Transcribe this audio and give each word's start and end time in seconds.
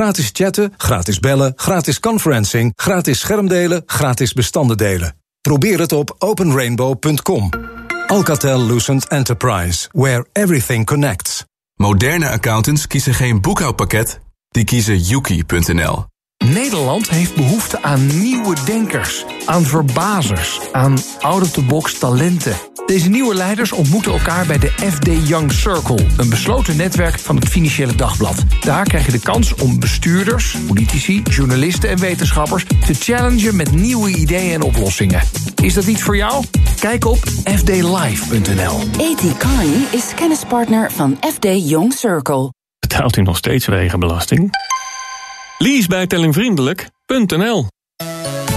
Gratis 0.00 0.30
chatten, 0.32 0.74
gratis 0.76 1.18
bellen, 1.18 1.52
gratis 1.56 2.00
conferencing, 2.00 2.72
gratis 2.76 3.20
schermdelen, 3.20 3.82
gratis 3.86 4.32
bestanden 4.32 4.76
delen. 4.76 5.16
Probeer 5.40 5.80
het 5.80 5.92
op 5.92 6.14
openrainbow.com. 6.18 7.50
Alcatel 8.06 8.66
Lucent 8.66 9.08
Enterprise, 9.08 9.88
where 9.92 10.26
everything 10.32 10.86
connects. 10.86 11.44
Moderne 11.74 12.28
accountants 12.28 12.86
kiezen 12.86 13.14
geen 13.14 13.40
boekhoudpakket, 13.40 14.20
die 14.48 14.64
kiezen 14.64 14.98
Yuki.nl. 14.98 16.09
Nederland 16.46 17.10
heeft 17.10 17.34
behoefte 17.34 17.82
aan 17.82 18.20
nieuwe 18.20 18.56
denkers, 18.64 19.24
aan 19.44 19.64
verbazers, 19.64 20.60
aan 20.72 20.98
out-of-the-box 21.20 21.98
talenten. 21.98 22.56
Deze 22.86 23.08
nieuwe 23.08 23.34
leiders 23.34 23.72
ontmoeten 23.72 24.12
elkaar 24.12 24.46
bij 24.46 24.58
de 24.58 24.70
FD 24.70 25.28
Young 25.28 25.52
Circle, 25.52 26.06
een 26.16 26.28
besloten 26.28 26.76
netwerk 26.76 27.18
van 27.18 27.36
het 27.36 27.48
Financiële 27.48 27.94
Dagblad. 27.94 28.44
Daar 28.60 28.84
krijg 28.84 29.06
je 29.06 29.12
de 29.12 29.20
kans 29.20 29.54
om 29.54 29.80
bestuurders, 29.80 30.56
politici, 30.66 31.22
journalisten 31.22 31.90
en 31.90 31.98
wetenschappers 31.98 32.64
te 32.64 32.94
challengen 32.94 33.56
met 33.56 33.72
nieuwe 33.72 34.10
ideeën 34.16 34.54
en 34.54 34.62
oplossingen. 34.62 35.22
Is 35.62 35.74
dat 35.74 35.86
iets 35.86 36.02
voor 36.02 36.16
jou? 36.16 36.44
Kijk 36.80 37.04
op 37.04 37.18
fdlive.nl. 37.44 38.80
A.T. 39.00 39.36
Carney 39.38 39.86
is 39.90 40.14
kennispartner 40.14 40.92
van 40.92 41.16
FD 41.32 41.44
Young 41.68 41.92
Circle. 41.92 42.52
Betaalt 42.78 43.16
u 43.16 43.22
nog 43.22 43.36
steeds 43.36 43.66
wegenbelasting? 43.66 44.50
Leasebijtellingvriendelijk.nl 45.62 47.66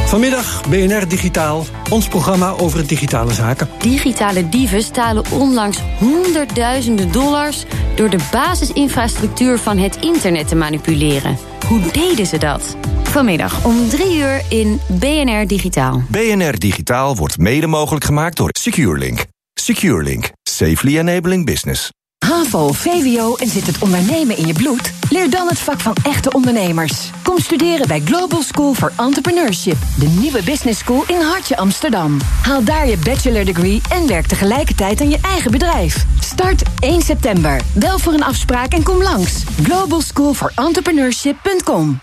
Vanmiddag 0.05 0.69
BNR 0.69 1.07
Digitaal, 1.07 1.65
ons 1.89 2.07
programma 2.07 2.49
over 2.49 2.87
digitale 2.87 3.33
zaken. 3.33 3.69
Digitale 3.79 4.49
dieven 4.49 4.83
stalen 4.83 5.23
onlangs 5.31 5.79
honderdduizenden 5.99 7.11
dollars 7.11 7.65
door 7.95 8.09
de 8.09 8.27
basisinfrastructuur 8.31 9.59
van 9.59 9.77
het 9.77 9.95
internet 9.95 10.47
te 10.47 10.55
manipuleren. 10.55 11.37
Hoe 11.67 11.91
deden 11.91 12.25
ze 12.25 12.37
dat? 12.37 12.75
Vanmiddag 13.03 13.65
om 13.65 13.89
drie 13.89 14.17
uur 14.17 14.41
in 14.49 14.79
BNR 14.87 15.47
Digitaal. 15.47 16.03
BNR 16.09 16.57
Digitaal 16.57 17.15
wordt 17.15 17.37
mede 17.37 17.67
mogelijk 17.67 18.05
gemaakt 18.05 18.37
door 18.37 18.49
SecureLink. 18.59 19.25
SecureLink, 19.53 20.31
safely 20.49 20.97
enabling 20.97 21.45
business. 21.45 21.89
HAVO, 22.23 22.73
VWO 22.73 23.35
en 23.35 23.47
zit 23.47 23.67
het 23.67 23.77
ondernemen 23.79 24.37
in 24.37 24.47
je 24.47 24.53
bloed? 24.53 24.91
Leer 25.09 25.29
dan 25.29 25.47
het 25.47 25.59
vak 25.59 25.79
van 25.79 25.95
echte 26.03 26.31
ondernemers. 26.31 27.09
Kom 27.23 27.39
studeren 27.39 27.87
bij 27.87 28.01
Global 28.05 28.41
School 28.41 28.73
for 28.73 28.91
Entrepreneurship, 28.97 29.77
de 29.99 30.07
nieuwe 30.07 30.43
business 30.43 30.79
school 30.79 31.03
in 31.07 31.21
Hartje 31.21 31.57
Amsterdam. 31.57 32.17
Haal 32.41 32.63
daar 32.63 32.87
je 32.87 32.97
bachelor 32.97 33.45
degree 33.45 33.81
en 33.89 34.07
werk 34.07 34.27
tegelijkertijd 34.27 35.01
aan 35.01 35.09
je 35.09 35.19
eigen 35.21 35.51
bedrijf. 35.51 36.05
Start 36.19 36.63
1 36.79 37.01
september. 37.01 37.61
Bel 37.73 37.99
voor 37.99 38.13
een 38.13 38.23
afspraak 38.23 38.73
en 38.73 38.83
kom 38.83 39.01
langs. 39.01 39.43
Global 39.63 40.01
School 40.01 40.33
for 40.33 40.51
Entrepreneurship.com. 40.55 41.99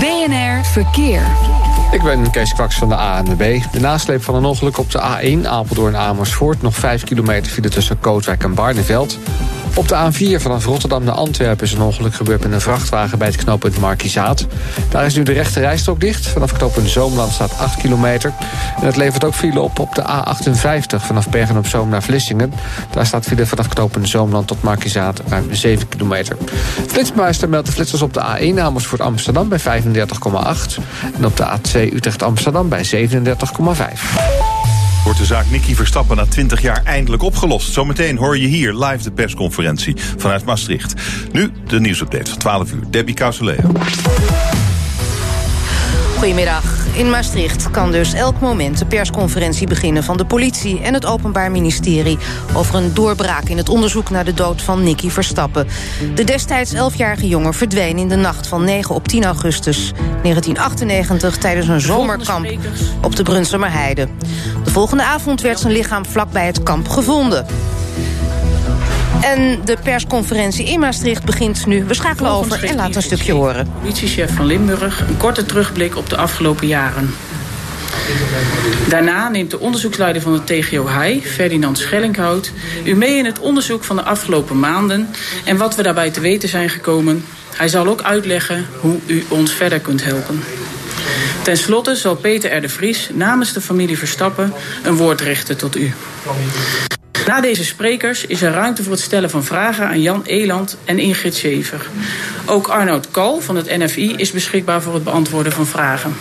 BNR 0.00 0.64
Verkeer. 0.64 1.67
Ik 1.90 2.02
ben 2.02 2.30
Kees 2.30 2.52
Kwaks 2.52 2.76
van 2.76 2.88
de 2.88 2.94
ANWB. 2.94 3.60
De 3.72 3.80
nasleep 3.80 4.22
van 4.22 4.34
een 4.34 4.44
ongeluk 4.44 4.78
op 4.78 4.90
de 4.90 4.98
A1 4.98 5.46
Apeldoorn-Amersfoort... 5.46 6.62
nog 6.62 6.74
5 6.74 7.04
kilometer 7.04 7.52
file 7.52 7.68
tussen 7.68 8.00
Kootwijk 8.00 8.42
en 8.42 8.54
Barneveld. 8.54 9.18
Op 9.78 9.88
de 9.88 9.94
A4 9.94 10.42
vanaf 10.42 10.64
Rotterdam 10.64 11.04
naar 11.04 11.14
Antwerpen 11.14 11.66
is 11.66 11.72
een 11.72 11.80
ongeluk 11.80 12.14
gebeurd 12.14 12.42
met 12.42 12.52
een 12.52 12.60
vrachtwagen 12.60 13.18
bij 13.18 13.28
het 13.28 13.36
knooppunt 13.36 13.80
Markizaat. 13.80 14.46
Daar 14.90 15.06
is 15.06 15.14
nu 15.14 15.22
de 15.22 15.32
rechte 15.32 15.60
rijstrook 15.60 16.00
dicht. 16.00 16.26
Vanaf 16.26 16.52
knooppunt 16.52 16.88
Zoomland 16.88 17.32
staat 17.32 17.58
8 17.58 17.76
kilometer. 17.76 18.32
En 18.80 18.86
het 18.86 18.96
levert 18.96 19.24
ook 19.24 19.34
file 19.34 19.60
op 19.60 19.78
op 19.78 19.94
de 19.94 20.02
A58 20.02 21.04
vanaf 21.06 21.28
Bergen 21.28 21.56
op 21.56 21.66
Zoom 21.66 21.88
naar 21.88 22.02
Vlissingen. 22.02 22.52
Daar 22.90 23.06
staat 23.06 23.26
file 23.26 23.46
vanaf 23.46 23.68
knooppunt 23.68 24.08
Zoomland 24.08 24.46
tot 24.46 24.62
Markizaat 24.62 25.22
ruim 25.28 25.54
7 25.54 25.88
kilometer. 25.88 26.36
Flitsmeister 26.86 27.48
meldt 27.48 27.66
de 27.66 27.72
flitsers 27.72 28.02
op 28.02 28.14
de 28.14 28.20
A1 28.20 28.60
Amersfoort 28.60 29.00
Amsterdam 29.00 29.48
bij 29.48 29.60
35,8. 29.60 29.64
En 31.16 31.24
op 31.24 31.36
de 31.36 31.46
A2 31.46 31.94
Utrecht 31.94 32.22
Amsterdam 32.22 32.68
bij 32.68 32.84
37,5 32.84 34.57
wordt 35.08 35.28
de 35.28 35.34
zaak 35.34 35.50
Nicky 35.50 35.74
Verstappen 35.74 36.16
na 36.16 36.26
20 36.26 36.62
jaar 36.62 36.82
eindelijk 36.84 37.22
opgelost. 37.22 37.72
Zometeen 37.72 38.16
hoor 38.16 38.38
je 38.38 38.46
hier 38.46 38.72
live 38.74 39.02
de 39.02 39.10
persconferentie 39.10 39.96
vanuit 40.16 40.44
Maastricht. 40.44 40.94
Nu 41.32 41.52
de 41.66 41.80
nieuwsupdate 41.80 42.30
van 42.30 42.38
12 42.38 42.72
uur. 42.72 42.84
Debbie 42.90 43.14
Causeleo. 43.14 43.72
Goedemiddag. 46.18 46.86
In 46.94 47.10
Maastricht 47.10 47.70
kan 47.70 47.92
dus 47.92 48.12
elk 48.12 48.40
moment 48.40 48.78
de 48.78 48.86
persconferentie 48.86 49.66
beginnen... 49.66 50.04
van 50.04 50.16
de 50.16 50.24
politie 50.24 50.80
en 50.80 50.94
het 50.94 51.06
Openbaar 51.06 51.50
Ministerie... 51.50 52.18
over 52.54 52.74
een 52.74 52.94
doorbraak 52.94 53.48
in 53.48 53.56
het 53.56 53.68
onderzoek 53.68 54.10
naar 54.10 54.24
de 54.24 54.34
dood 54.34 54.62
van 54.62 54.82
Nicky 54.82 55.08
Verstappen. 55.08 55.66
De 56.14 56.24
destijds 56.24 56.74
11-jarige 56.74 57.28
jongen 57.28 57.54
verdween 57.54 57.98
in 57.98 58.08
de 58.08 58.16
nacht 58.16 58.46
van 58.46 58.64
9 58.64 58.94
op 58.94 59.08
10 59.08 59.24
augustus 59.24 59.92
1998... 59.96 61.36
tijdens 61.36 61.68
een 61.68 61.80
zomerkamp 61.80 62.58
op 63.02 63.16
de 63.16 63.22
Brunsumerheide. 63.22 64.08
De 64.64 64.70
volgende 64.70 65.02
avond 65.02 65.40
werd 65.40 65.58
zijn 65.58 65.72
lichaam 65.72 66.06
vlakbij 66.06 66.46
het 66.46 66.62
kamp 66.62 66.88
gevonden. 66.88 67.46
En 69.22 69.60
de 69.64 69.76
persconferentie 69.82 70.66
in 70.66 70.80
Maastricht 70.80 71.24
begint 71.24 71.66
nu. 71.66 71.84
We 71.84 71.94
schakelen 71.94 72.30
over 72.30 72.64
en 72.64 72.76
laten 72.76 72.96
een 72.96 73.02
stukje 73.02 73.32
horen. 73.32 73.72
Politiechef 73.80 74.34
van 74.34 74.46
Limburg 74.46 75.08
een 75.08 75.16
korte 75.16 75.46
terugblik 75.46 75.96
op 75.96 76.10
de 76.10 76.16
afgelopen 76.16 76.66
jaren. 76.66 77.14
Daarna 78.88 79.28
neemt 79.28 79.50
de 79.50 79.58
onderzoeksleider 79.58 80.22
van 80.22 80.32
de 80.32 80.44
TGO 80.44 80.86
Hai, 80.86 81.22
Ferdinand 81.22 81.78
Schellinghout... 81.78 82.52
u 82.84 82.94
mee 82.94 83.16
in 83.16 83.24
het 83.24 83.38
onderzoek 83.38 83.84
van 83.84 83.96
de 83.96 84.02
afgelopen 84.02 84.58
maanden... 84.58 85.08
en 85.44 85.56
wat 85.56 85.74
we 85.74 85.82
daarbij 85.82 86.10
te 86.10 86.20
weten 86.20 86.48
zijn 86.48 86.68
gekomen. 86.70 87.24
Hij 87.56 87.68
zal 87.68 87.86
ook 87.86 88.02
uitleggen 88.02 88.66
hoe 88.80 88.98
u 89.06 89.24
ons 89.28 89.52
verder 89.52 89.80
kunt 89.80 90.04
helpen. 90.04 90.42
Ten 91.42 91.56
slotte 91.56 91.94
zal 91.94 92.16
Peter 92.16 92.56
R. 92.56 92.60
de 92.60 92.68
Vries 92.68 93.10
namens 93.14 93.52
de 93.52 93.60
familie 93.60 93.98
Verstappen... 93.98 94.52
een 94.82 94.96
woord 94.96 95.20
richten 95.20 95.56
tot 95.56 95.76
u. 95.76 95.92
Na 97.28 97.40
deze 97.40 97.64
sprekers 97.64 98.26
is 98.26 98.42
er 98.42 98.52
ruimte 98.52 98.82
voor 98.82 98.92
het 98.92 99.00
stellen 99.00 99.30
van 99.30 99.44
vragen 99.44 99.86
aan 99.86 100.00
Jan 100.00 100.22
Eland 100.24 100.76
en 100.84 100.98
Ingrid 100.98 101.34
Schever. 101.34 101.86
Ook 102.46 102.68
Arnoud 102.68 103.10
Kal 103.10 103.40
van 103.40 103.56
het 103.56 103.78
NFI 103.78 104.14
is 104.16 104.30
beschikbaar 104.30 104.82
voor 104.82 104.94
het 104.94 105.04
beantwoorden 105.04 105.52
van 105.52 105.66
vragen. 105.66 106.16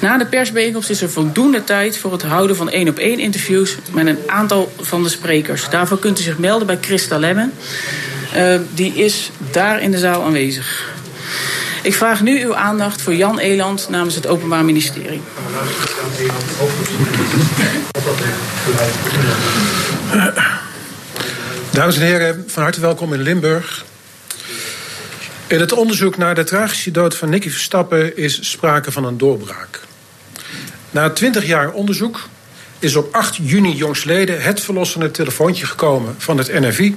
Na 0.00 0.18
de 0.18 0.26
persbijeenkomst 0.26 0.90
is 0.90 1.02
er 1.02 1.10
voldoende 1.10 1.64
tijd 1.64 1.96
voor 1.98 2.12
het 2.12 2.22
houden 2.22 2.56
van 2.56 2.70
één 2.70 2.88
op 2.88 2.98
één 2.98 3.18
interviews 3.18 3.76
met 3.92 4.06
een 4.06 4.18
aantal 4.26 4.72
van 4.80 5.02
de 5.02 5.08
sprekers. 5.08 5.68
Daarvoor 5.68 5.98
kunt 5.98 6.20
u 6.20 6.22
zich 6.22 6.38
melden 6.38 6.66
bij 6.66 6.78
Christa 6.80 7.18
Lemmen. 7.18 7.52
Uh, 8.36 8.60
die 8.74 8.94
is 8.94 9.30
daar 9.50 9.82
in 9.82 9.90
de 9.90 9.98
zaal 9.98 10.24
aanwezig. 10.24 10.96
Ik 11.82 11.94
vraag 11.94 12.22
nu 12.22 12.44
uw 12.44 12.54
aandacht 12.54 13.02
voor 13.02 13.14
Jan 13.14 13.38
Eland 13.38 13.88
namens 13.88 14.14
het 14.14 14.26
Openbaar 14.26 14.64
Ministerie. 14.64 15.20
Dames 21.70 21.96
en 21.96 22.02
heren, 22.02 22.44
van 22.46 22.62
harte 22.62 22.80
welkom 22.80 23.12
in 23.12 23.20
Limburg. 23.22 23.84
In 25.46 25.60
het 25.60 25.72
onderzoek 25.72 26.16
naar 26.16 26.34
de 26.34 26.44
tragische 26.44 26.90
dood 26.90 27.16
van 27.16 27.28
Nicky 27.28 27.50
Verstappen 27.50 28.16
is 28.16 28.50
sprake 28.50 28.92
van 28.92 29.04
een 29.04 29.18
doorbraak. 29.18 29.80
Na 30.90 31.10
20 31.10 31.46
jaar 31.46 31.70
onderzoek 31.70 32.28
is 32.78 32.96
op 32.96 33.14
8 33.14 33.36
juni 33.42 33.72
jongstleden 33.72 34.42
het 34.42 34.60
verlossende 34.60 35.10
telefoontje 35.10 35.66
gekomen 35.66 36.14
van 36.18 36.38
het 36.38 36.60
NFI. 36.60 36.96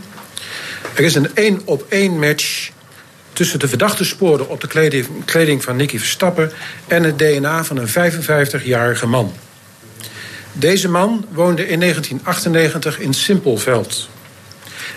Er 0.93 1.03
is 1.03 1.15
een 1.15 1.35
één 1.35 1.61
op 1.65 1.85
één 1.89 2.19
match 2.19 2.69
tussen 3.41 3.59
de 3.59 3.68
verdachte 3.68 4.03
sporen 4.03 4.50
op 4.50 4.62
de 4.62 4.68
kleding, 4.68 5.07
kleding 5.25 5.63
van 5.63 5.75
Nicky 5.75 5.97
Verstappen 5.97 6.52
en 6.88 7.03
het 7.03 7.19
DNA 7.19 7.63
van 7.63 7.78
een 7.78 7.88
55-jarige 7.88 9.07
man. 9.07 9.34
Deze 10.52 10.90
man 10.90 11.25
woonde 11.31 11.68
in 11.68 11.79
1998 11.79 13.00
in 13.00 13.13
Simpelveld. 13.13 14.09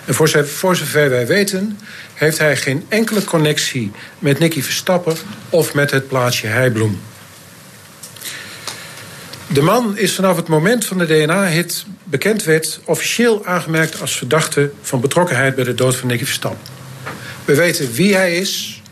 En 0.05 0.15
voor, 0.15 0.29
zover 0.77 1.11
wij 1.11 1.27
weten, 1.27 1.79
heeft 2.15 2.39
hij 2.39 2.57
geen 2.57 2.85
enkele 2.89 3.25
connectie 3.25 3.93
met 4.19 4.39
Nicky 4.39 4.63
Verstappen 4.63 5.17
of 5.51 5.75
met 5.75 5.91
het 5.91 6.09
plaatsje 6.09 6.47
Heibloem. 6.47 7.01
De 9.47 9.63
man 9.63 9.97
is 9.97 10.15
vanaf 10.15 10.37
het 10.37 10.49
moment 10.49 10.85
van 10.85 10.99
de 10.99 11.07
DNA-hit 11.07 11.85
bekend 12.05 12.45
werd 12.45 12.81
officieel 12.85 13.47
aangemerkt 13.47 14.01
als 14.01 14.17
verdachte 14.17 14.71
van 14.83 15.01
betrokkenheid 15.01 15.55
bij 15.55 15.65
de 15.65 15.75
dood 15.75 15.97
van 15.97 16.09
Nicky 16.09 16.25
Verstappen. 16.25 16.74
We 17.45 17.55
weten 17.55 17.93
wie 17.93 18.15
hij 18.15 18.37
is, 18.37 18.83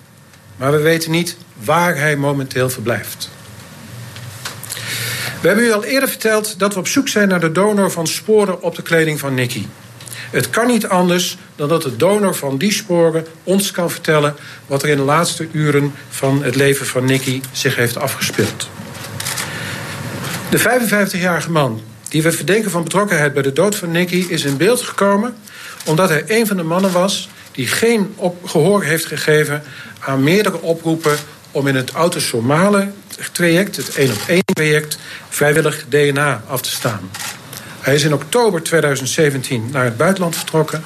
maar 0.56 0.72
we 0.72 0.81
weten 0.81 1.10
niet 1.10 1.37
waar 1.54 1.96
hij 1.96 2.16
momenteel 2.16 2.70
verblijft. 2.70 3.31
We 5.40 5.49
hebben 5.49 5.64
u 5.64 5.72
al 5.72 5.84
eerder 5.84 6.08
verteld 6.08 6.58
dat 6.58 6.75
we 6.75 6.81
op 6.81 6.87
zoek 6.87 7.08
zijn 7.08 7.28
naar 7.28 7.40
de 7.40 7.52
donor 7.52 7.90
van 7.90 8.06
sporen 8.06 8.62
op 8.62 8.75
de 8.75 8.82
kleding 8.82 9.19
van 9.19 9.34
Nicky. 9.34 9.66
Het 10.31 10.50
kan 10.50 10.66
niet 10.66 10.87
anders 10.87 11.38
dan 11.56 11.69
dat 11.69 11.82
de 11.82 11.96
donor 11.96 12.34
van 12.34 12.58
die 12.58 12.72
sporen 12.72 13.26
ons 13.43 13.70
kan 13.70 13.90
vertellen 13.90 14.34
wat 14.66 14.82
er 14.82 14.88
in 14.88 14.96
de 14.96 15.02
laatste 15.02 15.48
uren 15.52 15.94
van 16.08 16.43
het 16.43 16.55
leven 16.55 16.87
van 16.87 17.05
Nicky 17.05 17.40
zich 17.52 17.76
heeft 17.76 17.96
afgespeeld. 17.96 18.69
De 20.50 20.58
55-jarige 20.58 21.50
man 21.50 21.82
die 22.08 22.22
we 22.22 22.32
verdenken 22.32 22.70
van 22.70 22.82
betrokkenheid 22.82 23.32
bij 23.32 23.43
de 23.43 23.52
dood 23.52 23.76
van 23.76 23.90
Nicky 23.90 24.26
is 24.28 24.44
in 24.44 24.56
beeld 24.56 24.81
gekomen 24.82 25.34
omdat 25.84 26.08
hij 26.08 26.25
een 26.26 26.46
van 26.46 26.56
de 26.56 26.62
mannen 26.62 26.93
was 26.93 27.28
die 27.52 27.66
geen 27.66 28.14
gehoor 28.44 28.82
heeft 28.82 29.06
gegeven 29.06 29.62
aan 29.99 30.22
meerdere 30.22 30.60
oproepen 30.60 31.16
om 31.50 31.66
in 31.66 31.75
het 31.75 31.90
autosomale 31.90 32.88
traject, 33.32 33.76
het 33.76 33.96
één 33.96 34.10
op 34.10 34.22
één 34.26 34.44
traject, 34.44 34.99
vrijwillig 35.28 35.84
DNA 35.88 36.43
af 36.46 36.62
te 36.62 36.70
staan. 36.70 37.10
Hij 37.81 37.94
is 37.94 38.04
in 38.04 38.14
oktober 38.14 38.62
2017 38.62 39.69
naar 39.72 39.84
het 39.84 39.96
buitenland 39.96 40.37
vertrokken. 40.37 40.84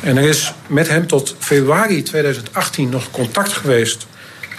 En 0.00 0.16
er 0.16 0.28
is 0.28 0.52
met 0.66 0.88
hem 0.88 1.06
tot 1.06 1.36
februari 1.38 2.02
2018 2.02 2.88
nog 2.88 3.10
contact 3.10 3.52
geweest 3.52 4.06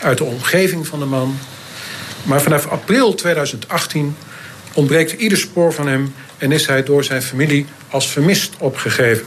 uit 0.02 0.18
de 0.18 0.24
omgeving 0.24 0.88
van 0.88 1.00
de 1.00 1.06
man. 1.06 1.38
Maar 2.24 2.42
vanaf 2.42 2.68
april 2.68 3.14
2018 3.14 4.16
ontbreekt 4.74 5.12
ieder 5.12 5.38
spoor 5.38 5.74
van 5.74 5.88
hem 5.88 6.14
en 6.38 6.52
is 6.52 6.68
hij 6.68 6.84
door 6.84 7.04
zijn 7.04 7.22
familie 7.22 7.66
als 7.90 8.08
vermist 8.08 8.54
opgegeven. 8.58 9.26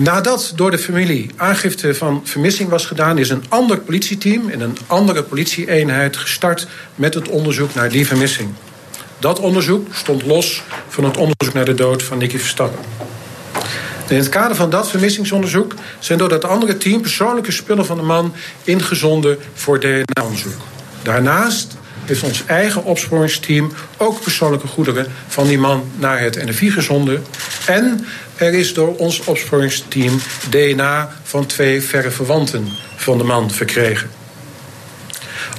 Nadat 0.00 0.52
door 0.54 0.70
de 0.70 0.78
familie 0.78 1.30
aangifte 1.36 1.94
van 1.94 2.20
vermissing 2.24 2.68
was 2.68 2.86
gedaan, 2.86 3.18
is 3.18 3.30
een 3.30 3.44
ander 3.48 3.78
politieteam 3.78 4.48
in 4.48 4.60
een 4.60 4.76
andere 4.86 5.22
politieeenheid 5.22 6.16
gestart 6.16 6.66
met 6.94 7.14
het 7.14 7.28
onderzoek 7.28 7.74
naar 7.74 7.88
die 7.88 8.06
vermissing. 8.06 8.50
Dat 9.18 9.38
onderzoek 9.38 9.94
stond 9.94 10.24
los 10.24 10.62
van 10.88 11.04
het 11.04 11.16
onderzoek 11.16 11.54
naar 11.54 11.64
de 11.64 11.74
dood 11.74 12.02
van 12.02 12.18
Nicky 12.18 12.38
Verstappen. 12.38 12.78
In 14.08 14.16
het 14.16 14.28
kader 14.28 14.56
van 14.56 14.70
dat 14.70 14.90
vermissingsonderzoek 14.90 15.74
zijn 15.98 16.18
door 16.18 16.28
dat 16.28 16.44
andere 16.44 16.76
team 16.76 17.00
persoonlijke 17.00 17.52
spullen 17.52 17.86
van 17.86 17.96
de 17.96 18.02
man 18.02 18.34
ingezonden 18.64 19.38
voor 19.54 19.80
DNA-onderzoek. 19.80 20.60
Daarnaast 21.02 21.76
heeft 22.08 22.22
ons 22.22 22.44
eigen 22.46 22.84
opsporingsteam 22.84 23.72
ook 23.96 24.22
persoonlijke 24.22 24.66
goederen 24.66 25.06
van 25.28 25.46
die 25.46 25.58
man 25.58 25.90
naar 25.96 26.20
het 26.20 26.44
NFI 26.44 26.70
gezonden. 26.70 27.24
En 27.66 28.06
er 28.38 28.54
is 28.54 28.74
door 28.74 28.96
ons 28.96 29.20
opsporingsteam 29.24 30.20
DNA 30.48 31.12
van 31.22 31.46
twee 31.46 31.82
verre 31.82 32.10
verwanten 32.10 32.68
van 32.96 33.18
de 33.18 33.24
man 33.24 33.50
verkregen. 33.50 34.10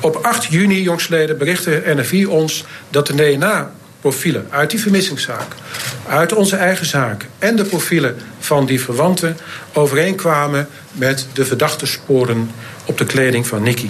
Op 0.02 0.16
8 0.16 0.46
juni 0.46 0.82
jongsleden 0.82 1.38
berichtte 1.38 1.84
NFI 1.86 2.26
ons 2.26 2.66
dat 2.90 3.08
de 3.08 3.16
DNA-profielen 3.16 4.48
uit 4.50 4.70
die 4.70 4.80
vermissingszaak, 4.80 5.48
uit 6.08 6.34
onze 6.34 6.56
eigen 6.56 6.86
zaak 6.86 7.26
en 7.40 7.56
de 7.56 7.64
profielen 7.64 8.16
van 8.40 8.66
die 8.66 8.82
verwanten 8.82 9.38
overeenkwamen 9.74 10.68
met 10.92 11.28
de 11.34 11.46
verdachte 11.46 11.86
sporen 11.86 12.52
op 12.86 12.98
de 12.98 13.06
kleding 13.06 13.48
van 13.48 13.64
Nicky. 13.64 13.90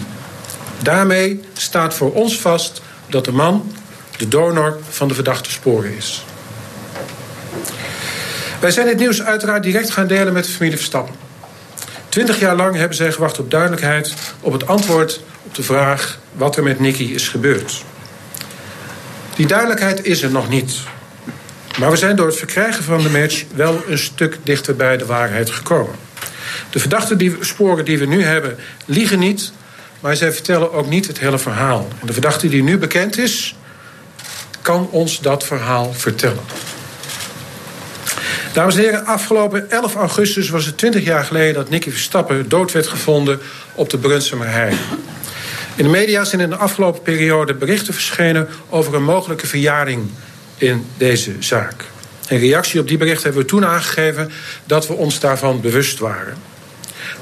Daarmee 0.81 1.41
staat 1.53 1.93
voor 1.93 2.13
ons 2.13 2.39
vast 2.39 2.81
dat 3.09 3.25
de 3.25 3.31
man 3.31 3.71
de 4.17 4.27
donor 4.27 4.79
van 4.89 5.07
de 5.07 5.13
verdachte 5.13 5.51
sporen 5.51 5.95
is. 5.95 6.23
Wij 8.59 8.71
zijn 8.71 8.87
dit 8.87 8.97
nieuws 8.97 9.21
uiteraard 9.21 9.63
direct 9.63 9.89
gaan 9.89 10.07
delen 10.07 10.33
met 10.33 10.45
de 10.45 10.51
familie 10.51 10.77
Verstappen. 10.77 11.15
Twintig 12.09 12.39
jaar 12.39 12.55
lang 12.55 12.75
hebben 12.75 12.97
zij 12.97 13.11
gewacht 13.11 13.39
op 13.39 13.51
duidelijkheid, 13.51 14.13
op 14.39 14.53
het 14.53 14.67
antwoord 14.67 15.21
op 15.43 15.55
de 15.55 15.63
vraag 15.63 16.19
wat 16.31 16.57
er 16.57 16.63
met 16.63 16.79
Nicky 16.79 17.03
is 17.03 17.27
gebeurd. 17.27 17.83
Die 19.35 19.47
duidelijkheid 19.47 20.05
is 20.05 20.21
er 20.21 20.31
nog 20.31 20.49
niet. 20.49 20.79
Maar 21.79 21.91
we 21.91 21.97
zijn 21.97 22.15
door 22.15 22.27
het 22.27 22.35
verkrijgen 22.35 22.83
van 22.83 23.03
de 23.03 23.09
match 23.09 23.43
wel 23.55 23.81
een 23.87 23.97
stuk 23.97 24.37
dichter 24.43 24.75
bij 24.75 24.97
de 24.97 25.05
waarheid 25.05 25.49
gekomen. 25.49 25.95
De 26.69 26.79
verdachte 26.79 27.15
die, 27.15 27.37
sporen 27.39 27.85
die 27.85 27.97
we 27.97 28.05
nu 28.05 28.23
hebben 28.23 28.57
liegen 28.85 29.19
niet, 29.19 29.51
maar 29.99 30.15
zij 30.15 30.31
vertellen 30.31 30.73
ook 30.73 30.89
niet 30.89 31.07
het 31.07 31.19
hele 31.19 31.39
verhaal. 31.39 31.87
En 32.01 32.07
de 32.07 32.13
verdachte 32.13 32.49
die 32.49 32.63
nu 32.63 32.77
bekend 32.77 33.17
is, 33.17 33.55
kan 34.61 34.89
ons 34.91 35.19
dat 35.19 35.43
verhaal 35.43 35.93
vertellen. 35.93 36.43
Dames 38.59 38.75
en 38.75 38.81
heren, 38.81 39.05
afgelopen 39.05 39.71
11 39.71 39.95
augustus 39.95 40.49
was 40.49 40.65
het 40.65 40.77
20 40.77 41.03
jaar 41.03 41.23
geleden 41.23 41.53
dat 41.53 41.69
Nicky 41.69 41.89
Verstappen 41.89 42.49
dood 42.49 42.71
werd 42.71 42.87
gevonden 42.87 43.39
op 43.73 43.89
de 43.89 43.97
Brunsumer 43.97 44.47
Heide. 44.47 44.75
In 45.75 45.83
de 45.83 45.89
media 45.89 46.23
zijn 46.23 46.41
in 46.41 46.49
de 46.49 46.55
afgelopen 46.55 47.01
periode 47.01 47.53
berichten 47.53 47.93
verschenen 47.93 48.47
over 48.69 48.93
een 48.93 49.03
mogelijke 49.03 49.47
verjaring 49.47 50.09
in 50.57 50.85
deze 50.97 51.31
zaak. 51.39 51.85
In 52.27 52.39
reactie 52.39 52.79
op 52.79 52.87
die 52.87 52.97
berichten 52.97 53.23
hebben 53.23 53.41
we 53.41 53.47
toen 53.47 53.65
aangegeven 53.65 54.31
dat 54.65 54.87
we 54.87 54.93
ons 54.93 55.19
daarvan 55.19 55.61
bewust 55.61 55.99
waren. 55.99 56.37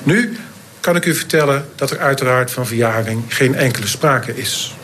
Nu 0.04 0.38
kan 0.80 0.96
ik 0.96 1.06
u 1.06 1.16
vertellen 1.16 1.70
dat 1.76 1.92
er 1.92 2.00
uiteraard 2.00 2.52
van 2.52 2.68
verjaring 2.68 3.24
geen 3.28 3.56
enkele 3.56 3.88
sprake 3.88 4.36
is. 4.36 4.76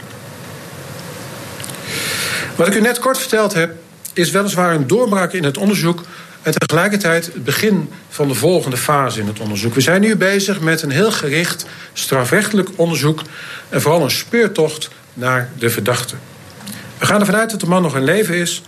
Wat 2.55 2.67
ik 2.67 2.75
u 2.75 2.81
net 2.81 2.99
kort 2.99 3.17
verteld 3.17 3.53
heb, 3.53 3.71
is 4.13 4.31
weliswaar 4.31 4.75
een 4.75 4.87
doorbraak 4.87 5.33
in 5.33 5.43
het 5.43 5.57
onderzoek 5.57 6.03
en 6.43 6.53
tegelijkertijd 6.53 7.25
het 7.25 7.43
begin 7.43 7.89
van 8.09 8.27
de 8.27 8.33
volgende 8.33 8.77
fase 8.77 9.19
in 9.19 9.27
het 9.27 9.39
onderzoek. 9.39 9.73
We 9.73 9.81
zijn 9.81 10.01
nu 10.01 10.15
bezig 10.15 10.59
met 10.59 10.81
een 10.81 10.91
heel 10.91 11.11
gericht 11.11 11.65
strafrechtelijk 11.93 12.69
onderzoek 12.75 13.21
en 13.69 13.81
vooral 13.81 14.03
een 14.03 14.11
speurtocht 14.11 14.89
naar 15.13 15.49
de 15.57 15.69
verdachte. 15.69 16.15
We 16.97 17.05
gaan 17.05 17.19
ervan 17.19 17.35
uit 17.35 17.49
dat 17.49 17.59
de 17.59 17.65
man 17.65 17.81
nog 17.81 17.95
in 17.95 18.03
leven 18.03 18.35
is 18.35 18.61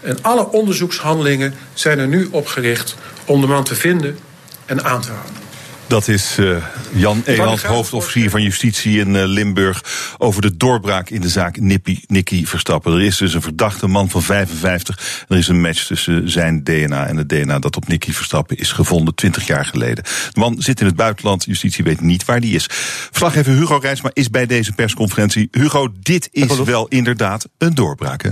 en 0.00 0.18
alle 0.22 0.50
onderzoekshandelingen 0.50 1.54
zijn 1.74 1.98
er 1.98 2.08
nu 2.08 2.28
opgericht 2.30 2.94
om 3.24 3.40
de 3.40 3.46
man 3.46 3.64
te 3.64 3.74
vinden 3.74 4.18
en 4.66 4.84
aan 4.84 5.00
te 5.00 5.10
houden. 5.10 5.47
Dat 5.88 6.08
is 6.08 6.38
uh, 6.38 6.64
Jan 6.92 7.22
Eland, 7.24 7.62
hoofdofficier 7.62 8.30
van 8.30 8.42
Justitie 8.42 9.00
in 9.00 9.14
uh, 9.14 9.22
Limburg... 9.24 9.84
over 10.18 10.42
de 10.42 10.56
doorbraak 10.56 11.10
in 11.10 11.20
de 11.20 11.28
zaak 11.28 11.60
Nippy, 11.60 12.00
Nicky 12.06 12.46
Verstappen. 12.46 12.92
Er 12.92 13.02
is 13.02 13.16
dus 13.16 13.34
een 13.34 13.42
verdachte 13.42 13.86
man 13.86 14.10
van 14.10 14.22
55. 14.22 15.24
Er 15.28 15.36
is 15.36 15.48
een 15.48 15.60
match 15.60 15.86
tussen 15.86 16.30
zijn 16.30 16.64
DNA 16.64 17.06
en 17.06 17.16
het 17.16 17.28
DNA 17.28 17.58
dat 17.58 17.76
op 17.76 17.88
Nicky 17.88 18.12
Verstappen 18.12 18.56
is 18.56 18.72
gevonden 18.72 19.14
20 19.14 19.46
jaar 19.46 19.64
geleden. 19.64 20.04
De 20.04 20.40
man 20.40 20.56
zit 20.58 20.80
in 20.80 20.86
het 20.86 20.96
buitenland, 20.96 21.44
Justitie 21.44 21.84
weet 21.84 22.00
niet 22.00 22.24
waar 22.24 22.40
die 22.40 22.54
is. 22.54 22.66
Verslaggever 22.68 23.52
Hugo 23.52 23.76
Rijsma 23.76 24.10
is 24.12 24.30
bij 24.30 24.46
deze 24.46 24.72
persconferentie. 24.72 25.48
Hugo, 25.50 25.92
dit 26.00 26.28
is 26.32 26.62
wel 26.62 26.88
inderdaad 26.88 27.48
een 27.58 27.74
doorbraak, 27.74 28.22
hè? 28.22 28.30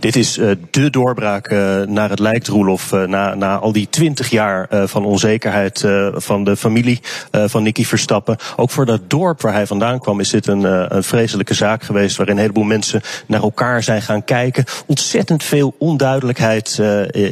Dit 0.00 0.16
is 0.16 0.38
uh, 0.38 0.50
de 0.70 0.90
doorbraak 0.90 1.50
uh, 1.50 1.82
naar 1.82 2.10
het 2.10 2.18
lijkt, 2.18 2.46
Roelof. 2.46 2.92
Uh, 2.92 3.04
na, 3.04 3.34
na 3.34 3.56
al 3.58 3.72
die 3.72 3.86
twintig 3.90 4.30
jaar 4.30 4.68
van 4.70 5.04
onzekerheid 5.04 5.84
van 6.14 6.44
de 6.44 6.56
familie 6.56 7.00
van 7.30 7.62
Nicky 7.62 7.84
Verstappen. 7.84 8.36
Ook 8.56 8.70
voor 8.70 8.86
dat 8.86 9.10
dorp 9.10 9.40
waar 9.40 9.52
hij 9.52 9.66
vandaan 9.66 10.00
kwam 10.00 10.20
is 10.20 10.30
dit 10.30 10.46
een, 10.46 10.94
een 10.94 11.02
vreselijke 11.02 11.54
zaak 11.54 11.82
geweest. 11.82 12.16
Waarin 12.16 12.34
een 12.34 12.40
heleboel 12.40 12.64
mensen 12.64 13.00
naar 13.26 13.42
elkaar 13.42 13.82
zijn 13.82 14.02
gaan 14.02 14.24
kijken. 14.24 14.64
Ontzettend 14.86 15.44
veel 15.44 15.74
onduidelijkheid 15.78 16.82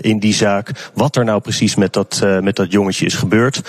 in 0.00 0.18
die 0.18 0.34
zaak. 0.34 0.90
Wat 0.94 1.16
er 1.16 1.24
nou 1.24 1.40
precies 1.40 1.74
met 1.74 1.92
dat, 1.92 2.26
met 2.40 2.56
dat 2.56 2.72
jongetje 2.72 3.06
is 3.06 3.14
gebeurd. 3.14 3.60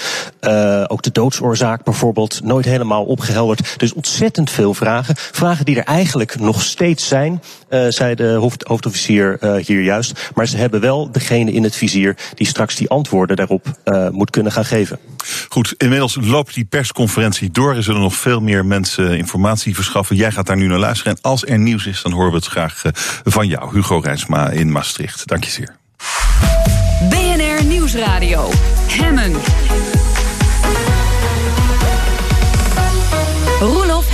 ook 0.87 1.01
de 1.01 1.11
doodsoorzaak 1.11 1.83
bijvoorbeeld 1.83 2.43
nooit 2.43 2.65
helemaal 2.65 3.03
opgehelderd. 3.03 3.73
Dus 3.77 3.93
ontzettend 3.93 4.49
veel 4.49 4.73
vragen. 4.73 5.15
Vragen 5.17 5.65
die 5.65 5.77
er 5.77 5.85
eigenlijk 5.85 6.39
nog 6.39 6.61
steeds 6.61 7.07
zijn, 7.07 7.41
zei 7.89 8.15
de 8.15 8.29
hoofd 8.29 8.66
hoofdofficier 8.67 9.37
uh, 9.41 9.55
hier 9.65 9.81
juist. 9.81 10.31
Maar 10.35 10.47
ze 10.47 10.57
hebben 10.57 10.81
wel 10.81 11.11
degene 11.11 11.51
in 11.51 11.63
het 11.63 11.75
vizier 11.75 12.17
die 12.33 12.47
straks 12.47 12.75
die 12.75 12.89
antwoorden 12.89 13.35
daarop 13.35 13.65
uh, 13.85 14.09
moet 14.09 14.29
kunnen 14.29 14.51
gaan 14.51 14.65
geven. 14.65 14.99
Goed, 15.49 15.73
inmiddels 15.77 16.17
loopt 16.21 16.53
die 16.53 16.65
persconferentie 16.65 17.51
door. 17.51 17.75
Er 17.75 17.83
zullen 17.83 18.01
nog 18.01 18.15
veel 18.15 18.41
meer 18.41 18.65
mensen 18.65 19.17
informatie 19.17 19.75
verschaffen. 19.75 20.15
Jij 20.15 20.31
gaat 20.31 20.45
daar 20.45 20.57
nu 20.57 20.67
naar 20.67 20.79
luisteren. 20.79 21.13
En 21.13 21.21
als 21.21 21.45
er 21.45 21.59
nieuws 21.59 21.85
is, 21.85 22.01
dan 22.01 22.11
horen 22.11 22.29
we 22.29 22.35
het 22.35 22.45
graag 22.45 22.83
uh, 22.85 22.91
van 23.23 23.47
jou, 23.47 23.73
Hugo 23.73 23.99
Rijsma 23.99 24.49
in 24.49 24.71
Maastricht. 24.71 25.27
Dank 25.27 25.43
je 25.43 25.51
zeer. 25.51 25.75
BNR 27.09 27.65
Nieuwsradio. 27.65 28.49
Hemmen. 28.87 29.96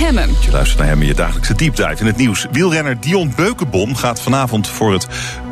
Hemmen. 0.04 0.30
Je 0.40 0.50
luistert 0.50 0.78
naar 0.78 1.04
je 1.04 1.14
dagelijkse 1.14 1.54
diepdive 1.54 2.00
in 2.00 2.06
het 2.06 2.16
nieuws. 2.16 2.46
Wielrenner 2.52 3.00
Dion 3.00 3.32
Beukenbom 3.36 3.94
gaat 3.94 4.20
vanavond 4.20 4.68
voor 4.68 4.92
het 4.92 5.06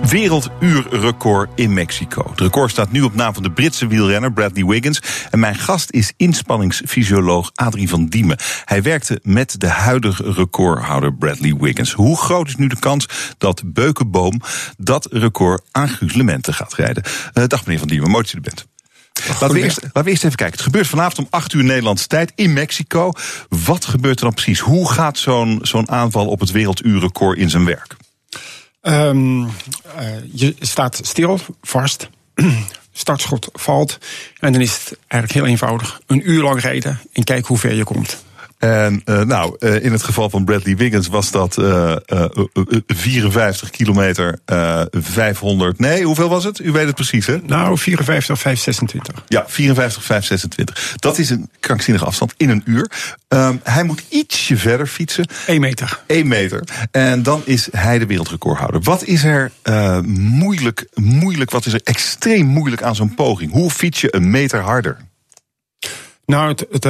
werelduurrecord 0.08 1.50
in 1.54 1.72
Mexico. 1.72 2.26
Het 2.30 2.40
record 2.40 2.70
staat 2.70 2.92
nu 2.92 3.02
op 3.02 3.14
naam 3.14 3.34
van 3.34 3.42
de 3.42 3.50
Britse 3.50 3.86
wielrenner 3.86 4.32
Bradley 4.32 4.64
Wiggins. 4.64 5.02
En 5.30 5.38
mijn 5.38 5.54
gast 5.54 5.90
is 5.90 6.12
inspanningsfysioloog 6.16 7.50
Adrie 7.54 7.88
van 7.88 8.06
Diemen. 8.06 8.36
Hij 8.64 8.82
werkte 8.82 9.20
met 9.22 9.60
de 9.60 9.68
huidige 9.68 10.32
recordhouder 10.32 11.14
Bradley 11.14 11.54
Wiggins. 11.54 11.92
Hoe 11.92 12.16
groot 12.16 12.48
is 12.48 12.56
nu 12.56 12.66
de 12.66 12.78
kans 12.78 13.08
dat 13.38 13.62
Beukenboom 13.66 14.40
dat 14.76 15.08
record 15.10 15.62
aan 15.70 15.88
gaat 16.40 16.74
rijden? 16.74 17.02
Uh, 17.34 17.44
dag 17.46 17.64
meneer 17.64 17.78
van 17.78 17.88
Diemen, 17.88 18.10
mooi 18.10 18.22
dat 18.22 18.32
u 18.32 18.36
er 18.36 18.42
bent. 18.42 18.71
Laten 19.28 19.52
we, 19.52 19.62
eerst, 19.62 19.82
laten 19.82 20.04
we 20.04 20.10
eerst 20.10 20.24
even 20.24 20.36
kijken. 20.36 20.56
Het 20.56 20.64
gebeurt 20.64 20.86
vanavond 20.86 21.18
om 21.18 21.26
8 21.30 21.52
uur 21.52 21.64
Nederlandse 21.64 22.06
tijd 22.06 22.32
in 22.34 22.52
Mexico. 22.52 23.12
Wat 23.48 23.84
gebeurt 23.84 24.18
er 24.18 24.24
dan 24.24 24.34
precies? 24.34 24.58
Hoe 24.58 24.92
gaat 24.92 25.18
zo'n 25.18 25.58
zo'n 25.62 25.90
aanval 25.90 26.26
op 26.26 26.40
het 26.40 26.50
werelduurrecord 26.50 27.38
in 27.38 27.50
zijn 27.50 27.64
werk? 27.64 27.96
Um, 28.82 29.42
uh, 29.44 29.50
je 30.32 30.54
staat 30.60 31.00
stil, 31.02 31.40
vast. 31.62 32.08
Startschot 32.92 33.48
valt. 33.52 33.98
En 34.38 34.52
dan 34.52 34.60
is 34.60 34.72
het 34.72 34.98
eigenlijk 35.08 35.32
heel 35.32 35.50
eenvoudig. 35.50 36.00
Een 36.06 36.30
uur 36.30 36.42
lang 36.42 36.60
rijden 36.60 37.00
en 37.12 37.24
kijken 37.24 37.46
hoe 37.46 37.58
ver 37.58 37.74
je 37.74 37.84
komt. 37.84 38.24
En 38.62 39.02
uh, 39.04 39.20
nou, 39.20 39.56
uh, 39.58 39.84
in 39.84 39.92
het 39.92 40.02
geval 40.02 40.30
van 40.30 40.44
Bradley 40.44 40.76
Wiggins 40.76 41.08
was 41.08 41.30
dat 41.30 41.58
uh, 41.58 41.96
54 42.86 43.70
kilometer, 43.70 44.38
500. 44.90 45.78
Nee, 45.78 46.04
hoeveel 46.04 46.28
was 46.28 46.44
het? 46.44 46.58
U 46.58 46.72
weet 46.72 46.86
het 46.86 46.94
precies, 46.94 47.26
hè? 47.26 47.38
Nou, 47.46 47.78
54, 47.78 48.38
526. 48.38 49.24
Ja, 49.28 49.44
54, 49.46 50.04
526. 50.04 50.96
Dat 50.96 51.18
is 51.18 51.30
een 51.30 51.50
krankzinnige 51.60 52.04
afstand 52.04 52.34
in 52.36 52.48
een 52.48 52.62
uur. 52.64 52.90
Um, 53.28 53.60
hij 53.62 53.84
moet 53.84 54.02
ietsje 54.08 54.56
verder 54.56 54.86
fietsen. 54.86 55.26
1 55.46 55.60
meter. 55.60 56.00
1 56.06 56.28
meter. 56.28 56.64
En 56.90 57.22
dan 57.22 57.42
is 57.44 57.68
hij 57.72 57.98
de 57.98 58.06
wereldrecordhouder. 58.06 58.80
Wat 58.82 59.04
is 59.04 59.24
er 59.24 59.50
moeilijk, 60.04 60.86
moeilijk, 60.94 61.50
wat 61.50 61.66
is 61.66 61.72
er 61.72 61.80
extreem 61.84 62.46
moeilijk 62.46 62.82
aan 62.82 62.94
zo'n 62.94 63.14
poging? 63.14 63.52
Hoe 63.52 63.70
fiets 63.70 64.00
je 64.00 64.14
een 64.14 64.30
meter 64.30 64.60
harder? 64.60 64.96
Nou, 66.26 66.48
het, 66.48 66.66
het, 66.70 66.84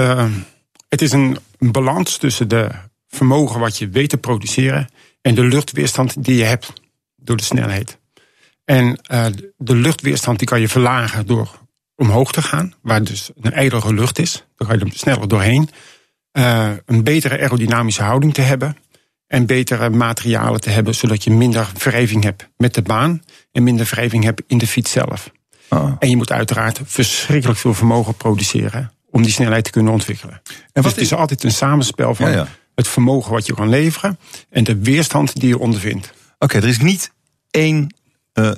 het 0.92 1.02
is 1.02 1.12
een 1.12 1.38
balans 1.58 2.16
tussen 2.16 2.48
de 2.48 2.70
vermogen 3.08 3.60
wat 3.60 3.78
je 3.78 3.88
weet 3.88 4.08
te 4.08 4.16
produceren 4.16 4.88
en 5.20 5.34
de 5.34 5.44
luchtweerstand 5.44 6.24
die 6.24 6.36
je 6.36 6.44
hebt 6.44 6.72
door 7.16 7.36
de 7.36 7.42
snelheid. 7.42 7.98
En 8.64 8.98
uh, 9.12 9.26
de 9.56 9.74
luchtweerstand 9.74 10.38
die 10.38 10.48
kan 10.48 10.60
je 10.60 10.68
verlagen 10.68 11.26
door 11.26 11.58
omhoog 11.96 12.32
te 12.32 12.42
gaan, 12.42 12.74
waar 12.82 13.04
dus 13.04 13.30
een 13.40 13.52
ijlere 13.52 13.94
lucht 13.94 14.18
is. 14.18 14.44
Dan 14.56 14.68
ga 14.68 14.74
je 14.74 14.80
er 14.80 14.92
sneller 14.92 15.28
doorheen. 15.28 15.68
Uh, 16.32 16.70
een 16.86 17.04
betere 17.04 17.40
aerodynamische 17.40 18.02
houding 18.02 18.34
te 18.34 18.40
hebben. 18.40 18.76
En 19.26 19.46
betere 19.46 19.90
materialen 19.90 20.60
te 20.60 20.70
hebben, 20.70 20.94
zodat 20.94 21.24
je 21.24 21.30
minder 21.30 21.70
wrijving 21.78 22.22
hebt 22.22 22.48
met 22.56 22.74
de 22.74 22.82
baan. 22.82 23.22
En 23.52 23.62
minder 23.62 23.86
wrijving 23.86 24.24
hebt 24.24 24.42
in 24.46 24.58
de 24.58 24.66
fiets 24.66 24.90
zelf. 24.90 25.30
Oh. 25.68 25.92
En 25.98 26.10
je 26.10 26.16
moet 26.16 26.32
uiteraard 26.32 26.80
verschrikkelijk 26.84 27.58
veel 27.58 27.74
vermogen 27.74 28.14
produceren 28.14 28.92
om 29.12 29.22
die 29.22 29.32
snelheid 29.32 29.64
te 29.64 29.70
kunnen 29.70 29.92
ontwikkelen. 29.92 30.42
En 30.72 30.82
dus 30.82 30.90
het 30.90 31.00
is 31.00 31.14
altijd 31.14 31.44
een 31.44 31.50
samenspel 31.50 32.14
van 32.14 32.30
Ja, 32.30 32.36
ja. 32.36 32.48
het 32.74 32.88
vermogen 32.88 33.32
wat 33.32 33.46
je 33.46 33.54
kan 33.54 33.68
leveren 33.68 34.18
en 34.50 34.64
de 34.64 34.78
weerstand 34.78 35.40
die 35.40 35.48
je 35.48 35.58
ondervindt. 35.58 36.12
Oké, 36.38 36.56
er 36.56 36.68
is 36.68 36.78
niet 36.78 37.12
één 37.50 37.94
uh, 38.34 38.50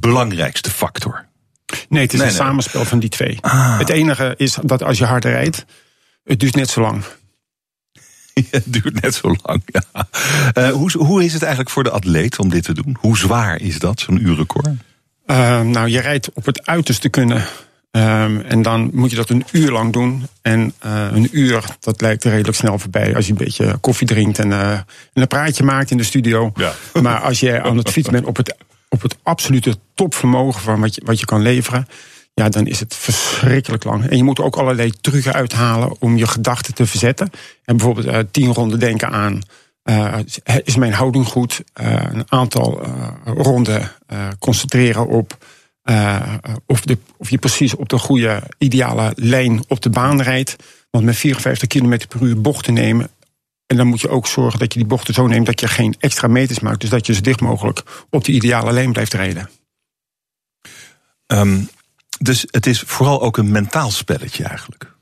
belangrijkste 0.00 0.70
factor. 0.70 1.26
Nee, 1.88 2.02
het 2.02 2.12
is 2.12 2.18
Nee, 2.18 2.28
een 2.28 2.34
nee. 2.34 2.44
samenspel 2.44 2.84
van 2.84 2.98
die 2.98 3.08
twee. 3.08 3.38
Ah. 3.40 3.78
Het 3.78 3.88
enige 3.88 4.34
is 4.36 4.58
dat 4.62 4.82
als 4.82 4.98
je 4.98 5.04
harder 5.04 5.30
rijdt, 5.30 5.64
het 6.24 6.40
duurt 6.40 6.54
net 6.54 6.70
zo 6.70 6.80
lang. 6.80 7.04
Het 8.50 8.64
duurt 8.66 9.02
net 9.02 9.14
zo 9.14 9.36
lang. 9.42 9.62
Ja. 9.66 10.08
Uh, 10.54 10.70
hoe, 10.70 10.90
hoe 10.98 11.24
is 11.24 11.32
het 11.32 11.42
eigenlijk 11.42 11.72
voor 11.72 11.84
de 11.84 11.90
atleet 11.90 12.38
om 12.38 12.48
dit 12.48 12.64
te 12.64 12.72
doen? 12.72 12.96
Hoe 13.00 13.18
zwaar 13.18 13.60
is 13.60 13.78
dat, 13.78 14.00
zo'n 14.00 14.26
uurrecord? 14.26 14.66
Uh, 14.66 15.60
nou, 15.60 15.88
je 15.88 16.00
rijdt 16.00 16.32
op 16.32 16.46
het 16.46 16.66
uiterste 16.66 17.08
kunnen. 17.08 17.44
Um, 17.96 18.40
en 18.40 18.62
dan 18.62 18.90
moet 18.92 19.10
je 19.10 19.16
dat 19.16 19.30
een 19.30 19.44
uur 19.52 19.70
lang 19.70 19.92
doen. 19.92 20.26
En 20.42 20.74
uh, 20.86 21.06
een 21.12 21.28
uur, 21.30 21.64
dat 21.80 22.00
lijkt 22.00 22.24
redelijk 22.24 22.56
snel 22.56 22.78
voorbij 22.78 23.14
als 23.16 23.26
je 23.26 23.32
een 23.32 23.38
beetje 23.38 23.78
koffie 23.80 24.06
drinkt 24.06 24.38
en, 24.38 24.50
uh, 24.50 24.72
en 24.72 24.86
een 25.12 25.26
praatje 25.26 25.64
maakt 25.64 25.90
in 25.90 25.96
de 25.96 26.04
studio. 26.04 26.52
Ja. 26.54 26.72
Maar 27.02 27.20
als 27.20 27.40
je 27.40 27.62
aan 27.62 27.76
het 27.76 27.90
fietsen 27.90 28.12
bent 28.12 28.26
op 28.26 28.36
het, 28.36 28.56
op 28.88 29.02
het 29.02 29.16
absolute 29.22 29.76
topvermogen 29.94 30.60
van 30.60 30.80
wat 30.80 30.94
je, 30.94 31.02
wat 31.04 31.18
je 31.18 31.24
kan 31.24 31.42
leveren. 31.42 31.86
Ja, 32.34 32.48
dan 32.48 32.66
is 32.66 32.80
het 32.80 32.94
verschrikkelijk 32.94 33.84
lang. 33.84 34.06
En 34.06 34.16
je 34.16 34.24
moet 34.24 34.40
ook 34.40 34.56
allerlei 34.56 34.90
trucken 35.00 35.32
uithalen 35.32 36.00
om 36.00 36.16
je 36.16 36.26
gedachten 36.26 36.74
te 36.74 36.86
verzetten. 36.86 37.30
En 37.64 37.76
bijvoorbeeld 37.76 38.06
uh, 38.06 38.18
tien 38.30 38.52
ronden 38.52 38.78
denken 38.78 39.10
aan. 39.10 39.40
Uh, 39.84 40.14
is 40.64 40.76
mijn 40.76 40.92
houding 40.92 41.26
goed? 41.26 41.62
Een 41.72 42.24
aantal 42.28 42.82
ronden 43.24 43.90
concentreren 44.38 45.06
op 45.06 45.38
of, 46.66 46.80
de, 46.80 46.98
of 47.16 47.30
je 47.30 47.38
precies 47.38 47.74
op 47.74 47.88
de 47.88 47.98
goede 47.98 48.42
ideale 48.58 49.12
lijn 49.16 49.64
op 49.68 49.82
de 49.82 49.90
baan 49.90 50.22
rijdt. 50.22 50.56
Want 50.90 51.04
met 51.04 51.16
54 51.16 51.68
km 51.68 51.98
per 52.08 52.22
uur 52.22 52.40
bochten 52.40 52.74
nemen. 52.74 53.10
En 53.66 53.76
dan 53.76 53.86
moet 53.86 54.00
je 54.00 54.08
ook 54.08 54.26
zorgen 54.26 54.58
dat 54.58 54.72
je 54.72 54.78
die 54.78 54.88
bochten 54.88 55.14
zo 55.14 55.26
neemt 55.26 55.46
dat 55.46 55.60
je 55.60 55.68
geen 55.68 55.94
extra 55.98 56.28
meters 56.28 56.60
maakt. 56.60 56.80
Dus 56.80 56.90
dat 56.90 57.06
je 57.06 57.14
zo 57.14 57.20
dicht 57.20 57.40
mogelijk 57.40 58.06
op 58.10 58.24
de 58.24 58.32
ideale 58.32 58.72
lijn 58.72 58.92
blijft 58.92 59.14
rijden. 59.14 59.50
Um, 61.26 61.68
dus 62.18 62.46
het 62.50 62.66
is 62.66 62.80
vooral 62.80 63.22
ook 63.22 63.36
een 63.36 63.50
mentaal 63.50 63.90
spelletje 63.90 64.44
eigenlijk. 64.44 64.92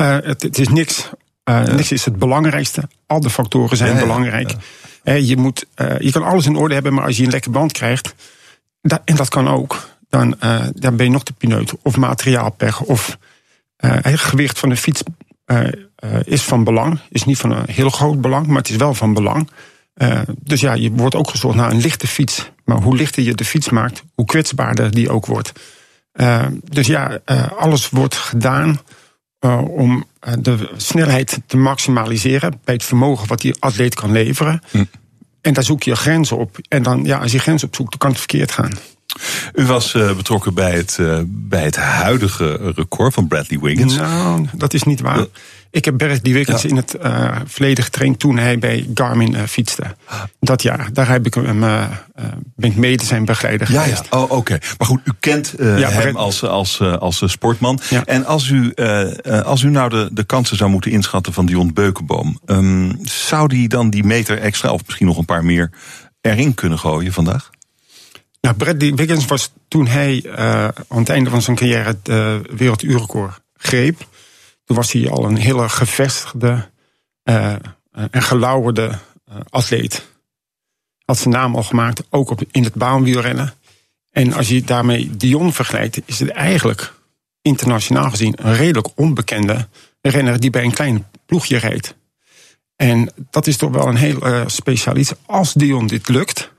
Uh, 0.00 0.16
het, 0.22 0.42
het, 0.42 0.58
is 0.58 0.68
niks. 0.68 1.10
Uh, 1.44 1.66
ja. 1.66 1.74
Niks 1.74 1.92
is 1.92 2.04
het 2.04 2.18
belangrijkste. 2.18 2.88
Al 3.06 3.20
de 3.20 3.30
factoren 3.30 3.76
zijn 3.76 3.94
Ja, 3.94 4.00
belangrijk. 4.00 4.54
ja. 5.04 5.12
Je, 5.12 5.36
moet, 5.36 5.66
je 5.98 6.10
kan 6.12 6.22
alles 6.22 6.46
in 6.46 6.56
orde 6.56 6.74
hebben, 6.74 6.94
maar 6.94 7.04
als 7.04 7.16
je 7.16 7.24
een 7.24 7.30
lekke 7.30 7.50
band 7.50 7.72
krijgt. 7.72 8.14
En 9.04 9.16
dat 9.16 9.28
kan 9.28 9.48
ook. 9.48 9.88
Dan, 10.12 10.36
dan 10.74 10.96
ben 10.96 11.06
je 11.06 11.12
nog 11.12 11.24
te 11.24 11.32
pineut. 11.32 11.72
Of 11.82 11.96
materiaalpech. 11.96 12.80
Of 12.80 13.18
het 13.76 14.20
gewicht 14.20 14.58
van 14.58 14.68
de 14.68 14.76
fiets 14.76 15.02
is 16.24 16.42
van 16.42 16.64
belang. 16.64 17.00
Is 17.10 17.24
niet 17.24 17.38
van 17.38 17.50
een 17.50 17.64
heel 17.70 17.90
groot 17.90 18.20
belang, 18.20 18.46
maar 18.46 18.56
het 18.56 18.68
is 18.68 18.76
wel 18.76 18.94
van 18.94 19.14
belang. 19.14 19.50
dus 20.38 20.60
ja, 20.60 20.72
je 20.72 20.90
wordt 20.90 21.14
ook 21.14 21.30
gezocht 21.30 21.56
naar 21.56 21.70
een 21.70 21.80
lichte 21.80 22.06
fiets. 22.06 22.50
Maar 22.64 22.76
hoe 22.76 22.96
lichter 22.96 23.22
je 23.22 23.34
de 23.34 23.44
fiets 23.44 23.68
maakt, 23.68 24.02
hoe 24.14 24.26
kwetsbaarder 24.26 24.90
die 24.90 25.10
ook 25.10 25.26
wordt. 25.26 25.52
Dus 26.64 26.86
ja, 26.86 27.18
alles 27.58 27.90
wordt 27.90 28.14
gedaan 28.14 28.80
om 29.68 30.04
de 30.38 30.70
snelheid 30.76 31.40
te 31.46 31.56
maximaliseren 31.56 32.60
bij 32.64 32.74
het 32.74 32.84
vermogen 32.84 33.28
wat 33.28 33.40
die 33.40 33.54
atleet 33.58 33.94
kan 33.94 34.12
leveren. 34.12 34.62
Hm. 34.70 34.84
En 35.40 35.52
daar 35.52 35.64
zoek 35.64 35.82
je 35.82 35.96
grenzen 35.96 36.36
op. 36.38 36.58
En 36.68 36.82
dan, 36.82 37.04
ja, 37.04 37.18
als 37.18 37.32
je 37.32 37.38
grenzen 37.38 37.68
opzoekt, 37.68 37.90
dan 37.90 37.98
kan 37.98 38.10
het 38.10 38.18
verkeerd 38.18 38.52
gaan. 38.52 38.72
U 39.54 39.64
was 39.66 39.92
betrokken 39.92 40.54
bij 40.54 40.72
het, 40.72 40.98
bij 41.26 41.62
het 41.64 41.76
huidige 41.76 42.72
record 42.74 43.14
van 43.14 43.28
Bradley 43.28 43.58
Wiggins. 43.60 43.96
Nou, 43.96 44.46
dat 44.56 44.74
is 44.74 44.82
niet 44.82 45.00
waar. 45.00 45.26
Ik 45.70 45.84
heb 45.84 45.96
Bradley 45.96 46.32
Wiggins 46.32 46.62
Ja. 46.62 46.68
in 46.68 46.76
het 46.76 46.96
uh, 47.04 47.36
verleden 47.46 47.84
getraind 47.84 48.18
toen 48.18 48.38
hij 48.38 48.58
bij 48.58 48.86
Garmin 48.94 49.48
fietste. 49.48 49.82
Dat 50.40 50.62
jaar, 50.62 50.88
daar 50.92 51.08
heb 51.08 51.26
ik 51.26 51.34
hem, 51.34 51.60
ben 52.56 52.70
ik 52.70 52.76
mede 52.76 53.04
zijn 53.04 53.24
begeleider 53.24 53.72
Ja, 53.72 53.82
geweest. 53.82 54.06
ja. 54.10 54.18
Oh, 54.22 54.30
oké. 54.30 54.58
Maar 54.78 54.86
goed, 54.88 55.00
u 55.04 55.12
kent 55.20 55.54
Ja, 55.58 55.64
hem 55.90 56.12
Brad- 56.12 56.14
als, 56.24 56.42
als, 56.44 56.80
als 56.80 57.22
sportman. 57.26 57.80
En 58.04 58.26
als 58.26 58.48
u, 58.48 58.74
als 59.44 59.62
u 59.62 59.70
nou 59.70 59.88
de, 59.90 60.08
de 60.12 60.24
kansen 60.24 60.56
zou 60.56 60.70
moeten 60.70 60.90
inschatten 60.90 61.32
van 61.32 61.46
Dion 61.46 61.72
Beukenboom... 61.72 62.40
Um, 62.46 62.98
zou 63.02 63.48
die 63.48 63.68
dan 63.68 63.90
die 63.90 64.04
meter 64.04 64.38
extra, 64.38 64.70
of 64.72 64.80
misschien 64.86 65.06
nog 65.06 65.18
een 65.18 65.24
paar 65.24 65.44
meer, 65.44 65.70
erin 66.20 66.54
kunnen 66.54 66.78
gooien 66.78 67.12
vandaag? 67.12 67.50
Nou, 68.42 68.56
Bradley 68.56 68.94
Wiggins 68.94 69.24
was 69.24 69.52
toen 69.68 69.86
hij 69.86 70.22
uh, 70.24 70.34
aan 70.68 70.98
het 70.98 71.08
einde 71.08 71.30
van 71.30 71.42
zijn 71.42 71.56
carrière 71.56 71.84
het 71.84 72.08
uh, 72.08 72.36
werelduurrecord 72.56 73.40
greep. 73.56 73.98
Toen 74.64 74.76
was 74.76 74.92
hij 74.92 75.10
al 75.10 75.24
een 75.24 75.36
hele 75.36 75.68
gevestigde 75.68 76.70
uh, 77.24 77.54
en 78.10 78.22
gelauwerde 78.22 78.98
atleet. 79.48 80.08
Had 81.04 81.18
zijn 81.18 81.34
naam 81.34 81.56
al 81.56 81.62
gemaakt, 81.62 82.02
ook 82.10 82.30
op, 82.30 82.42
in 82.50 82.64
het 82.64 82.74
baanwielrennen. 82.74 83.54
En 84.10 84.32
als 84.32 84.48
je 84.48 84.62
daarmee 84.62 85.16
Dion 85.16 85.52
vergelijkt, 85.52 86.00
is 86.04 86.18
het 86.18 86.28
eigenlijk 86.28 86.92
internationaal 87.42 88.10
gezien 88.10 88.34
een 88.36 88.56
redelijk 88.56 88.88
onbekende 88.94 89.68
renner 90.00 90.40
die 90.40 90.50
bij 90.50 90.64
een 90.64 90.74
klein 90.74 91.06
ploegje 91.26 91.56
rijdt. 91.56 91.94
En 92.76 93.12
dat 93.30 93.46
is 93.46 93.56
toch 93.56 93.70
wel 93.70 93.86
een 93.86 93.96
heel 93.96 94.48
speciaal 94.50 94.96
iets. 94.96 95.12
Als 95.26 95.52
Dion 95.52 95.86
dit 95.86 96.08
lukt, 96.08 96.51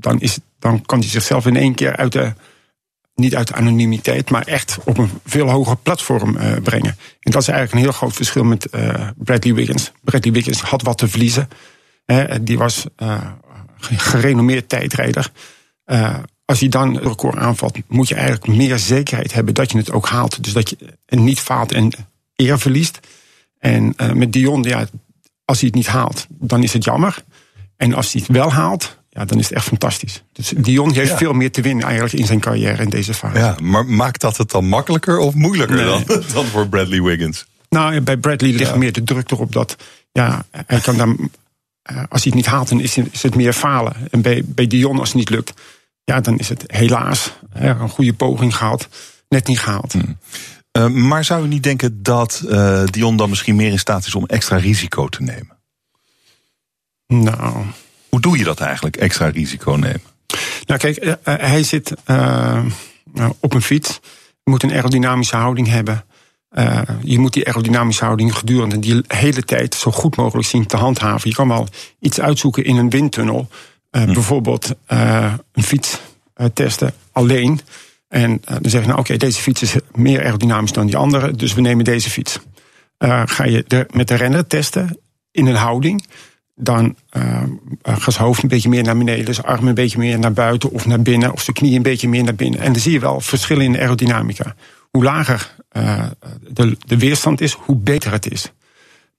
dan, 0.00 0.20
is, 0.20 0.38
dan 0.58 0.82
kan 0.86 0.98
hij 0.98 1.08
zichzelf 1.08 1.46
in 1.46 1.56
één 1.56 1.74
keer 1.74 1.96
uit 1.96 2.12
de, 2.12 2.32
niet 3.14 3.36
uit 3.36 3.48
de 3.48 3.54
anonimiteit, 3.54 4.30
maar 4.30 4.46
echt 4.46 4.78
op 4.84 4.98
een 4.98 5.10
veel 5.24 5.50
hoger 5.50 5.76
platform 5.76 6.36
uh, 6.36 6.56
brengen. 6.62 6.96
En 7.20 7.32
dat 7.32 7.42
is 7.42 7.48
eigenlijk 7.48 7.72
een 7.72 7.90
heel 7.90 7.98
groot 7.98 8.12
verschil 8.12 8.44
met 8.44 8.68
uh, 8.74 9.08
Bradley 9.16 9.54
Wiggins. 9.54 9.92
Bradley 10.04 10.32
Wiggins 10.32 10.60
had 10.60 10.82
wat 10.82 10.98
te 10.98 11.08
verliezen. 11.08 11.48
Hè, 12.04 12.42
die 12.42 12.58
was 12.58 12.86
uh, 13.02 13.26
gerenommeerd 13.76 14.68
tijdrijder. 14.68 15.30
Als 16.44 16.60
je 16.60 16.68
dan 16.68 16.96
een 16.96 17.02
record 17.02 17.36
aanvalt, 17.36 17.78
moet 17.88 18.08
je 18.08 18.14
eigenlijk 18.14 18.46
meer 18.46 18.78
zekerheid 18.78 19.32
hebben 19.32 19.54
dat 19.54 19.70
je 19.70 19.78
het 19.78 19.92
ook 19.92 20.08
haalt. 20.08 20.42
Dus 20.44 20.52
dat 20.52 20.68
je 20.68 20.76
niet 21.06 21.40
faalt 21.40 21.72
en 21.72 21.92
eer 22.36 22.58
verliest. 22.58 23.00
En 23.58 23.94
met 24.14 24.32
Dion, 24.32 24.62
ja, 24.62 24.86
als 25.44 25.60
hij 25.60 25.68
het 25.68 25.74
niet 25.76 25.86
haalt, 25.86 26.26
dan 26.28 26.62
is 26.62 26.72
het 26.72 26.84
jammer. 26.84 27.24
En 27.76 27.94
als 27.94 28.12
hij 28.12 28.22
het 28.26 28.36
wel 28.36 28.52
haalt, 28.52 28.99
ja, 29.12 29.24
dan 29.24 29.38
is 29.38 29.44
het 29.48 29.56
echt 29.56 29.66
fantastisch. 29.66 30.22
Dus 30.32 30.52
Dion 30.56 30.92
heeft 30.92 31.10
Ja. 31.10 31.16
veel 31.16 31.32
meer 31.32 31.50
te 31.50 31.60
winnen 31.60 31.84
eigenlijk 31.84 32.14
in 32.14 32.26
zijn 32.26 32.40
carrière 32.40 32.82
in 32.82 32.90
deze 32.90 33.14
fase. 33.14 33.38
Ja, 33.38 33.56
maar 33.62 33.86
maakt 33.86 34.20
dat 34.20 34.36
het 34.36 34.50
dan 34.50 34.68
makkelijker 34.68 35.18
of 35.18 35.34
moeilijker 35.34 35.76
Nee. 35.76 35.84
dan, 35.84 36.04
dan 36.34 36.44
voor 36.46 36.68
Bradley 36.68 37.02
Wiggins? 37.02 37.46
Nou, 37.68 38.00
bij 38.00 38.16
Bradley 38.16 38.50
ligt 38.50 38.70
Ja. 38.70 38.76
meer 38.76 38.92
de 38.92 39.04
druk 39.04 39.30
erop 39.30 39.52
dat, 39.52 39.76
ja, 40.12 40.44
hij 40.66 40.80
kan 40.80 40.96
dan, 40.96 41.30
eh, 41.82 41.96
als 41.96 42.22
hij 42.22 42.32
het 42.32 42.34
niet 42.34 42.46
haalt, 42.46 42.68
dan 42.68 42.80
is 42.80 42.96
het, 42.96 43.08
is 43.12 43.22
het 43.22 43.34
meer 43.34 43.52
falen. 43.52 43.92
En 44.10 44.20
bij, 44.22 44.42
bij 44.46 44.66
Dion, 44.66 44.98
als 44.98 45.08
het 45.08 45.16
niet 45.18 45.30
lukt, 45.30 45.52
ja, 46.04 46.20
dan 46.20 46.38
is 46.38 46.48
het 46.48 46.64
helaas 46.66 47.32
een 47.52 47.88
goede 47.88 48.12
poging 48.14 48.56
gehad, 48.56 48.88
net 49.28 49.46
niet 49.46 49.60
gehaald. 49.60 49.94
Uh, 50.78 50.86
maar 50.86 51.24
zou 51.24 51.44
u 51.44 51.48
niet 51.48 51.62
denken 51.62 52.02
dat 52.02 52.42
uh, 52.48 52.84
Dion 52.84 53.16
dan 53.16 53.28
misschien 53.28 53.56
meer 53.56 53.70
in 53.70 53.78
staat 53.78 54.06
is 54.06 54.14
om 54.14 54.26
extra 54.26 54.56
risico 54.56 55.08
te 55.08 55.22
nemen? 55.22 55.58
Nou, 57.06 57.64
Hoe 58.10 58.20
doe 58.20 58.38
je 58.38 58.44
dat 58.44 58.60
eigenlijk, 58.60 58.96
extra 58.96 59.28
risico 59.28 59.72
nemen? 59.72 60.02
Nou, 60.66 60.80
kijk, 60.80 61.04
uh, 61.04 61.12
hij 61.22 61.62
zit 61.62 61.94
uh, 62.06 62.64
op 63.40 63.54
een 63.54 63.62
fiets. 63.62 64.00
Je 64.42 64.50
moet 64.50 64.62
een 64.62 64.72
aerodynamische 64.72 65.36
houding 65.36 65.68
hebben. 65.68 66.04
Uh, 66.58 66.80
je 67.02 67.18
moet 67.18 67.32
die 67.32 67.46
aerodynamische 67.46 68.04
houding 68.04 68.36
gedurende 68.36 68.78
die 68.78 69.02
hele 69.06 69.42
tijd 69.42 69.74
zo 69.74 69.90
goed 69.90 70.16
mogelijk 70.16 70.48
zien 70.48 70.66
te 70.66 70.76
handhaven. 70.76 71.28
Je 71.28 71.34
kan 71.34 71.48
wel 71.48 71.68
iets 72.00 72.20
uitzoeken 72.20 72.64
in 72.64 72.76
een 72.76 72.90
windtunnel. 72.90 73.48
Uh, 73.90 74.02
hm. 74.02 74.12
Bijvoorbeeld 74.12 74.74
een 74.86 75.62
fiets 75.62 76.00
testen 76.54 76.94
alleen. 77.12 77.60
En 78.08 78.40
dan 78.44 78.70
zeg 78.70 78.80
je, 78.80 78.86
nou 78.86 78.90
oké, 78.90 79.00
okay, 79.00 79.16
deze 79.16 79.40
fiets 79.40 79.62
is 79.62 79.74
meer 79.94 80.22
aerodynamisch 80.24 80.72
dan 80.72 80.86
die 80.86 80.96
andere, 80.96 81.30
dus 81.30 81.54
we 81.54 81.60
nemen 81.60 81.84
deze 81.84 82.10
fiets. 82.10 82.38
ga 83.24 83.44
je 83.44 83.64
de, 83.66 83.86
met 83.92 84.08
de 84.08 84.14
renner 84.14 84.46
testen 84.46 84.98
in 85.30 85.46
een 85.46 85.54
houding, 85.54 85.99
dan 86.60 86.96
gaat 87.82 88.12
zijn 88.12 88.26
hoofd 88.26 88.42
een 88.42 88.48
beetje 88.48 88.68
meer 88.68 88.82
naar 88.82 88.96
beneden, 88.96 89.34
zijn 89.34 89.46
armen 89.46 89.68
een 89.68 89.74
beetje 89.74 89.98
meer 89.98 90.18
naar 90.18 90.32
buiten 90.32 90.70
of 90.70 90.86
naar 90.86 91.02
binnen, 91.02 91.32
of 91.32 91.42
zijn 91.42 91.56
knieën 91.56 91.76
een 91.76 91.82
beetje 91.82 92.08
meer 92.08 92.24
naar 92.24 92.34
binnen. 92.34 92.60
En 92.60 92.72
dan 92.72 92.82
zie 92.82 92.92
je 92.92 93.00
wel 93.00 93.20
verschillen 93.20 93.64
in 93.64 93.72
de 93.72 93.80
aerodynamica. 93.80 94.54
Hoe 94.90 95.04
lager 95.04 95.54
uh, 95.72 96.06
de, 96.52 96.76
de 96.86 96.98
weerstand 96.98 97.40
is, 97.40 97.52
hoe 97.52 97.76
beter 97.76 98.12
het 98.12 98.30
is. 98.30 98.52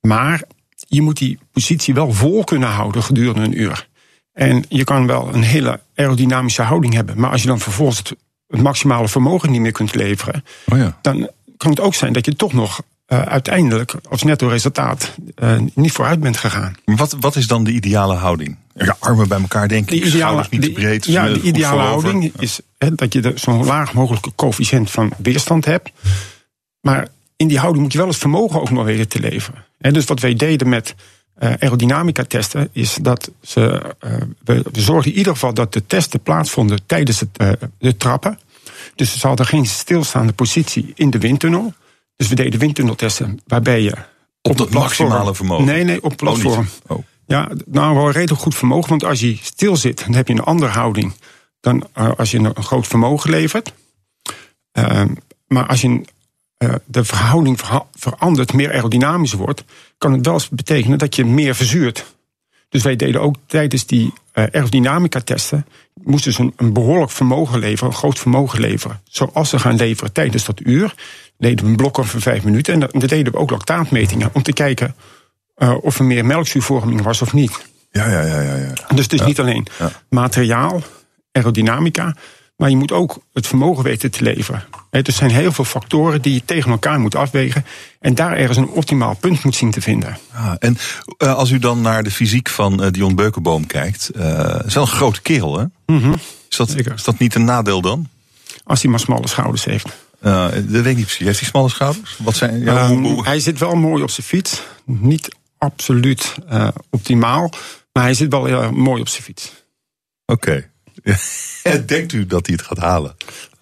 Maar 0.01 0.43
je 0.88 1.01
moet 1.01 1.17
die 1.17 1.39
positie 1.51 1.93
wel 1.93 2.13
vol 2.13 2.43
kunnen 2.43 2.69
houden 2.69 3.03
gedurende 3.03 3.41
een 3.41 3.62
uur. 3.62 3.88
En 4.33 4.65
je 4.69 4.83
kan 4.83 5.07
wel 5.07 5.33
een 5.33 5.43
hele 5.43 5.79
aerodynamische 5.95 6.62
houding 6.62 6.93
hebben. 6.93 7.19
Maar 7.19 7.31
als 7.31 7.41
je 7.41 7.48
dan 7.48 7.60
vervolgens 7.60 7.98
het, 7.98 8.15
het 8.48 8.62
maximale 8.62 9.07
vermogen 9.07 9.51
niet 9.51 9.62
meer 9.62 9.71
kunt 9.71 9.95
leveren, 9.95 10.43
oh 10.65 10.77
ja. 10.77 10.98
dan 11.01 11.29
kan 11.57 11.69
het 11.69 11.79
ook 11.79 11.93
zijn 11.93 12.13
dat 12.13 12.25
je 12.25 12.36
toch 12.36 12.53
nog 12.53 12.81
uh, 13.12 13.22
uiteindelijk 13.22 13.96
als 14.10 14.24
netto 14.24 14.48
resultaat 14.48 15.12
uh, 15.44 15.60
niet 15.74 15.91
vooruit 15.91 16.20
bent 16.20 16.38
gegaan. 16.38 16.75
Wat, 16.86 17.15
wat 17.20 17.36
is 17.36 17.48
dan 17.48 17.63
de 17.63 17.72
ideale 17.72 18.13
houding? 18.13 18.58
Ja, 18.74 18.96
armen 19.00 19.27
bij 19.27 19.39
elkaar 19.39 19.68
denken, 19.68 20.00
de 20.00 20.06
ideale, 20.06 20.46
niet 20.50 20.62
te 20.62 20.72
breed. 20.72 21.06
ja, 21.06 21.27
de 21.27 21.41
ideale 21.41 21.82
houding 21.82 22.32
is 22.39 22.60
he, 22.77 22.96
dat 22.96 23.13
je 23.13 23.32
zo'n 23.36 23.65
laag 23.65 23.94
mogelijke 23.94 24.32
coëfficiënt 24.36 24.91
van 24.91 25.13
weerstand 25.18 25.65
hebt. 25.65 25.91
Maar 26.82 27.08
in 27.36 27.48
die 27.48 27.60
houding 27.60 27.84
moet 27.84 27.91
je 27.91 27.98
wel 27.98 28.08
het 28.08 28.18
vermogen 28.18 28.62
ook 28.62 28.70
nog 28.70 28.86
weten 28.86 29.08
te 29.08 29.20
leveren. 29.20 29.65
En 29.77 29.94
dus 29.94 30.06
wat 30.06 30.20
wij 30.20 30.34
deden 30.34 30.70
met 30.70 30.96
uh, 31.39 31.53
aerodynamica 31.60 32.24
testen, 32.24 32.70
is 32.72 32.98
dat 33.01 33.32
ze, 33.41 33.96
we, 34.44 34.63
we 34.72 34.82
zorgden 34.82 35.12
in 35.12 35.18
ieder 35.18 35.34
geval 35.34 35.53
dat 35.53 35.74
de 35.74 35.86
testen 35.86 36.22
plaatsvonden 36.22 36.80
tijdens 36.86 37.20
het, 37.20 37.58
de 37.77 37.98
trappen. 37.98 38.39
Dus 38.96 39.20
ze 39.20 39.27
hadden 39.27 39.46
geen 39.46 39.65
stilstaande 39.65 40.34
positie 40.34 40.91
in 40.96 41.10
de 41.10 41.20
windtunnel. 41.20 41.74
Dus 42.22 42.30
we 42.30 42.36
deden 42.36 42.60
windtunneltesten 42.60 43.40
waarbij 43.48 43.82
je. 43.82 43.92
Op, 44.42 44.51
op 44.51 44.58
het 44.58 44.70
maximale 44.70 45.36
vermogen? 45.36 45.66
Nee, 45.66 45.84
nee, 45.84 46.04
op 46.04 46.18
platform. 46.18 46.68
Oh, 46.88 46.98
oh. 46.98 47.04
Ja, 47.25 47.50
nou 47.66 47.96
wel 47.96 48.12
redelijk 48.12 48.42
goed 48.42 48.56
vermogen. 48.56 48.90
Want 48.90 49.04
als 49.04 49.20
je 49.20 49.38
stil 49.42 49.75
zit, 49.75 50.04
dan 50.06 50.13
heb 50.13 50.28
je 50.28 50.34
een 50.34 50.44
andere 50.44 50.72
houding 50.72 51.13
dan 51.60 51.94
als 51.94 52.32
je 52.32 52.38
een 52.38 52.63
groot 52.63 52.88
vermogen 52.88 53.30
levert. 53.30 53.74
Uh, 54.74 55.04
maar 55.48 55.68
als 55.68 55.82
je 55.82 56.01
uh, 56.58 56.75
de 56.86 57.04
verhouding 57.04 57.60
verandert, 57.92 58.54
meer 58.54 58.72
aerodynamisch 58.72 59.34
wordt, 59.34 59.63
kan 59.98 60.12
het 60.12 60.25
wel 60.25 60.34
eens 60.34 60.50
betekenen 60.50 60.98
dat 60.98 61.16
je 61.16 61.25
meer 61.25 61.56
verzuurt. 61.56 62.16
Dus 62.70 62.84
wij 62.84 62.96
deden 62.96 63.22
ook 63.22 63.36
tijdens 63.46 63.86
die 63.86 64.13
aerodynamica 64.34 65.20
testen, 65.20 65.66
moesten 65.94 66.34
ze 66.34 66.42
een, 66.42 66.54
een, 66.58 66.74
behoorlijk 66.74 67.12
vermogen 67.12 67.60
leveren, 67.60 67.92
een 67.92 67.98
groot 67.98 68.20
vermogen 68.20 68.60
leveren. 68.60 69.02
Zoals 69.04 69.50
ze 69.50 69.60
gaan 69.60 69.76
leveren 69.76 70.14
tijdens 70.14 70.46
dat 70.46 70.60
uur, 70.64 70.94
deden 71.38 71.66
we 71.66 71.72
een 71.72 71.78
blok 71.78 72.06
van 72.06 72.22
vijf 72.22 72.44
minuten. 72.44 72.74
En 72.74 72.80
dan 72.80 73.08
deden 73.08 73.34
we 73.34 73.40
ook 73.40 73.50
lactaatmetingen 73.50 74.30
om 74.34 74.44
te 74.44 74.54
kijken 74.54 74.96
uh, 75.58 75.76
of 75.82 76.00
er 76.00 76.06
meer 76.06 76.26
melkzuurvorming 76.26 77.02
was 77.02 77.22
of 77.22 77.34
niet. 77.34 77.70
Ja, 77.92 78.10
ja, 78.10 78.22
ja. 78.22 78.42
ja, 78.42 78.56
ja. 78.56 78.74
Dus 78.96 79.04
het 79.04 79.14
is 79.14 79.20
ja. 79.20 79.26
niet 79.26 79.40
alleen 79.40 79.68
ja. 79.80 79.92
materiaal, 80.10 80.82
aerodynamica, 81.32 82.16
maar 82.62 82.70
je 82.70 82.75
moet 82.75 82.91
ook 82.91 83.18
het 83.34 83.48
vermogen 83.48 83.84
weten 83.84 84.12
te 84.12 84.24
leveren. 84.24 84.63
Dus 84.89 85.08
er 85.08 85.13
zijn 85.13 85.32
heel 85.32 85.51
veel 85.51 85.65
factoren 85.65 86.22
die 86.22 86.34
je 86.34 86.46
tegen 86.46 86.72
elkaar 86.72 87.00
moet 87.00 87.15
afwegen. 87.15 87.65
En 88.00 88.15
daar 88.15 88.38
ergens 88.38 88.58
een 88.58 88.70
optimaal 88.70 89.15
punt 89.15 89.44
moet 89.44 89.56
zien 89.56 89.72
te 89.72 89.82
vinden. 89.82 90.18
Ah, 90.34 90.53
en 90.60 90.77
uh, 91.18 91.36
als 91.36 91.50
u 91.50 91.60
dan 91.60 91.82
naar 91.82 92.03
de 92.03 92.12
fysiek 92.12 92.50
van 92.50 92.84
uh, 92.84 92.91
Dion 92.91 93.15
Beukenboom 93.15 93.68
kijkt. 93.68 94.12
Uh, 94.15 94.60
is 94.65 94.74
wel 94.74 94.84
een 94.84 94.89
grote 94.89 95.22
kerel, 95.22 95.58
hè? 95.58 95.65
Mm 95.86 96.01
-hmm. 96.01 96.13
is, 96.50 96.58
dat, 96.58 96.75
is 96.96 97.03
dat 97.03 97.20
niet 97.20 97.36
een 97.36 97.44
nadeel 97.44 97.82
dan? 97.82 98.10
Als 98.63 98.82
hij 98.82 98.91
maar 98.91 99.00
smalle 99.00 99.27
schouders 99.27 99.65
heeft. 99.65 99.88
dat 100.20 100.53
weet 100.63 100.86
ik 100.86 100.96
niet 100.96 101.06
precies. 101.06 101.25
Heeft 101.25 101.39
hij 101.39 101.50
smalle 101.50 101.70
schouders? 101.70 102.18
Wat 102.18 102.36
zijn, 102.36 102.60
ja, 102.60 102.88
hoe... 102.88 103.24
Hij 103.24 103.39
zit 103.39 103.60
wel 103.60 103.76
mooi 103.76 104.04
op 104.04 104.10
zijn 104.10 104.28
fiets. 104.28 104.62
Niet 104.86 105.36
absoluut 105.58 106.36
optimaal. 106.89 107.50
Maar 107.93 108.04
hij 108.04 108.13
zit 108.13 108.32
wel 108.32 108.45
heel 108.45 108.71
mooi 108.71 109.02
op 109.02 109.08
zijn 109.08 109.24
fiets. 109.24 109.52
Oké. 110.26 110.47
Okay. 110.50 110.70
Denkt 111.86 112.14
u 112.14 112.26
dat 112.26 112.46
hij 112.46 112.56
het 112.56 112.66
gaat 112.66 112.78
halen? 112.78 113.16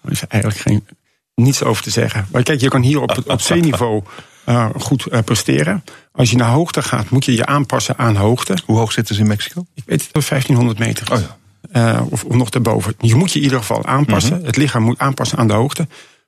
Er 0.04 0.10
is 0.10 0.26
eigenlijk 0.26 0.62
geen, 0.62 0.86
niets 1.34 1.62
over 1.62 1.82
te 1.82 1.90
zeggen. 1.90 2.26
Maar 2.30 2.42
kijk, 2.42 2.60
je 2.60 2.68
kan 2.68 2.82
hier 2.82 3.00
op, 3.00 3.22
op 3.26 3.38
C-niveau 3.38 4.02
uh, 4.48 4.68
goed 4.78 5.06
uh, 5.12 5.18
presteren. 5.24 5.84
Als 6.12 6.30
je 6.30 6.36
naar 6.36 6.50
hoogte 6.50 6.82
gaat, 6.82 7.10
moet 7.10 7.24
je 7.24 7.34
je 7.34 7.46
aanpassen 7.46 7.98
aan 7.98 8.16
hoogte. 8.16 8.58
Hoe 8.64 8.78
hoog 8.78 8.92
zitten 8.92 9.14
ze 9.14 9.20
in 9.20 9.26
Mexico? 9.26 9.66
Ik 9.74 9.82
weet 9.86 10.02
het, 10.12 10.12
1500 10.12 10.78
meter. 10.78 11.12
Oh 11.12 11.18
ja. 11.20 11.38
Uh, 11.72 12.02
of, 12.10 12.24
of, 12.24 12.34
nog 12.34 12.50
daarboven. 12.50 12.94
Je 12.98 13.14
moet 13.14 13.32
je 13.32 13.38
in 13.38 13.44
ieder 13.44 13.58
geval 13.58 13.86
aanpassen. 13.86 14.32
Mm 14.32 14.38
-hmm. 14.38 14.46
Het 14.46 14.56
lichaam 14.56 14.82
moet 14.82 14.98
aanpassen 14.98 15.38
aan 15.38 15.46
de 15.46 15.52
hoogte. 15.52 15.86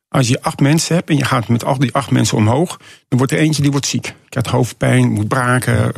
Als 0.08 0.28
je 0.28 0.42
acht 0.42 0.60
mensen 0.60 0.94
hebt 0.94 1.10
en 1.10 1.16
je 1.16 1.24
gaat 1.24 1.48
met 1.48 1.64
al 1.64 1.78
die 1.78 1.94
acht 1.94 2.10
mensen 2.10 2.36
omhoog, 2.36 2.78
dan 3.08 3.18
wordt 3.18 3.32
er 3.32 3.38
eentje 3.38 3.62
die 3.62 3.70
wordt 3.70 3.86
ziek. 3.86 4.14
Krijgt 4.28 4.48
hoofdpijn, 4.48 5.10
moet 5.10 5.28
braken, 5.28 5.92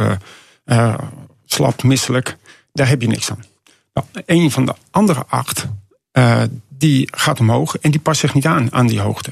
slap, 1.44 1.82
misselijk. 1.82 2.36
Daar 2.72 2.88
heb 2.88 3.00
je 3.00 3.08
niks 3.08 3.30
aan. 3.30 3.44
Een 4.26 4.50
van 4.50 4.66
de 4.66 4.74
andere 4.90 5.24
acht, 5.26 5.66
uh, 6.12 6.42
die 6.68 7.08
gaat 7.10 7.40
omhoog 7.40 7.76
en 7.76 7.90
die 7.90 8.00
past 8.00 8.20
zich 8.20 8.34
niet 8.34 8.46
aan 8.46 8.72
aan 8.72 8.86
die 8.86 9.00
hoogte. 9.00 9.30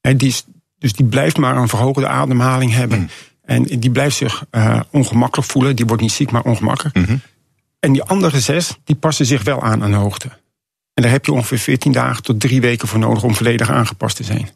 Die 0.00 0.28
is, 0.28 0.44
dus 0.78 0.92
die 0.92 1.06
blijft 1.06 1.36
maar 1.36 1.56
een 1.56 1.68
verhoogde 1.68 2.08
ademhaling 2.08 2.72
hebben. 2.72 2.98
Mm. 2.98 3.08
En 3.44 3.62
die 3.62 3.90
blijft 3.90 4.16
zich 4.16 4.44
uh, 4.50 4.80
ongemakkelijk 4.90 5.50
voelen. 5.50 5.76
Die 5.76 5.86
wordt 5.86 6.02
niet 6.02 6.12
ziek, 6.12 6.30
maar 6.30 6.42
ongemakkelijk. 6.42 6.96
Mm 6.96 7.04
-hmm. 7.04 7.20
En 7.80 7.92
die 7.92 8.02
andere 8.02 8.40
zes, 8.40 8.76
die 8.84 8.96
passen 8.96 9.26
zich 9.26 9.42
wel 9.42 9.62
aan 9.62 9.82
aan 9.82 9.92
hoogte. 9.92 10.28
En 10.94 11.02
daar 11.02 11.12
heb 11.12 11.24
je 11.24 11.32
ongeveer 11.32 11.58
14 11.58 11.92
dagen 11.92 12.22
tot 12.22 12.40
drie 12.40 12.60
weken 12.60 12.88
voor 12.88 12.98
nodig 12.98 13.22
om 13.22 13.34
volledig 13.34 13.70
aangepast 13.70 14.16
te 14.16 14.24
zijn. 14.24 14.50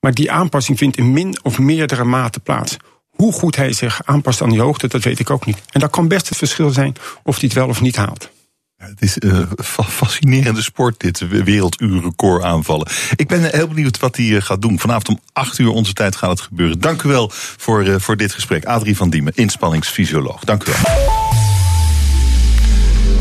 Maar 0.00 0.14
die 0.14 0.30
aanpassing 0.30 0.78
vindt 0.78 0.96
in 0.96 1.12
min 1.12 1.38
of 1.42 1.58
meerdere 1.58 2.04
mate 2.04 2.40
plaats. 2.40 2.76
Hoe 3.08 3.32
goed 3.32 3.56
hij 3.56 3.72
zich 3.72 4.00
aanpast 4.04 4.42
aan 4.42 4.50
die 4.50 4.60
hoogte, 4.60 4.88
dat 4.88 5.02
weet 5.02 5.18
ik 5.18 5.30
ook 5.30 5.46
niet. 5.46 5.58
En 5.70 5.80
dat 5.80 5.90
kan 5.90 6.08
best 6.08 6.28
het 6.28 6.38
verschil 6.38 6.70
zijn 6.70 6.94
of 7.22 7.34
hij 7.34 7.44
het 7.44 7.52
wel 7.52 7.68
of 7.68 7.80
niet 7.80 7.96
haalt. 7.96 8.30
Het 8.78 9.02
is 9.02 9.16
een 9.18 9.48
uh, 9.58 9.84
fascinerende 9.86 10.62
sport, 10.62 11.00
dit 11.00 11.28
werelduurrecord 11.28 12.42
aanvallen. 12.42 12.86
Ik 13.16 13.28
ben 13.28 13.50
heel 13.50 13.68
benieuwd 13.68 13.98
wat 13.98 14.16
hij 14.16 14.24
uh, 14.24 14.42
gaat 14.42 14.62
doen. 14.62 14.78
Vanavond 14.78 15.08
om 15.08 15.20
8 15.32 15.58
uur 15.58 15.70
onze 15.70 15.92
tijd 15.92 16.16
gaat 16.16 16.30
het 16.30 16.40
gebeuren. 16.40 16.80
Dank 16.80 17.02
u 17.02 17.08
wel 17.08 17.30
voor, 17.32 18.00
voor 18.00 18.16
dit 18.16 18.32
gesprek. 18.32 18.64
Adrie 18.64 18.96
van 18.96 19.10
Diemen, 19.10 19.32
inspanningsfysioloog. 19.34 20.44
Dank 20.44 20.64
u 20.64 20.70
wel. 20.70 20.96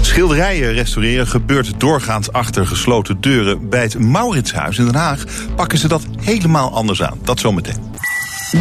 Schilderijen 0.01 0.73
restaureren 0.73 1.27
gebeurt 1.27 1.79
doorgaans 1.79 2.31
achter 2.31 2.67
gesloten 2.67 3.21
deuren. 3.21 3.69
Bij 3.69 3.81
het 3.81 3.99
Mauritshuis 3.99 4.77
in 4.77 4.85
Den 4.85 4.95
Haag 4.95 5.23
pakken 5.55 5.77
ze 5.77 5.87
dat 5.87 6.05
helemaal 6.19 6.73
anders 6.73 7.03
aan. 7.03 7.19
Dat 7.23 7.39
zometeen. 7.39 7.93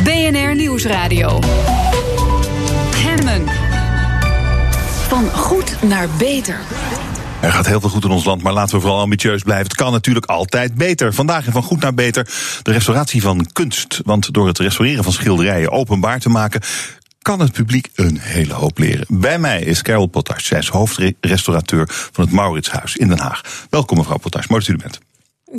BNR 0.05 0.55
Nieuwsradio. 0.55 1.41
Hemmen. 2.97 3.45
Van 5.09 5.31
goed 5.31 5.83
naar 5.83 6.09
beter. 6.19 6.59
Er 7.41 7.53
gaat 7.53 7.67
heel 7.67 7.81
veel 7.81 7.91
goed 7.91 8.05
in 8.05 8.11
ons 8.11 8.25
land, 8.25 8.43
maar 8.43 8.53
laten 8.53 8.75
we 8.75 8.81
vooral 8.81 9.01
ambitieus 9.01 9.43
blijven. 9.43 9.67
Het 9.67 9.77
kan 9.77 9.93
natuurlijk 9.93 10.27
altijd 10.27 10.75
beter. 10.75 11.15
Vandaag 11.15 11.47
in 11.47 11.53
Van 11.53 11.63
Goed 11.63 11.81
naar 11.81 11.95
Beter 11.95 12.29
de 12.63 12.73
restauratie 12.73 13.23
van 13.23 13.47
kunst. 13.53 14.01
Want 14.05 14.33
door 14.33 14.47
het 14.47 14.59
restaureren 14.59 15.05
van 15.05 15.13
schilderijen 15.13 15.71
openbaar 15.71 16.21
te 16.21 16.29
maken 16.29 16.61
kan 17.23 17.41
het 17.41 17.53
publiek 17.53 17.89
een 17.95 18.19
hele 18.19 18.53
hoop 18.53 18.79
leren. 18.79 19.07
Bij 19.09 19.39
mij 19.39 19.63
is 19.63 19.83
Carol 19.83 20.07
Potage. 20.07 20.45
Zij 20.45 20.59
is 20.59 20.69
hoofdrestaurateur 20.69 21.85
van 21.89 22.25
het 22.25 22.33
Mauritshuis 22.33 22.97
in 22.97 23.09
Den 23.09 23.19
Haag. 23.19 23.67
Welkom 23.71 23.97
mevrouw 23.97 24.19
Potage, 24.19 24.47
mooi 24.49 24.65
dat 24.65 24.71
u 24.71 24.73
er 24.73 24.79
bent. 24.79 25.01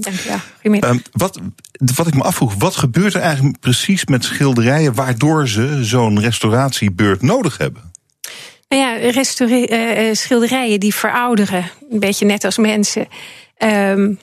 Dank 0.04 0.20
je 0.20 0.40
wel. 0.62 0.90
Um, 0.90 1.02
wat, 1.12 1.40
wat 1.96 2.08
ik 2.08 2.14
me 2.14 2.24
afvroeg, 2.24 2.54
wat 2.58 2.76
gebeurt 2.76 3.14
er 3.14 3.22
eigenlijk 3.22 3.60
precies 3.60 4.06
met 4.06 4.24
schilderijen 4.24 4.94
waardoor 4.94 5.48
ze 5.48 5.84
zo'n 5.84 6.20
restauratiebeurt 6.20 7.22
nodig 7.22 7.58
hebben? 7.58 7.92
Nou 8.68 8.82
ja, 8.82 9.00
uh, 9.00 10.14
schilderijen 10.14 10.80
die 10.80 10.96
verouderen, 10.96 11.72
een 11.90 12.00
beetje 12.00 12.26
net 12.26 12.44
als 12.44 12.58
mensen. 12.58 13.08
Um, 13.58 14.20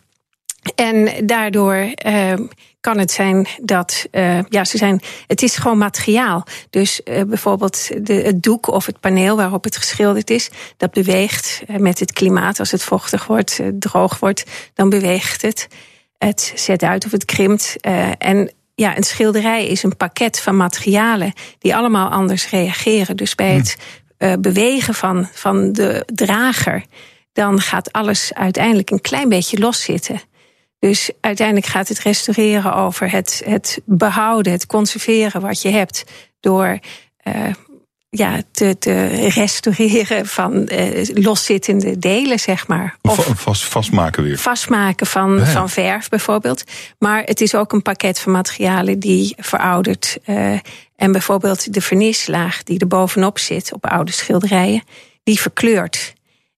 en 0.74 1.26
daardoor 1.26 1.92
uh, 2.06 2.32
kan 2.80 2.98
het 2.98 3.10
zijn 3.10 3.46
dat, 3.62 4.06
uh, 4.12 4.38
ja, 4.48 4.64
ze 4.64 4.76
zijn, 4.76 5.00
het 5.26 5.42
is 5.42 5.56
gewoon 5.56 5.78
materiaal. 5.78 6.46
Dus 6.70 7.00
uh, 7.04 7.22
bijvoorbeeld 7.22 8.06
de, 8.06 8.12
het 8.12 8.42
doek 8.42 8.66
of 8.66 8.86
het 8.86 9.00
paneel 9.00 9.36
waarop 9.36 9.64
het 9.64 9.76
geschilderd 9.76 10.30
is, 10.30 10.50
dat 10.76 10.90
beweegt 10.90 11.62
met 11.78 11.98
het 11.98 12.12
klimaat. 12.12 12.58
Als 12.58 12.70
het 12.70 12.82
vochtig 12.82 13.26
wordt, 13.26 13.60
droog 13.78 14.18
wordt, 14.18 14.44
dan 14.74 14.88
beweegt 14.88 15.42
het. 15.42 15.68
Het 16.18 16.52
zet 16.54 16.82
uit 16.82 17.04
of 17.04 17.10
het 17.10 17.24
krimpt. 17.24 17.76
en 18.18 18.52
ja, 18.74 18.96
een 18.96 19.02
schilderij 19.02 19.66
is 19.66 19.82
een 19.82 19.96
pakket 19.96 20.40
van 20.40 20.56
materialen 20.56 21.32
die 21.58 21.76
allemaal 21.76 22.08
anders 22.08 22.50
reageren. 22.50 23.16
Dus 23.16 23.34
bij 23.34 23.54
het 23.54 23.76
bewegen 24.38 24.94
van, 24.94 25.28
van 25.32 25.72
de 25.72 26.02
drager, 26.14 26.84
dan 27.32 27.60
gaat 27.60 27.92
alles 27.92 28.34
uiteindelijk 28.34 28.90
een 28.90 29.00
klein 29.00 29.28
beetje 29.28 29.58
loszitten. 29.58 30.20
Dus 30.78 31.10
uiteindelijk 31.20 31.66
gaat 31.66 31.88
het 31.88 31.98
restaureren 31.98 32.74
over 32.74 33.10
het, 33.10 33.42
het 33.44 33.80
behouden, 33.84 34.52
het 34.52 34.66
conserveren 34.66 35.40
wat 35.40 35.62
je 35.62 35.70
hebt. 35.70 36.04
Door 36.40 36.78
uh, 37.28 37.34
ja, 38.08 38.42
te, 38.50 38.78
te 38.78 39.06
restaureren 39.28 40.26
van 40.26 40.68
uh, 40.72 41.04
loszittende 41.14 41.98
delen, 41.98 42.38
zeg 42.38 42.66
maar. 42.66 42.96
Of 43.00 43.30
vast, 43.34 43.64
vastmaken 43.64 44.22
weer. 44.22 44.38
Vastmaken 44.38 45.06
van, 45.06 45.36
ja. 45.36 45.44
van 45.44 45.68
verf 45.68 46.08
bijvoorbeeld. 46.08 46.64
Maar 46.98 47.22
het 47.22 47.40
is 47.40 47.54
ook 47.54 47.72
een 47.72 47.82
pakket 47.82 48.18
van 48.18 48.32
materialen 48.32 48.98
die 48.98 49.34
verouderd. 49.38 50.18
Uh, 50.26 50.58
en 50.96 51.12
bijvoorbeeld 51.12 51.74
de 51.74 51.80
vernislaag 51.80 52.62
die 52.62 52.78
er 52.78 52.86
bovenop 52.86 53.38
zit 53.38 53.72
op 53.72 53.86
oude 53.86 54.12
schilderijen, 54.12 54.82
die 55.22 55.40
verkleurt. 55.40 56.14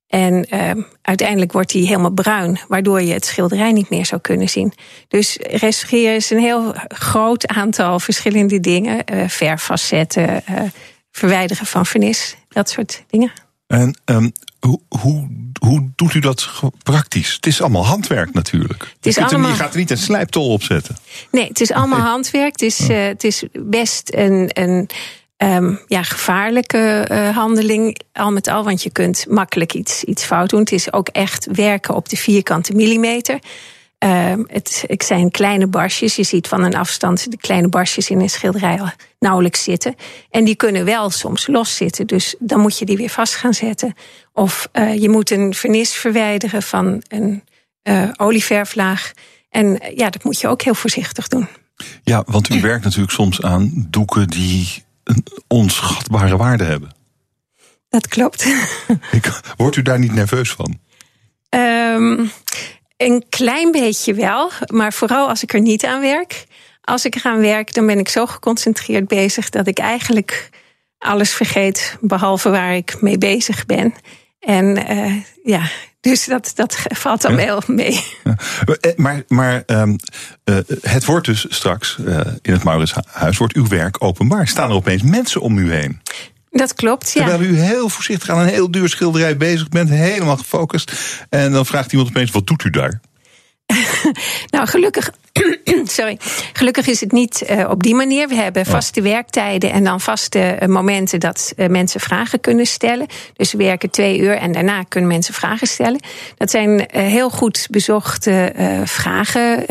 En 0.07 0.47
uh, 0.51 0.85
uiteindelijk 1.03 1.53
wordt 1.53 1.71
die 1.71 1.87
helemaal 1.87 2.11
bruin, 2.11 2.59
waardoor 2.69 3.03
je 3.03 3.13
het 3.13 3.25
schilderij 3.25 3.73
niet 3.73 3.91
meer 3.91 4.07
zou 4.07 4.21
kunnen 4.21 4.49
zien. 4.49 4.73
Dus 5.09 5.37
restaureren 5.41 6.15
is 6.15 6.31
een 6.31 6.39
heel 6.39 6.75
groot 6.89 7.47
aantal 7.47 8.01
verschillende 8.01 8.61
dingen. 8.61 9.05
Uh, 9.13 9.25
verwijderen 11.11 11.67
van 11.67 11.87
vernis, 11.87 12.37
dat 12.49 12.71
soort 12.71 13.05
dingen. 13.09 13.33
En 13.67 13.99
um, 14.05 14.33
hoe, 14.61 14.81
hoe, 14.89 15.29
hoe 15.61 15.89
doet 15.95 16.15
u 16.15 16.19
dat 16.19 16.51
praktisch? 16.83 17.35
Het 17.35 17.47
is 17.47 17.61
allemaal 17.61 17.87
handwerk 17.87 18.33
natuurlijk. 18.33 18.95
Het 18.97 19.07
is 19.07 19.15
je, 19.15 19.25
allemaal... 19.25 19.51
je 19.51 19.57
gaat 19.57 19.73
er 19.73 19.79
niet 19.79 19.91
een 19.91 19.99
slijptol 19.99 20.53
op 20.53 20.63
zetten. 20.63 20.97
Nee, 21.31 21.49
het 21.49 21.61
is 21.61 21.73
allemaal 21.73 21.99
nee. 21.99 22.09
handwerk. 22.09 22.53
Het 22.53 22.63
is, 22.63 22.81
uh, 22.81 23.05
het 23.05 23.25
is 23.25 23.45
best 23.53 24.15
een, 24.15 24.51
een 24.53 24.89
um, 25.37 25.81
ja, 25.87 26.03
gevaarlijke 26.03 27.09
uh, 27.11 27.37
handeling, 27.37 28.01
al 28.13 28.33
met 28.33 28.49
al. 28.49 28.65
Want 28.65 28.83
je 28.83 28.91
kunt 28.91 29.27
makkelijk 29.29 29.75
iets, 29.75 30.05
iets 30.05 30.25
fout 30.25 30.51
doen. 30.51 30.61
Het 30.61 30.73
is 30.73 30.93
ook 30.93 31.09
echt 31.09 31.49
werken 31.53 31.95
op 31.95 32.09
de 32.09 32.17
vierkante 32.17 32.75
millimeter. 32.75 33.39
Uh, 34.07 34.33
het, 34.47 34.85
het 34.87 35.05
zijn 35.05 35.31
kleine 35.31 35.67
barstjes. 35.67 36.17
Je 36.17 36.23
ziet 36.23 36.49
van 36.49 36.63
een 36.63 36.75
afstand 36.75 37.31
de 37.31 37.37
kleine 37.37 37.69
barstjes 37.69 38.11
in 38.11 38.21
een 38.21 38.31
schilderij 38.31 38.81
nauwelijks 39.19 39.63
zitten. 39.63 39.95
En 40.31 40.45
die 40.45 40.57
kunnen 40.57 40.85
wel 40.85 41.11
soms 41.11 41.47
loszitten. 41.47 42.07
Dus 42.07 42.35
dan 42.39 42.61
moet 42.61 42.79
je 42.79 42.85
die 42.85 42.97
weer 42.97 43.11
vast 43.11 43.35
gaan 43.35 43.55
zetten. 43.55 43.95
Of 44.33 44.69
uh, 44.73 44.95
je 44.95 45.09
moet 45.09 45.31
een 45.31 45.55
vernis 45.55 45.95
verwijderen 45.95 46.63
van 46.63 47.03
een 47.09 47.43
uh, 47.83 48.11
olieverflaag. 48.17 49.13
En 49.51 49.81
ja, 49.95 50.11
dat 50.11 50.25
moet 50.25 50.41
je 50.41 50.49
ook 50.49 50.63
heel 50.63 50.75
voorzichtig 50.75 51.29
doen. 51.29 51.49
Ja, 52.03 52.23
want 52.27 52.51
u 52.51 52.61
werkt 52.61 52.85
natuurlijk 52.85 53.13
soms 53.13 53.43
aan 53.43 53.87
doeken 53.91 54.29
die 54.29 54.85
een 55.05 55.25
onschatbare 55.47 56.37
waarde 56.37 56.65
hebben. 56.65 56.91
Dat 57.89 58.09
klopt. 58.09 58.47
Ik, 59.11 59.41
wordt 59.57 59.77
u 59.77 59.83
daar 59.83 59.99
niet 59.99 60.15
nerveus 60.15 60.51
van? 60.51 60.79
Um, 61.51 62.31
een 62.97 63.25
klein 63.29 63.71
beetje 63.71 64.15
wel, 64.15 64.51
maar 64.67 64.93
vooral 64.93 65.29
als 65.29 65.43
ik 65.43 65.53
er 65.53 65.61
niet 65.61 65.85
aan 65.85 66.01
werk. 66.01 66.47
Als 66.81 67.05
ik 67.05 67.15
eraan 67.15 67.41
werk, 67.41 67.75
dan 67.75 67.87
ben 67.87 67.99
ik 67.99 68.09
zo 68.09 68.27
geconcentreerd 68.27 69.09
bezig 69.09 69.51
dat 69.51 69.67
ik 69.67 69.79
eigenlijk 69.79 70.51
alles 70.99 71.33
vergeet, 71.33 71.97
behalve 72.01 72.51
waar 72.51 72.77
ik 72.77 73.01
mee 73.01 73.19
bezig 73.19 73.67
ben. 73.67 73.95
En 74.41 74.93
uh, 74.93 75.15
ja, 75.45 75.71
dus 76.01 76.25
dat, 76.25 76.53
dat 76.55 76.79
valt 76.89 77.23
dan 77.23 77.37
wel 77.37 77.63
mee. 77.67 78.05
Ja. 78.25 78.37
Maar, 78.97 79.23
maar 79.29 79.63
um, 79.67 79.97
uh, 80.45 80.57
het 80.81 81.05
wordt 81.05 81.27
dus 81.27 81.47
straks 81.49 81.99
uh, 82.01 82.21
in 82.43 82.53
het 82.53 82.65
Mauritshuis, 82.65 83.39
wordt 83.39 83.55
uw 83.55 83.69
werk 83.69 84.05
openbaar. 84.05 84.49
Staan 84.49 84.71
er 84.71 84.77
opeens 84.77 85.03
mensen 85.03 85.41
om 85.41 85.59
u 85.59 85.73
heen? 85.73 86.01
Dat 86.57 86.75
klopt, 86.75 87.13
ja. 87.13 87.27
Terwijl 87.27 87.51
u 87.51 87.59
heel 87.59 87.89
voorzichtig 87.89 88.31
aan 88.31 88.39
een 88.39 88.47
heel 88.47 88.71
duur 88.71 88.89
schilderij 88.89 89.37
bezig 89.37 89.69
bent, 89.69 89.89
helemaal 89.89 90.37
gefocust. 90.37 90.93
En 91.29 91.53
dan 91.53 91.67
vraagt 91.67 91.93
iemand 91.93 92.09
opeens, 92.11 92.31
wat 92.31 92.47
doet 92.47 92.65
u 92.65 92.71
daar? 92.71 93.01
nou, 94.55 94.67
gelukkig, 94.67 95.11
sorry. 95.85 96.19
gelukkig 96.53 96.87
is 96.87 97.01
het 97.01 97.13
niet 97.13 97.47
uh, 97.51 97.71
op 97.71 97.83
die 97.83 97.95
manier. 97.95 98.29
We 98.29 98.35
hebben 98.35 98.67
vaste 98.67 99.03
werktijden 99.03 99.73
en 99.73 99.85
dan 99.85 100.01
vaste 100.01 100.59
uh, 100.63 100.69
momenten 100.69 101.21
dat 101.21 101.53
uh, 101.57 101.69
mensen 101.69 102.01
vragen 102.01 102.41
kunnen 102.41 102.67
stellen. 102.67 103.07
Dus 103.37 103.53
we 103.53 103.59
werken 103.59 103.91
twee 103.91 104.19
uur 104.19 104.37
en 104.37 104.53
daarna 104.53 104.83
kunnen 104.83 105.11
mensen 105.11 105.35
vragen 105.35 105.67
stellen. 105.67 106.01
Dat 106.37 106.51
zijn 106.51 106.89
heel 106.93 107.31
goed 107.31 107.67
bezochte 107.71 108.53
vragen, 108.85 109.65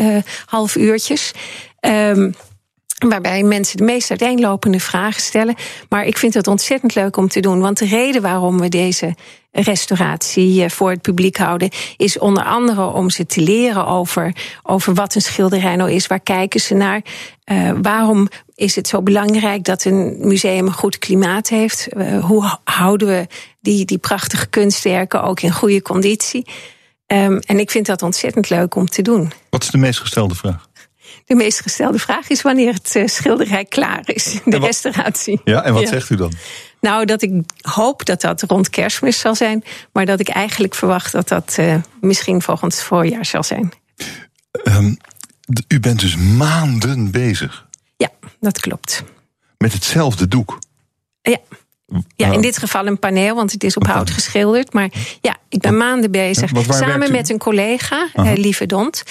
half 0.46 0.76
uurtjes. 0.76 1.32
Um, 1.80 2.34
Waarbij 2.96 3.42
mensen 3.42 3.76
de 3.76 3.84
meest 3.84 4.10
uiteenlopende 4.10 4.80
vragen 4.80 5.22
stellen. 5.22 5.54
Maar 5.88 6.06
ik 6.06 6.18
vind 6.18 6.34
het 6.34 6.46
ontzettend 6.46 6.94
leuk 6.94 7.16
om 7.16 7.28
te 7.28 7.40
doen. 7.40 7.60
Want 7.60 7.78
de 7.78 7.86
reden 7.86 8.22
waarom 8.22 8.60
we 8.60 8.68
deze 8.68 9.14
restauratie 9.52 10.68
voor 10.68 10.90
het 10.90 11.02
publiek 11.02 11.36
houden, 11.36 11.70
is 11.96 12.18
onder 12.18 12.44
andere 12.44 12.86
om 12.86 13.10
ze 13.10 13.26
te 13.26 13.40
leren 13.40 13.86
over, 13.86 14.34
over 14.62 14.94
wat 14.94 15.14
een 15.14 15.22
schilderij 15.22 15.76
nou 15.76 15.90
is. 15.90 16.06
Waar 16.06 16.20
kijken 16.20 16.60
ze 16.60 16.74
naar? 16.74 17.00
Uh, 17.52 17.72
waarom 17.82 18.28
is 18.54 18.76
het 18.76 18.88
zo 18.88 19.02
belangrijk 19.02 19.64
dat 19.64 19.84
een 19.84 20.16
museum 20.20 20.66
een 20.66 20.72
goed 20.72 20.98
klimaat 20.98 21.48
heeft? 21.48 21.88
Uh, 21.96 22.24
hoe 22.24 22.58
houden 22.64 23.08
we 23.08 23.26
die, 23.60 23.84
die 23.84 23.98
prachtige 23.98 24.46
kunstwerken 24.46 25.22
ook 25.22 25.40
in 25.40 25.52
goede 25.52 25.82
conditie? 25.82 26.46
Um, 27.06 27.38
en 27.38 27.58
ik 27.58 27.70
vind 27.70 27.86
dat 27.86 28.02
ontzettend 28.02 28.50
leuk 28.50 28.74
om 28.74 28.86
te 28.86 29.02
doen. 29.02 29.32
Wat 29.50 29.62
is 29.62 29.70
de 29.70 29.78
meest 29.78 30.00
gestelde 30.00 30.34
vraag? 30.34 30.68
De 31.24 31.34
meest 31.34 31.60
gestelde 31.60 31.98
vraag 31.98 32.28
is 32.28 32.42
wanneer 32.42 32.72
het 32.72 32.94
uh, 32.96 33.06
schilderij 33.06 33.64
klaar 33.64 34.02
is, 34.04 34.40
de 34.44 34.58
restauratie. 34.58 35.40
Ja, 35.44 35.62
en 35.62 35.72
wat 35.72 35.82
ja. 35.82 35.88
zegt 35.88 36.10
u 36.10 36.16
dan? 36.16 36.32
Nou, 36.80 37.04
dat 37.04 37.22
ik 37.22 37.32
hoop 37.60 38.04
dat 38.04 38.20
dat 38.20 38.42
rond 38.42 38.70
kerstmis 38.70 39.18
zal 39.18 39.34
zijn, 39.34 39.64
maar 39.92 40.06
dat 40.06 40.20
ik 40.20 40.28
eigenlijk 40.28 40.74
verwacht 40.74 41.12
dat 41.12 41.28
dat 41.28 41.56
uh, 41.60 41.74
misschien 42.00 42.42
volgend 42.42 42.80
voorjaar 42.80 43.24
zal 43.26 43.42
zijn. 43.42 43.72
Um, 44.64 44.96
u 45.68 45.80
bent 45.80 46.00
dus 46.00 46.16
maanden 46.16 47.10
bezig. 47.10 47.66
Ja, 47.96 48.08
dat 48.40 48.60
klopt. 48.60 49.02
Met 49.58 49.72
hetzelfde 49.72 50.28
doek. 50.28 50.58
Ja. 51.22 51.38
Ja, 52.16 52.32
in 52.32 52.40
dit 52.40 52.58
geval 52.58 52.86
een 52.86 52.98
paneel, 52.98 53.34
want 53.34 53.52
het 53.52 53.64
is 53.64 53.76
op 53.76 53.86
hout 53.86 54.10
geschilderd. 54.10 54.72
Maar 54.72 54.90
ja, 55.20 55.36
ik 55.48 55.60
ben 55.60 55.76
maanden 55.76 56.10
bezig. 56.10 56.50
Samen 56.68 57.12
met 57.12 57.28
een 57.28 57.38
collega, 57.38 58.08
uh, 58.14 58.32
Lieve 58.34 58.66
Dont. 58.66 59.02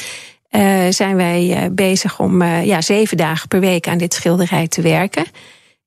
Uh, 0.52 0.86
zijn 0.90 1.16
wij 1.16 1.64
uh, 1.64 1.70
bezig 1.72 2.20
om 2.20 2.42
uh, 2.42 2.66
ja, 2.66 2.82
zeven 2.82 3.18
dagen 3.18 3.48
per 3.48 3.60
week 3.60 3.88
aan 3.88 3.98
dit 3.98 4.14
schilderij 4.14 4.68
te 4.68 4.82
werken. 4.82 5.26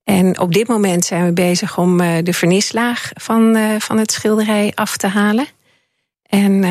En 0.04 0.40
op 0.40 0.52
dit 0.52 0.68
moment 0.68 1.04
zijn 1.04 1.24
we 1.24 1.32
bezig 1.32 1.78
om 1.78 1.96
de 1.98 2.32
vernislaag 2.32 3.10
van, 3.14 3.56
van 3.78 3.98
het 3.98 4.12
schilderij 4.12 4.72
af 4.74 4.96
te 4.96 5.06
halen. 5.06 5.46
En 6.22 6.62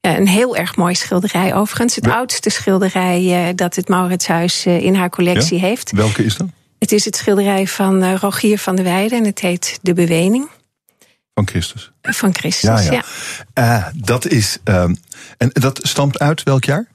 ja, 0.00 0.16
een 0.16 0.28
heel 0.28 0.56
erg 0.56 0.76
mooi 0.76 0.94
schilderij 0.94 1.54
overigens. 1.54 1.94
Het 1.94 2.08
oudste 2.08 2.50
schilderij 2.50 3.52
dat 3.54 3.76
het 3.76 3.88
Mauritshuis 3.88 4.66
in 4.66 4.94
haar 4.94 5.10
collectie 5.10 5.58
ja? 5.60 5.66
heeft. 5.66 5.92
Welke 5.92 6.24
is 6.24 6.36
dat? 6.36 6.46
Het 6.78 6.92
is 6.92 7.04
het 7.04 7.16
schilderij 7.16 7.66
van 7.66 8.14
Rogier 8.14 8.58
van 8.58 8.76
der 8.76 8.84
Weijden 8.84 9.18
en 9.18 9.24
het 9.24 9.40
heet 9.40 9.78
De 9.82 9.92
Bewening. 9.92 10.48
Van 11.38 11.46
Christus. 11.46 11.92
Van 12.02 12.34
Christus, 12.34 12.84
ja. 12.84 12.92
ja. 12.92 13.02
ja. 13.54 13.78
Uh, 13.78 13.86
dat 13.94 14.26
is. 14.26 14.58
Um, 14.64 14.96
en 15.36 15.50
dat 15.52 15.80
stamt 15.82 16.18
uit 16.18 16.42
welk 16.42 16.64
jaar? 16.64 16.86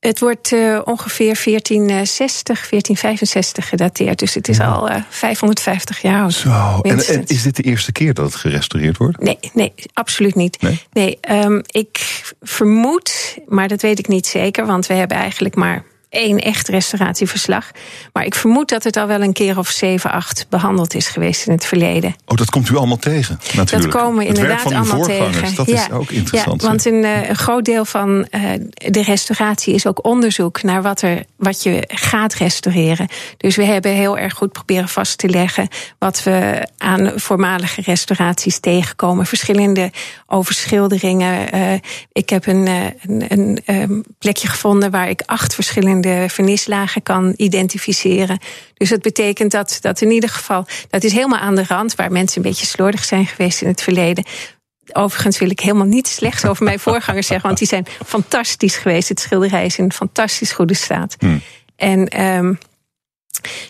Het 0.00 0.20
wordt 0.20 0.52
uh, 0.52 0.80
ongeveer 0.84 1.40
1460, 1.44 2.68
1465 2.68 3.68
gedateerd. 3.68 4.18
Dus 4.18 4.34
het 4.34 4.48
is 4.48 4.56
ja. 4.56 4.66
al 4.66 4.90
uh, 4.90 4.96
550 5.08 6.02
jaar 6.02 6.22
oud. 6.22 6.32
Zo. 6.32 6.80
En, 6.82 7.06
en, 7.06 7.26
is 7.26 7.42
dit 7.42 7.56
de 7.56 7.62
eerste 7.62 7.92
keer 7.92 8.14
dat 8.14 8.24
het 8.24 8.34
gerestaureerd 8.34 8.96
wordt? 8.96 9.22
Nee, 9.22 9.38
nee 9.52 9.72
absoluut 9.92 10.34
niet. 10.34 10.62
Nee, 10.62 10.80
nee 10.92 11.18
um, 11.30 11.62
ik 11.66 12.22
vermoed, 12.40 13.38
maar 13.46 13.68
dat 13.68 13.82
weet 13.82 13.98
ik 13.98 14.08
niet 14.08 14.26
zeker, 14.26 14.66
want 14.66 14.86
we 14.86 14.94
hebben 14.94 15.16
eigenlijk 15.16 15.54
maar 15.54 15.84
één 16.12 16.38
echt 16.38 16.68
restauratieverslag. 16.68 17.70
Maar 18.12 18.24
ik 18.24 18.34
vermoed 18.34 18.68
dat 18.68 18.84
het 18.84 18.96
al 18.96 19.06
wel 19.06 19.22
een 19.22 19.32
keer 19.32 19.58
of 19.58 19.68
zeven, 19.68 20.10
acht 20.10 20.46
behandeld 20.48 20.94
is 20.94 21.08
geweest 21.08 21.46
in 21.46 21.52
het 21.52 21.64
verleden. 21.64 22.14
Oh, 22.26 22.36
dat 22.36 22.50
komt 22.50 22.68
u 22.68 22.76
allemaal 22.76 22.96
tegen, 22.96 23.38
natuurlijk. 23.54 23.92
Dat 23.92 24.02
komen 24.02 24.18
we 24.18 24.26
inderdaad 24.26 24.72
allemaal 24.72 25.02
tegen. 25.02 25.54
Dat 25.54 25.66
ja. 25.66 25.74
is 25.74 25.90
ook 25.90 26.10
interessant. 26.10 26.62
Ja, 26.62 26.68
want 26.68 26.84
een, 26.84 27.04
een, 27.04 27.36
groot 27.36 27.64
deel 27.64 27.84
van 27.84 28.26
uh, 28.30 28.50
de 28.74 29.02
restauratie 29.02 29.74
is 29.74 29.86
ook 29.86 30.04
onderzoek 30.04 30.62
naar 30.62 30.82
wat, 30.82 31.02
er, 31.02 31.24
wat 31.36 31.62
je 31.62 31.84
gaat 31.86 32.34
restaureren. 32.34 33.08
Dus 33.36 33.56
we 33.56 33.64
hebben 33.64 33.90
heel 33.90 34.18
erg 34.18 34.34
goed 34.34 34.52
proberen 34.52 34.88
vast 34.88 35.18
te 35.18 35.28
leggen 35.28 35.68
wat 35.98 36.22
we 36.22 36.68
aan 36.78 37.12
voormalige 37.16 37.80
restauraties 37.80 38.58
tegenkomen. 38.58 39.26
Verschillende 39.26 39.90
overschilderingen. 40.26 41.54
Uh, 41.54 41.72
ik 42.12 42.30
heb 42.30 42.46
een, 42.46 42.66
een, 42.66 43.24
een, 43.28 43.60
een 43.64 44.04
plekje 44.18 44.48
gevonden 44.48 44.90
waar 44.90 45.08
ik 45.08 45.22
acht 45.26 45.54
verschillende 45.54 46.01
de 46.02 46.26
vernislagen 46.28 47.02
kan 47.02 47.34
identificeren. 47.36 48.38
Dus 48.74 48.88
dat 48.88 49.02
betekent 49.02 49.50
dat, 49.50 49.78
dat 49.80 50.00
in 50.00 50.10
ieder 50.10 50.28
geval, 50.28 50.66
dat 50.90 51.04
is 51.04 51.12
helemaal 51.12 51.38
aan 51.38 51.54
de 51.54 51.64
rand 51.68 51.94
waar 51.94 52.12
mensen 52.12 52.36
een 52.36 52.48
beetje 52.48 52.66
slordig 52.66 53.04
zijn 53.04 53.26
geweest 53.26 53.62
in 53.62 53.68
het 53.68 53.82
verleden. 53.82 54.24
Overigens 54.92 55.38
wil 55.38 55.50
ik 55.50 55.60
helemaal 55.60 55.86
niet 55.86 56.06
slechts 56.06 56.44
over 56.44 56.64
mijn 56.64 56.78
voorgangers 56.78 57.26
zeggen, 57.26 57.46
want 57.46 57.58
die 57.58 57.68
zijn 57.68 57.86
fantastisch 58.06 58.76
geweest. 58.76 59.08
Het 59.08 59.20
schilderij 59.20 59.64
is 59.64 59.78
in 59.78 59.92
fantastisch 59.92 60.52
goede 60.52 60.74
staat. 60.74 61.16
Hmm. 61.18 61.40
En 61.76 62.22
um, 62.22 62.58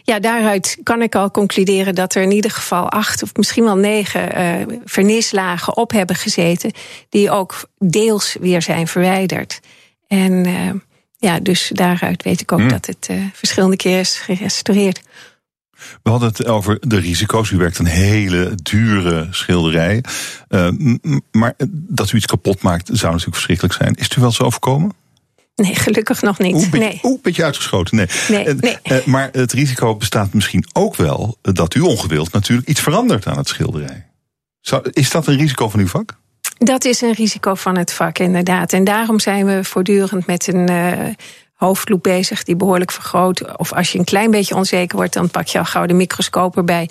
ja, 0.03 0.21
daaruit 0.21 0.79
kan 0.83 1.03
ik 1.03 1.15
al 1.15 1.31
concluderen 1.31 1.95
dat 1.95 2.15
er 2.15 2.23
in 2.23 2.31
ieder 2.31 2.51
geval 2.51 2.91
acht 2.91 3.23
of 3.23 3.37
misschien 3.37 3.65
wel 3.65 3.77
negen 3.77 4.39
uh, 4.39 4.77
vernislagen 4.85 5.77
op 5.77 5.91
hebben 5.91 6.17
gezeten, 6.17 6.73
die 7.09 7.31
ook 7.31 7.69
deels 7.79 8.37
weer 8.41 8.63
zijn 8.63 8.89
verwijderd. 8.89 9.61
En 10.09 10.47
uh, 10.47 10.71
ja, 11.23 11.41
dus 11.41 11.71
daaruit 11.75 12.23
weet 12.23 12.41
ik 12.41 12.53
ook 12.53 12.59
Hmm. 12.59 12.69
dat 12.69 12.87
het 12.87 13.09
uh, 13.11 13.25
verschillende 13.33 13.77
keer 13.77 13.99
is 13.99 14.19
gerestaureerd. 14.19 15.01
We 16.03 16.11
hadden 16.11 16.29
het 16.29 16.47
over 16.47 16.79
de 16.81 16.99
risico's. 16.99 17.51
U 17.51 17.57
werkt 17.57 17.79
een 17.79 17.87
hele 17.87 18.55
dure 18.63 19.29
schilderij. 19.31 20.05
Uh, 20.49 20.69
maar 21.31 21.55
dat 21.71 22.13
u 22.13 22.17
iets 22.17 22.27
kapot 22.27 22.63
maakt 22.63 22.87
zou 22.87 23.07
natuurlijk 23.07 23.35
verschrikkelijk 23.35 23.75
zijn. 23.75 23.95
Is 23.95 24.05
het 24.05 24.17
u 24.17 24.21
wel 24.21 24.33
zo 24.33 24.43
overkomen? 24.43 24.93
Nee, 25.55 25.75
gelukkig 25.75 26.23
nog 26.23 26.39
niet. 26.39 26.55
Oeh, 26.55 26.71
beetje, 26.71 26.87
nee. 26.87 27.01
oeh, 27.03 27.23
beetje 27.23 27.45
uitgeschoten. 27.45 27.97
Nee. 27.97 28.07
Nee, 28.29 28.55
nee. 28.55 28.79
Uh, 28.85 29.05
maar 29.05 29.29
het 29.33 29.53
risico 29.53 29.97
bestaat 29.97 30.33
misschien 30.33 30.65
ook 30.73 30.97
wel 30.97 31.39
dat 31.43 31.75
u 31.75 31.81
ongewild 31.81 32.33
natuurlijk 32.33 32.69
iets 32.69 32.81
verandert 32.81 33.27
aan 33.27 33.37
het 33.37 33.49
schilderij. 33.49 34.07
Zou, 34.61 34.91
is 34.93 35.11
dat 35.11 35.27
een 35.27 35.37
risico 35.37 35.69
van 35.69 35.81
uw 35.81 35.87
vak? 35.89 36.21
Dat 36.65 36.85
is 36.85 37.01
een 37.01 37.13
risico 37.13 37.55
van 37.55 37.77
het 37.77 37.93
vak, 37.93 38.19
inderdaad. 38.19 38.73
En 38.73 38.85
daarom 38.85 39.21
zijn 39.21 39.47
we 39.47 39.65
voortdurend 39.65 40.27
met 40.27 40.47
een 40.47 40.71
uh, 40.71 40.93
hoofdloop 41.55 42.03
bezig 42.03 42.43
die 42.43 42.57
behoorlijk 42.57 42.91
vergroot. 42.91 43.57
Of 43.57 43.73
als 43.73 43.93
je 43.93 43.99
een 43.99 44.05
klein 44.05 44.31
beetje 44.31 44.55
onzeker 44.55 44.97
wordt, 44.97 45.13
dan 45.13 45.31
pak 45.31 45.47
je 45.47 45.59
al 45.59 45.65
gauw 45.65 45.87
de 45.87 45.95
microscoop 45.95 46.57
erbij. 46.57 46.89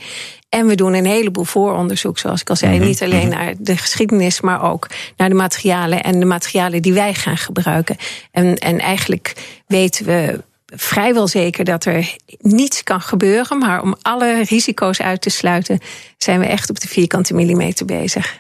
En 0.50 0.68
we 0.68 0.76
doen 0.76 0.94
een 0.94 1.06
heleboel 1.06 1.44
vooronderzoek, 1.44 2.20
zoals 2.20 2.42
ik 2.42 2.50
al 2.50 2.56
zei. 2.56 2.72
Mm 2.72 2.78
-hmm. 2.78 2.88
Niet 2.88 3.02
alleen 3.02 3.30
naar 3.30 3.54
de 3.58 3.78
geschiedenis, 3.78 4.42
maar 4.42 4.64
ook 4.64 4.88
naar 5.18 5.30
de 5.30 5.36
materialen 5.36 6.04
en 6.04 6.20
de 6.20 6.26
materialen 6.26 6.82
die 6.82 6.94
wij 6.94 7.14
gaan 7.14 7.38
gebruiken. 7.38 7.98
En, 8.32 8.58
en 8.58 8.80
eigenlijk 8.80 9.34
weten 9.68 10.06
we 10.06 10.44
vrijwel 10.66 11.28
zeker 11.28 11.66
dat 11.66 11.86
er 11.86 12.16
niets 12.40 12.84
kan 12.84 13.02
gebeuren. 13.02 13.58
Maar 13.58 13.82
om 13.82 13.96
alle 14.02 14.44
risico's 14.44 15.02
uit 15.02 15.22
te 15.22 15.30
sluiten, 15.30 15.80
zijn 16.18 16.40
we 16.40 16.46
echt 16.46 16.70
op 16.70 16.80
de 16.80 16.88
vierkante 16.88 17.34
millimeter 17.34 17.86
bezig. 17.86 18.40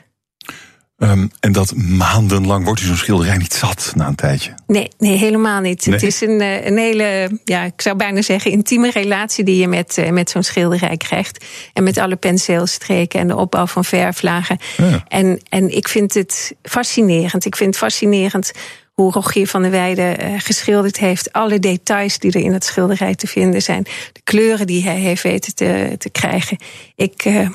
Um, 1.03 1.31
en 1.39 1.51
dat 1.51 1.75
maandenlang 1.75 2.65
wordt 2.65 2.81
u 2.81 2.85
zo'n 2.85 2.95
schilderij 2.95 3.37
niet 3.37 3.53
zat 3.53 3.91
na 3.95 4.07
een 4.07 4.15
tijdje? 4.15 4.53
Nee, 4.67 4.89
nee 4.97 5.17
helemaal 5.17 5.61
niet. 5.61 5.85
Nee? 5.85 5.95
Het 5.95 6.03
is 6.03 6.21
een, 6.21 6.41
een 6.41 6.77
hele, 6.77 7.39
ja, 7.43 7.63
ik 7.63 7.81
zou 7.81 7.95
bijna 7.95 8.21
zeggen, 8.21 8.51
intieme 8.51 8.91
relatie 8.91 9.43
die 9.43 9.57
je 9.57 9.67
met, 9.67 10.07
met 10.11 10.29
zo'n 10.29 10.43
schilderij 10.43 10.97
krijgt. 10.97 11.45
En 11.73 11.83
met 11.83 11.97
alle 11.97 12.15
penseelstreken 12.15 13.19
en 13.19 13.27
de 13.27 13.35
opbouw 13.35 13.67
van 13.67 13.85
verflagen. 13.85 14.57
Ja. 14.77 15.03
En, 15.07 15.41
en 15.49 15.75
ik 15.75 15.87
vind 15.87 16.13
het 16.13 16.55
fascinerend. 16.63 17.45
Ik 17.45 17.55
vind 17.55 17.69
het 17.69 17.83
fascinerend 17.83 18.51
hoe 18.93 19.11
Rogier 19.11 19.47
van 19.47 19.61
der 19.61 19.71
Weijden 19.71 20.25
uh, 20.25 20.39
geschilderd 20.39 20.97
heeft. 20.97 21.33
Alle 21.33 21.59
details 21.59 22.19
die 22.19 22.31
er 22.31 22.41
in 22.41 22.53
het 22.53 22.65
schilderij 22.65 23.15
te 23.15 23.27
vinden 23.27 23.61
zijn. 23.61 23.83
De 24.13 24.21
kleuren 24.23 24.67
die 24.67 24.83
hij 24.83 24.99
heeft 24.99 25.23
weten 25.23 25.55
te, 25.55 25.95
te 25.97 26.09
krijgen. 26.09 26.57
Ik, 26.95 27.25
uh, 27.25 27.49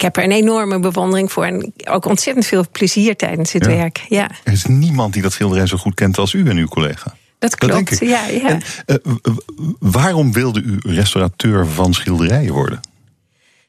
ik, 0.00 0.06
heb 0.06 0.16
er 0.16 0.24
een 0.24 0.32
enorme 0.32 0.78
bewondering 0.78 1.32
voor. 1.32 1.44
En 1.44 1.72
ook 1.84 2.04
ontzettend 2.04 2.46
veel 2.46 2.64
plezier 2.72 3.16
tijdens 3.16 3.52
ja. 3.52 3.58
werk. 3.58 4.04
Ja. 4.08 4.30
Er 4.44 4.52
is 4.52 4.64
niemand 4.64 5.12
die 5.12 5.22
dat 5.22 5.32
schilderij 5.32 5.66
zo 5.66 5.76
goed 5.76 5.94
kent 5.94 6.18
als 6.18 6.32
u 6.32 6.48
en 6.48 6.56
uw 6.56 6.66
collega. 6.66 7.14
Dat 7.38 7.56
klopt, 7.56 7.90
dat 7.90 7.98
ja. 8.08 8.26
ja. 8.26 8.48
En, 8.48 8.62
uh, 8.86 9.36
waarom 9.78 10.32
wilde 10.32 10.62
u 10.62 10.78
restaurateur 10.82 11.66
van 11.66 11.94
schilderijen 11.94 12.52
worden? 12.52 12.80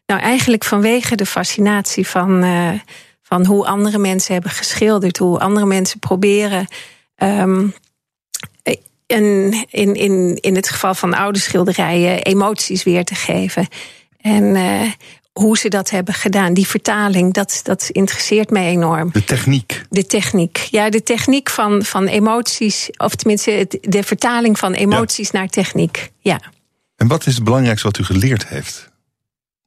Nou, 0.05 0.21
eigenlijk 0.21 0.63
vanwege 0.63 1.15
de 1.15 1.25
fascinatie 1.25 2.07
van, 2.07 2.43
uh, 2.43 2.69
van 3.21 3.45
hoe 3.45 3.65
andere 3.65 3.97
mensen 3.97 4.33
hebben 4.33 4.51
geschilderd. 4.51 5.17
Hoe 5.17 5.39
andere 5.39 5.65
mensen 5.65 5.99
proberen. 5.99 6.67
Um, 7.17 7.73
in, 9.05 9.65
in, 9.69 9.95
in, 9.95 10.37
in 10.41 10.55
het 10.55 10.69
geval 10.69 10.95
van 10.95 11.13
oude 11.13 11.39
schilderijen 11.39 12.21
emoties 12.21 12.83
weer 12.83 13.03
te 13.03 13.15
geven. 13.15 13.67
En 14.21 14.43
uh, 14.43 14.91
hoe 15.31 15.57
ze 15.57 15.69
dat 15.69 15.89
hebben 15.89 16.13
gedaan, 16.13 16.53
die 16.53 16.67
vertaling, 16.67 17.33
dat, 17.33 17.59
dat 17.63 17.89
interesseert 17.91 18.49
mij 18.49 18.65
enorm. 18.65 19.09
De 19.11 19.23
techniek. 19.23 19.81
De 19.89 20.05
techniek. 20.05 20.57
Ja, 20.57 20.89
de 20.89 21.03
techniek 21.03 21.49
van, 21.49 21.83
van 21.83 22.07
emoties, 22.07 22.89
of 22.97 23.15
tenminste 23.15 23.51
het, 23.51 23.77
de 23.81 24.03
vertaling 24.03 24.59
van 24.59 24.73
emoties 24.73 25.29
ja. 25.31 25.39
naar 25.39 25.47
techniek. 25.47 26.11
Ja. 26.19 26.41
En 26.95 27.07
wat 27.07 27.25
is 27.25 27.35
het 27.35 27.43
belangrijkste 27.43 27.87
wat 27.87 27.97
u 27.97 28.03
geleerd 28.03 28.47
heeft 28.47 28.91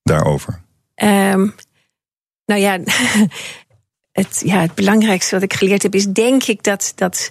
daarover? 0.02 0.60
Um, 0.94 1.54
nou 2.46 2.60
ja, 2.60 2.78
het, 4.12 4.42
ja, 4.44 4.60
het 4.60 4.74
belangrijkste 4.74 5.34
wat 5.34 5.44
ik 5.44 5.54
geleerd 5.54 5.82
heb 5.82 5.94
is 5.94 6.06
denk 6.06 6.42
ik 6.42 6.62
dat. 6.62 6.92
dat 6.94 7.30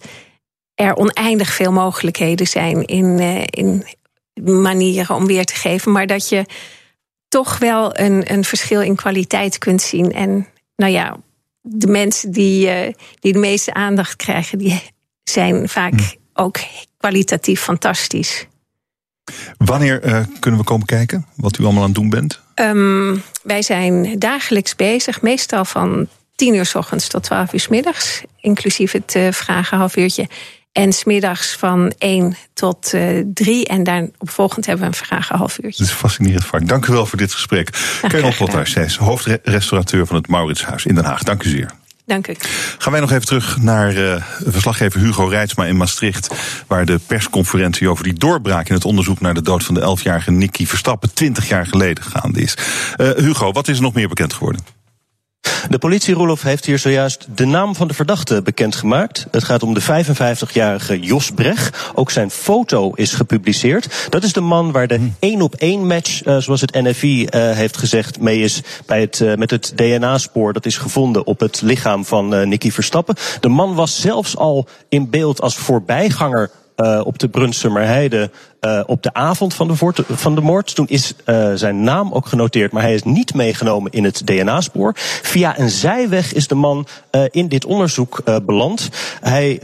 er 0.76 0.96
oneindig 0.96 1.54
veel 1.54 1.72
mogelijkheden 1.72 2.48
zijn 2.48 2.86
in, 2.86 3.06
uh, 3.06 3.44
in 3.46 3.86
manieren 4.44 5.16
om 5.16 5.26
weer 5.26 5.46
te 5.46 5.56
geven. 5.56 5.92
Maar 5.92 6.08
dat 6.08 6.30
je 6.30 6.46
toch 7.34 7.58
wel 7.58 8.00
een, 8.00 8.34
een 8.34 8.44
verschil 8.44 8.82
in 8.82 8.96
kwaliteit 8.96 9.58
kunt 9.58 9.82
zien. 9.82 10.12
En 10.12 10.48
nou 10.76 10.92
ja, 10.92 11.18
de 11.62 11.88
mensen 11.88 12.32
die, 12.32 12.68
uh, 12.68 12.94
die 13.20 13.34
de 13.34 13.40
meeste 13.40 13.74
aandacht 13.74 14.16
krijgen, 14.16 14.58
die 14.58 14.82
zijn 15.24 15.70
vaak 15.70 15.94
hm. 15.94 16.16
ook 16.34 16.58
kwalitatief 16.98 17.62
fantastisch. 17.62 18.48
Wanneer 19.58 20.06
uh, 20.06 20.20
kunnen 20.40 20.60
we 20.60 20.66
komen 20.66 20.86
kijken 20.86 21.26
wat 21.36 21.60
u 21.60 21.64
allemaal 21.64 21.82
aan 21.82 21.90
het 21.90 21.98
doen 21.98 22.10
bent? 22.10 22.40
Um, 22.56 23.24
wij 23.44 23.62
zijn 23.62 24.20
dagelijks 24.20 24.76
bezig, 24.76 25.22
meestal 25.22 25.66
van 25.66 26.08
10 26.36 26.56
uur 26.56 26.66
s 26.66 26.76
ochtends 26.76 27.08
tot 27.08 27.24
12 27.24 27.54
uur 27.54 27.60
s 27.60 27.68
middags. 27.68 28.24
Inclusief 28.40 28.92
het 28.92 29.16
uh, 29.16 29.32
vragen 29.32 29.78
half 29.78 29.96
uurtje. 29.96 30.28
En 30.74 30.94
smiddags 30.94 31.52
van 31.52 31.94
1 31.98 32.36
tot 32.54 32.94
uh, 32.94 33.24
3. 33.34 33.68
En 33.68 33.84
daar 33.84 34.08
op 34.18 34.30
volgend 34.30 34.66
hebben 34.66 34.90
we 34.90 34.98
een 34.98 35.06
vragen 35.06 35.38
half 35.38 35.52
uurtje. 35.52 35.68
Het 35.68 35.80
is 35.80 35.90
een 35.90 36.00
fascinerend 36.00 36.46
vak. 36.46 36.68
Dank 36.68 36.86
u 36.86 36.92
wel 36.92 37.06
voor 37.06 37.18
dit 37.18 37.34
gesprek. 37.34 37.70
Carol 38.08 38.34
Pothuis, 38.38 38.72
zij 38.72 38.86
is 38.86 38.96
hoofdrestaurateur 38.96 40.08
van 40.08 40.16
het 40.16 40.28
Mauritshuis 40.28 40.86
in 40.86 40.96
Den 40.96 41.04
Haag. 41.04 41.24
Dank 41.24 41.44
u 41.44 41.50
zeer. 41.50 41.72
Dank 42.06 42.28
u. 42.28 42.36
Gaan 42.78 42.92
wij 42.92 43.02
nog 43.02 43.12
even 43.12 43.26
terug 43.26 43.58
naar 43.58 43.94
uh, 43.94 44.24
verslaggever 44.46 45.00
Hugo 45.00 45.26
Reitsma 45.26 45.66
in 45.66 45.78
Maastricht. 45.78 46.36
Waar 46.68 46.86
de 46.86 47.00
persconferentie 47.08 47.90
over 47.90 48.04
die 48.04 48.14
doorbraak 48.14 48.68
in 48.68 48.76
het 48.76 48.86
onderzoek 48.86 49.20
naar 49.20 49.34
de 49.34 49.42
dood 49.42 49.64
van 49.64 49.76
de 49.76 49.98
11-jarige 49.98 50.32
Nicky 50.32 50.66
Verstappen 50.66 51.14
20 51.14 51.48
jaar 51.48 51.66
geleden 51.66 52.04
gaande 52.04 52.42
is. 52.42 52.58
Uh, 52.98 53.10
Hugo, 53.10 53.52
wat 53.52 53.68
is 53.68 53.76
er 53.76 53.84
nog 53.84 53.94
meer 53.94 54.08
bekend 54.08 54.34
geworden? 54.34 54.62
De 55.70 55.78
politie, 55.78 56.14
Roelof, 56.14 56.42
heeft 56.42 56.66
hier 56.66 56.80
zojuist 56.80 57.28
de 57.36 57.46
naam 57.46 57.76
van 57.76 57.88
de 57.88 57.94
verdachte 57.94 58.42
bekendgemaakt. 58.42 59.28
Het 59.32 59.44
gaat 59.44 59.64
om 59.64 59.74
de 59.74 59.82
55-jarige 59.82 61.00
Jos 61.00 61.32
Breg. 61.32 61.92
Ook 61.96 62.12
zijn 62.12 62.30
foto 62.30 62.92
is 62.92 63.14
gepubliceerd. 63.14 64.08
Dat 64.10 64.24
is 64.24 64.34
de 64.34 64.42
man 64.42 64.72
waar 64.72 64.88
de 64.88 65.10
één 65.20 65.42
op 65.42 65.56
één 65.56 65.88
match, 65.88 66.26
uh, 66.26 66.38
zoals 66.38 66.62
het 66.62 66.74
NFI 66.74 67.22
uh, 67.22 67.28
heeft 67.52 67.78
gezegd, 67.78 68.20
mee 68.20 68.40
is 68.40 68.62
bij 68.86 69.02
het, 69.02 69.20
uh, 69.20 69.36
met 69.36 69.52
het 69.52 69.74
DNA-spoor. 69.76 70.54
Dat 70.54 70.66
is 70.66 70.78
gevonden 70.78 71.26
op 71.26 71.40
het 71.40 71.62
lichaam 71.62 72.06
van 72.06 72.50
Nicky 72.50 72.72
Verstappen. 72.72 73.16
De 73.40 73.50
man 73.50 73.76
was 73.76 74.02
zelfs 74.02 74.38
al 74.38 74.68
in 74.90 75.10
beeld 75.10 75.42
als 75.42 75.56
voorbijganger 75.56 76.52
uh, 76.78 77.02
op 77.04 77.20
de 77.20 77.30
Brunsumerheide 77.30 78.32
uh, 78.66 78.82
op 78.86 79.04
de 79.04 79.14
avond 79.14 79.54
van 79.54 79.68
de, 79.68 80.04
van 80.10 80.36
de 80.36 80.42
moord. 80.42 80.76
Toen 80.76 80.88
is 80.88 81.14
uh, 81.26 81.52
zijn 81.54 81.84
naam 81.84 82.14
ook 82.14 82.28
genoteerd, 82.28 82.72
maar 82.72 82.82
hij 82.82 82.94
is 82.94 83.04
niet 83.04 83.34
meegenomen 83.34 83.92
in 83.92 84.04
het 84.04 84.22
DNA-spoor. 84.26 84.94
Via 85.22 85.60
een 85.60 85.70
zijweg 85.70 86.34
is 86.34 86.48
de 86.48 86.56
man 86.56 86.88
uh, 87.12 87.22
in 87.32 87.48
dit 87.48 87.66
onderzoek 87.66 88.22
beland. 88.46 88.90
Hij 89.22 89.60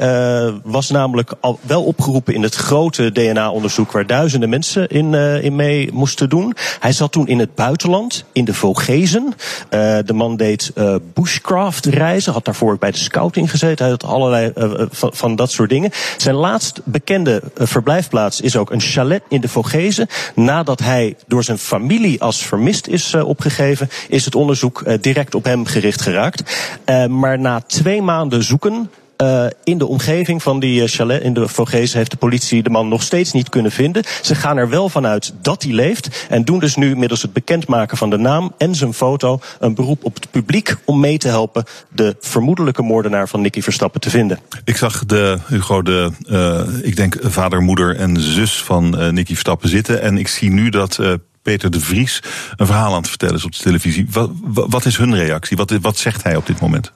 was 0.63 0.89
namelijk 0.89 1.33
al 1.39 1.59
wel 1.62 1.83
opgeroepen 1.83 2.33
in 2.33 2.43
het 2.43 2.55
grote 2.55 3.12
DNA-onderzoek 3.12 3.91
waar 3.91 4.07
duizenden 4.07 4.49
mensen 4.49 4.88
in, 4.88 5.13
in 5.43 5.55
mee 5.55 5.89
moesten 5.93 6.29
doen. 6.29 6.55
Hij 6.79 6.91
zat 6.91 7.12
toen 7.12 7.27
in 7.27 7.39
het 7.39 7.55
buitenland, 7.55 8.25
in 8.31 8.45
de 8.45 8.53
Vogezen. 8.53 9.33
De 9.69 10.13
man 10.13 10.38
deed 10.38 10.71
uh, 10.75 10.95
bushcraft 11.13 11.85
reizen, 11.85 12.33
had 12.33 12.45
daarvoor 12.45 12.77
bij 12.77 12.91
de 12.91 12.97
scouting 12.97 13.49
gezeten. 13.49 13.85
Hij 13.85 13.93
had 13.99 14.03
allerlei 14.03 14.51
van, 14.91 15.35
dat 15.35 15.51
soort 15.51 15.69
dingen. 15.69 15.91
Zijn 16.17 16.35
laatst 16.35 16.81
bekende 16.83 17.41
verblijfplaats 17.55 18.41
is 18.41 18.55
ook 18.55 18.71
een 18.71 18.81
chalet 18.89 19.21
in 19.30 19.41
de 19.41 19.47
Vogezen. 19.47 20.08
Nadat 20.36 20.80
hij 20.80 21.15
door 21.28 21.43
zijn 21.43 21.58
familie 21.58 22.21
als 22.21 22.45
vermist 22.45 22.88
is 22.88 23.13
uh, 23.13 23.28
opgegeven, 23.28 23.89
is 24.08 24.25
het 24.25 24.36
onderzoek 24.36 24.82
uh, 24.82 24.93
direct 25.02 25.36
op 25.36 25.43
hem 25.43 25.65
gericht 25.65 26.02
geraakt. 26.02 26.58
Uh, 26.86 27.06
maar 27.06 27.39
na 27.39 27.62
twee 27.62 28.02
maanden 28.02 28.43
zoeken. 28.43 28.89
Uh, 29.23 29.45
in 29.63 29.77
de 29.77 29.86
omgeving 29.86 30.43
van 30.43 30.60
die 30.60 30.88
chalet 30.88 31.21
in 31.21 31.34
de 31.34 31.47
Vogezen 31.47 31.97
heeft 31.97 32.12
de 32.12 32.17
politie 32.17 32.63
de 32.63 32.69
man 32.69 32.88
nog 32.88 33.03
steeds 33.03 33.32
niet 33.32 33.49
kunnen 33.49 33.71
vinden. 33.71 34.03
Ze 34.21 34.36
gaan 34.36 34.58
er 34.58 34.69
wel 34.69 34.89
vanuit 34.89 35.34
dat 35.41 35.63
hij 35.63 35.71
leeft. 35.71 36.25
En 36.29 36.43
doen 36.43 36.60
dus 36.60 36.75
nu 36.75 36.95
middels 36.95 37.21
het 37.21 37.34
bekendmaken 37.34 37.97
van 37.97 38.10
de 38.10 38.17
naam 38.17 38.53
en 38.58 38.75
zijn 38.75 38.93
foto 38.93 39.39
een 39.60 39.75
beroep 39.75 40.03
op 40.05 40.15
het 40.15 40.32
publiek 40.32 40.75
om 40.86 40.99
mee 40.99 41.17
te 41.17 41.27
helpen 41.27 41.63
de 41.89 42.15
vermoedelijke 42.19 42.82
moordenaar 42.82 43.27
van 43.27 43.41
Nicky 43.41 43.62
Verstappen 43.62 44.01
te 44.01 44.10
vinden. 44.10 44.39
Ik 44.63 44.77
zag 44.77 45.05
de, 45.05 45.38
Hugo, 45.47 45.82
de, 45.82 46.12
uh, 46.25 46.88
ik 46.88 46.95
denk 46.95 47.17
vader, 47.21 47.62
moeder 47.62 47.95
en 47.95 48.21
zus 48.21 48.63
van 48.63 48.89
Nicky 49.13 49.32
Verstappen 49.32 49.69
zitten. 49.69 50.01
En 50.01 50.17
ik 50.17 50.27
zie 50.27 50.49
nu 50.49 50.69
dat 50.69 50.99
Peter 51.41 51.71
de 51.71 51.79
Vries 51.79 52.23
een 52.55 52.65
verhaal 52.65 52.91
aan 52.91 53.01
het 53.01 53.10
vertellen 53.10 53.36
is 53.36 53.45
op 53.45 53.51
de 53.51 53.63
televisie. 53.63 54.08
Wat, 54.12 54.29
wat 54.43 54.86
is 54.86 54.97
hun 54.97 55.15
reactie? 55.15 55.58
Wat, 55.58 55.71
wat 55.82 55.97
zegt 55.97 56.23
hij 56.23 56.36
op 56.36 56.45
dit 56.47 56.60
moment? 56.60 56.91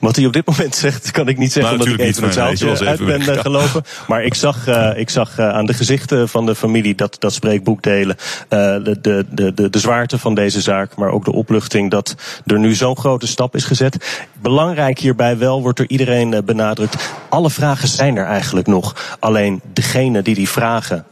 Wat 0.00 0.16
hij 0.16 0.26
op 0.26 0.32
dit 0.32 0.46
moment 0.46 0.74
zegt, 0.74 1.10
kan 1.10 1.28
ik 1.28 1.38
niet 1.38 1.52
zeggen 1.52 1.76
Nou, 1.78 1.88
omdat 1.88 2.00
ik 2.00 2.06
even 2.06 2.24
het 2.24 2.34
zaaltje 2.34 2.66
nee, 2.66 2.88
uit 2.88 3.04
ben 3.04 3.34
eh, 3.34 3.40
gelopen. 3.40 3.84
Maar 4.06 4.24
ik 4.24 4.34
zag, 4.34 4.66
eh, 4.66 4.90
ik 4.94 5.10
zag 5.10 5.38
eh, 5.38 5.48
aan 5.48 5.66
de 5.66 5.74
gezichten 5.74 6.28
van 6.28 6.46
de 6.46 6.54
familie 6.54 6.94
dat, 6.94 7.16
dat 7.18 7.32
spreekboek 7.32 7.82
delen. 7.82 8.16
eh, 8.48 8.58
de, 8.58 8.98
de, 9.00 9.26
de, 9.30 9.54
de, 9.54 9.70
de 9.70 9.78
zwaarte 9.78 10.18
van 10.18 10.34
deze 10.34 10.60
zaak, 10.60 10.96
maar 10.96 11.10
ook 11.10 11.24
de 11.24 11.32
opluchting 11.32 11.90
dat 11.90 12.14
er 12.46 12.58
nu 12.58 12.74
zo'n 12.74 12.96
grote 12.96 13.26
stap 13.26 13.54
is 13.54 13.64
gezet. 13.64 14.24
Belangrijk 14.42 14.98
hierbij 14.98 15.38
wel 15.38 15.62
wordt 15.62 15.78
door 15.78 15.88
iedereen 15.88 16.42
benadrukt. 16.44 17.12
Alle 17.28 17.50
vragen 17.50 17.88
zijn 17.88 18.16
er 18.16 18.26
eigenlijk 18.26 18.66
nog. 18.66 19.16
Alleen 19.18 19.60
degene 19.72 20.22
die 20.22 20.34
die 20.34 20.48
vragen 20.48 21.04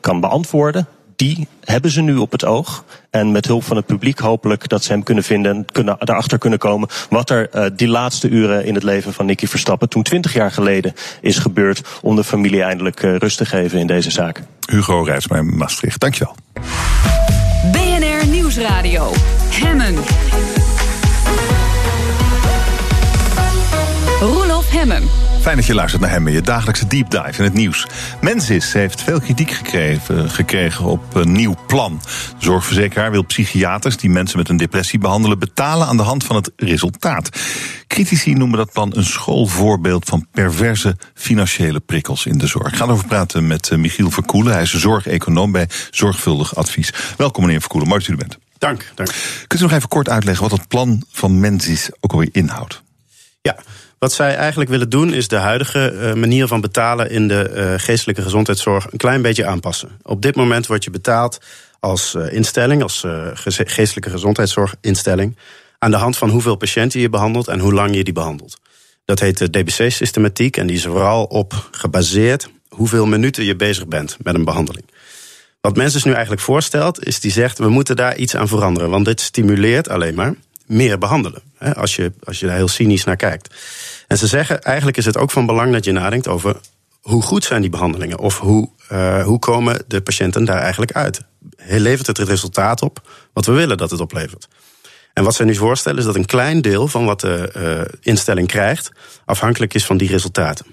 kan 0.00 0.20
beantwoorden, 0.20 0.86
die 1.20 1.48
hebben 1.64 1.90
ze 1.90 2.00
nu 2.00 2.16
op 2.16 2.32
het 2.32 2.44
oog. 2.44 2.84
En 3.10 3.32
met 3.32 3.46
hulp 3.46 3.64
van 3.64 3.76
het 3.76 3.86
publiek 3.86 4.18
hopelijk 4.18 4.68
dat 4.68 4.84
ze 4.84 4.92
hem 4.92 5.02
kunnen 5.02 5.24
vinden 5.24 5.54
en 5.54 5.66
kunnen, 5.72 5.96
daarachter 5.98 6.38
kunnen 6.38 6.58
komen 6.58 6.88
wat 7.10 7.30
er 7.30 7.48
uh, 7.54 7.66
die 7.76 7.88
laatste 7.88 8.28
uren 8.28 8.64
in 8.64 8.74
het 8.74 8.82
leven 8.82 9.12
van 9.12 9.26
Nicky 9.26 9.46
Verstappen 9.46 9.88
toen 9.88 10.02
20 10.02 10.32
jaar 10.32 10.50
geleden 10.50 10.94
is 11.20 11.38
gebeurd 11.38 11.82
om 12.02 12.16
de 12.16 12.24
familie 12.24 12.62
eindelijk 12.62 13.02
uh, 13.02 13.16
rust 13.16 13.36
te 13.36 13.44
geven 13.44 13.78
in 13.78 13.86
deze 13.86 14.10
zaak. 14.10 14.42
Hugo 14.70 15.02
Rijsma 15.02 15.42
Maastricht, 15.42 16.00
dankjewel. 16.00 16.34
BNR 17.72 18.26
Nieuwsradio. 18.26 19.12
Hemmen. 19.50 19.94
Roelof 24.20 24.70
Hemmen. 24.70 25.29
Fijn 25.40 25.56
dat 25.56 25.66
je 25.66 25.74
luistert 25.74 26.02
naar 26.02 26.10
hem 26.10 26.26
in 26.26 26.32
je 26.32 26.40
dagelijkse 26.40 26.86
deep 26.86 27.10
dive 27.10 27.38
in 27.38 27.44
het 27.44 27.52
nieuws. 27.52 27.86
Mensis 28.20 28.72
heeft 28.72 29.02
veel 29.02 29.20
kritiek 29.20 29.50
gekregen, 29.50 30.30
gekregen 30.30 30.84
op 30.84 31.14
een 31.14 31.32
nieuw 31.32 31.56
plan. 31.66 32.00
De 32.38 32.44
zorgverzekeraar 32.44 33.10
wil 33.10 33.24
psychiaters 33.24 33.96
die 33.96 34.10
mensen 34.10 34.38
met 34.38 34.48
een 34.48 34.56
depressie 34.56 34.98
behandelen 34.98 35.38
betalen 35.38 35.86
aan 35.86 35.96
de 35.96 36.02
hand 36.02 36.24
van 36.24 36.36
het 36.36 36.50
resultaat. 36.56 37.28
Critici 37.86 38.34
noemen 38.34 38.58
dat 38.58 38.72
plan 38.72 38.96
een 38.96 39.04
schoolvoorbeeld 39.04 40.04
van 40.04 40.26
perverse 40.32 40.96
financiële 41.14 41.80
prikkels 41.80 42.26
in 42.26 42.38
de 42.38 42.46
zorg. 42.46 42.68
Ik 42.68 42.76
ga 42.76 42.84
erover 42.84 43.06
praten 43.06 43.46
met 43.46 43.70
Michiel 43.76 44.10
Verkoelen. 44.10 44.52
Hij 44.52 44.62
is 44.62 44.74
zorgeconoom 44.74 45.52
bij 45.52 45.68
Zorgvuldig 45.90 46.56
Advies. 46.56 46.92
Welkom 47.16 47.44
meneer 47.44 47.60
Verkoelen, 47.60 47.88
mooi 47.88 48.00
dat 48.00 48.08
u 48.08 48.12
er 48.12 48.18
bent. 48.18 48.38
Dank, 48.58 48.92
dank. 48.94 49.10
Kunt 49.46 49.60
u 49.60 49.64
nog 49.64 49.72
even 49.72 49.88
kort 49.88 50.08
uitleggen 50.08 50.48
wat 50.48 50.58
het 50.58 50.68
plan 50.68 51.02
van 51.12 51.40
Mensis 51.40 51.90
ook 52.00 52.12
alweer 52.12 52.28
inhoudt? 52.32 52.82
Ja, 53.42 53.56
wat 54.00 54.12
zij 54.12 54.34
eigenlijk 54.34 54.70
willen 54.70 54.88
doen 54.88 55.12
is 55.12 55.28
de 55.28 55.36
huidige 55.36 55.92
uh, 55.92 56.12
manier 56.12 56.46
van 56.46 56.60
betalen 56.60 57.10
in 57.10 57.28
de 57.28 57.50
uh, 57.54 57.74
geestelijke 57.76 58.22
gezondheidszorg 58.22 58.92
een 58.92 58.98
klein 58.98 59.22
beetje 59.22 59.46
aanpassen. 59.46 59.88
Op 60.02 60.22
dit 60.22 60.36
moment 60.36 60.66
word 60.66 60.84
je 60.84 60.90
betaald 60.90 61.38
als 61.80 62.14
uh, 62.14 62.32
instelling, 62.32 62.82
als 62.82 63.04
geestelijke 63.34 64.10
gezondheidszorginstelling, 64.10 65.36
aan 65.78 65.90
de 65.90 65.96
hand 65.96 66.16
van 66.16 66.30
hoeveel 66.30 66.56
patiënten 66.56 67.00
je 67.00 67.08
behandelt 67.08 67.48
en 67.48 67.58
hoe 67.58 67.72
lang 67.72 67.94
je 67.94 68.04
die 68.04 68.12
behandelt. 68.12 68.60
Dat 69.04 69.20
heet 69.20 69.38
de 69.38 69.50
DBC-systematiek 69.50 70.56
en 70.56 70.66
die 70.66 70.76
is 70.76 70.84
vooral 70.84 71.24
op 71.24 71.68
gebaseerd 71.70 72.50
hoeveel 72.68 73.06
minuten 73.06 73.44
je 73.44 73.56
bezig 73.56 73.86
bent 73.86 74.16
met 74.22 74.34
een 74.34 74.44
behandeling. 74.44 74.84
Wat 75.60 75.76
mensen 75.76 76.00
nu 76.04 76.12
eigenlijk 76.12 76.42
voorstelt, 76.42 77.04
is 77.04 77.20
die 77.20 77.30
zegt: 77.32 77.58
we 77.58 77.68
moeten 77.68 77.96
daar 77.96 78.16
iets 78.16 78.36
aan 78.36 78.48
veranderen, 78.48 78.90
want 78.90 79.04
dit 79.04 79.20
stimuleert 79.20 79.88
alleen 79.88 80.14
maar 80.14 80.34
meer 80.70 80.98
behandelen. 80.98 81.42
Hè, 81.58 81.76
als, 81.76 81.96
je, 81.96 82.12
als 82.24 82.40
je 82.40 82.46
daar 82.46 82.56
heel 82.56 82.68
cynisch 82.68 83.04
naar 83.04 83.16
kijkt. 83.16 83.54
En 84.06 84.18
ze 84.18 84.26
zeggen, 84.26 84.62
eigenlijk 84.62 84.96
is 84.96 85.04
het 85.04 85.16
ook 85.16 85.30
van 85.30 85.46
belang 85.46 85.72
dat 85.72 85.84
je 85.84 85.92
nadenkt 85.92 86.28
over 86.28 86.56
hoe 87.00 87.22
goed 87.22 87.44
zijn 87.44 87.60
die 87.60 87.70
behandelingen? 87.70 88.18
Of 88.18 88.38
hoe, 88.38 88.68
uh, 88.92 89.24
hoe 89.24 89.38
komen 89.38 89.84
de 89.86 90.00
patiënten 90.00 90.44
daar 90.44 90.60
eigenlijk 90.60 90.92
uit? 90.92 91.20
Levert 91.66 92.06
het 92.06 92.16
het 92.16 92.28
resultaat 92.28 92.82
op 92.82 93.08
wat 93.32 93.46
we 93.46 93.52
willen 93.52 93.76
dat 93.76 93.90
het 93.90 94.00
oplevert? 94.00 94.48
En 95.12 95.24
wat 95.24 95.34
zij 95.34 95.46
nu 95.46 95.54
voorstellen 95.54 95.98
is 95.98 96.04
dat 96.04 96.14
een 96.14 96.26
klein 96.26 96.60
deel 96.60 96.88
van 96.88 97.04
wat 97.04 97.20
de 97.20 97.52
uh, 97.56 97.98
instelling 98.00 98.48
krijgt 98.48 98.90
afhankelijk 99.24 99.74
is 99.74 99.86
van 99.86 99.96
die 99.96 100.08
resultaten. 100.08 100.66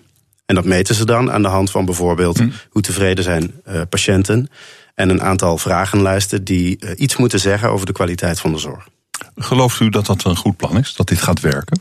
En 0.46 0.56
dat 0.56 0.66
meten 0.66 0.96
ze 0.96 1.06
dan 1.06 1.32
aan 1.32 1.42
de 1.42 1.48
hand 1.48 1.72
van 1.72 1.86
bijvoorbeeld 1.86 2.38
hm. 2.38 2.50
hoe 2.70 2.82
tevreden 2.82 3.24
zijn 3.24 3.62
uh, 3.68 3.82
patiënten 3.90 4.50
en 4.96 5.10
een 5.10 5.22
aantal 5.22 5.58
vragenlijsten 5.58 6.44
die 6.44 6.96
iets 6.96 7.16
moeten 7.16 7.40
zeggen 7.40 7.70
over 7.70 7.86
de 7.86 7.92
kwaliteit 7.92 8.40
van 8.40 8.52
de 8.52 8.58
zorg. 8.58 8.88
Gelooft 9.36 9.80
u 9.80 9.89
dat 9.89 10.06
dat 10.06 10.23
een 10.23 10.36
goed 10.36 10.58
plan 10.58 10.77
is, 10.77 10.95
dat 10.95 11.08
dit 11.08 11.21
gaat 11.21 11.39
werken? 11.39 11.80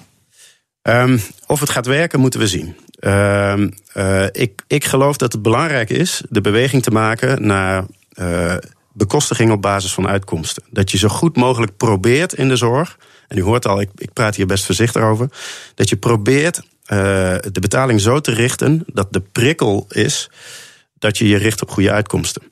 Um, 0.82 1.20
of 1.46 1.60
het 1.60 1.70
gaat 1.70 1.86
werken, 1.86 2.20
moeten 2.20 2.40
we 2.40 2.48
zien. 2.48 2.76
Uh, 3.00 3.54
uh, 3.94 4.26
ik, 4.32 4.62
ik 4.66 4.84
geloof 4.84 5.16
dat 5.16 5.32
het 5.32 5.42
belangrijk 5.42 5.90
is 5.90 6.22
de 6.28 6.40
beweging 6.40 6.82
te 6.82 6.90
maken 6.90 7.46
naar 7.46 7.84
uh, 8.14 8.54
bekostiging 8.92 9.50
op 9.52 9.62
basis 9.62 9.92
van 9.92 10.08
uitkomsten. 10.08 10.62
Dat 10.70 10.90
je 10.90 10.98
zo 10.98 11.08
goed 11.08 11.36
mogelijk 11.36 11.76
probeert 11.76 12.32
in 12.32 12.48
de 12.48 12.56
zorg. 12.56 12.98
En 13.28 13.38
u 13.38 13.42
hoort 13.42 13.66
al, 13.66 13.80
ik, 13.80 13.90
ik 13.96 14.12
praat 14.12 14.36
hier 14.36 14.46
best 14.46 14.64
voorzichtig 14.64 15.02
over. 15.02 15.28
Dat 15.74 15.88
je 15.88 15.96
probeert 15.96 16.62
de 16.86 17.60
betaling 17.60 18.00
zo 18.00 18.20
te 18.20 18.32
richten 18.32 18.84
dat 18.86 19.12
de 19.12 19.20
prikkel 19.20 19.86
is 19.88 20.30
dat 20.98 21.18
je 21.18 21.28
je 21.28 21.36
richt 21.36 21.62
op 21.62 21.70
goede 21.70 21.90
uitkomsten. 21.90 22.42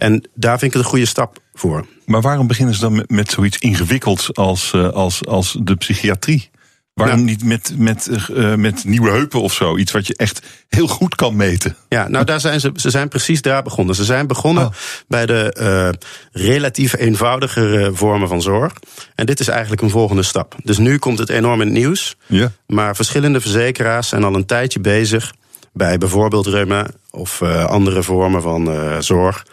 En 0.00 0.28
daar 0.34 0.58
vind 0.58 0.62
ik 0.62 0.76
het 0.76 0.82
een 0.82 0.90
goede 0.90 1.06
stap 1.06 1.38
voor. 1.54 1.86
Maar 2.06 2.20
waarom 2.20 2.46
beginnen 2.46 2.74
ze 2.74 2.80
dan 2.80 2.92
met, 2.92 3.10
met 3.10 3.30
zoiets 3.30 3.58
ingewikkelds 3.58 4.34
als, 4.34 4.72
uh, 4.74 4.88
als, 4.88 5.26
als 5.26 5.56
de 5.62 5.74
psychiatrie? 5.74 6.50
Waarom 6.94 7.16
nou, 7.16 7.30
niet 7.30 7.44
met, 7.44 7.72
met, 7.76 8.28
uh, 8.30 8.54
met 8.54 8.84
nieuwe 8.84 9.10
heupen 9.10 9.42
of 9.42 9.52
zo? 9.52 9.76
Iets 9.76 9.92
wat 9.92 10.06
je 10.06 10.16
echt 10.16 10.42
heel 10.68 10.86
goed 10.86 11.14
kan 11.14 11.36
meten. 11.36 11.76
Ja, 11.88 12.08
nou 12.08 12.24
daar 12.24 12.40
zijn 12.40 12.60
ze, 12.60 12.70
ze 12.74 12.90
zijn 12.90 13.08
precies 13.08 13.42
daar 13.42 13.62
begonnen. 13.62 13.94
Ze 13.94 14.04
zijn 14.04 14.26
begonnen 14.26 14.66
oh. 14.66 14.72
bij 15.08 15.26
de 15.26 15.56
uh, 15.60 16.44
relatief 16.44 16.96
eenvoudigere 16.96 17.94
vormen 17.94 18.28
van 18.28 18.42
zorg. 18.42 18.72
En 19.14 19.26
dit 19.26 19.40
is 19.40 19.48
eigenlijk 19.48 19.82
een 19.82 19.90
volgende 19.90 20.22
stap. 20.22 20.54
Dus 20.62 20.78
nu 20.78 20.98
komt 20.98 21.18
het 21.18 21.28
enorm 21.28 21.60
in 21.60 21.66
het 21.66 21.76
nieuws. 21.76 22.16
Ja. 22.26 22.52
Maar 22.66 22.96
verschillende 22.96 23.40
verzekeraars 23.40 24.08
zijn 24.08 24.24
al 24.24 24.34
een 24.34 24.46
tijdje 24.46 24.80
bezig 24.80 25.34
bij 25.72 25.98
bijvoorbeeld 25.98 26.46
reuma 26.46 26.86
of 27.10 27.40
uh, 27.40 27.64
andere 27.64 28.02
vormen 28.02 28.42
van 28.42 28.68
zorg 29.02 29.44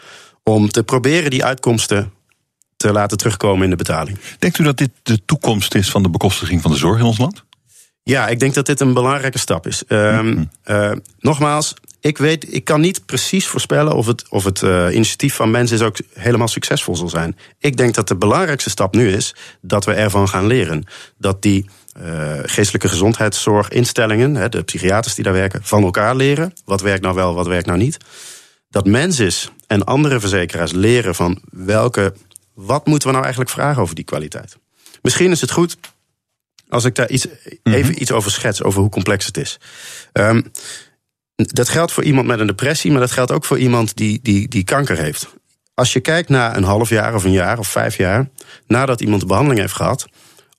om 0.48 0.70
te 0.70 0.82
proberen 0.82 1.30
die 1.30 1.44
uitkomsten 1.44 2.12
te 2.76 2.92
laten 2.92 3.16
terugkomen 3.16 3.64
in 3.64 3.70
de 3.70 3.76
betaling. 3.76 4.18
Denkt 4.38 4.58
u 4.58 4.64
dat 4.64 4.76
dit 4.76 4.90
de 5.02 5.24
toekomst 5.24 5.74
is 5.74 5.90
van 5.90 6.02
de 6.02 6.10
bekostiging 6.10 6.62
van 6.62 6.70
de 6.70 6.76
zorg 6.76 6.98
in 6.98 7.04
ons 7.04 7.18
land? 7.18 7.44
Ja, 8.02 8.28
ik 8.28 8.40
denk 8.40 8.54
dat 8.54 8.66
dit 8.66 8.80
een 8.80 8.92
belangrijke 8.92 9.38
stap 9.38 9.66
is. 9.66 9.82
Uh, 9.88 10.20
mm-hmm. 10.20 10.50
uh, 10.66 10.92
nogmaals, 11.20 11.74
ik 12.00 12.18
weet, 12.18 12.54
ik 12.54 12.64
kan 12.64 12.80
niet 12.80 13.06
precies 13.06 13.46
voorspellen 13.46 13.94
of 13.94 14.06
het, 14.06 14.28
of 14.28 14.44
het 14.44 14.62
uh, 14.62 14.86
initiatief 14.92 15.34
van 15.34 15.50
mensen 15.50 15.76
is 15.76 15.82
ook 15.82 15.96
helemaal 16.14 16.48
succesvol 16.48 16.96
zal 16.96 17.08
zijn. 17.08 17.36
Ik 17.58 17.76
denk 17.76 17.94
dat 17.94 18.08
de 18.08 18.16
belangrijkste 18.16 18.70
stap 18.70 18.94
nu 18.94 19.12
is 19.12 19.34
dat 19.60 19.84
we 19.84 19.92
ervan 19.92 20.28
gaan 20.28 20.46
leren. 20.46 20.84
Dat 21.18 21.42
die 21.42 21.70
uh, 22.02 22.32
geestelijke 22.42 22.88
gezondheidszorginstellingen, 22.88 24.50
de 24.50 24.62
psychiaters 24.62 25.14
die 25.14 25.24
daar 25.24 25.32
werken, 25.32 25.60
van 25.62 25.82
elkaar 25.82 26.16
leren. 26.16 26.52
Wat 26.64 26.80
werkt 26.80 27.02
nou 27.02 27.14
wel, 27.14 27.34
wat 27.34 27.46
werkt 27.46 27.66
nou 27.66 27.78
niet. 27.78 27.98
Dat 28.68 28.86
mensen 28.86 29.52
en 29.66 29.84
andere 29.84 30.20
verzekeraars 30.20 30.72
leren 30.72 31.14
van 31.14 31.42
welke. 31.50 32.14
Wat 32.54 32.86
moeten 32.86 33.06
we 33.06 33.12
nou 33.12 33.24
eigenlijk 33.24 33.54
vragen 33.54 33.82
over 33.82 33.94
die 33.94 34.04
kwaliteit? 34.04 34.56
Misschien 35.02 35.30
is 35.30 35.40
het 35.40 35.50
goed 35.50 35.76
als 36.68 36.84
ik 36.84 36.94
daar 36.94 37.10
iets, 37.10 37.26
even 37.26 37.60
mm-hmm. 37.62 37.94
iets 37.98 38.12
over 38.12 38.30
schets, 38.30 38.62
over 38.62 38.80
hoe 38.80 38.90
complex 38.90 39.26
het 39.26 39.36
is. 39.36 39.58
Um, 40.12 40.52
dat 41.34 41.68
geldt 41.68 41.92
voor 41.92 42.04
iemand 42.04 42.26
met 42.26 42.40
een 42.40 42.46
depressie, 42.46 42.90
maar 42.90 43.00
dat 43.00 43.10
geldt 43.10 43.32
ook 43.32 43.44
voor 43.44 43.58
iemand 43.58 43.96
die, 43.96 44.20
die, 44.22 44.48
die 44.48 44.64
kanker 44.64 44.98
heeft. 44.98 45.28
Als 45.74 45.92
je 45.92 46.00
kijkt 46.00 46.28
naar 46.28 46.56
een 46.56 46.64
half 46.64 46.88
jaar 46.88 47.14
of 47.14 47.24
een 47.24 47.32
jaar 47.32 47.58
of 47.58 47.68
vijf 47.68 47.96
jaar 47.96 48.28
nadat 48.66 49.00
iemand 49.00 49.20
de 49.20 49.26
behandeling 49.26 49.60
heeft 49.60 49.74
gehad, 49.74 50.06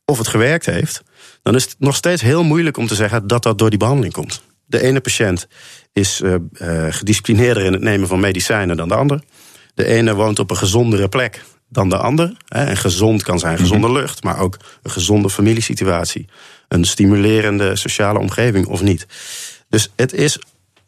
of 0.06 0.18
het 0.18 0.28
gewerkt 0.28 0.66
heeft, 0.66 1.04
dan 1.42 1.56
is 1.56 1.64
het 1.64 1.76
nog 1.78 1.96
steeds 1.96 2.22
heel 2.22 2.44
moeilijk 2.44 2.78
om 2.78 2.88
te 2.88 2.96
zeggen 2.96 3.28
dat 3.28 3.44
dat 3.44 3.58
door 3.58 3.70
die 3.70 3.80
behandeling 3.80 4.14
komt. 4.14 4.42
De 4.70 4.82
ene 4.82 5.00
patiënt 5.00 5.48
is 5.94 6.22
uh, 6.22 6.36
uh, 6.54 6.86
gedisciplineerder 6.90 7.64
in 7.64 7.74
het 7.74 7.82
nemen 7.82 8.08
van 8.08 8.20
medicijnen 8.20 8.78
dan 8.78 8.88
de 8.88 8.96
ander. 8.96 9.24
De 9.74 9.86
ene 9.86 10.16
woont 10.16 10.40
op 10.40 10.50
een 10.50 10.58
gezondere 10.58 11.10
plek 11.10 11.44
dan 11.70 11.90
de 11.90 11.98
ander. 11.98 12.38
En 12.48 12.78
gezond 12.78 13.24
kan 13.24 13.40
zijn 13.40 13.58
gezonde 13.58 13.92
lucht, 13.92 14.24
maar 14.24 14.40
ook 14.40 14.58
een 14.84 14.92
gezonde 14.92 15.30
familiesituatie. 15.30 16.28
Een 16.68 16.86
stimulerende 16.86 17.76
sociale 17.76 18.20
omgeving 18.20 18.66
of 18.66 18.82
niet. 18.82 19.08
Dus 19.70 19.92
het 19.96 20.14
is 20.14 20.40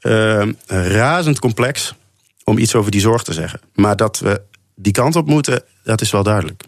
uh, 0.02 0.50
razend 0.68 1.40
complex 1.40 1.96
om 2.44 2.58
iets 2.58 2.76
over 2.76 2.92
die 2.92 3.02
zorg 3.02 3.24
te 3.24 3.34
zeggen. 3.34 3.62
Maar 3.74 3.96
dat 3.96 4.20
we 4.20 4.42
die 4.76 4.94
kant 4.94 5.16
op 5.16 5.28
moeten, 5.28 5.64
dat 5.84 6.02
is 6.02 6.12
wel 6.12 6.24
duidelijk. 6.24 6.64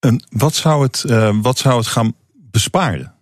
En 0.00 0.26
wat 0.30 0.54
zou 0.54 0.82
het, 0.82 1.04
uh, 1.06 1.36
wat 1.42 1.58
zou 1.58 1.76
het 1.76 1.86
gaan 1.86 2.14
besparen? 2.32 3.14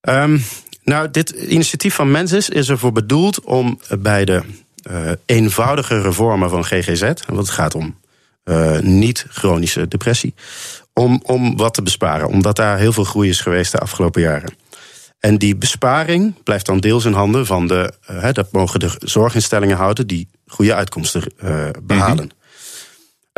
Um, 0.00 0.42
nou, 0.88 1.10
dit 1.10 1.30
initiatief 1.30 1.94
van 1.94 2.10
Mensis 2.10 2.48
is 2.48 2.68
ervoor 2.68 2.92
bedoeld 2.92 3.40
om 3.40 3.80
bij 3.98 4.24
de 4.24 4.42
uh, 4.90 5.10
eenvoudige 5.26 6.12
vormen 6.12 6.50
van 6.50 6.64
GGZ, 6.64 7.00
want 7.00 7.38
het 7.38 7.50
gaat 7.50 7.74
om 7.74 7.96
uh, 8.44 8.78
niet-chronische 8.78 9.88
depressie, 9.88 10.34
om, 10.92 11.20
om 11.22 11.56
wat 11.56 11.74
te 11.74 11.82
besparen. 11.82 12.28
Omdat 12.28 12.56
daar 12.56 12.78
heel 12.78 12.92
veel 12.92 13.04
groei 13.04 13.28
is 13.28 13.40
geweest 13.40 13.72
de 13.72 13.78
afgelopen 13.78 14.22
jaren. 14.22 14.54
En 15.18 15.38
die 15.38 15.56
besparing 15.56 16.42
blijft 16.42 16.66
dan 16.66 16.80
deels 16.80 17.04
in 17.04 17.12
handen 17.12 17.46
van 17.46 17.66
de. 17.66 17.92
Uh, 18.10 18.28
dat 18.32 18.52
mogen 18.52 18.80
de 18.80 18.90
zorginstellingen 18.98 19.76
houden 19.76 20.06
die 20.06 20.28
goede 20.46 20.74
uitkomsten 20.74 21.22
behalen. 21.82 22.30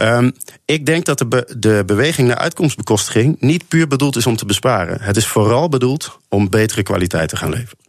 Um, 0.02 0.32
ik 0.64 0.86
denk 0.86 1.04
dat 1.04 1.18
de, 1.18 1.54
de 1.58 1.82
beweging 1.86 2.28
naar 2.28 2.36
uitkomstbekostiging 2.36 3.40
niet 3.40 3.68
puur 3.68 3.86
bedoeld 3.86 4.16
is 4.16 4.26
om 4.26 4.36
te 4.36 4.46
besparen. 4.46 5.02
Het 5.02 5.16
is 5.16 5.26
vooral 5.26 5.68
bedoeld 5.68 6.18
om 6.28 6.50
betere 6.50 6.82
kwaliteit 6.82 7.28
te 7.28 7.36
gaan 7.36 7.50
leveren. 7.50 7.84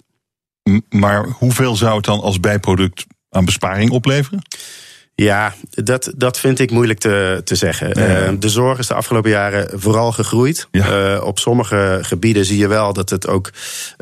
Maar 0.89 1.27
hoeveel 1.27 1.75
zou 1.75 1.95
het 1.95 2.05
dan 2.05 2.19
als 2.19 2.39
bijproduct 2.39 3.05
aan 3.29 3.45
besparing 3.45 3.91
opleveren? 3.91 4.41
Ja, 5.23 5.53
dat, 5.69 6.11
dat 6.15 6.39
vind 6.39 6.59
ik 6.59 6.71
moeilijk 6.71 6.99
te, 6.99 7.41
te 7.43 7.55
zeggen. 7.55 7.99
Uh, 7.99 8.29
de 8.39 8.49
zorg 8.49 8.79
is 8.79 8.87
de 8.87 8.93
afgelopen 8.93 9.29
jaren 9.29 9.79
vooral 9.79 10.11
gegroeid. 10.11 10.67
Ja. 10.71 11.15
Uh, 11.15 11.23
op 11.23 11.39
sommige 11.39 11.99
gebieden 12.01 12.45
zie 12.45 12.57
je 12.57 12.67
wel 12.67 12.93
dat, 12.93 13.09
het 13.09 13.27
ook, 13.27 13.51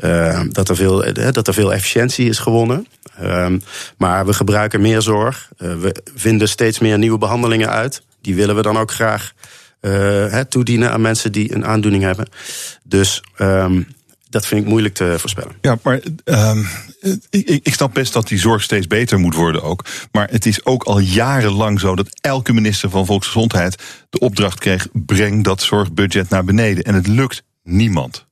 uh, 0.04 0.40
dat, 0.48 0.68
er, 0.68 0.76
veel, 0.76 1.12
dat 1.12 1.48
er 1.48 1.54
veel 1.54 1.72
efficiëntie 1.72 2.28
is 2.28 2.38
gewonnen. 2.38 2.86
maar 3.96 4.26
we 4.26 4.32
gebruiken 4.32 4.80
meer 4.80 5.02
zorg. 5.02 5.48
we 5.56 6.02
vinden 6.14 6.48
steeds 6.48 6.78
meer 6.78 6.98
nieuwe 6.98 7.18
behandelingen 7.18 7.70
uit. 7.70 8.02
Die 8.20 8.34
willen 8.34 8.56
we 8.56 8.62
dan 8.62 8.78
ook 8.78 8.90
graag 8.90 9.32
toedienen 10.48 10.92
aan 10.92 11.00
mensen 11.00 11.32
die 11.32 11.54
een 11.54 11.66
aandoening 11.66 12.02
hebben. 12.02 12.28
Dus 12.84 13.22
dat 14.30 14.46
vind 14.46 14.62
ik 14.62 14.68
moeilijk 14.68 14.94
te 14.94 15.14
voorspellen. 15.18 15.52
Ja, 15.60 15.78
maar 15.82 16.00
um, 16.24 16.66
ik, 17.30 17.60
ik 17.62 17.74
snap 17.74 17.94
best 17.94 18.12
dat 18.12 18.28
die 18.28 18.38
zorg 18.38 18.62
steeds 18.62 18.86
beter 18.86 19.18
moet 19.18 19.34
worden 19.34 19.62
ook. 19.62 19.84
Maar 20.12 20.28
het 20.30 20.46
is 20.46 20.64
ook 20.64 20.82
al 20.82 20.98
jarenlang 20.98 21.80
zo 21.80 21.96
dat 21.96 22.08
elke 22.20 22.52
minister 22.52 22.90
van 22.90 23.06
Volksgezondheid 23.06 23.82
de 24.10 24.18
opdracht 24.18 24.58
kreeg: 24.58 24.86
breng 24.92 25.44
dat 25.44 25.62
zorgbudget 25.62 26.28
naar 26.28 26.44
beneden. 26.44 26.84
En 26.84 26.94
het 26.94 27.06
lukt 27.06 27.42
niemand. 27.62 28.26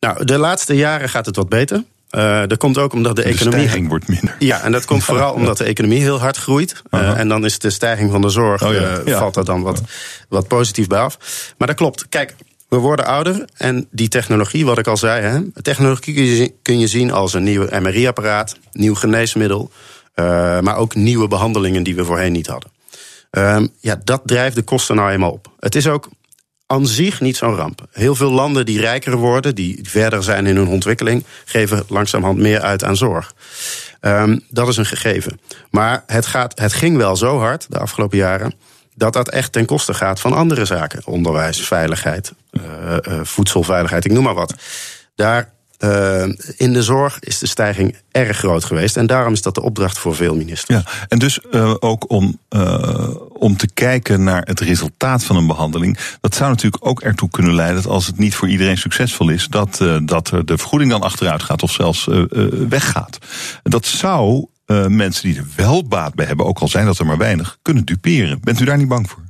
Nou, 0.00 0.24
de 0.24 0.38
laatste 0.38 0.74
jaren 0.74 1.08
gaat 1.08 1.26
het 1.26 1.36
wat 1.36 1.48
beter. 1.48 1.84
Uh, 2.10 2.42
dat 2.46 2.58
komt 2.58 2.78
ook 2.78 2.92
omdat 2.92 3.16
de, 3.16 3.22
de 3.22 3.28
economie. 3.28 3.60
stijging 3.60 3.88
wordt 3.88 4.08
minder. 4.08 4.36
Ja, 4.38 4.60
en 4.60 4.72
dat 4.72 4.84
komt 4.84 5.04
vooral 5.10 5.32
omdat 5.32 5.58
de 5.58 5.64
economie 5.64 6.00
heel 6.00 6.20
hard 6.20 6.36
groeit. 6.36 6.82
Uh, 6.90 7.18
en 7.18 7.28
dan 7.28 7.44
is 7.44 7.58
de 7.58 7.70
stijging 7.70 8.10
van 8.10 8.20
de 8.20 8.28
zorg. 8.28 8.62
Oh, 8.62 8.72
ja. 8.72 9.00
ja. 9.04 9.18
valt 9.18 9.36
er 9.36 9.44
dan 9.44 9.62
wat, 9.62 9.82
wat 10.28 10.48
positief 10.48 10.86
bij 10.86 10.98
af. 10.98 11.18
Maar 11.58 11.68
dat 11.68 11.76
klopt. 11.76 12.08
Kijk, 12.08 12.34
we 12.70 12.76
worden 12.76 13.04
ouder 13.04 13.44
en 13.56 13.86
die 13.90 14.08
technologie, 14.08 14.64
wat 14.64 14.78
ik 14.78 14.86
al 14.86 14.96
zei, 14.96 15.22
hè, 15.22 15.62
technologie 15.62 16.54
kun 16.62 16.78
je, 16.78 16.86
zien 16.86 17.12
als 17.12 17.34
een 17.34 17.42
nieuw 17.42 17.66
MRI-apparaat, 17.80 18.56
nieuw 18.72 18.94
geneesmiddel, 18.94 19.70
uh, 20.14 20.60
maar 20.60 20.76
ook 20.76 20.94
nieuwe 20.94 21.28
behandelingen 21.28 21.82
die 21.82 21.94
we 21.94 22.04
voorheen 22.04 22.32
niet 22.32 22.46
hadden. 22.46 22.70
Uh, 23.30 23.60
ja, 23.80 24.00
dat 24.04 24.20
drijft 24.24 24.56
de 24.56 24.62
kosten 24.62 24.96
nou 24.96 25.10
eenmaal 25.10 25.30
op. 25.30 25.50
Het 25.58 25.74
is 25.74 25.86
ook 25.86 26.08
aan 26.66 26.86
zich 26.86 27.20
niet 27.20 27.36
zo'n 27.36 27.54
ramp. 27.54 27.86
Heel 27.90 28.14
veel 28.14 28.30
landen 28.30 28.66
die 28.66 28.80
rijker 28.80 29.16
worden, 29.16 29.54
die 29.54 29.78
verder 29.82 30.22
zijn 30.22 30.46
in 30.46 30.56
hun 30.56 30.68
ontwikkeling, 30.68 31.24
geven 31.44 31.84
langzamerhand 31.88 32.38
meer 32.38 32.60
uit 32.60 32.84
aan 32.84 32.96
zorg. 32.96 33.34
Um, 34.00 34.44
dat 34.48 34.68
is 34.68 34.76
een 34.76 34.86
gegeven. 34.86 35.40
Maar 35.70 36.02
het, 36.06 36.26
gaat, 36.26 36.58
het 36.58 36.72
ging 36.72 36.96
wel 36.96 37.16
zo 37.16 37.38
hard 37.38 37.66
de 37.68 37.78
afgelopen 37.78 38.18
jaren 38.18 38.54
dat 39.00 39.12
dat 39.12 39.28
echt 39.28 39.52
ten 39.52 39.66
koste 39.66 39.94
gaat 39.94 40.20
van 40.20 40.32
andere 40.32 40.64
zaken. 40.64 41.06
Onderwijs, 41.06 41.60
veiligheid, 41.60 42.32
uh, 42.52 42.62
uh, 43.08 43.20
voedselveiligheid, 43.22 44.04
ik 44.04 44.12
noem 44.12 44.24
maar 44.24 44.34
wat. 44.34 44.54
Daar 45.14 45.52
uh, 45.78 46.22
in 46.56 46.72
de 46.72 46.82
zorg 46.82 47.18
is 47.20 47.38
de 47.38 47.46
stijging 47.46 47.96
erg 48.10 48.36
groot 48.36 48.64
geweest. 48.64 48.96
En 48.96 49.06
daarom 49.06 49.32
is 49.32 49.42
dat 49.42 49.54
de 49.54 49.62
opdracht 49.62 49.98
voor 49.98 50.14
veel 50.14 50.34
ministers. 50.34 50.84
Ja, 50.84 50.92
en 51.08 51.18
dus 51.18 51.52
ook 51.80 52.10
om, 52.10 52.38
om 53.28 53.56
te 53.56 53.68
kijken 53.74 54.22
naar 54.22 54.42
het 54.44 54.60
resultaat 54.60 55.24
van 55.24 55.36
een 55.36 55.46
behandeling. 55.46 55.98
Dat 56.20 56.34
zou 56.34 56.50
natuurlijk 56.50 56.86
ook 56.86 57.00
ertoe 57.00 57.30
kunnen 57.30 57.54
leiden 57.54 57.82
dat 57.82 57.92
als 57.92 58.06
het 58.06 58.18
niet 58.18 58.34
voor 58.34 58.48
iedereen 58.48 58.78
succesvol 58.78 59.28
is, 59.28 59.46
dat, 59.46 59.84
dat 60.02 60.26
de 60.44 60.58
vergoeding 60.58 60.90
dan 60.90 61.02
achteruit 61.02 61.42
gaat 61.42 61.62
of 61.62 61.72
zelfs 61.72 62.08
weggaat. 62.68 63.18
Dat 63.62 63.86
zou 63.86 64.46
uh, 64.70 64.86
mensen 64.86 65.28
die 65.28 65.38
er 65.38 65.46
wel 65.56 65.84
baat 65.88 66.14
bij 66.14 66.26
hebben, 66.26 66.46
ook 66.46 66.58
al 66.58 66.68
zijn 66.68 66.86
dat 66.86 66.98
er 66.98 67.06
maar 67.06 67.18
weinig, 67.18 67.58
kunnen 67.62 67.84
duperen. 67.84 68.40
Bent 68.40 68.60
u 68.60 68.64
daar 68.64 68.78
niet 68.78 68.88
bang 68.88 69.10
voor? 69.10 69.22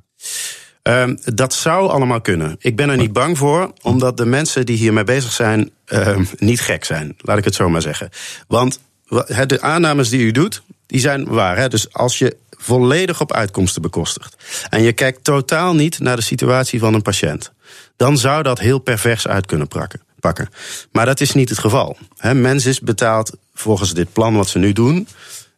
Um, 0.83 1.19
dat 1.25 1.55
zou 1.55 1.89
allemaal 1.89 2.21
kunnen. 2.21 2.57
Ik 2.59 2.77
ben 2.77 2.89
er 2.89 2.97
niet 2.97 3.13
bang 3.13 3.39
voor, 3.39 3.73
omdat 3.83 4.17
de 4.17 4.25
mensen 4.25 4.67
die 4.67 4.77
hiermee 4.77 5.05
bezig 5.05 5.33
zijn 5.33 5.71
uh, 5.89 6.17
niet 6.39 6.61
gek 6.61 6.85
zijn. 6.85 7.17
Laat 7.19 7.39
ik 7.39 7.45
het 7.45 7.55
zo 7.55 7.69
maar 7.69 7.83
zeggen. 7.83 8.09
Want 8.49 8.81
de 9.47 9.61
aannames 9.61 10.09
die 10.09 10.21
u 10.21 10.31
doet, 10.31 10.63
die 10.87 11.01
zijn 11.01 11.25
waar. 11.25 11.57
Hè? 11.57 11.69
Dus 11.69 11.93
als 11.93 12.19
je 12.19 12.37
volledig 12.51 13.21
op 13.21 13.33
uitkomsten 13.33 13.83
bekostigt 13.83 14.37
en 14.71 14.83
je 14.83 14.93
kijkt 14.93 15.25
totaal 15.25 15.75
niet 15.75 15.99
naar 15.99 16.17
de 16.17 16.23
situatie 16.23 16.79
van 16.79 16.95
een 16.95 17.03
patiënt, 17.03 17.53
dan 17.97 18.19
zou 18.19 18.43
dat 18.43 18.59
heel 18.59 18.79
pervers 18.79 19.29
uit 19.29 19.47
kunnen 19.47 19.69
pakken. 20.21 20.49
Maar 20.93 21.07
dat 21.07 21.21
is 21.21 21.33
niet 21.33 21.49
het 21.49 21.59
geval. 21.59 21.97
He, 22.17 22.35
Mensis 22.35 22.81
betaalt 22.81 23.37
volgens 23.55 23.95
dit 23.95 24.13
plan 24.13 24.37
wat 24.37 24.49
ze 24.49 24.59
nu 24.59 24.73
doen, 24.73 25.09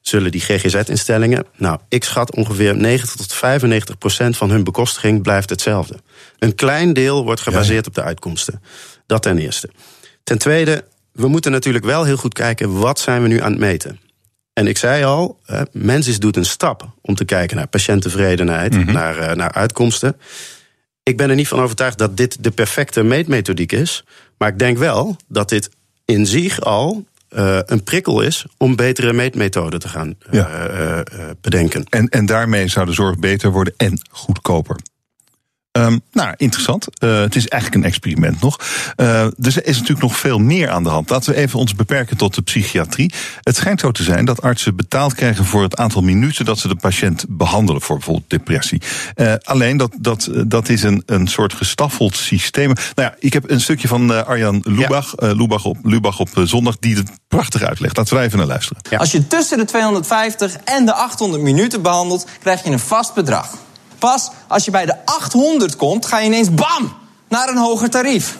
zullen 0.00 0.30
die 0.30 0.40
GGZ-instellingen, 0.40 1.46
nou, 1.56 1.78
ik 1.88 2.04
schat 2.04 2.34
ongeveer 2.34 2.76
90 2.76 3.16
tot 3.16 3.32
95 3.32 3.98
procent 3.98 4.36
van 4.36 4.50
hun 4.50 4.64
bekostiging 4.64 5.22
blijft 5.22 5.50
hetzelfde. 5.50 6.00
Een 6.38 6.54
klein 6.54 6.92
deel 6.92 7.24
wordt 7.24 7.40
gebaseerd 7.40 7.86
op 7.86 7.94
de 7.94 8.02
uitkomsten. 8.02 8.62
Dat 9.06 9.22
ten 9.22 9.38
eerste. 9.38 9.70
Ten 10.24 10.38
tweede, 10.38 10.84
we 11.12 11.28
moeten 11.28 11.52
natuurlijk 11.52 11.84
wel 11.84 12.04
heel 12.04 12.16
goed 12.16 12.34
kijken 12.34 12.78
wat 12.78 12.98
zijn 12.98 13.22
we 13.22 13.28
nu 13.28 13.40
aan 13.40 13.50
het 13.50 13.60
meten. 13.60 14.00
En 14.52 14.66
ik 14.66 14.78
zei 14.78 15.04
al, 15.04 15.38
Mensis 15.72 16.18
doet 16.18 16.36
een 16.36 16.44
stap 16.44 16.88
om 17.00 17.14
te 17.14 17.24
kijken 17.24 17.56
naar 17.56 17.66
patiënttevredenheid, 17.66 18.72
mm 18.74 18.82
-hmm. 18.82 18.92
naar, 18.92 19.36
naar 19.36 19.52
uitkomsten. 19.52 20.16
Ik 21.02 21.16
ben 21.16 21.30
er 21.30 21.36
niet 21.36 21.48
van 21.48 21.60
overtuigd 21.60 21.98
dat 21.98 22.16
dit 22.16 22.44
de 22.44 22.50
perfecte 22.50 23.02
meetmethodiek 23.02 23.72
is. 23.72 24.04
Maar 24.42 24.50
ik 24.50 24.58
denk 24.58 24.78
wel 24.78 25.16
dat 25.28 25.48
dit 25.48 25.70
in 26.04 26.26
zich 26.26 26.60
al 26.60 27.04
uh, 27.30 27.58
een 27.66 27.82
prikkel 27.82 28.20
is 28.20 28.46
om 28.56 28.76
betere 28.76 29.12
meetmethoden 29.12 29.80
te 29.80 29.88
gaan 29.88 30.08
uh, 30.08 30.14
ja. 30.30 30.70
uh, 30.70 31.00
bedenken. 31.40 31.84
En, 31.88 32.08
en 32.08 32.26
daarmee 32.26 32.68
zou 32.68 32.86
de 32.86 32.92
zorg 32.92 33.18
beter 33.18 33.50
worden 33.50 33.74
en 33.76 34.00
goedkoper. 34.10 34.76
Um, 35.78 36.00
nou, 36.12 36.34
interessant. 36.36 36.86
Uh, 36.98 37.20
het 37.20 37.36
is 37.36 37.48
eigenlijk 37.48 37.82
een 37.82 37.88
experiment 37.88 38.40
nog. 38.40 38.58
Uh, 38.96 39.24
er 39.24 39.32
is 39.66 39.76
natuurlijk 39.76 40.00
nog 40.00 40.16
veel 40.16 40.38
meer 40.38 40.70
aan 40.70 40.82
de 40.82 40.88
hand. 40.88 41.10
Laten 41.10 41.32
we 41.32 41.38
even 41.38 41.58
ons 41.58 41.74
beperken 41.74 42.16
tot 42.16 42.34
de 42.34 42.42
psychiatrie. 42.42 43.12
Het 43.40 43.56
schijnt 43.56 43.80
zo 43.80 43.90
te 43.90 44.02
zijn 44.02 44.24
dat 44.24 44.42
artsen 44.42 44.76
betaald 44.76 45.14
krijgen 45.14 45.44
voor 45.44 45.62
het 45.62 45.76
aantal 45.76 46.02
minuten 46.02 46.44
dat 46.44 46.58
ze 46.58 46.68
de 46.68 46.76
patiënt 46.76 47.24
behandelen 47.28 47.82
voor 47.82 47.96
bijvoorbeeld 47.96 48.30
depressie. 48.30 48.82
Uh, 49.16 49.34
alleen 49.42 49.76
dat, 49.76 49.92
dat, 50.00 50.28
dat 50.46 50.68
is 50.68 50.82
een, 50.82 51.02
een 51.06 51.26
soort 51.26 51.52
gestaffeld 51.52 52.16
systeem. 52.16 52.66
Nou 52.66 53.08
ja, 53.08 53.14
ik 53.18 53.32
heb 53.32 53.50
een 53.50 53.60
stukje 53.60 53.88
van 53.88 54.26
Arjan 54.26 54.60
Lubach, 54.64 55.14
ja. 55.16 55.32
Lubach, 55.32 55.64
op, 55.64 55.76
Lubach 55.82 56.20
op 56.20 56.28
zondag, 56.44 56.76
die 56.78 56.96
het 56.96 57.10
prachtig 57.28 57.62
uitlegt. 57.62 57.96
Laten 57.96 58.16
we 58.16 58.22
even 58.22 58.38
naar 58.38 58.46
luisteren. 58.46 58.82
Ja. 58.90 58.98
Als 58.98 59.12
je 59.12 59.26
tussen 59.26 59.58
de 59.58 59.64
250 59.64 60.56
en 60.64 60.86
de 60.86 60.94
800 60.94 61.42
minuten 61.42 61.82
behandelt, 61.82 62.26
krijg 62.40 62.64
je 62.64 62.70
een 62.70 62.78
vast 62.78 63.14
bedrag. 63.14 63.54
Pas 64.02 64.30
als 64.48 64.64
je 64.64 64.70
bij 64.70 64.86
de 64.86 64.94
800 65.04 65.76
komt, 65.76 66.06
ga 66.06 66.18
je 66.18 66.26
ineens 66.26 66.54
bam 66.54 66.92
naar 67.28 67.48
een 67.48 67.56
hoger 67.56 67.90
tarief. 67.90 68.36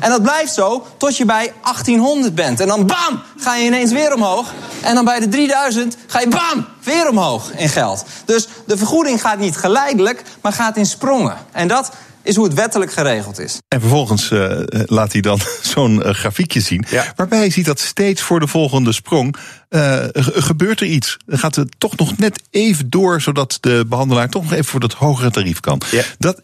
En 0.00 0.10
dat 0.10 0.22
blijft 0.22 0.52
zo 0.54 0.86
tot 0.96 1.16
je 1.16 1.24
bij 1.24 1.52
1800 1.62 2.34
bent. 2.34 2.60
En 2.60 2.66
dan 2.66 2.86
bam, 2.86 3.22
ga 3.38 3.54
je 3.54 3.64
ineens 3.64 3.92
weer 3.92 4.14
omhoog. 4.14 4.52
En 4.82 4.94
dan 4.94 5.04
bij 5.04 5.20
de 5.20 5.28
3000 5.28 5.96
ga 6.06 6.20
je 6.20 6.28
bam, 6.28 6.66
weer 6.82 7.08
omhoog 7.08 7.52
in 7.52 7.68
geld. 7.68 8.04
Dus 8.24 8.48
de 8.66 8.76
vergoeding 8.76 9.20
gaat 9.20 9.38
niet 9.38 9.56
geleidelijk, 9.56 10.22
maar 10.40 10.52
gaat 10.52 10.76
in 10.76 10.86
sprongen. 10.86 11.36
En 11.52 11.68
dat 11.68 11.90
is 12.28 12.36
hoe 12.36 12.44
het 12.44 12.54
wettelijk 12.54 12.92
geregeld 12.92 13.38
is. 13.38 13.58
En 13.68 13.80
vervolgens 13.80 14.30
uh, 14.30 14.60
laat 14.86 15.12
hij 15.12 15.20
dan 15.20 15.40
zo'n 15.74 15.96
uh, 15.96 16.10
grafiekje 16.10 16.60
zien. 16.60 16.84
Ja. 16.90 17.12
Waarbij 17.16 17.44
je 17.44 17.50
ziet 17.50 17.66
dat 17.66 17.80
steeds 17.80 18.22
voor 18.22 18.40
de 18.40 18.46
volgende 18.46 18.92
sprong 18.92 19.36
uh, 19.70 20.04
gebeurt 20.22 20.80
er 20.80 20.86
iets. 20.86 21.16
Dan 21.26 21.38
gaat 21.38 21.54
het 21.54 21.74
toch 21.78 21.96
nog 21.96 22.16
net 22.16 22.42
even 22.50 22.90
door, 22.90 23.20
zodat 23.20 23.58
de 23.60 23.84
behandelaar 23.88 24.28
toch 24.28 24.42
nog 24.42 24.52
even 24.52 24.64
voor 24.64 24.80
dat 24.80 24.92
hogere 24.92 25.30
tarief 25.30 25.60
kan. 25.60 25.80
Ja. 25.90 26.02
Dat, 26.18 26.42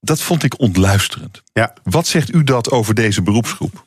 dat 0.00 0.20
vond 0.20 0.42
ik 0.42 0.60
ontluisterend. 0.60 1.42
Ja. 1.52 1.74
Wat 1.82 2.06
zegt 2.06 2.34
u 2.34 2.44
dat 2.44 2.70
over 2.70 2.94
deze 2.94 3.22
beroepsgroep? 3.22 3.84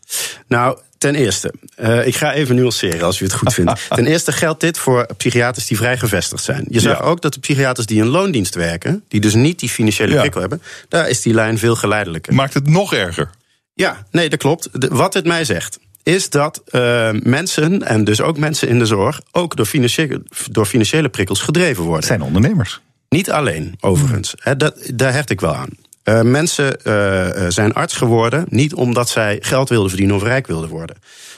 Nou, 0.47 0.77
ten 0.97 1.15
eerste, 1.15 1.53
uh, 1.79 2.07
ik 2.07 2.15
ga 2.15 2.33
even 2.33 2.55
nuanceren 2.55 3.01
als 3.01 3.19
u 3.19 3.25
het 3.25 3.33
goed 3.33 3.53
vindt. 3.53 3.87
ten 3.89 4.07
eerste 4.07 4.31
geldt 4.31 4.59
dit 4.59 4.77
voor 4.77 5.07
psychiaters 5.17 5.67
die 5.67 5.77
vrij 5.77 5.97
gevestigd 5.97 6.43
zijn. 6.43 6.65
Je 6.69 6.79
zag 6.79 6.97
ja. 6.97 7.03
ook 7.03 7.21
dat 7.21 7.33
de 7.33 7.39
psychiaters 7.39 7.85
die 7.85 8.01
in 8.01 8.07
loondienst 8.07 8.55
werken, 8.55 9.03
die 9.07 9.19
dus 9.19 9.33
niet 9.33 9.59
die 9.59 9.69
financiële 9.69 10.13
ja. 10.13 10.19
prikkel 10.19 10.41
hebben, 10.41 10.61
daar 10.89 11.09
is 11.09 11.21
die 11.21 11.33
lijn 11.33 11.57
veel 11.57 11.75
geleidelijker. 11.75 12.33
Maakt 12.33 12.53
het 12.53 12.67
nog 12.67 12.93
erger? 12.93 13.29
Ja, 13.73 14.05
nee, 14.11 14.29
dat 14.29 14.39
klopt. 14.39 14.81
De, 14.81 14.87
wat 14.87 15.13
het 15.13 15.25
mij 15.25 15.45
zegt, 15.45 15.79
is 16.03 16.29
dat 16.29 16.63
uh, 16.71 17.11
mensen, 17.11 17.83
en 17.83 18.03
dus 18.03 18.21
ook 18.21 18.37
mensen 18.37 18.67
in 18.67 18.79
de 18.79 18.85
zorg, 18.85 19.21
ook 19.31 19.55
door 19.55 19.65
financiële, 19.65 20.23
door 20.51 20.65
financiële 20.65 21.09
prikkels 21.09 21.41
gedreven 21.41 21.83
worden. 21.83 21.99
Het 21.99 22.07
zijn 22.07 22.21
ondernemers. 22.21 22.81
Niet 23.09 23.31
alleen, 23.31 23.75
overigens. 23.79 24.33
He, 24.37 24.57
dat, 24.57 24.91
daar 24.93 25.13
hecht 25.13 25.29
ik 25.29 25.41
wel 25.41 25.55
aan. 25.55 25.69
Uh, 26.03 26.21
mensen 26.21 26.77
uh, 26.83 27.45
zijn 27.47 27.73
arts 27.73 27.95
geworden, 27.95 28.45
niet 28.49 28.73
omdat 28.73 29.09
zij 29.09 29.37
geld 29.41 29.69
wilden 29.69 29.89
verdienen 29.89 30.15
of 30.15 30.23
rijk 30.23 30.47
wilden 30.47 30.69
worden. 30.69 30.95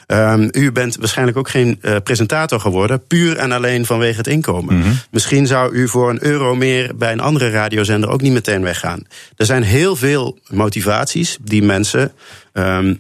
Um, 0.08 0.50
u 0.52 0.72
bent 0.72 0.96
waarschijnlijk 0.96 1.38
ook 1.38 1.50
geen 1.50 1.82
presentator 2.04 2.60
geworden, 2.60 3.08
puur 3.08 3.38
en 3.38 3.52
alleen 3.52 3.86
vanwege 3.86 4.18
het 4.18 4.28
inkomen. 4.28 4.76
Mm 4.76 4.82
-hmm. 4.82 5.00
Misschien 5.12 5.48
zou 5.48 5.74
u 5.74 5.88
voor 5.88 6.10
een 6.10 6.24
euro 6.26 6.56
meer 6.56 6.96
bij 6.96 7.12
een 7.12 7.20
andere 7.20 7.50
radiozender 7.50 8.10
ook 8.10 8.22
niet 8.22 8.34
meteen 8.34 8.62
weggaan. 8.62 9.04
Er 9.36 9.46
zijn 9.46 9.64
heel 9.64 9.96
veel 9.96 10.40
motivaties 10.48 11.38
die 11.42 11.64
mensen 11.64 12.12
um, 12.54 13.00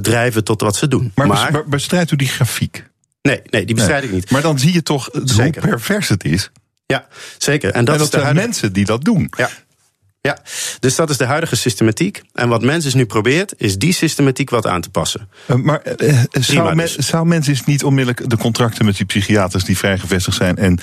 drijven 0.00 0.44
tot 0.44 0.60
wat 0.60 0.76
ze 0.76 0.88
doen. 0.88 1.12
Maar, 1.14 1.26
maar 1.26 1.68
bestrijdt 1.68 2.10
u 2.10 2.16
die 2.16 2.28
grafiek? 2.28 2.84
Nee, 3.22 3.42
nee 3.50 3.64
die 3.64 3.74
bestrijd 3.74 4.00
nee. 4.00 4.08
ik 4.08 4.14
niet. 4.14 4.30
Maar 4.30 4.42
dan 4.42 4.58
zie 4.58 4.72
je 4.72 4.82
toch 4.82 5.08
Zeker. 5.24 5.62
hoe 5.62 5.70
pervers 5.70 6.08
het 6.08 6.24
is. 6.24 6.50
Ja, 6.86 7.06
zeker. 7.38 7.70
En 7.72 7.84
dat, 7.84 8.00
En 8.00 8.06
zijn 8.06 8.22
huidige... 8.22 8.46
mensen 8.46 8.72
die 8.72 8.84
dat 8.84 9.04
doen. 9.04 9.30
Ja. 9.36 9.50
Ja, 10.26 10.38
dus 10.80 10.94
dat 10.94 11.10
is 11.10 11.16
de 11.16 11.24
huidige 11.24 11.56
systematiek. 11.56 12.22
En 12.32 12.48
wat 12.48 12.62
Mensis 12.62 12.94
nu 12.94 13.06
probeert, 13.06 13.54
is 13.56 13.78
die 13.78 13.92
systematiek 13.92 14.50
wat 14.50 14.66
aan 14.66 14.80
te 14.80 14.90
passen. 14.90 15.28
Eh, 15.46 15.56
Maar 15.56 15.80
eh, 15.80 16.08
eh, 16.08 16.24
zou, 16.30 16.44
Prima 16.44 16.74
men, 16.74 16.76
dus. 16.76 16.96
zou 16.96 17.26
mensen 17.26 17.52
eens 17.52 17.64
niet 17.64 17.84
onmiddellijk 17.84 18.30
de 18.30 18.36
contracten 18.36 18.84
met 18.84 18.96
die 18.96 19.06
psychiaters 19.06 19.64
die 19.64 19.76
vrij 19.78 19.98
gevestigd 19.98 20.36
zijn 20.36 20.56
en 20.56 20.78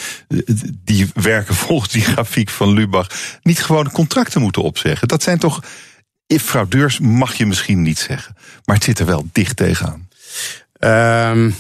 die 0.84 1.10
werken 1.14 1.56
volgens 1.66 1.92
die 1.92 2.02
grafiek 2.02 2.50
van 2.50 2.74
Lubach, 2.74 3.08
niet 3.42 3.64
gewoon 3.64 3.92
contracten 3.92 4.42
moeten 4.42 4.62
opzeggen? 4.62 5.08
Dat 5.08 5.24
zijn 5.24 5.40
toch. 5.40 5.64
Fraudeurs 6.28 7.00
mag 7.00 7.34
je 7.34 7.46
misschien 7.46 7.82
niet 7.82 8.00
zeggen, 8.00 8.36
maar 8.66 8.76
het 8.76 8.86
zit 8.86 9.00
er 9.00 9.06
wel 9.06 9.28
dicht 9.32 9.56
tegenaan. 9.56 10.08
Ehm, 10.74 11.52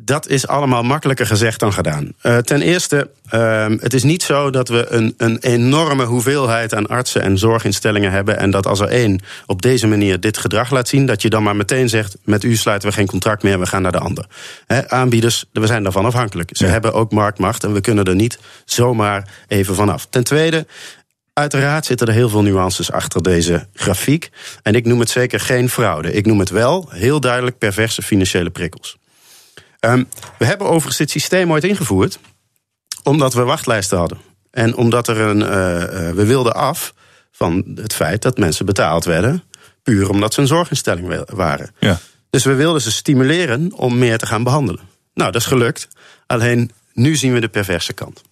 dat 0.00 0.28
is 0.28 0.46
allemaal 0.46 0.82
makkelijker 0.82 1.26
gezegd 1.26 1.60
dan 1.60 1.72
gedaan. 1.72 2.12
Eh, 2.20 2.36
ten 2.36 2.62
eerste, 2.62 3.10
ehm, 3.28 3.76
het 3.80 3.94
is 3.94 4.02
niet 4.02 4.22
zo 4.22 4.50
dat 4.50 4.68
we 4.68 4.86
een, 4.88 5.14
een 5.16 5.38
enorme 5.38 6.04
hoeveelheid 6.04 6.74
aan 6.74 6.86
artsen 6.86 7.22
en 7.22 7.38
zorginstellingen 7.38 8.10
hebben. 8.10 8.38
En 8.38 8.50
dat 8.50 8.66
als 8.66 8.80
er 8.80 8.88
één 8.88 9.20
op 9.46 9.62
deze 9.62 9.86
manier 9.86 10.20
dit 10.20 10.38
gedrag 10.38 10.70
laat 10.70 10.88
zien, 10.88 11.06
dat 11.06 11.22
je 11.22 11.30
dan 11.30 11.42
maar 11.42 11.56
meteen 11.56 11.88
zegt: 11.88 12.16
met 12.24 12.44
u 12.44 12.56
sluiten 12.56 12.88
we 12.88 12.94
geen 12.94 13.06
contract 13.06 13.42
meer, 13.42 13.58
we 13.60 13.66
gaan 13.66 13.82
naar 13.82 13.92
de 13.92 13.98
ander. 13.98 14.26
Aanbieders, 14.86 15.44
we 15.52 15.66
zijn 15.66 15.82
daarvan 15.82 16.04
afhankelijk. 16.04 16.50
Ze 16.52 16.66
hebben 16.66 16.92
ook 16.92 17.12
marktmacht 17.12 17.64
en 17.64 17.72
we 17.72 17.80
kunnen 17.80 18.04
er 18.04 18.14
niet 18.14 18.38
zomaar 18.64 19.28
even 19.48 19.74
vanaf. 19.74 20.06
Ten 20.10 20.24
tweede. 20.24 20.66
Uiteraard 21.32 21.86
zitten 21.86 22.06
er 22.06 22.12
heel 22.12 22.28
veel 22.28 22.42
nuances 22.42 22.92
achter 22.92 23.22
deze 23.22 23.66
grafiek. 23.74 24.30
En 24.62 24.74
ik 24.74 24.86
noem 24.86 25.00
het 25.00 25.10
zeker 25.10 25.40
geen 25.40 25.68
fraude. 25.68 26.12
Ik 26.12 26.26
noem 26.26 26.38
het 26.38 26.50
wel 26.50 26.88
heel 26.90 27.20
duidelijk 27.20 27.58
perverse 27.58 28.02
financiële 28.02 28.50
prikkels. 28.50 28.98
Ehm, 29.80 30.04
we 30.38 30.44
hebben 30.44 30.66
overigens 30.66 30.96
dit 30.96 31.10
systeem 31.10 31.50
ooit 31.52 31.64
ingevoerd 31.64 32.18
omdat 33.02 33.34
we 33.34 33.42
wachtlijsten 33.42 33.98
hadden. 33.98 34.18
En 34.50 34.76
omdat 34.76 35.08
er 35.08 35.18
een. 35.20 35.42
eh, 35.42 35.82
eh, 36.08 36.14
we 36.14 36.24
wilden 36.24 36.54
af 36.54 36.94
van 37.32 37.64
het 37.74 37.94
feit 37.94 38.22
dat 38.22 38.38
mensen 38.38 38.66
betaald 38.66 39.04
werden. 39.04 39.42
puur 39.82 40.08
omdat 40.10 40.34
ze 40.34 40.40
een 40.40 40.46
zorginstelling 40.46 41.06
wa- 41.08 41.24
waren. 41.34 41.70
Ja. 41.78 41.98
Dus 42.30 42.44
we 42.44 42.54
wilden 42.54 42.82
ze 42.82 42.90
stimuleren 42.90 43.72
om 43.74 43.98
meer 43.98 44.18
te 44.18 44.26
gaan 44.26 44.42
behandelen. 44.42 44.80
Nou, 45.14 45.32
dat 45.32 45.40
is 45.40 45.46
gelukt. 45.46 45.88
Alleen 46.26 46.70
nu 46.92 47.16
zien 47.16 47.32
we 47.32 47.40
de 47.40 47.48
perverse 47.48 47.92
kant. 47.92 48.22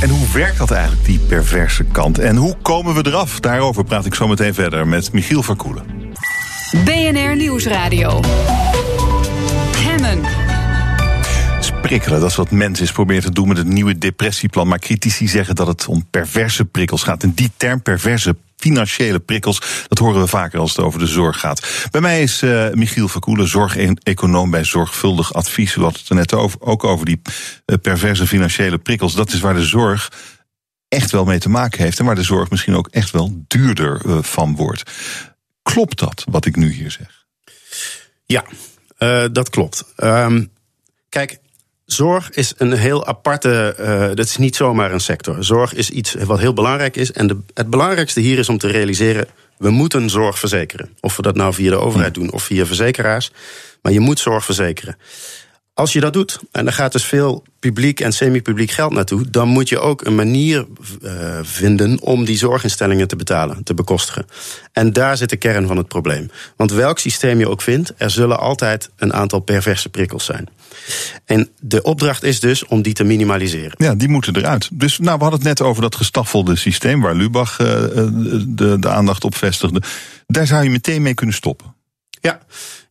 En 0.00 0.08
hoe 0.08 0.32
werkt 0.32 0.58
dat 0.58 0.70
eigenlijk, 0.70 1.04
die 1.04 1.18
perverse 1.18 1.84
kant? 1.84 2.18
En 2.18 2.36
hoe 2.36 2.56
komen 2.62 2.94
we 2.94 3.06
eraf? 3.06 3.40
Daarover 3.40 3.84
praat 3.84 4.04
ik 4.06 4.14
zo 4.14 4.28
meteen 4.28 4.54
verder 4.54 4.86
met 4.88 5.12
Michiel 5.12 5.42
Verkoelen. 5.42 5.86
BNR 6.84 7.36
Nieuwsradio. 7.36 8.20
Prikkelen, 11.86 12.20
dat 12.20 12.30
is 12.30 12.36
wat 12.36 12.50
Mensis 12.50 12.92
probeert 12.92 13.24
te 13.24 13.30
doen 13.30 13.48
met 13.48 13.56
het 13.56 13.66
nieuwe 13.66 13.98
depressieplan. 13.98 14.68
Maar 14.68 14.78
critici 14.78 15.28
zeggen 15.28 15.54
dat 15.54 15.66
het 15.66 15.86
om 15.86 16.06
perverse 16.10 16.64
prikkels 16.64 17.02
gaat. 17.02 17.22
En 17.22 17.32
die 17.34 17.50
term 17.56 17.82
perverse 17.82 18.36
financiële 18.56 19.18
prikkels, 19.18 19.84
dat 19.88 19.98
horen 19.98 20.20
we 20.20 20.26
vaker 20.26 20.58
als 20.58 20.76
het 20.76 20.84
over 20.84 20.98
de 20.98 21.06
zorg 21.06 21.40
gaat. 21.40 21.86
Bij 21.90 22.00
mij 22.00 22.22
is 22.22 22.42
eh, 22.42 22.70
Michiel 22.70 23.08
Verkoelen, 23.08 23.48
zorgeconoom 23.48 24.50
bij 24.50 24.64
Zorgvuldig 24.64 25.32
Advies. 25.32 25.74
Had 25.74 25.98
het 25.98 26.08
er 26.08 26.14
net 26.14 26.34
over, 26.34 26.60
ook 26.60 26.84
over 26.84 27.06
die 27.06 27.20
eh, 27.64 27.76
perverse 27.82 28.26
financiële 28.26 28.78
prikkels. 28.78 29.14
Dat 29.14 29.32
is 29.32 29.40
waar 29.40 29.54
de 29.54 29.64
zorg 29.64 30.12
echt 30.88 31.10
wel 31.10 31.24
mee 31.24 31.38
te 31.38 31.48
maken 31.48 31.82
heeft. 31.82 31.98
En 31.98 32.04
waar 32.04 32.14
de 32.14 32.22
zorg 32.22 32.50
misschien 32.50 32.76
ook 32.76 32.88
echt 32.88 33.10
wel 33.10 33.44
duurder 33.46 34.00
eh, 34.06 34.22
van 34.22 34.56
wordt. 34.56 34.90
Klopt 35.62 35.98
dat, 35.98 36.24
wat 36.30 36.46
ik 36.46 36.56
nu 36.56 36.72
hier 36.72 36.90
zeg? 36.90 37.24
Ja, 38.24 38.44
dat 39.28 39.50
klopt. 39.50 39.84
Ehm, 39.96 40.44
kijk, 41.08 41.38
zorg 41.86 42.30
is 42.30 42.54
een 42.56 42.72
heel 42.72 43.06
aparte. 43.06 43.74
eh, 43.78 44.06
dat 44.14 44.26
is 44.26 44.36
niet 44.36 44.56
zomaar 44.56 44.92
een 44.92 45.00
sector. 45.00 45.44
Zorg 45.44 45.74
is 45.74 45.90
iets 45.90 46.14
wat 46.14 46.38
heel 46.38 46.52
belangrijk 46.52 46.96
is. 46.96 47.12
En 47.12 47.26
de, 47.26 47.38
het 47.54 47.70
belangrijkste 47.70 48.20
hier 48.20 48.38
is 48.38 48.48
om 48.48 48.58
te 48.58 48.68
realiseren. 48.68 49.26
We 49.58 49.70
moeten 49.70 50.10
zorg 50.10 50.38
verzekeren. 50.38 50.96
Of 51.00 51.16
we 51.16 51.22
dat 51.22 51.36
nou 51.36 51.54
via 51.54 51.70
de 51.70 51.76
overheid 51.76 52.14
doen 52.14 52.32
of 52.32 52.42
via 52.42 52.66
verzekeraars. 52.66 53.30
Maar 53.82 53.92
je 53.92 54.00
moet 54.00 54.18
zorg 54.18 54.44
verzekeren. 54.44 54.96
Als 55.76 55.92
je 55.92 56.00
dat 56.00 56.12
doet, 56.12 56.40
en 56.52 56.66
er 56.66 56.72
gaat 56.72 56.92
dus 56.92 57.04
veel 57.04 57.44
publiek 57.58 58.00
en 58.00 58.12
semi-publiek 58.12 58.70
geld 58.70 58.92
naartoe, 58.92 59.30
dan 59.30 59.48
moet 59.48 59.68
je 59.68 59.78
ook 59.78 60.04
een 60.04 60.14
manier 60.14 60.66
eh, 61.02 61.38
vinden 61.42 62.00
om 62.00 62.24
die 62.24 62.38
zorginstellingen 62.38 63.08
te 63.08 63.16
betalen, 63.16 63.64
te 63.64 63.74
bekostigen. 63.74 64.26
En 64.72 64.92
daar 64.92 65.16
zit 65.16 65.30
de 65.30 65.36
kern 65.36 65.66
van 65.66 65.76
het 65.76 65.88
probleem. 65.88 66.30
Want 66.56 66.70
welk 66.70 66.98
systeem 66.98 67.38
je 67.38 67.48
ook 67.48 67.62
vindt, 67.62 67.92
er 67.96 68.10
zullen 68.10 68.38
altijd 68.38 68.90
een 68.96 69.12
aantal 69.12 69.40
perverse 69.40 69.88
prikkels 69.88 70.24
zijn. 70.24 70.48
En 71.24 71.48
de 71.60 71.82
opdracht 71.82 72.22
is 72.22 72.40
dus 72.40 72.66
om 72.66 72.82
die 72.82 72.94
te 72.94 73.04
minimaliseren. 73.04 73.74
Ja, 73.76 73.94
die 73.94 74.08
moeten 74.08 74.36
eruit. 74.36 74.68
Dus 74.72 74.98
nou, 74.98 75.16
we 75.16 75.22
hadden 75.22 75.40
het 75.40 75.58
net 75.58 75.62
over 75.62 75.82
dat 75.82 75.96
gestaffelde 75.96 76.56
systeem 76.56 77.00
waar 77.00 77.14
Lubach 77.14 77.58
eh, 77.58 77.84
eh, 77.84 78.08
de, 78.46 78.78
de 78.78 78.88
aandacht 78.88 79.24
op 79.24 79.34
vestigde. 79.34 79.82
Daar 80.26 80.46
zou 80.46 80.64
je 80.64 80.70
meteen 80.70 81.02
mee 81.02 81.14
kunnen 81.14 81.34
stoppen. 81.34 81.74
Ja. 82.20 82.40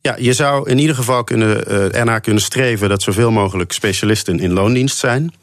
Ja, 0.05 0.15
je 0.19 0.33
zou 0.33 0.69
in 0.69 0.77
ieder 0.77 0.95
geval 0.95 1.23
kunnen, 1.23 1.63
uh, 1.67 1.95
ernaar 1.95 2.21
kunnen 2.21 2.41
streven 2.41 2.89
dat 2.89 3.01
zoveel 3.01 3.31
mogelijk 3.31 3.71
specialisten 3.71 4.39
in 4.39 4.53
loondienst 4.53 4.97
zijn. 4.97 5.33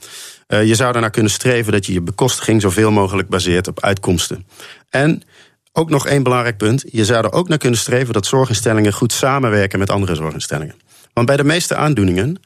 Uh, 0.48 0.64
je 0.64 0.74
zou 0.74 0.94
ernaar 0.94 1.10
kunnen 1.10 1.32
streven 1.32 1.72
dat 1.72 1.86
je 1.86 1.92
je 1.92 2.00
bekostiging 2.00 2.60
zoveel 2.60 2.90
mogelijk 2.90 3.28
baseert 3.28 3.68
op 3.68 3.80
uitkomsten. 3.80 4.46
En 4.90 5.22
ook 5.72 5.90
nog 5.90 6.06
één 6.06 6.22
belangrijk 6.22 6.56
punt: 6.56 6.84
je 6.90 7.04
zou 7.04 7.24
er 7.24 7.32
ook 7.32 7.48
naar 7.48 7.58
kunnen 7.58 7.78
streven 7.78 8.12
dat 8.12 8.26
zorginstellingen 8.26 8.92
goed 8.92 9.12
samenwerken 9.12 9.78
met 9.78 9.90
andere 9.90 10.14
zorginstellingen. 10.14 10.74
Want 11.12 11.26
bij 11.26 11.36
de 11.36 11.44
meeste 11.44 11.74
aandoeningen 11.74 12.40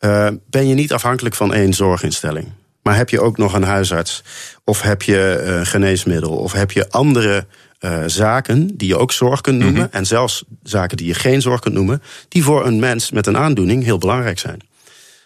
uh, 0.00 0.28
ben 0.50 0.68
je 0.68 0.74
niet 0.74 0.92
afhankelijk 0.92 1.34
van 1.34 1.54
één 1.54 1.72
zorginstelling. 1.72 2.52
Maar 2.82 2.96
heb 2.96 3.10
je 3.10 3.20
ook 3.20 3.36
nog 3.36 3.54
een 3.54 3.62
huisarts, 3.62 4.22
of 4.64 4.82
heb 4.82 5.02
je 5.02 5.42
een 5.44 5.66
geneesmiddel, 5.66 6.36
of 6.36 6.52
heb 6.52 6.70
je 6.70 6.90
andere 6.90 7.46
uh, 7.84 8.02
zaken 8.06 8.76
die 8.76 8.88
je 8.88 8.96
ook 8.96 9.12
zorg 9.12 9.40
kunt 9.40 9.58
noemen, 9.58 9.80
mm 9.80 9.82
-hmm. 9.82 9.98
en 9.98 10.06
zelfs 10.06 10.44
zaken 10.62 10.96
die 10.96 11.06
je 11.06 11.14
geen 11.14 11.42
zorg 11.42 11.60
kunt 11.60 11.74
noemen, 11.74 12.02
die 12.28 12.42
voor 12.42 12.66
een 12.66 12.78
mens 12.78 13.10
met 13.10 13.26
een 13.26 13.36
aandoening 13.36 13.84
heel 13.84 13.98
belangrijk 13.98 14.38
zijn. 14.38 14.60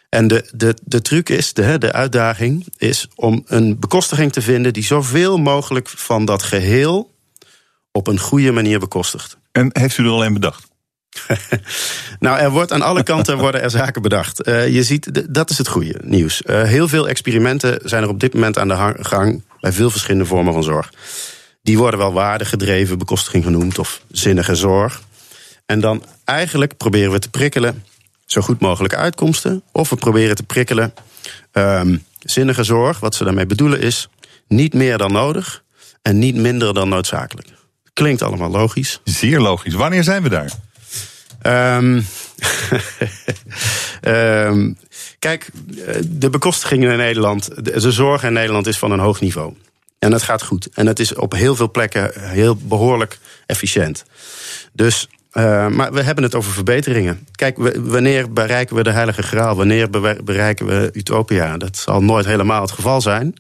En 0.09 0.29
de, 0.29 0.51
de, 0.55 0.77
de 0.85 1.03
truc 1.03 1.29
is, 1.29 1.53
de, 1.53 1.79
de 1.79 1.93
uitdaging 1.93 2.67
is 2.77 3.09
om 3.15 3.45
een 3.47 3.79
bekostiging 3.79 4.33
te 4.33 4.43
vinden 4.43 4.73
die 4.73 4.85
zoveel 4.85 5.39
mogelijk 5.39 5.89
van 5.89 6.25
dat 6.25 6.43
geheel 6.43 7.15
op 7.93 8.07
een 8.07 8.19
goede 8.19 8.53
manier 8.53 8.79
bekostigt. 8.79 9.37
En 9.53 9.71
heeft 9.73 9.99
u 9.99 10.05
er 10.05 10.11
al 10.11 10.25
een 10.25 10.33
bedacht? 10.33 10.69
nou, 12.21 12.39
er 12.39 12.51
wordt 12.51 12.73
aan 12.73 12.83
alle 12.83 13.03
kanten 13.03 13.39
worden 13.45 13.63
er 13.63 13.71
zaken 13.71 14.03
bedacht. 14.03 14.49
Uh, 14.49 14.69
je 14.69 14.83
ziet, 14.83 15.35
dat 15.35 15.51
is 15.51 15.59
het 15.59 15.69
goede 15.69 16.01
nieuws. 16.03 16.43
Uh, 16.47 16.63
heel 16.63 16.89
veel 16.89 17.09
experimenten 17.09 17.81
zijn 17.85 18.03
er 18.03 18.09
op 18.09 18.21
dit 18.21 18.35
moment 18.35 18.59
aan 18.59 18.69
de 18.69 18.95
gang 19.01 19.43
bij 19.61 19.73
veel 19.73 19.91
verschillende 19.91 20.27
vormen 20.27 20.53
van 20.53 20.63
zorg. 20.63 20.91
Die 21.63 21.79
worden 21.79 22.01
wel 22.01 22.13
waardegedreven 22.13 22.99
bekostiging 22.99 23.45
genoemd 23.45 23.79
of 23.79 24.03
zinnige 24.11 24.55
zorg. 24.55 25.03
En 25.67 25.81
dan 25.81 26.05
eigenlijk 26.25 26.77
proberen 26.77 27.13
we 27.13 27.19
te 27.19 27.31
prikkelen 27.31 27.85
zo 28.27 28.41
goed 28.41 28.61
mogelijke 28.61 28.97
uitkomsten. 28.97 29.63
Of 29.73 29.91
we 29.91 29.97
proberen 29.97 30.37
te 30.37 30.43
prikkelen 30.43 30.95
um, 31.53 32.05
zinnige 32.19 32.65
zorg. 32.65 33.01
Wat 33.01 33.15
ze 33.15 33.25
daarmee 33.25 33.47
bedoelen 33.47 33.81
is 33.81 34.09
niet 34.47 34.75
meer 34.75 34.99
dan 34.99 35.13
nodig 35.13 35.63
en 36.03 36.19
niet 36.19 36.35
minder 36.35 36.75
dan 36.75 36.89
noodzakelijk. 36.89 37.49
Klinkt 37.93 38.23
allemaal 38.23 38.51
logisch. 38.51 39.01
Zeer 39.05 39.41
logisch. 39.41 39.75
Wanneer 39.75 40.05
zijn 40.05 40.23
we 40.23 40.29
daar? 40.29 40.53
Um, 41.77 42.07
um, 44.03 44.77
kijk, 45.19 45.51
de 46.07 46.31
bekostigingen 46.31 46.91
in 46.91 46.99
Nederland, 46.99 47.65
de 47.65 47.93
zorg 47.93 48.23
in 48.23 48.33
Nederland 48.33 48.67
is 48.67 48.79
van 48.79 48.91
een 48.91 48.99
hoog 48.99 49.21
niveau. 49.21 49.55
En 49.99 50.13
het 50.13 50.23
gaat 50.23 50.43
goed. 50.43 50.69
En 50.75 50.87
het 50.87 50.99
is 50.99 51.15
op 51.15 51.33
heel 51.33 51.57
veel 51.57 51.71
plekken 51.71 52.11
heel 52.15 52.57
behoorlijk 52.57 53.19
efficiënt. 53.47 54.05
Dus, 54.73 55.09
uh, 55.33 55.67
maar 55.69 55.93
we 55.93 56.03
hebben 56.03 56.25
het 56.25 56.35
over 56.35 56.53
verbeteringen. 56.53 57.27
Kijk, 57.33 57.57
wanneer 57.77 58.33
bereiken 58.33 58.77
we 58.77 58.83
de 58.83 58.91
Heilige 58.91 59.23
Graal? 59.23 59.57
Wanneer 59.57 59.91
bereiken 60.25 60.67
we 60.67 60.91
Utopia? 60.93 61.57
Dat 61.57 61.77
zal 61.77 62.03
nooit 62.03 62.27
helemaal 62.27 62.63
het 62.63 62.71
geval 62.71 63.01
zijn. 63.01 63.35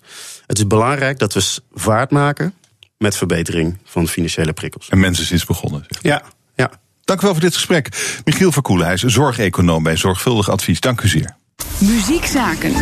Het 0.47 0.59
is 0.59 0.67
belangrijk 0.67 1.19
dat 1.19 1.35
we 1.35 1.61
vaart 1.73 2.11
maken 2.11 2.55
met 2.99 3.17
verbetering 3.17 3.79
van 3.85 4.09
financiële 4.09 4.53
prikkels. 4.53 4.89
En 4.89 5.01
mensen 5.01 5.35
is 5.35 5.45
begonnen. 5.45 5.85
Zeg. 5.89 6.03
Ja, 6.03 6.23
ja. 6.57 6.71
Dank 7.05 7.21
u 7.21 7.25
wel 7.25 7.33
voor 7.33 7.43
dit 7.43 7.55
gesprek. 7.55 7.89
Michiel 8.25 8.53
Verkoelen, 8.53 8.87
hij 8.87 8.95
is 8.95 9.03
zorgeconoom 9.03 9.83
bij 9.83 9.97
Zorgvuldig 9.97 10.51
Advies. 10.51 10.81
Dank 10.81 11.01
u 11.01 11.09
zeer. 11.09 11.37
Muziekzaken. 11.79 12.73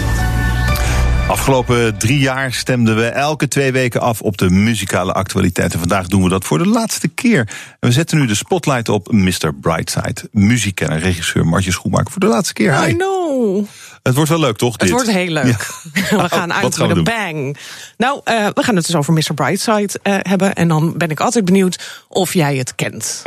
Afgelopen 1.29 1.99
drie 1.99 2.19
jaar 2.19 2.53
stemden 2.53 2.97
we 2.97 3.07
elke 3.07 3.49
twee 3.49 3.73
weken 3.73 4.01
af 4.01 4.21
op 4.21 4.39
de 4.39 4.51
muzikale 4.51 5.13
actualiteiten. 5.13 5.79
Vandaag 5.79 6.07
doen 6.07 6.23
we 6.23 6.29
dat 6.29 6.45
voor 6.45 6.59
de 6.59 6.67
laatste 6.67 7.09
keer. 7.09 7.39
En 7.81 7.89
we 7.89 7.93
zetten 7.93 8.19
nu 8.19 8.27
de 8.27 8.35
spotlight 8.35 8.89
op 8.89 9.13
Mr. 9.13 9.55
Brightside. 9.61 10.29
Muziekkenner, 10.33 10.99
regisseur 10.99 11.47
Martje 11.47 11.73
Schoenmaker. 11.73 12.11
Voor 12.11 12.21
de 12.21 12.27
laatste 12.27 12.53
keer. 12.53 12.89
I 12.89 12.97
know. 12.97 13.65
Het 14.03 14.15
wordt 14.15 14.31
wel 14.31 14.41
leuk, 14.41 14.57
toch? 14.57 14.73
Het 14.73 14.81
dit? 14.81 14.91
wordt 14.91 15.11
heel 15.11 15.31
leuk. 15.31 15.71
Ja. 15.93 16.17
We 16.23 16.29
gaan 16.29 16.53
uit 16.53 16.79
met 16.79 16.91
een 16.91 17.05
bang. 17.05 17.57
Nou, 17.97 18.21
uh, 18.25 18.47
we 18.55 18.63
gaan 18.63 18.77
het 18.77 18.87
dus 18.87 18.95
over 18.95 19.13
Mr. 19.13 19.35
Brightside 19.35 19.99
uh, 20.03 20.17
hebben. 20.19 20.55
En 20.55 20.69
dan 20.69 20.97
ben 20.97 21.11
ik 21.11 21.21
altijd 21.21 21.45
benieuwd 21.45 22.05
of 22.09 22.35
jij 22.35 22.57
het 22.57 22.75
kent. 22.75 23.23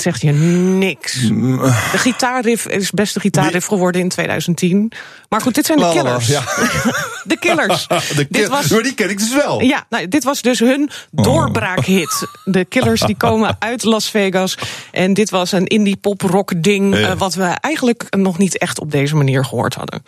Zegt 0.00 0.20
je 0.20 0.32
niks. 0.32 1.12
De 1.28 1.72
gitaarriff 1.98 2.66
is 2.66 2.90
beste 2.90 3.20
gitaarriff 3.20 3.66
geworden 3.66 4.00
in 4.00 4.08
2010. 4.08 4.92
Maar 5.28 5.40
goed, 5.40 5.54
dit 5.54 5.66
zijn 5.66 5.78
de 5.78 5.90
killers. 5.92 6.26
ja. 6.26 6.42
De 7.24 7.36
killers. 7.38 7.86
De 8.16 8.26
Dit 8.30 8.48
was- 8.48 8.68
Maar 8.68 8.82
die 8.82 8.94
ken 8.94 9.10
ik 9.10 9.18
dus 9.18 9.34
wel. 9.34 9.60
Ja, 9.60 9.86
nou, 9.88 10.08
dit 10.08 10.24
was 10.24 10.42
dus 10.42 10.58
hun 10.58 10.90
doorbraakhit. 11.10 12.26
De 12.44 12.64
Killers 12.64 13.00
die 13.00 13.16
komen 13.16 13.56
uit 13.70 13.82
Las 13.84 14.10
Vegas. 14.10 14.58
En 14.92 15.14
dit 15.14 15.30
was 15.30 15.52
een 15.52 15.66
indie 15.66 15.96
pop 15.96 16.20
rock 16.22 16.62
ding... 16.62 16.96
Ja. 16.98 17.08
eh, 17.10 17.18
wat 17.18 17.34
we 17.34 17.44
eigenlijk 17.44 18.06
nog 18.16 18.38
niet 18.38 18.58
echt 18.58 18.80
op 18.80 18.90
deze 18.90 19.16
manier 19.16 19.44
gehoord 19.44 19.74
hadden. 19.74 20.02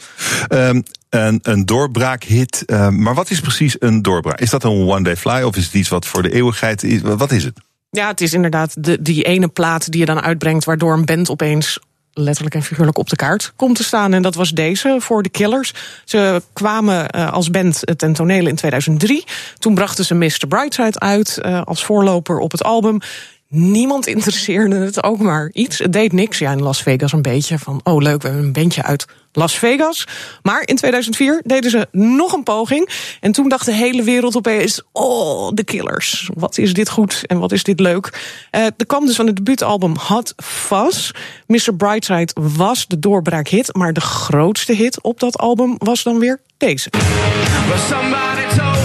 Ehm, 0.49 0.81
een, 1.11 1.39
een 1.43 1.67
doorbraakhit. 1.67 2.63
ehm, 2.67 3.03
maar 3.03 3.15
wat 3.15 3.31
is 3.31 3.41
precies 3.41 3.77
een 3.79 4.03
doorbraak? 4.03 4.41
Is 4.41 4.51
dat 4.51 4.65
een 4.65 4.71
one-day 4.89 5.17
fly 5.17 5.43
of 5.43 5.57
is 5.57 5.65
het 5.65 5.75
iets 5.75 5.89
wat 5.89 6.07
voor 6.07 6.23
de 6.23 6.33
eeuwigheid 6.33 6.83
is? 6.83 7.01
Wat 7.03 7.33
is 7.33 7.45
het? 7.45 7.59
Ja, 7.97 8.09
het 8.09 8.21
is 8.21 8.33
inderdaad 8.33 8.85
de, 8.85 9.03
die 9.03 9.23
ene 9.23 9.49
plaat 9.49 9.91
die 9.91 10.01
je 10.01 10.07
dan 10.07 10.21
uitbrengt... 10.21 10.65
waardoor 10.65 10.93
een 10.93 11.05
band 11.05 11.31
opeens 11.31 11.79
letterlijk 12.13 12.55
en 12.55 12.63
figuurlijk 12.63 12.99
op 12.99 13.09
de 13.09 13.17
kaart 13.17 13.53
komt 13.57 13.77
te 13.77 13.85
staan. 13.85 14.13
En 14.13 14.23
dat 14.23 14.35
was 14.35 14.51
deze 14.51 14.97
voor 14.99 15.23
de 15.23 15.29
Killers. 15.29 15.75
Ze 16.05 16.43
kwamen 16.53 17.11
eh, 17.11 17.33
als 17.33 17.51
band 17.51 17.83
ten 17.97 18.13
tonele 18.13 18.49
in 18.49 18.55
2003. 18.55 19.25
Toen 19.59 19.75
brachten 19.75 20.05
ze 20.05 20.15
Mr. 20.15 20.47
Brightside 20.49 21.01
uit 21.01 21.39
eh, 21.39 21.63
als 21.63 21.85
voorloper 21.85 22.39
op 22.39 22.53
het 22.53 22.63
album. 22.63 23.01
Niemand 23.49 24.07
interesseerde 24.07 24.77
het 24.77 25.03
ook 25.03 25.19
maar 25.19 25.51
iets. 25.53 25.79
Het 25.79 25.93
deed 25.93 26.13
niks. 26.13 26.39
Ja, 26.39 26.53
in 26.53 26.63
Las 26.63 26.83
Vegas 26.83 27.13
een 27.13 27.23
beetje 27.23 27.59
van... 27.59 27.81
oh 27.85 28.03
leuk, 28.03 28.23
we 28.23 28.29
hebben 28.29 28.47
een 28.47 28.53
bandje 28.53 28.83
uit 28.83 29.07
Las 29.33 29.59
Vegas. 29.59 30.07
Maar 30.43 30.63
in 30.65 30.77
2004 30.77 31.43
deden 31.45 31.71
ze 31.71 31.89
nog 31.93 32.33
een 32.33 32.43
poging. 32.43 32.89
En 33.21 33.33
toen 33.33 33.49
dacht 33.49 33.67
de 33.67 33.73
hele 33.73 34.03
wereld 34.03 34.37
opeens... 34.37 34.83
oh, 34.93 35.51
de 35.55 35.65
Killers. 35.65 36.31
Wat 36.35 36.59
is 36.59 36.75
dit 36.75 36.89
goed 36.89 37.23
en 37.27 37.39
wat 37.39 37.53
is 37.53 37.63
dit 37.63 37.81
leuk. 37.81 38.37
Eh 38.51 38.65
er 38.65 38.87
kwam 38.87 39.07
dus 39.07 39.17
van 39.17 39.27
het 39.27 39.37
debuutalbum 39.37 39.97
Hot 39.97 40.35
Fuzz. 40.37 41.11
Mr. 41.47 41.75
Brightside 41.77 42.33
was 42.41 42.87
de 42.87 42.99
doorbraakhit. 42.99 43.75
Maar 43.75 43.93
de 43.93 44.01
grootste 44.01 44.73
hit 44.73 45.03
op 45.03 45.21
dat 45.21 45.39
album 45.39 45.75
was 45.79 46.03
dan 46.03 46.19
weer 46.19 46.41
deze. 46.57 46.91
But 46.91 48.76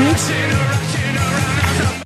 niet? 0.00 0.32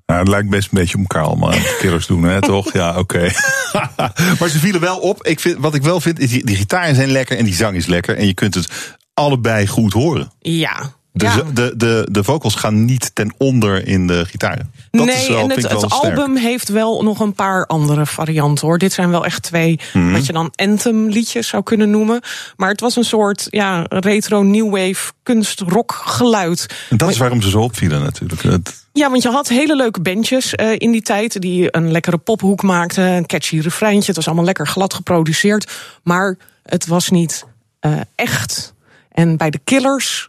Nou, 0.07 0.21
het 0.21 0.29
lijkt 0.29 0.49
best 0.49 0.73
een 0.73 0.79
beetje 0.79 0.95
op 0.95 1.01
elkaar 1.01 1.23
allemaal. 1.23 1.53
Killers 1.79 2.07
doen, 2.07 2.23
hè, 2.23 2.41
toch? 2.53 2.73
Ja, 2.73 2.99
oké. 2.99 3.21
maar 4.39 4.49
ze 4.49 4.59
vielen 4.59 4.81
wel 4.81 4.99
op. 4.99 5.27
Ik 5.27 5.41
vind, 5.41 5.59
wat 5.59 5.75
ik 5.75 5.83
wel 5.83 6.01
vind, 6.01 6.19
is 6.19 6.31
die, 6.31 6.45
die 6.45 6.57
gitaren 6.57 6.95
zijn 6.95 7.11
lekker 7.11 7.39
en 7.39 7.45
die 7.45 7.55
zang 7.55 7.77
is 7.77 7.87
lekker. 7.87 8.17
En 8.17 8.27
je 8.27 8.35
kunt 8.35 8.55
het 8.55 8.97
allebei 9.15 9.67
goed 9.67 9.93
horen. 9.93 10.33
Ja. 10.39 10.93
De, 11.17 11.25
ja. 11.25 11.43
de, 11.53 11.75
de, 11.77 12.09
de 12.11 12.25
vocals 12.25 12.55
gaan 12.55 12.85
niet 12.85 13.11
ten 13.15 13.35
onder 13.37 13.87
in 13.87 14.07
de 14.07 14.25
gitaren. 14.25 14.73
Dat 14.91 15.07
nee, 15.07 15.17
is 15.17 15.29
wel, 15.29 15.39
en 15.39 15.51
het, 15.51 15.63
wel 15.69 15.81
het 15.81 15.93
album 15.93 16.37
heeft 16.37 16.69
wel 16.69 17.03
nog 17.03 17.21
een 17.21 17.33
paar 17.35 17.67
andere 17.67 18.07
varianten 18.07 18.67
hoor. 18.67 18.79
Dit 18.79 18.93
zijn 18.93 19.11
wel 19.11 19.25
echt 19.25 19.43
twee, 19.43 19.81
Mhm. 19.93 20.13
wat 20.13 20.27
je 20.27 20.33
dan 20.33 20.53
anthem 20.55 21.09
liedjes 21.09 21.49
zou 21.49 21.63
kunnen 21.63 21.91
noemen. 21.91 22.21
Maar 22.57 22.69
het 22.69 22.81
was 22.81 22.97
een 22.97 23.05
soort 23.05 23.47
ja, 23.51 23.87
retro 23.89 24.43
new 24.43 24.71
wave 24.71 25.13
kunstrock 25.23 26.03
geluid. 26.05 26.67
En 26.91 26.97
dat 26.97 27.11
is 27.11 27.17
waarom 27.17 27.43
ze 27.43 27.51
zo 27.51 27.61
opvielen 27.61 28.03
natuurlijk. 28.03 28.43
Het, 28.43 28.85
Ja, 28.93 29.11
want 29.11 29.23
je 29.23 29.29
had 29.29 29.49
hele 29.49 29.77
leuke 29.77 30.01
bandjes 30.01 30.55
eh, 30.55 30.71
in 30.79 30.91
die 30.91 31.03
tijd 31.03 31.41
die 31.41 31.77
een 31.77 31.91
lekkere 31.91 32.19
pophoek 32.19 32.63
maakten, 32.63 33.05
een 33.05 33.27
catchy 33.27 33.59
refreintje. 33.59 34.07
Het 34.07 34.17
was 34.17 34.27
allemaal 34.27 34.45
lekker 34.45 34.67
glad 34.67 34.95
geproduceerd, 34.95 35.73
maar 36.03 36.37
het 36.63 36.87
was 36.87 37.11
niet 37.11 37.45
eh, 37.81 37.93
echt. 38.15 38.75
En 39.13 39.37
bij 39.37 39.51
de 39.51 39.61
Killers 39.65 40.29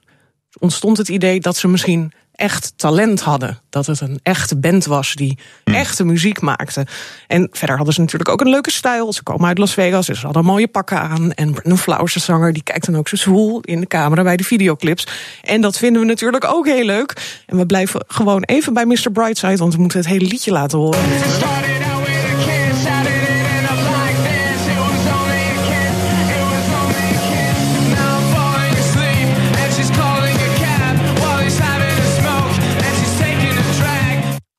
ontstond 0.60 0.97
het 0.97 1.10
idee 1.10 1.39
dat 1.39 1.58
ze 1.58 1.68
misschien 1.68 2.12
echt 2.36 2.74
talent 2.76 3.22
hadden. 3.22 3.60
Dat 3.70 3.86
het 3.86 4.01
een 4.01 4.20
echte 4.24 4.58
band 4.58 4.86
was 4.86 5.14
die 5.14 5.38
echte 5.64 6.03
muziek 6.03 6.41
maakte. 6.41 6.86
En 7.28 7.47
verder 7.51 7.76
hadden 7.76 7.93
ze 7.93 8.01
natuurlijk 8.01 8.30
ook 8.30 8.41
een 8.41 8.49
leuke 8.49 8.72
stijl. 8.72 9.14
Ze 9.14 9.24
komen 9.24 9.47
uit 9.47 9.58
Las 9.58 9.74
Vegas, 9.74 10.06
dus 10.06 10.20
ze 10.20 10.26
hadden 10.26 10.45
mooie 10.45 10.68
pakken 10.68 10.99
aan. 10.99 11.32
En 11.32 11.51
Brandon 11.51 11.78
Flowers, 11.78 12.14
de 12.14 12.20
zanger, 12.20 12.53
die 12.53 12.64
kijkt 12.64 12.86
dan 12.86 12.97
ook 12.97 13.08
zo 13.08 13.16
zwoel 13.16 13.60
in 13.60 13.80
de 13.80 13.88
camera 13.88 14.24
bij 14.24 14.38
de 14.38 14.43
videoclips. 14.43 15.08
En 15.41 15.62
dat 15.62 15.78
vinden 15.78 16.01
we 16.01 16.08
natuurlijk 16.08 16.45
ook 16.45 16.66
heel 16.66 16.86
leuk. 16.86 17.41
En 17.45 17.58
we 17.58 17.66
blijven 17.66 18.03
gewoon 18.08 18.43
even 18.43 18.74
bij 18.74 18.86
Mr. 18.86 19.12
Brightside, 19.12 19.58
want 19.58 19.74
we 19.74 19.80
moeten 19.80 19.99
het 19.99 20.08
hele 20.08 20.26
liedje 20.26 20.51
laten 20.51 20.78
horen. 20.78 21.74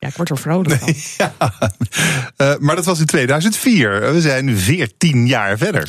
Ja, 0.07 0.13
ik 0.13 0.17
word 0.17 0.31
er 0.31 0.39
vrolijk 0.39 0.81
van. 0.81 0.95
ja, 1.19 1.33
Eh, 2.37 2.55
maar 2.59 2.77
dat 2.77 2.85
was 2.85 2.99
in 2.99 3.07
2004. 3.07 4.13
We 4.13 4.21
zijn 4.21 4.45
nu 4.45 4.57
14 4.57 5.27
jaar 5.27 5.59
verder. 5.59 5.89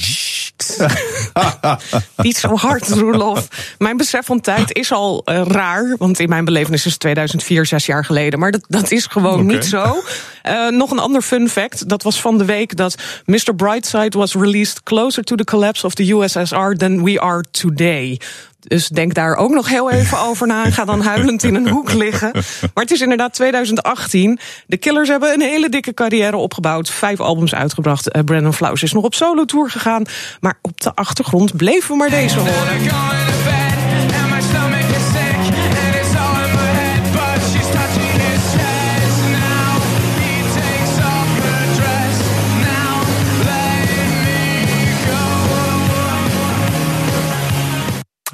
Niet 2.18 2.38
zo 2.38 2.55
hard, 2.55 2.88
Roelof. 2.88 3.47
Mijn 3.78 3.97
besef 3.97 4.26
van 4.26 4.41
tijd 4.41 4.74
is 4.74 4.91
al 4.91 5.22
eh, 5.26 5.41
raar. 5.45 5.95
Want 5.97 6.20
in 6.20 6.30
mijn 6.30 6.45
belevenis 6.45 6.86
is 6.86 6.91
het 6.91 6.99
2004, 6.99 7.65
zes 7.65 7.86
jaar 7.86 8.05
geleden. 8.05 8.39
Maar 8.39 8.51
dat, 8.51 8.65
dat 8.68 8.91
is 8.91 9.05
gewoon 9.05 9.45
niet 9.45 9.65
zo. 9.65 10.03
Eh, 10.41 10.68
nog 10.68 10.91
een 10.91 10.99
ander 10.99 11.22
fun 11.22 11.49
fact. 11.49 11.89
Dat 11.89 12.03
was 12.03 12.22
van 12.22 12.38
de 12.38 12.45
week 12.45 12.76
dat 12.76 12.95
Mr. 13.26 13.55
Brightside 13.55 14.18
was 14.18 14.34
released 14.34 14.84
closer 14.84 15.24
to 15.24 15.36
the 15.36 15.43
collapse 15.43 15.86
of 15.86 15.93
the 15.93 16.13
USSR 16.13 16.72
than 16.78 17.03
we 17.03 17.20
are 17.22 17.43
today. 17.51 18.20
Dus 18.68 18.88
denk 18.88 19.13
daar 19.13 19.36
ook 19.36 19.51
nog 19.51 19.70
heel 19.70 19.91
even 19.91 20.20
over 20.30 20.47
na. 20.47 20.65
En 20.65 20.72
ga 20.72 20.86
dan 20.86 21.01
huilend 21.01 21.43
in 21.43 21.55
een 21.55 21.70
hoek 21.70 21.93
liggen. 21.93 22.32
Maar 22.34 22.84
het 22.84 22.91
is 22.91 23.01
inderdaad 23.01 23.34
2018. 23.34 24.39
De 24.68 24.78
Killers 24.78 25.09
hebben 25.09 25.34
een 25.34 25.41
hele 25.41 25.70
dikke 25.70 25.93
carrière 25.93 26.38
opgebouwd. 26.38 26.89
Vijf 26.89 27.20
albums 27.20 27.55
uitgebracht. 27.55 28.11
Eh, 28.11 28.24
Brandon 28.24 28.53
Flowers 28.53 28.84
is 28.84 28.93
nog 28.93 29.03
op 29.03 29.13
solo 29.13 29.45
tour 29.45 29.70
gegaan. 29.70 30.05
Maar 30.39 30.57
op 30.61 30.82
de 30.82 30.95
achtergrond 30.95 31.55
bleven 31.57 31.89
we 31.89 31.95
maar 31.95 32.09
deze 32.09 32.39
horen. 32.39 33.47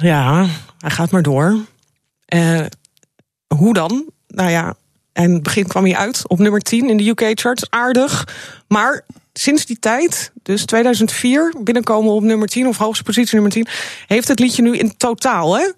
Ja, 0.04 0.46
hij 0.78 0.90
gaat 0.90 1.10
maar 1.10 1.22
door. 1.22 1.58
Eh, 2.24 2.64
hoe 3.54 3.74
dan? 3.74 4.04
Nou 4.26 4.50
ja, 4.50 4.74
en 5.12 5.32
het 5.32 5.42
begin 5.42 5.66
kwam 5.66 5.84
hij 5.84 5.96
uit 5.96 6.28
op 6.28 6.38
nummer 6.38 6.60
10 6.60 6.88
in 6.88 6.96
de 6.96 7.08
UK-charts. 7.08 7.70
Aardig. 7.70 8.28
Maar 8.68 9.04
sinds 9.32 9.66
die 9.66 9.78
tijd, 9.78 10.32
dus 10.42 10.64
2004, 10.64 11.54
binnenkomen 11.62 12.12
op 12.12 12.22
nummer 12.22 12.48
10... 12.48 12.66
of 12.66 12.76
hoogste 12.76 13.04
positie 13.04 13.34
nummer 13.34 13.52
10... 13.52 13.66
heeft 14.06 14.28
het 14.28 14.38
liedje 14.38 14.62
nu 14.62 14.76
in 14.76 14.96
totaal, 14.96 15.56
hè... 15.56 15.70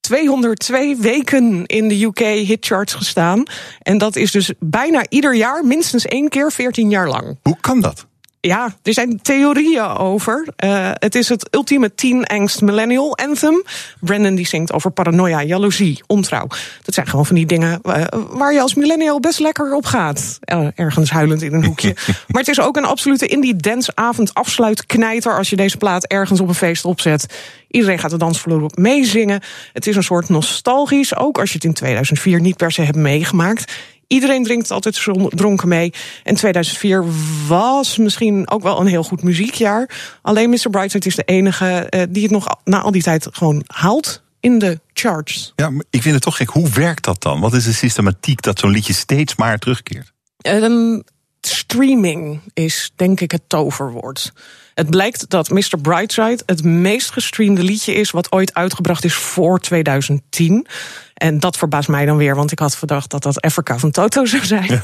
202 0.00 0.96
weken 0.96 1.66
in 1.66 1.88
de 1.88 2.04
UK 2.04 2.18
hitcharts 2.18 2.94
gestaan. 2.94 3.42
En 3.78 3.98
dat 3.98 4.16
is 4.16 4.30
dus 4.30 4.52
bijna 4.58 5.04
ieder 5.08 5.34
jaar 5.34 5.64
minstens 5.64 6.04
één 6.04 6.28
keer 6.28 6.52
14 6.52 6.90
jaar 6.90 7.08
lang. 7.08 7.38
Hoe 7.42 7.56
kan 7.60 7.80
dat? 7.80 8.06
Ja, 8.46 8.74
er 8.82 8.92
zijn 8.92 9.20
theorieën 9.22 9.86
over. 9.86 10.46
Eh, 10.56 10.90
het 10.92 11.14
is 11.14 11.28
het 11.28 11.48
ultieme 11.50 11.94
teen 11.94 12.24
angst 12.24 12.60
millennial 12.60 13.16
anthem. 13.16 13.62
Brandon 14.00 14.34
die 14.34 14.46
zingt 14.46 14.72
over 14.72 14.90
paranoia, 14.90 15.42
jaloezie, 15.42 16.02
ontrouw. 16.06 16.46
Dat 16.82 16.94
zijn 16.94 17.06
gewoon 17.06 17.26
van 17.26 17.36
die 17.36 17.46
dingen 17.46 17.80
eh, 17.82 18.04
waar 18.30 18.52
je 18.52 18.60
als 18.60 18.74
millennial 18.74 19.20
best 19.20 19.38
lekker 19.38 19.74
op 19.74 19.84
gaat. 19.84 20.38
Eh, 20.40 20.66
ergens 20.74 21.10
huilend 21.10 21.42
in 21.42 21.52
een 21.52 21.64
hoekje. 21.64 21.96
maar 22.28 22.40
het 22.40 22.48
is 22.48 22.60
ook 22.60 22.76
een 22.76 22.84
absolute 22.84 23.26
indie 23.26 23.56
dance 23.56 23.92
avond 23.94 24.34
afsluitknijter 24.34 25.36
als 25.36 25.50
je 25.50 25.56
deze 25.56 25.76
plaat 25.76 26.04
ergens 26.04 26.40
op 26.40 26.48
een 26.48 26.54
feest 26.54 26.84
opzet. 26.84 27.26
Iedereen 27.68 27.98
gaat 27.98 28.10
de 28.10 28.16
dansvloer 28.16 28.62
op 28.62 28.76
meezingen. 28.76 29.40
Het 29.72 29.86
is 29.86 29.96
een 29.96 30.02
soort 30.02 30.28
nostalgisch, 30.28 31.16
ook 31.16 31.38
als 31.38 31.48
je 31.48 31.54
het 31.54 31.64
in 31.64 31.72
2004 31.72 32.40
niet 32.40 32.56
per 32.56 32.72
se 32.72 32.82
hebt 32.82 32.96
meegemaakt. 32.96 33.72
Iedereen 34.06 34.44
drinkt 34.44 34.70
altijd 34.70 35.06
dronken 35.28 35.68
mee. 35.68 35.92
En 36.22 36.34
2004 36.34 37.04
was 37.48 37.98
misschien 37.98 38.50
ook 38.50 38.62
wel 38.62 38.80
een 38.80 38.86
heel 38.86 39.02
goed 39.02 39.22
muziekjaar. 39.22 39.90
Alleen 40.22 40.50
Mr. 40.50 40.70
Brightside 40.70 41.06
is 41.06 41.16
de 41.16 41.22
enige 41.22 41.66
eh, 41.66 42.02
die 42.08 42.22
het 42.22 42.32
nog 42.32 42.46
na 42.64 42.80
al 42.80 42.90
die 42.90 43.02
tijd 43.02 43.28
gewoon 43.32 43.62
haalt 43.66 44.22
in 44.40 44.58
de 44.58 44.80
charts. 44.92 45.52
Ja, 45.56 45.70
maar 45.70 45.84
ik 45.90 46.02
vind 46.02 46.14
het 46.14 46.22
toch 46.22 46.36
gek. 46.36 46.48
Hoe 46.48 46.68
werkt 46.68 47.04
dat 47.04 47.22
dan? 47.22 47.40
Wat 47.40 47.54
is 47.54 47.64
de 47.64 47.72
systematiek 47.72 48.42
dat 48.42 48.58
zo'n 48.58 48.70
liedje 48.70 48.92
steeds 48.92 49.36
maar 49.36 49.58
terugkeert? 49.58 50.12
Ehm, 50.36 51.00
streaming 51.40 52.40
is 52.54 52.92
denk 52.96 53.20
ik 53.20 53.30
het 53.30 53.42
toverwoord. 53.46 54.32
Het 54.74 54.90
blijkt 54.90 55.30
dat 55.30 55.50
Mr. 55.50 55.78
Brightside 55.82 56.42
het 56.46 56.64
meest 56.64 57.10
gestreamde 57.10 57.62
liedje 57.62 57.94
is 57.94 58.10
wat 58.10 58.32
ooit 58.32 58.54
uitgebracht 58.54 59.04
is 59.04 59.14
voor 59.14 59.60
2010. 59.60 60.66
En 61.14 61.40
dat 61.40 61.56
verbaast 61.56 61.88
mij 61.88 62.06
dan 62.06 62.16
weer, 62.16 62.34
want 62.34 62.52
ik 62.52 62.58
had 62.58 62.76
verdacht 62.76 63.10
dat 63.10 63.22
dat 63.22 63.40
Africa 63.40 63.78
van 63.78 63.90
Toto 63.90 64.24
zou 64.24 64.44
zijn. 64.44 64.82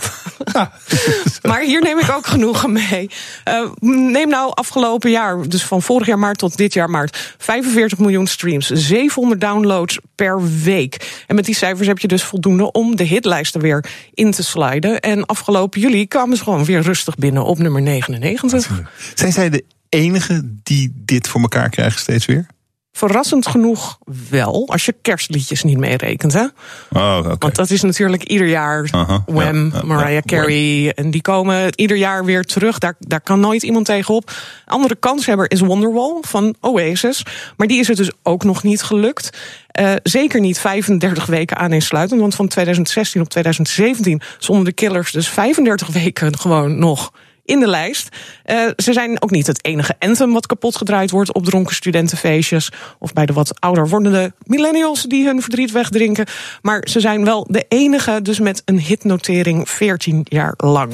maar 1.48 1.60
hier 1.60 1.82
neem 1.82 1.98
ik 1.98 2.10
ook 2.10 2.26
genoegen 2.26 2.72
mee. 2.72 3.10
Eh, 3.44 3.70
neem 3.80 4.28
nou 4.28 4.52
afgelopen 4.54 5.10
jaar, 5.10 5.48
dus 5.48 5.62
van 5.62 5.82
vorig 5.82 6.06
jaar 6.06 6.18
maart 6.18 6.38
tot 6.38 6.56
dit 6.56 6.72
jaar 6.72 6.90
maart, 6.90 7.34
45 7.38 7.98
miljoen 7.98 8.26
streams, 8.26 8.66
700 8.66 9.40
downloads 9.40 9.98
per 10.14 10.62
week. 10.62 11.22
En 11.26 11.34
met 11.34 11.44
die 11.44 11.54
cijfers 11.54 11.88
heb 11.88 11.98
je 11.98 12.08
dus 12.08 12.22
voldoende 12.22 12.72
om 12.72 12.96
de 12.96 13.04
hitlijsten 13.04 13.60
weer 13.60 13.84
in 14.14 14.30
te 14.30 14.42
sliden. 14.42 15.00
En 15.00 15.26
afgelopen 15.26 15.80
juli 15.80 16.06
kwamen 16.06 16.36
ze 16.36 16.42
gewoon 16.42 16.64
weer 16.64 16.80
rustig 16.80 17.16
binnen 17.16 17.44
op 17.44 17.58
nummer 17.58 17.82
99. 17.82 18.82
Zijn 19.14 19.32
zij 19.32 19.50
de 19.50 19.64
enige 19.88 20.42
die 20.62 20.92
dit 21.04 21.28
voor 21.28 21.40
elkaar 21.40 21.68
krijgen 21.68 22.00
steeds 22.00 22.26
weer? 22.26 22.46
Verrassend 22.92 23.46
genoeg 23.46 23.98
wel, 24.30 24.68
als 24.68 24.84
je 24.84 24.94
kerstliedjes 25.02 25.62
niet 25.62 25.78
meerekent. 25.78 26.32
Hè? 26.32 26.44
Oh, 26.92 27.18
oké. 27.18 27.36
Want 27.38 27.54
dat 27.54 27.70
is 27.70 27.82
natuurlijk 27.82 28.22
ieder 28.22 28.46
jaar 28.46 28.88
Wham, 29.26 29.70
ja, 29.72 29.78
ja, 29.78 29.84
Mariah 29.84 30.22
Carey. 30.22 30.92
En 30.94 31.10
die 31.10 31.20
komen 31.20 31.72
ieder 31.74 31.96
jaar 31.96 32.24
weer 32.24 32.44
terug. 32.44 32.78
Daar, 32.78 32.94
daar 32.98 33.20
kan 33.20 33.40
nooit 33.40 33.62
iemand 33.62 33.86
tegenop. 33.86 34.32
Andere 34.66 34.96
kanshebber 34.96 35.50
is 35.50 35.60
Wonderwall 35.60 36.18
van 36.20 36.54
Oasis. 36.60 37.22
Maar 37.56 37.66
die 37.66 37.80
is 37.80 37.88
het 37.88 37.96
dus 37.96 38.10
ook 38.22 38.44
nog 38.44 38.62
niet 38.62 38.82
gelukt. 38.82 39.38
Eh, 39.68 39.92
zeker 40.02 40.40
niet 40.40 40.58
35 40.58 41.26
weken 41.26 41.56
aan 41.56 41.72
insluitend. 41.72 42.20
Want 42.20 42.34
van 42.34 42.48
2016 42.48 43.20
op 43.20 43.28
2017 43.28 44.20
stonden 44.38 44.64
de 44.64 44.72
Killers 44.72 45.12
dus 45.12 45.28
35 45.28 45.88
weken 45.88 46.38
gewoon 46.38 46.78
nog 46.78 47.12
in 47.50 47.60
de 47.60 47.66
lijst. 47.66 48.08
Eh, 48.44 48.64
ze 48.76 48.92
zijn 48.92 49.22
ook 49.22 49.30
niet 49.30 49.46
het 49.46 49.64
enige 49.64 49.94
anthem 49.98 50.32
wat 50.32 50.46
kapot 50.46 50.76
gedraaid 50.76 51.10
wordt 51.10 51.32
op 51.32 51.44
dronken 51.44 51.74
studentenfeestjes. 51.74 52.72
Of 52.98 53.12
bij 53.12 53.26
de 53.26 53.32
wat 53.32 53.60
ouder 53.60 53.88
wordende 53.88 54.32
millennials 54.42 55.02
die 55.02 55.26
hun 55.26 55.42
verdriet 55.42 55.70
wegdrinken. 55.70 56.26
Maar 56.62 56.86
ze 56.90 57.00
zijn 57.00 57.24
wel 57.24 57.46
de 57.48 57.64
enige, 57.68 58.22
dus 58.22 58.38
met 58.38 58.62
een 58.64 58.80
hitnotering 58.80 59.68
14 59.68 60.26
jaar 60.28 60.54
lang. 60.56 60.92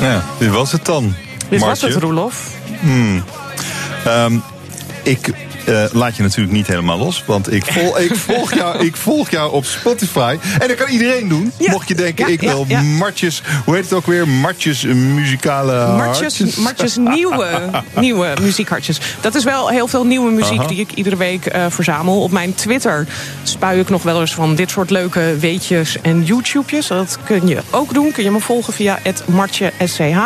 Ja, 0.00 0.24
dit 0.38 0.50
was 0.50 0.72
het 0.72 0.84
dan. 0.84 1.14
Dit 1.54 1.66
was 1.66 1.80
Martje. 1.80 1.98
het, 1.98 2.04
Roelof. 2.04 2.50
Hmm. 2.80 3.24
Ehm, 4.04 4.38
ik 5.02 5.32
eh, 5.64 5.84
laat 5.92 6.16
je 6.16 6.22
natuurlijk 6.22 6.52
niet 6.52 6.66
helemaal 6.66 6.98
los, 6.98 7.22
want 7.26 7.52
ik, 7.52 7.64
vol, 7.64 7.98
ik, 8.00 8.14
volg 8.16 8.54
jou, 8.54 8.84
ik 8.86 8.96
volg 8.96 9.30
jou 9.30 9.52
op 9.52 9.64
Spotify. 9.64 10.36
En 10.58 10.68
dat 10.68 10.76
kan 10.76 10.88
iedereen 10.88 11.28
doen. 11.28 11.52
Mocht 11.58 11.88
je 11.88 11.94
denken, 11.94 12.26
ja, 12.26 12.32
ik 12.32 12.40
wil 12.40 12.64
ja. 12.68 12.80
Martjes, 12.80 13.42
hoe 13.64 13.74
heet 13.74 13.84
het 13.84 13.92
ook 13.92 14.06
weer? 14.06 14.28
Martjes 14.28 14.82
muzikale 14.84 15.96
Martjes, 15.96 16.38
hartjes. 16.38 16.56
Martjes 16.56 16.96
nieuwe, 16.96 17.60
nieuwe 17.94 18.34
muziekhartjes. 18.40 19.00
Dat 19.20 19.34
is 19.34 19.44
wel 19.44 19.68
heel 19.68 19.86
veel 19.86 20.06
nieuwe 20.06 20.30
muziek 20.30 20.58
Aha. 20.58 20.68
die 20.68 20.80
ik 20.80 20.92
iedere 20.92 21.16
week 21.16 21.46
eh, 21.46 21.66
verzamel. 21.68 22.22
Op 22.22 22.30
mijn 22.30 22.54
Twitter 22.54 23.06
spuie 23.42 23.80
ik 23.80 23.88
nog 23.88 24.02
wel 24.02 24.20
eens 24.20 24.34
van 24.34 24.54
dit 24.54 24.70
soort 24.70 24.90
leuke 24.90 25.36
weetjes 25.40 26.00
en 26.00 26.24
YouTube's. 26.24 26.86
Dat 26.86 27.18
kun 27.24 27.48
je 27.48 27.58
ook 27.70 27.94
doen. 27.94 28.12
Kun 28.12 28.24
je 28.24 28.30
me 28.30 28.40
volgen 28.40 28.72
via 28.72 28.98
het 29.02 29.24
SCH. 29.84 30.18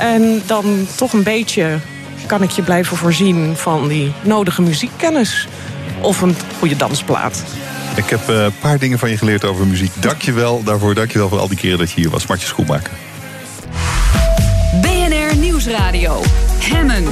En 0.00 0.42
dan 0.46 0.86
toch 0.94 1.12
een 1.12 1.22
beetje 1.22 1.78
kan 2.26 2.42
ik 2.42 2.50
je 2.50 2.62
blijven 2.62 2.96
voorzien 2.96 3.56
van 3.56 3.88
die 3.88 4.12
nodige 4.22 4.62
muziekkennis. 4.62 5.48
Of 6.00 6.20
een 6.20 6.36
goede 6.58 6.76
dansplaat. 6.76 7.42
Ik 7.96 8.10
heb 8.10 8.28
eh, 8.28 8.42
een 8.42 8.58
paar 8.60 8.78
dingen 8.78 8.98
van 8.98 9.10
je 9.10 9.18
geleerd 9.18 9.44
over 9.44 9.66
muziek. 9.66 9.92
Dank 9.94 10.22
je 10.22 10.32
wel 10.32 10.62
daarvoor. 10.62 10.94
Dank 10.94 11.10
je 11.12 11.18
wel 11.18 11.28
voor 11.28 11.38
al 11.38 11.48
die 11.48 11.58
keren 11.58 11.78
dat 11.78 11.90
je 11.90 12.00
hier 12.00 12.10
was. 12.10 12.26
Martje 12.26 12.46
Schoenmaker. 12.46 12.92
BNR 14.80 15.36
Nieuwsradio. 15.36 16.22
Hemmen. 16.58 17.04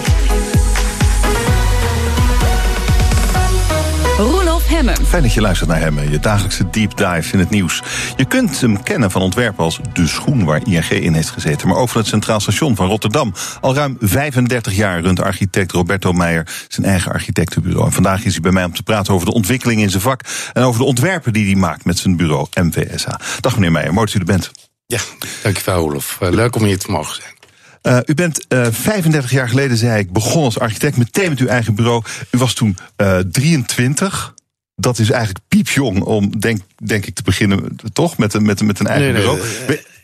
Roelof 4.19 4.69
Hemmen. 4.69 5.07
Fijn 5.07 5.23
dat 5.23 5.35
je 5.35 5.41
luistert 5.41 5.71
naar 5.71 5.81
hem, 5.81 6.11
je 6.11 6.19
dagelijkse 6.19 6.71
deep 6.71 6.97
dive 6.97 7.33
in 7.33 7.39
het 7.39 7.51
nieuws. 7.51 7.83
Je 8.17 8.25
kunt 8.25 8.61
hem 8.61 8.83
kennen 8.83 9.11
van 9.11 9.23
ontwerpen 9.23 9.65
als 9.65 9.81
De 9.93 10.07
Schoen, 10.07 10.45
waar 10.45 10.67
ING 10.67 10.89
in 10.89 11.15
heeft 11.15 11.31
gezeten. 11.31 11.69
Maar 11.69 11.77
over 11.77 11.97
het 11.97 12.07
Centraal 12.07 12.41
Station 12.41 12.77
van 12.77 12.87
Rotterdam. 12.87 13.35
Al 13.61 13.75
ruim 13.75 13.97
35 14.01 14.75
jaar 14.75 15.01
runt 15.01 15.21
architect 15.21 15.73
Roberto 15.73 16.13
Meijer 16.13 16.47
zijn 16.69 16.87
eigen 16.87 17.13
architectenbureau. 17.13 17.87
En 17.87 17.93
vandaag 17.93 18.25
is 18.25 18.33
hij 18.33 18.41
bij 18.41 18.53
mij 18.53 18.65
om 18.65 18.75
te 18.75 18.83
praten 18.83 19.15
over 19.15 19.27
de 19.27 19.33
ontwikkeling 19.33 19.81
in 19.81 19.91
zijn 19.91 20.03
vak. 20.03 20.21
En 20.53 20.63
over 20.63 20.81
de 20.81 20.87
ontwerpen 20.87 21.33
die 21.33 21.45
hij 21.45 21.61
maakt 21.61 21.85
met 21.85 21.99
zijn 21.99 22.17
bureau 22.17 22.47
MVSA. 22.55 23.21
Dag 23.41 23.55
meneer 23.55 23.73
Meijer, 23.73 23.93
mooi 23.93 24.07
dat 24.07 24.15
u 24.15 24.19
er 24.19 24.25
bent. 24.25 24.51
Ja, 24.87 25.01
dankjewel 25.43 25.83
Olof. 25.83 26.17
Eh, 26.21 26.31
leuk 26.31 26.57
om 26.57 26.65
hier 26.65 26.79
te 26.79 26.91
mogen 26.91 27.15
zijn. 27.15 27.38
Eh, 27.83 27.99
u 28.07 28.15
bent 28.15 28.47
eh 28.49 28.67
35 28.71 29.31
jaar 29.31 29.49
geleden, 29.49 29.77
zei 29.77 29.99
ik, 30.01 30.13
begonnen 30.13 30.45
als 30.45 30.59
architect. 30.59 30.97
Meteen 30.97 31.29
met 31.29 31.39
uw 31.39 31.47
eigen 31.47 31.75
bureau. 31.75 32.03
U 32.31 32.39
was 32.39 32.55
toen 32.55 32.77
eh 32.97 33.19
23. 33.19 34.35
Dat 34.75 34.99
is 34.99 35.11
eigenlijk 35.11 35.45
piepjong 35.49 36.01
om, 36.03 36.39
denk, 36.41 36.61
denk 36.85 37.07
ik, 37.07 37.15
te 37.15 37.23
beginnen, 37.23 37.77
toch? 37.93 38.17
Met 38.19 38.35
een, 38.35 38.43
met 38.43 38.61
een, 38.61 38.67
met 38.67 38.81
een 38.81 38.87
eigen 38.87 39.13
Nee, 39.13 39.23
bureau. 39.23 39.41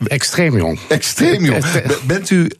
extreem 0.07 0.57
jong. 0.57 0.79
Extreem 0.89 1.45
jong. 1.45 1.71
Be- 1.71 1.99
Bent 2.07 2.29
u, 2.29 2.51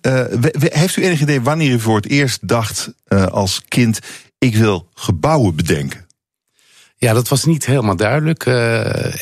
heeft 0.60 0.96
u 0.98 1.04
enig 1.04 1.22
idee 1.22 1.42
wanneer 1.42 1.72
u 1.72 1.80
voor 1.80 1.96
het 1.96 2.08
eerst 2.08 2.48
dacht 2.48 2.90
als 3.32 3.62
kind: 3.68 4.00
ik 4.38 4.56
wil 4.56 4.90
gebouwen 4.94 5.56
bedenken? 5.56 6.06
Ja, 6.98 7.14
dat 7.14 7.28
was 7.28 7.46
niet 7.46 7.66
helemaal 7.66 7.96
duidelijk. 7.96 8.46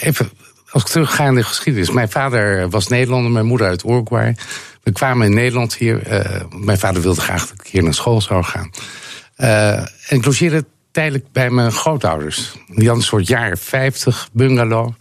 Even, 0.01 0.29
als 0.69 0.83
ik 0.83 0.89
terugga 0.89 1.25
in 1.27 1.35
de 1.35 1.43
geschiedenis. 1.43 1.91
Mijn 1.91 2.09
vader 2.09 2.69
was 2.69 2.87
Nederlander, 2.87 3.31
mijn 3.31 3.45
moeder 3.45 3.67
uit 3.67 3.83
Uruguay. 3.85 4.35
We 4.83 4.91
kwamen 4.91 5.27
in 5.27 5.33
Nederland 5.33 5.75
hier. 5.75 6.07
eh, 6.07 6.41
mijn 6.59 6.79
vader 6.79 7.01
wilde 7.01 7.21
graag 7.21 7.47
dat 7.47 7.59
ik 7.65 7.71
hier 7.71 7.83
naar 7.83 7.93
school 7.93 8.21
zou 8.21 8.43
gaan. 8.43 8.71
Eh, 9.35 9.77
en 9.77 9.87
ik 10.17 10.25
logeerde 10.25 10.65
tijdelijk 10.91 11.25
bij 11.31 11.49
mijn 11.49 11.71
grootouders. 11.71 12.51
Die 12.53 12.75
hadden 12.75 12.95
een 12.95 13.01
soort 13.01 13.27
jaren 13.27 13.57
50 13.57 14.29
bungalow. 14.33 14.93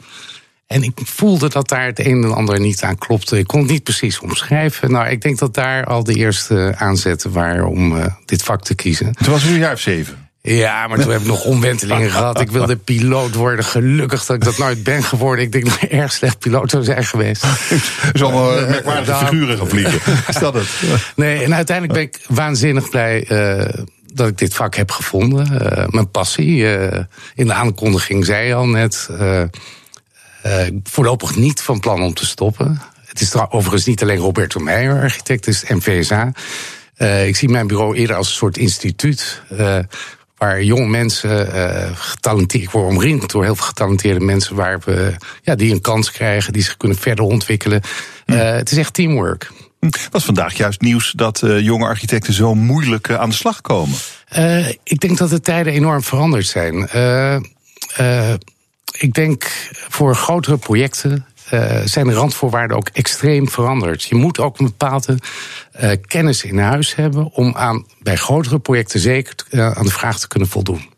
En 0.67 0.83
ik 0.83 0.99
voelde 1.05 1.49
dat 1.49 1.69
daar 1.69 1.87
het 1.87 1.99
een 1.99 2.25
en 2.25 2.35
ander 2.35 2.61
niet 2.61 2.83
aan 2.83 2.99
klopte. 2.99 3.39
Ik 3.39 3.47
kon 3.47 3.61
het 3.61 3.71
niet 3.71 3.83
precies 3.83 4.19
omschrijven. 4.21 4.91
Nou, 4.91 5.09
ik 5.09 5.21
denk 5.23 5.39
dat 5.39 5.55
daar 5.55 5.85
al 5.85 6.05
de 6.05 6.15
eerste 6.15 6.75
aanzetten 6.77 7.33
waren 7.33 7.69
om 7.69 7.99
eh, 7.99 8.07
dit 8.25 8.43
vak 8.43 8.63
te 8.63 8.75
kiezen. 8.75 9.13
Toen 9.13 9.33
was 9.33 9.45
een 9.45 9.59
jaar 9.59 9.73
of 9.73 9.81
zeven. 9.81 10.22
Ja, 10.43 10.87
maar 10.87 10.99
toen 10.99 11.11
heb 11.11 11.21
ik 11.21 11.27
nog 11.27 11.45
omwentelingen 11.45 12.11
gehad. 12.21 12.41
Ik 12.41 12.51
wilde 12.51 12.77
piloot 12.77 13.35
worden. 13.35 13.65
Gelukkig 13.65 14.25
dat 14.25 14.37
ik 14.37 14.45
dat 14.45 14.59
nooit 14.59 14.83
ben 14.83 15.03
geworden. 15.03 15.45
Ik 15.45 15.53
denk 15.53 15.65
dat 15.65 15.83
ik 15.83 15.91
erg 15.91 16.13
slecht 16.13 16.39
piloot 16.39 16.71
zou 16.71 16.85
zijn 16.85 17.05
geweest. 17.05 17.45
Allemaal 18.21 18.57
eh, 18.57 18.69
merkwaardige 18.69 19.27
figuren 19.27 19.59
gaan 19.59 19.69
vliegen. 19.69 20.01
Is 20.29 20.35
dat 20.35 20.55
het? 20.55 20.69
Nee, 21.17 21.45
en 21.45 21.55
uiteindelijk 21.55 21.99
ben 21.99 22.03
ik 22.03 22.35
waanzinnig 22.37 22.89
blij 22.89 23.25
eh, 23.27 23.85
dat 24.15 24.29
ik 24.29 24.39
dit 24.39 24.55
vak 24.55 24.75
heb 24.75 24.91
gevonden. 24.91 25.71
Eh, 25.71 25.89
mijn 25.89 26.11
passie. 26.11 26.65
in 27.35 27.47
de 27.47 27.53
aankondiging 27.53 28.25
zei 28.25 28.47
je 28.47 28.55
al 28.55 28.69
net. 28.69 29.09
voorlopig 30.85 31.37
niet 31.37 31.61
van 31.61 31.81
plan 31.81 32.03
om 32.03 32.15
te 32.15 32.27
stoppen. 32.27 32.81
Het 33.07 33.21
is 33.21 33.35
overigens 33.35 33.85
niet 33.85 34.03
alleen 34.03 34.19
Roberto 34.19 34.61
Meijer, 34.61 35.01
architect, 35.01 35.47
het 35.47 35.55
is 35.55 35.65
MVSA. 35.69 36.33
Ik 37.25 37.37
zie 37.37 37.49
mijn 37.49 37.67
bureau 37.67 37.97
eerder 37.97 38.17
als 38.17 38.29
een 38.29 38.35
soort 38.35 38.57
instituut. 38.57 39.43
Waar 40.43 40.63
jonge 40.63 40.89
mensen 40.89 41.53
eh 41.55 41.91
getalenteerd. 41.95 42.63
Ik 42.63 42.71
word 42.71 42.89
omringd 42.89 43.31
door 43.31 43.45
heel 43.45 43.57
veel 43.57 43.67
getalenteerde 43.67 44.25
mensen. 44.25 44.57
Waar 44.57 44.81
we, 44.85 45.15
ja, 45.43 45.55
die 45.55 45.73
een 45.73 45.81
kans 45.81 46.11
krijgen, 46.13 46.53
die 46.53 46.63
zich 46.63 46.77
kunnen 46.77 46.99
verder 46.99 47.25
ontwikkelen. 47.25 47.81
Eh, 48.27 48.53
het 48.53 48.71
is 48.71 48.79
echt 48.79 48.95
teamwork. 48.95 49.51
Was 50.11 50.25
vandaag 50.25 50.55
juist 50.55 50.81
nieuws 50.81 51.13
dat 51.17 51.43
eh, 51.43 51.61
jonge 51.61 51.85
architecten 51.85 52.33
zo 52.33 52.55
moeilijk 52.55 53.11
aan 53.11 53.29
de 53.29 53.35
slag 53.35 53.61
komen? 53.61 53.97
Ik 54.85 55.01
denk 55.01 55.19
dat 55.19 55.31
de 55.31 55.41
tijden 55.41 55.73
enorm 55.73 56.03
veranderd 56.03 56.47
zijn. 56.47 56.89
Ik 58.99 59.13
denk 59.13 59.51
voor 59.89 60.17
grotere 60.17 60.57
projecten 60.57 61.27
eh, 61.53 61.81
zijn 61.85 62.07
de 62.07 62.13
randvoorwaarden 62.13 62.77
ook 62.77 62.89
extreem 62.89 63.49
veranderd. 63.49 64.03
Je 64.03 64.15
moet 64.15 64.39
ook 64.39 64.59
een 64.59 64.65
bepaalde 64.65 65.19
eh, 65.73 65.91
kennis 66.07 66.45
in 66.45 66.59
huis 66.59 66.95
hebben 66.95 67.33
om 67.33 67.55
aan, 67.57 67.87
bij 68.03 68.17
grotere 68.17 68.59
projecten 68.59 69.01
zeker 69.01 69.35
eh, 69.51 69.71
aan 69.71 69.85
de 69.85 69.91
vraag 69.91 70.21
te 70.21 70.29
kunnen 70.29 70.49
voldoen. 70.49 70.91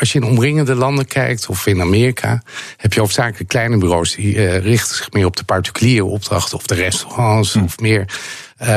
Als 0.00 0.12
je 0.12 0.18
in 0.18 0.24
omringende 0.24 0.74
landen 0.74 1.06
kijkt, 1.06 1.48
of 1.48 1.66
in 1.66 1.80
Amerika, 1.80 2.42
heb 2.76 2.92
je 2.92 3.00
hoofdzakelijk 3.00 3.48
kleine 3.48 3.78
bureaus 3.78 4.14
die 4.14 4.58
richten 4.58 4.96
zich 4.96 5.12
meer 5.12 5.26
op 5.26 5.36
de 5.36 5.44
particuliere 5.44 6.04
opdrachten 6.04 6.58
of 6.58 6.66
de 6.66 6.74
restaurants 6.74 7.56
of 7.56 7.78
meer. 7.78 8.18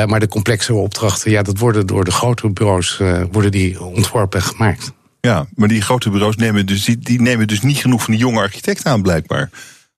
Maar 0.06 0.20
de 0.20 0.28
complexere 0.28 0.78
opdrachten, 0.78 1.30
ja, 1.30 1.42
dat 1.42 1.58
worden 1.58 1.86
door 1.86 2.04
de 2.04 2.10
grotere 2.10 2.50
bureaus 2.50 3.00
worden 3.30 3.50
die 3.50 3.82
ontworpen 3.82 4.40
en 4.40 4.46
gemaakt. 4.46 4.92
Ja, 5.20 5.46
maar 5.54 5.68
die 5.68 5.82
grote 5.82 6.10
bureaus 6.10 6.36
nemen 6.36 6.66
dus, 6.66 6.84
die, 6.84 6.98
die 6.98 7.20
nemen 7.20 7.48
dus 7.48 7.60
niet 7.60 7.78
genoeg 7.78 8.02
van 8.02 8.12
die 8.12 8.22
jonge 8.22 8.40
architecten 8.40 8.90
aan, 8.90 9.02
blijkbaar. 9.02 9.50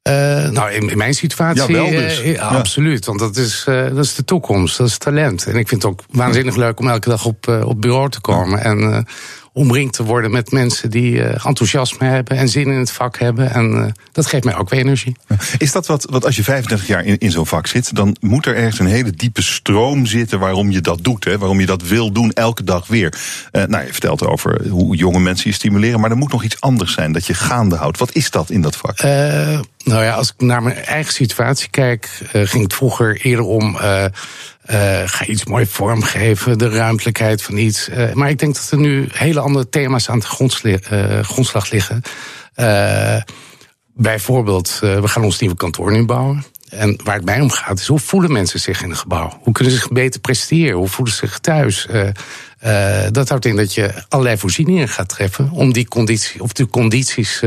Eh, 0.02 0.48
nou, 0.48 0.70
in, 0.72 0.90
in 0.90 0.98
mijn 0.98 1.14
situatie. 1.14 1.62
Ja, 1.62 1.72
wel 1.72 1.90
dus. 1.90 2.20
eh, 2.20 2.32
ja. 2.32 2.48
Absoluut. 2.48 3.04
Want 3.04 3.18
dat 3.18 3.36
is, 3.36 3.64
eh, 3.68 3.88
dat 3.94 4.04
is 4.04 4.14
de 4.14 4.24
toekomst, 4.24 4.78
dat 4.78 4.86
is 4.86 4.98
talent. 4.98 5.46
En 5.46 5.56
ik 5.56 5.68
vind 5.68 5.82
het 5.82 5.92
ook 5.92 6.00
waanzinnig 6.10 6.56
leuk 6.56 6.80
om 6.80 6.88
elke 6.88 7.08
dag 7.08 7.24
op, 7.24 7.48
op 7.64 7.80
bureau 7.80 8.08
te 8.08 8.20
komen. 8.20 8.60
En 8.64 9.06
omringd 9.52 9.92
te 9.94 10.04
worden 10.04 10.30
met 10.30 10.50
mensen 10.50 10.90
die 10.90 11.22
eh, 11.22 11.46
enthousiasme 11.46 12.06
hebben 12.06 12.36
en 12.36 12.48
zin 12.48 12.66
in 12.66 12.78
het 12.78 12.90
vak 12.90 13.18
hebben. 13.18 13.50
En 13.50 13.84
eh, 13.84 13.92
dat 14.12 14.26
geeft 14.26 14.44
mij 14.44 14.56
ook 14.56 14.70
weer 14.70 14.80
energie. 14.80 15.16
Is 15.58 15.72
dat 15.72 15.86
wat, 15.86 16.06
wat 16.10 16.24
als 16.24 16.36
je 16.36 16.42
35 16.42 16.88
jaar 16.88 17.04
in, 17.04 17.18
in 17.18 17.30
zo'n 17.30 17.46
vak 17.46 17.66
zit, 17.66 17.94
dan 17.96 18.16
moet 18.20 18.46
er 18.46 18.56
ergens 18.56 18.78
een 18.78 18.86
hele 18.86 19.10
diepe 19.10 19.42
stroom 19.42 20.06
zitten 20.06 20.38
waarom 20.38 20.70
je 20.70 20.80
dat 20.80 21.04
doet, 21.04 21.24
hè? 21.24 21.38
waarom 21.38 21.60
je 21.60 21.66
dat 21.66 21.82
wil 21.82 22.12
doen 22.12 22.32
elke 22.32 22.64
dag 22.64 22.86
weer. 22.86 23.18
Eh, 23.50 23.64
nou, 23.64 23.86
je 23.86 23.92
vertelt 23.92 24.26
over 24.26 24.68
hoe 24.68 24.96
jonge 24.96 25.20
mensen 25.20 25.50
je 25.50 25.56
stimuleren, 25.56 26.00
maar 26.00 26.10
er 26.10 26.16
moet 26.16 26.32
nog 26.32 26.44
iets 26.44 26.60
anders 26.60 26.92
zijn 26.92 27.12
dat 27.12 27.26
je 27.26 27.34
gaande 27.34 27.76
houdt. 27.76 27.98
Wat 27.98 28.14
is 28.14 28.30
dat 28.30 28.50
in 28.50 28.60
dat 28.60 28.76
vak? 28.76 29.02
Nou 29.84 30.04
ja, 30.04 30.12
als 30.12 30.28
ik 30.28 30.46
naar 30.46 30.62
mijn 30.62 30.76
eigen 30.76 31.12
situatie 31.12 31.70
kijk, 31.70 32.08
ging 32.32 32.62
het 32.62 32.74
vroeger 32.74 33.20
eerder 33.20 33.44
om. 33.44 33.78
Eh, 34.62 35.02
ga 35.04 35.26
iets 35.26 35.44
mooi 35.44 35.66
vormgeven, 35.66 36.58
de 36.58 36.68
ruimtelijkheid 36.68 37.42
van 37.42 37.56
iets. 37.56 37.88
Eh, 37.88 38.12
maar 38.12 38.30
ik 38.30 38.38
denk 38.38 38.54
dat 38.54 38.70
er 38.70 38.78
nu 38.78 39.08
hele 39.12 39.40
andere 39.40 39.68
thema's 39.68 40.08
aan 40.08 40.18
de 40.18 40.78
eh, 40.82 41.20
grondslag 41.20 41.70
liggen. 41.70 42.02
Bijvoorbeeld, 43.94 44.78
we 44.80 45.08
gaan 45.08 45.24
ons 45.24 45.38
nieuwe 45.38 45.56
kantoor 45.56 45.92
nu 45.92 46.04
bouwen. 46.04 46.44
En 46.68 47.00
waar 47.04 47.14
het 47.14 47.24
mij 47.24 47.40
om 47.40 47.50
gaat, 47.50 47.78
is 47.78 47.86
hoe 47.86 47.98
voelen 47.98 48.32
mensen 48.32 48.60
zich 48.60 48.82
in 48.82 48.90
een 48.90 48.96
gebouw? 48.96 49.38
Hoe 49.42 49.52
kunnen 49.52 49.72
ze 49.72 49.78
zich 49.78 49.88
beter 49.88 50.20
presteren? 50.20 50.76
Hoe 50.76 50.88
voelen 50.88 51.14
ze 51.14 51.26
zich 51.26 51.38
thuis? 51.38 51.88
Dat 53.10 53.28
houdt 53.28 53.44
in 53.44 53.56
dat 53.56 53.74
je 53.74 54.04
allerlei 54.08 54.36
voorzieningen 54.36 54.88
gaat 54.88 55.08
treffen 55.08 55.50
om 55.50 55.72
die 55.72 55.88
conditie, 55.88 56.42
of 56.42 56.52
de 56.52 56.68
condities 56.68 57.42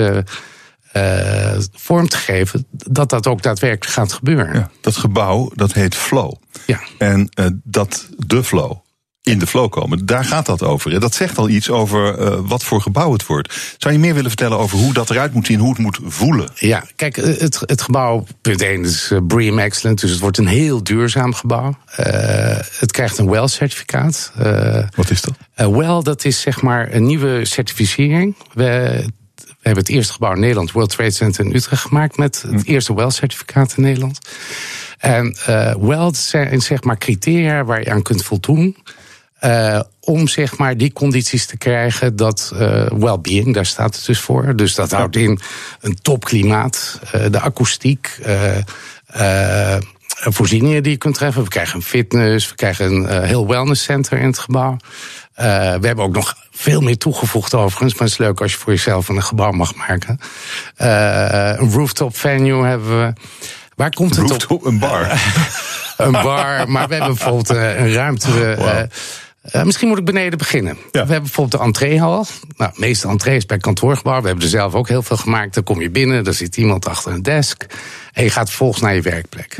vorm 1.73 2.07
te 2.07 2.17
geven, 2.17 2.65
dat 2.71 3.09
dat 3.09 3.27
ook 3.27 3.41
daadwerkelijk 3.41 3.91
gaat 3.91 4.13
gebeuren. 4.13 4.71
Dat 4.81 4.97
gebouw, 4.97 5.51
dat 5.55 5.73
heet 5.73 5.95
Flow. 5.95 6.33
Ja. 6.65 6.79
En 6.97 7.29
eh, 7.33 7.45
dat 7.63 8.09
de 8.17 8.43
Flow, 8.43 8.77
in 9.25 9.39
de 9.39 9.47
flow 9.47 9.69
komen, 9.69 10.05
daar 10.05 10.25
gaat 10.25 10.45
dat 10.45 10.63
over. 10.63 10.99
Dat 10.99 11.15
zegt 11.15 11.37
al 11.37 11.49
iets 11.49 11.69
over 11.69 12.19
eh, 12.19 12.39
wat 12.43 12.63
voor 12.63 12.81
gebouw 12.81 13.11
het 13.11 13.25
wordt. 13.25 13.75
Zou 13.77 13.93
je 13.93 13.99
meer 13.99 14.13
willen 14.13 14.29
vertellen 14.29 14.57
over 14.57 14.77
hoe 14.77 14.93
dat 14.93 15.09
eruit 15.09 15.33
moet 15.33 15.45
zien, 15.45 15.59
hoe 15.59 15.69
het 15.69 15.77
moet 15.77 15.99
voelen? 16.03 16.49
Ja, 16.55 16.83
kijk, 16.95 17.17
eh, 17.17 17.39
het, 17.39 17.61
het 17.65 17.81
gebouw, 17.81 18.25
punt 18.41 18.61
1, 18.61 18.83
is 18.83 19.11
eh, 19.11 19.19
BREEAM 19.27 19.59
Excellent. 19.59 20.01
Dus 20.01 20.11
het 20.11 20.19
wordt 20.19 20.37
een 20.37 20.47
heel 20.47 20.83
duurzaam 20.83 21.33
gebouw. 21.33 21.77
Het 22.77 22.91
krijgt 22.91 23.17
een 23.17 23.29
WELL-certificaat. 23.29 24.31
Wat 24.95 25.09
is 25.09 25.21
dat? 25.21 25.33
WELL, 25.55 26.03
dat 26.03 26.25
is 26.25 26.41
zeg 26.41 26.61
maar 26.61 26.93
een 26.93 27.05
nieuwe 27.05 27.45
certificering. 27.45 28.35
We, 28.53 29.05
we 29.65 29.71
hebben 29.71 29.89
het 29.89 29.99
eerste 29.99 30.13
gebouw 30.13 30.33
in 30.33 30.39
Nederland, 30.39 30.71
World 30.71 30.89
Trade 30.89 31.11
Center 31.11 31.45
in 31.45 31.55
Utrecht, 31.55 31.81
gemaakt 31.81 32.17
met 32.17 32.43
het 32.51 32.65
eerste 32.65 32.93
WELL-certificaat 32.95 33.73
in 33.77 33.83
Nederland. 33.83 34.19
En 34.97 35.37
eh 35.45 35.75
WELL 35.79 36.13
zijn 36.15 36.61
zeg 36.61 36.83
maar 36.83 36.97
criteria 36.97 37.63
waar 37.63 37.79
je 37.79 37.91
aan 37.91 38.01
kunt 38.01 38.23
voldoen. 38.23 38.75
eh, 39.39 39.79
om 39.99 40.27
zeg 40.27 40.57
maar 40.57 40.77
die 40.77 40.93
condities 40.93 41.45
te 41.45 41.57
krijgen 41.57 42.15
dat 42.15 42.51
eh 42.55 42.85
well-being, 42.97 43.53
daar 43.53 43.65
staat 43.65 43.95
het 43.95 44.05
dus 44.05 44.19
voor. 44.19 44.55
Dus 44.55 44.75
dat 44.75 44.91
houdt 44.91 45.15
in 45.15 45.39
een 45.81 45.97
topklimaat, 46.01 46.99
de 47.31 47.39
akoestiek, 47.39 48.19
voorzieningen 50.09 50.83
die 50.83 50.91
je 50.91 50.97
kunt 50.97 51.15
treffen. 51.15 51.43
We 51.43 51.49
krijgen 51.49 51.75
een 51.75 51.81
fitness, 51.81 52.49
we 52.49 52.55
krijgen 52.55 52.91
een 52.91 53.23
heel 53.23 53.47
wellnesscenter 53.47 54.17
in 54.19 54.25
het 54.27 54.39
gebouw. 54.39 54.77
We 55.35 55.43
hebben 55.81 55.97
ook 56.03 56.13
nog 56.15 56.35
veel 56.55 56.81
meer 56.81 56.97
toegevoegd 56.97 57.53
overigens, 57.53 57.93
maar 57.93 58.01
het 58.01 58.11
is 58.11 58.17
leuk 58.17 58.41
als 58.41 58.51
je 58.51 58.57
voor 58.57 58.73
jezelf 58.73 59.07
een 59.09 59.23
gebouw 59.23 59.51
mag 59.51 59.75
maken. 59.75 60.19
Eh, 60.75 61.51
een 61.55 61.71
rooftop 61.71 62.17
venue 62.17 62.65
hebben 62.65 62.99
we. 63.05 63.13
Waar 63.75 63.89
komt 63.93 64.15
het 64.15 64.29
Rooftop, 64.29 64.65
een 64.65 64.79
bar. 64.79 65.11
een 65.97 66.11
bar, 66.11 66.69
maar 66.69 66.87
we 66.87 66.95
hebben 66.95 67.15
bijvoorbeeld 67.15 67.49
eh, 67.49 67.79
een 67.79 67.93
ruimte. 67.93 68.53
eh, 68.53 68.81
eh, 69.51 69.63
misschien 69.63 69.87
moet 69.87 69.97
ik 69.97 70.05
beneden 70.05 70.37
beginnen. 70.37 70.77
We 70.91 70.97
hebben 70.97 71.21
bijvoorbeeld 71.21 71.61
de 71.61 71.67
entreehal. 71.67 72.25
Nou, 72.57 72.71
de 72.73 72.79
meeste 72.79 73.07
entrees 73.07 73.45
bij 73.45 73.57
kantoorgebouw. 73.57 74.21
We 74.21 74.25
hebben 74.27 74.43
er 74.43 74.49
zelf 74.49 74.73
ook 74.73 74.87
heel 74.87 75.03
veel 75.03 75.17
gemaakt. 75.17 75.53
Dan 75.53 75.63
kom 75.63 75.81
je 75.81 75.89
binnen, 75.89 76.23
dan 76.23 76.33
zit 76.33 76.57
iemand 76.57 76.87
achter 76.87 77.11
een 77.11 77.23
desk. 77.23 77.65
En 78.13 78.23
je 78.23 78.29
gaat 78.29 78.47
vervolgens 78.47 78.81
naar 78.81 78.95
je 78.95 79.01
werkplek. 79.01 79.55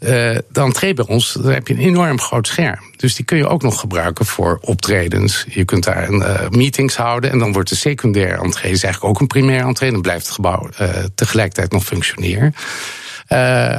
Eh, 0.00 0.10
de 0.48 0.60
entree 0.60 0.94
bij 0.94 1.06
ons, 1.06 1.32
daar 1.32 1.52
heb 1.52 1.68
je 1.68 1.74
een 1.74 1.80
enorm 1.80 2.20
groot 2.20 2.46
scherm. 2.46 2.78
Dus 2.96 3.14
die 3.14 3.24
kun 3.24 3.36
je 3.36 3.48
ook 3.48 3.62
nog 3.62 3.80
gebruiken 3.80 4.26
voor 4.26 4.58
optredens. 4.60 5.46
Je 5.48 5.64
kunt 5.64 5.84
daar 5.84 6.08
eh, 6.08 6.48
meetings 6.48 6.96
houden. 6.96 7.30
En 7.30 7.38
dan 7.38 7.52
wordt 7.52 7.68
de 7.68 7.76
secundaire 7.76 8.42
entree 8.42 8.72
is 8.72 8.82
eigenlijk 8.82 9.14
ook 9.14 9.20
een 9.20 9.26
primaire 9.26 9.66
entree. 9.66 9.90
Dan 9.90 10.00
blijft 10.00 10.26
het 10.26 10.34
gebouw 10.34 10.68
eh, 10.76 10.88
tegelijkertijd 11.14 11.72
nog 11.72 11.84
functioneren. 11.84 12.54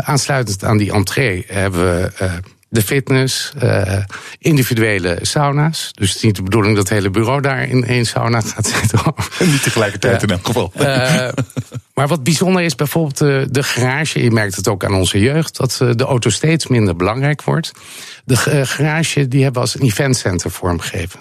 Aansluitend 0.04 0.64
aan 0.64 0.78
die 0.78 0.92
entree 0.92 1.46
hebben 1.48 1.82
we 1.82 2.42
de 2.72 2.82
fitness, 2.82 3.52
eh, 3.60 3.98
individuele 4.40 5.18
sauna's. 5.22 5.90
Dus 5.94 6.08
het 6.08 6.18
is 6.18 6.24
niet 6.24 6.36
de 6.36 6.44
bedoeling 6.44 6.76
dat 6.76 6.90
het 6.90 6.98
hele 6.98 7.10
bureau 7.10 7.42
daar 7.42 7.68
in 7.68 7.86
één 7.86 8.06
sauna 8.06 8.42
gaat 8.42 8.68
zitten. 8.68 9.00
Niet 9.52 9.64
tegelijkertijd 9.64 10.24
in 10.24 10.30
elk 10.30 10.46
geval. 10.46 10.72
Eh, 10.76 11.30
maar 11.94 12.08
wat 12.08 12.24
bijzonder 12.24 12.62
is 12.64 12.76
bijvoorbeeld 12.76 13.18
de, 13.18 13.48
de 13.50 13.64
garage. 13.64 14.24
Je 14.24 14.32
merkt 14.32 14.56
het 14.56 14.68
ook 14.68 14.84
aan 14.84 14.94
onze 14.94 15.20
jeugd, 15.20 15.58
dat 15.58 15.80
eh, 15.82 15.90
de 15.92 16.04
auto 16.04 16.30
steeds 16.30 16.68
minder 16.68 16.96
belangrijk 16.96 17.44
wordt. 17.44 17.72
De 18.26 18.34
eh, 18.34 18.62
garage 18.64 19.28
die 19.28 19.44
hebben 19.44 19.62
we 19.62 19.68
als 19.68 19.80
een 19.80 19.88
eventcenter 19.88 20.52
vormgegeven. 20.52 21.20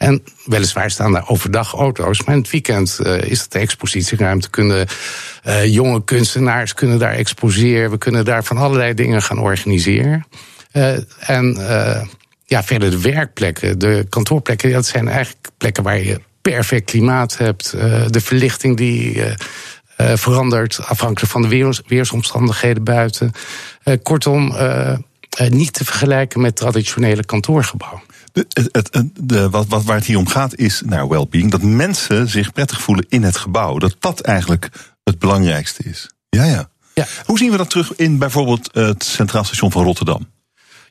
En 0.00 0.22
weliswaar 0.44 0.90
staan 0.90 1.12
daar 1.12 1.28
overdag 1.28 1.74
auto's, 1.74 2.22
maar 2.24 2.34
in 2.34 2.40
het 2.40 2.50
weekend 2.50 2.98
eh, 2.98 3.22
is 3.22 3.38
dat 3.38 3.52
de 3.52 3.58
expositieruimte. 3.58 4.50
Kunnen 4.50 4.86
eh, 5.42 5.66
jonge 5.66 6.04
kunstenaars 6.04 6.74
kunnen 6.74 6.98
daar 6.98 7.12
exposeren. 7.12 7.90
We 7.90 7.98
kunnen 7.98 8.24
daar 8.24 8.44
van 8.44 8.56
allerlei 8.56 8.94
dingen 8.94 9.22
gaan 9.22 9.38
organiseren. 9.38 10.26
Eh, 10.70 10.92
en 11.30 11.68
eh, 11.68 12.06
ja, 12.44 12.62
verder 12.62 12.90
de 12.90 13.00
werkplekken, 13.00 13.78
de 13.78 14.06
kantoorplekken, 14.08 14.72
dat 14.72 14.86
zijn 14.86 15.08
eigenlijk 15.08 15.48
plekken 15.58 15.82
waar 15.82 15.98
je 15.98 16.20
perfect 16.40 16.90
klimaat 16.90 17.36
hebt. 17.38 17.72
eh, 17.72 18.04
de 18.08 18.20
verlichting 18.20 18.76
die 18.76 19.22
verandert 20.14 20.80
afhankelijk 20.86 21.32
van 21.32 21.42
de 21.42 21.48
weers- 21.48 21.80
weersomstandigheden 21.86 22.84
buiten. 22.84 23.30
Kortom, 24.02 24.54
niet 25.48 25.72
te 25.72 25.84
vergelijken 25.84 26.40
met 26.40 26.56
traditionele 26.56 27.24
kantoorgebouwen. 27.24 28.02
De, 28.32 28.46
het, 28.48 28.68
het, 28.72 28.88
het- 28.94 29.10
de, 29.28 29.50
wat, 29.50 29.66
wat, 29.68 29.84
waar 29.84 29.96
het 29.96 30.04
hier 30.06 30.18
om 30.18 30.26
gaat 30.28 30.54
is, 30.56 30.82
nou, 30.84 31.08
well-being, 31.08 31.50
dat 31.50 31.62
mensen 31.62 32.28
zich 32.28 32.52
prettig 32.52 32.80
voelen 32.80 33.06
in 33.08 33.22
het 33.22 33.36
gebouw. 33.36 33.78
Dat 33.78 33.96
dat 33.98 34.20
eigenlijk 34.20 34.68
het 35.04 35.18
belangrijkste 35.18 35.82
is. 35.84 36.10
Ja, 36.28 36.44
ja. 36.44 36.68
Ja. 36.94 37.06
Hoe 37.26 37.38
zien 37.38 37.50
we 37.50 37.56
dat 37.56 37.70
terug 37.70 37.94
in 37.96 38.18
bijvoorbeeld 38.18 38.68
het 38.72 39.04
Centraal 39.04 39.44
Station 39.44 39.70
van 39.72 39.84
Rotterdam? 39.84 40.28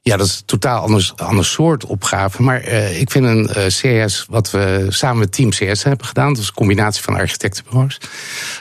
Ja, 0.01 0.17
dat 0.17 0.27
is 0.27 0.37
een 0.37 0.45
totaal 0.45 0.81
anders, 0.81 1.15
ander 1.15 1.45
soort 1.45 1.85
opgave. 1.85 2.41
Maar 2.41 2.61
eh, 2.61 3.01
ik 3.01 3.11
vind 3.11 3.25
een 3.25 3.47
eh, 3.47 3.65
CS, 3.65 4.25
wat 4.29 4.51
we 4.51 4.85
samen 4.89 5.19
met 5.19 5.31
Team 5.31 5.49
CS 5.49 5.83
hebben 5.83 6.05
gedaan, 6.05 6.33
dat 6.33 6.41
is 6.41 6.47
een 6.47 6.53
combinatie 6.53 7.03
van 7.03 7.15
architectenbureaus, 7.15 7.97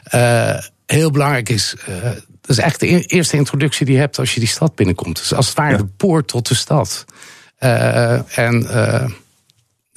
eh, 0.05 0.59
heel 0.86 1.11
belangrijk 1.11 1.49
is. 1.49 1.74
dat 2.41 2.57
is 2.57 2.59
eigenlijk 2.59 2.93
de 2.93 3.14
eerste 3.14 3.36
introductie 3.36 3.86
die 3.86 3.95
je 3.95 4.01
hebt 4.01 4.18
als 4.18 4.34
je 4.34 4.41
die 4.41 4.49
stad 4.49 4.74
binnenkomt. 4.74 5.16
Dus 5.16 5.34
als 5.34 5.47
het 5.47 5.57
ware 5.57 5.76
de 5.76 5.86
poort 5.86 6.28
tot 6.28 6.49
de 6.49 6.55
stad. 6.55 7.05
En 7.59 8.66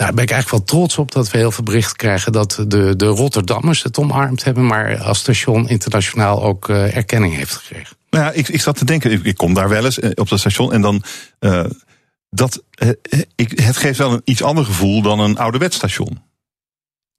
daar 0.01 0.13
ben 0.13 0.23
ik 0.23 0.31
eigenlijk 0.31 0.67
wel 0.67 0.77
trots 0.79 0.97
op 0.97 1.11
dat 1.11 1.31
we 1.31 1.37
heel 1.37 1.51
veel 1.51 1.63
berichten 1.63 1.95
krijgen 1.95 2.31
dat 2.31 2.63
de, 2.67 2.95
de 2.95 3.05
Rotterdammers 3.05 3.83
het 3.83 3.97
omarmd 3.97 4.43
hebben, 4.43 4.65
maar 4.65 4.97
als 4.97 5.19
station 5.19 5.69
internationaal 5.69 6.43
ook 6.43 6.69
eh, 6.69 6.95
erkenning 6.95 7.35
heeft 7.35 7.55
gekregen. 7.55 7.97
Nou 8.09 8.25
ja, 8.25 8.31
ik, 8.31 8.47
ik 8.47 8.61
zat 8.61 8.77
te 8.77 8.85
denken, 8.85 9.11
ik, 9.11 9.23
ik 9.23 9.37
kom 9.37 9.53
daar 9.53 9.69
wel 9.69 9.85
eens 9.85 9.99
eh, 9.99 10.09
op 10.15 10.29
dat 10.29 10.39
station 10.39 10.73
en 10.73 10.81
dan. 10.81 11.03
eh, 11.39 11.65
dat, 12.29 12.63
het 13.55 13.77
geeft 13.77 13.97
wel 13.97 14.11
een 14.11 14.21
iets 14.23 14.43
ander 14.43 14.65
gevoel 14.65 15.01
dan 15.01 15.19
een 15.19 15.37
ouderwets 15.37 15.75
station. 15.75 16.21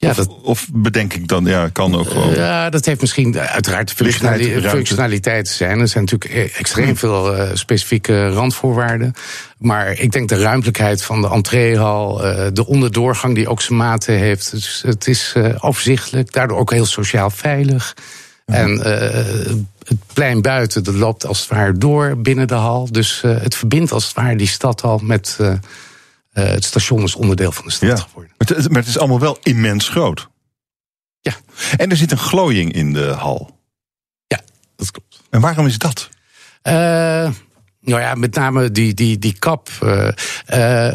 Ja, 0.02 0.10
of, 0.10 0.26
of 0.42 0.68
bedenk 0.72 1.14
ik 1.14 1.28
dan, 1.28 1.44
ja, 1.44 1.68
kan 1.68 1.94
ook 1.94 2.08
gewoon. 2.10 2.34
Ja, 2.34 2.70
dat 2.70 2.84
heeft 2.84 3.00
misschien 3.00 3.38
uiteraard 3.38 3.88
de 3.88 3.94
functionali- 3.94 4.60
functionaliteiten 4.60 5.54
zijn. 5.54 5.80
Er 5.80 5.88
zijn 5.88 6.04
natuurlijk 6.04 6.34
eh, 6.34 6.58
extreem 6.58 6.96
veel 6.96 7.36
eh, 7.36 7.50
specifieke 7.54 8.28
randvoorwaarden. 8.28 9.12
Maar 9.58 9.92
ik 9.92 10.12
denk 10.12 10.28
de 10.28 10.40
ruimtelijkheid 10.40 11.02
van 11.02 11.20
de 11.20 11.28
entreehal, 11.28 12.24
eh, 12.24 12.46
de 12.52 12.66
onderdoorgang 12.66 13.34
die 13.34 13.48
ook 13.48 13.62
zijn 13.62 13.78
maten 13.78 14.14
heeft. 14.14 14.50
Dus 14.50 14.82
het 14.86 15.06
is 15.06 15.32
eh, 15.36 15.54
overzichtelijk, 15.60 16.32
daardoor 16.32 16.58
ook 16.58 16.72
heel 16.72 16.86
sociaal 16.86 17.30
veilig. 17.30 17.96
En 18.46 18.78
het 19.84 19.98
plein 20.12 20.42
buiten, 20.42 20.84
dat 20.84 20.94
loopt 20.94 21.26
als 21.26 21.40
het 21.40 21.48
ware 21.48 21.72
door 21.72 22.16
binnen 22.16 22.48
de 22.48 22.54
hal. 22.54 22.88
Dus 22.90 23.20
het 23.26 23.54
verbindt 23.54 23.92
als 23.92 24.04
het 24.04 24.14
ware 24.14 24.36
die 24.36 24.46
stad 24.46 24.82
al 24.82 25.00
met 25.02 25.38
eh, 26.32 26.44
het 26.44 26.64
station 26.64 27.02
is 27.02 27.14
onderdeel 27.14 27.52
van 27.52 27.64
de 27.64 27.70
stad 27.70 27.88
Ja. 27.88 27.96
geworden. 28.04 28.32
Maar 28.38 28.48
het, 28.56 28.68
maar 28.68 28.78
het 28.80 28.88
is 28.88 28.98
allemaal 28.98 29.20
wel 29.20 29.38
immens 29.42 29.88
groot. 29.88 30.28
Ja. 31.20 31.32
En 31.76 31.90
er 31.90 31.96
zit 31.96 32.10
een 32.12 32.18
glooiing 32.18 32.72
in 32.72 32.92
de 32.92 33.06
hal. 33.06 33.60
Ja, 34.26 34.40
dat 34.76 34.90
klopt. 34.90 35.20
En 35.30 35.40
waarom 35.40 35.66
is 35.66 35.78
dat? 35.78 36.08
Eh, 36.62 36.74
nou 37.80 38.00
ja, 38.00 38.14
met 38.14 38.34
name 38.34 38.70
die, 38.70 38.94
die, 38.94 39.18
die 39.18 39.38
kap. 39.38 39.68
eh, 40.46 40.92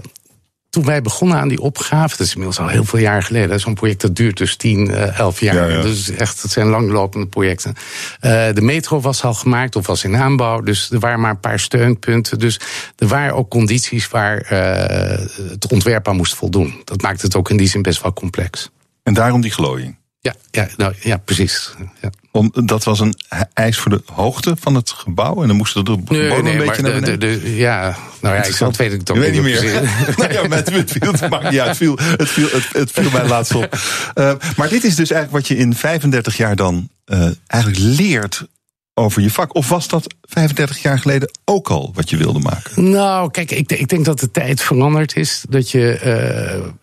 toen 0.69 0.85
wij 0.85 1.01
begonnen 1.01 1.37
aan 1.37 1.47
die 1.47 1.61
opgave, 1.61 2.17
dat 2.17 2.27
is 2.27 2.33
inmiddels 2.33 2.59
al 2.59 2.67
heel 2.67 2.83
veel 2.83 2.99
jaar 2.99 3.23
geleden. 3.23 3.59
Zo'n 3.59 3.73
project 3.73 4.01
dat 4.01 4.15
duurt 4.15 4.37
dus 4.37 4.55
10, 4.55 4.91
eh, 4.91 5.19
11 5.19 5.39
jaar. 5.39 5.55
Ja, 5.55 5.77
ja. 5.77 5.81
Dus 5.81 6.09
echt, 6.09 6.41
het 6.41 6.51
zijn 6.51 6.67
langlopende 6.67 7.27
projecten. 7.27 7.73
Eh, 8.19 8.47
de 8.53 8.61
metro 8.61 9.01
was 9.01 9.23
al 9.23 9.33
gemaakt 9.33 9.75
of 9.75 9.87
was 9.87 10.03
in 10.03 10.15
aanbouw. 10.15 10.61
Dus 10.61 10.91
er 10.91 10.99
waren 10.99 11.19
maar 11.19 11.31
een 11.31 11.39
paar 11.39 11.59
steunpunten. 11.59 12.39
Dus 12.39 12.59
er 12.95 13.07
waren 13.07 13.35
ook 13.35 13.49
condities 13.49 14.07
waar 14.07 14.37
eh, 14.37 15.25
het 15.49 15.67
ontwerp 15.71 16.07
aan 16.07 16.15
moest 16.15 16.35
voldoen. 16.35 16.81
Dat 16.83 17.01
maakt 17.01 17.21
het 17.21 17.35
ook 17.35 17.49
in 17.49 17.57
die 17.57 17.67
zin 17.67 17.81
best 17.81 18.01
wel 18.01 18.13
complex. 18.13 18.69
En 19.03 19.13
daarom 19.13 19.41
die 19.41 19.51
glooiing. 19.51 19.97
Ja, 20.27 20.35
ja, 20.51 20.67
nou, 20.77 20.93
ja 21.01 21.17
precies. 21.17 21.73
Ja. 22.01 22.09
Om, 22.31 22.51
dat 22.65 22.83
was 22.83 22.99
een 22.99 23.15
eis 23.53 23.77
voor 23.77 23.91
de 23.91 24.01
hoogte 24.05 24.55
van 24.59 24.75
het 24.75 24.89
gebouw. 24.91 25.41
En 25.41 25.47
dan 25.47 25.57
moesten 25.57 25.83
er 25.83 25.89
Nee, 25.89 26.29
bomen 26.29 26.43
nee, 26.43 26.53
een 26.53 26.65
beetje 26.65 26.81
naar 26.81 26.93
de, 26.93 26.99
beneden. 26.99 27.19
de, 27.19 27.41
de- 27.41 27.55
ja, 27.55 27.97
nou 28.21 28.35
ja, 28.35 28.43
ik 28.43 28.55
zal 28.55 28.67
het 28.67 28.77
weet 28.77 28.93
ik 28.93 29.07
weet 29.07 29.31
niet 29.31 29.41
meer. 29.41 29.63
nou 30.17 30.33
ja, 30.33 30.47
met, 30.47 30.69
het, 30.69 30.91
viel, 30.91 31.11
het 31.11 31.29
maakt 31.29 31.49
niet 31.49 31.59
uit. 31.59 31.67
Het 31.67 31.77
viel, 31.77 31.97
het 32.17 32.29
viel, 32.29 32.47
het, 32.51 32.67
het 32.71 32.91
viel 32.91 33.09
mij 33.11 33.27
laatst 33.27 33.55
op. 33.55 33.65
Eh, 34.13 34.33
maar 34.55 34.69
dit 34.69 34.83
is 34.83 34.95
dus 34.95 35.11
eigenlijk 35.11 35.31
wat 35.31 35.57
je 35.57 35.63
in 35.63 35.75
35 35.75 36.37
jaar 36.37 36.55
dan 36.55 36.89
eh, 37.05 37.29
eigenlijk 37.47 37.83
leert 37.83 38.47
over 38.93 39.21
je 39.21 39.31
vak. 39.31 39.55
Of 39.55 39.69
was 39.69 39.87
dat 39.87 40.15
35 40.21 40.81
jaar 40.81 40.99
geleden 40.99 41.31
ook 41.45 41.69
al 41.69 41.91
wat 41.93 42.09
je 42.09 42.17
wilde 42.17 42.39
maken? 42.39 42.89
Nou, 42.89 43.31
kijk, 43.31 43.51
ik, 43.51 43.71
ik 43.71 43.87
denk 43.87 44.05
dat 44.05 44.19
de 44.19 44.31
tijd 44.31 44.61
veranderd 44.61 45.15
is. 45.15 45.43
Dat 45.49 45.71
je. 45.71 46.75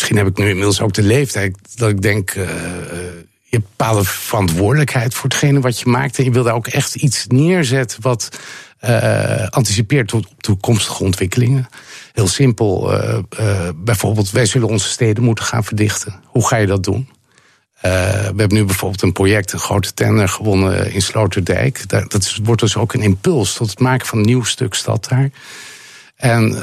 Eh, 0.00 0.16
misschien 0.16 0.16
heb 0.16 0.26
ik 0.26 0.36
nu 0.44 0.48
inmiddels 0.48 0.80
ook 0.80 0.92
de 0.94 1.02
leeftijd. 1.02 1.58
Dat 1.74 1.88
ik 1.90 2.02
denk. 2.02 2.30
eh, 2.30 2.48
je 3.42 3.56
hebt 3.56 3.68
bepaalde 3.76 4.04
verantwoordelijkheid 4.04 5.14
voor 5.14 5.28
hetgene 5.28 5.60
wat 5.60 5.80
je 5.80 5.86
maakt. 5.88 6.18
En 6.18 6.24
je 6.24 6.30
wil 6.30 6.42
daar 6.42 6.54
ook 6.54 6.66
echt 6.66 6.94
iets 6.94 7.24
neerzetten 7.28 8.02
wat 8.02 8.28
eh, 8.78 9.46
anticipeert 9.48 10.14
op 10.14 10.26
toekomstige 10.38 11.02
ontwikkelingen. 11.04 11.68
Heel 12.12 12.28
simpel. 12.28 12.92
eh, 12.92 13.18
eh, 13.38 13.68
bijvoorbeeld, 13.76 14.30
wij 14.30 14.46
zullen 14.46 14.68
onze 14.68 14.88
steden 14.88 15.22
moeten 15.24 15.44
gaan 15.44 15.64
verdichten. 15.64 16.20
Hoe 16.26 16.46
ga 16.46 16.56
je 16.56 16.66
dat 16.66 16.84
doen? 16.84 17.08
Eh, 17.74 17.90
we 18.12 18.24
hebben 18.36 18.54
nu 18.54 18.64
bijvoorbeeld 18.64 19.02
een 19.02 19.12
project, 19.12 19.52
een 19.52 19.58
grote 19.58 19.94
tender 19.94 20.28
gewonnen 20.28 20.92
in 20.92 21.02
Sloterdijk. 21.02 21.88
Daar, 21.88 22.08
dat 22.08 22.38
wordt 22.42 22.60
dus 22.60 22.76
ook 22.76 22.92
een 22.92 23.02
impuls 23.02 23.54
tot 23.54 23.70
het 23.70 23.78
maken 23.80 24.06
van 24.06 24.18
een 24.18 24.24
nieuw 24.24 24.44
stuk 24.44 24.74
stad 24.74 25.06
daar. 25.08 25.30
En 26.16 26.62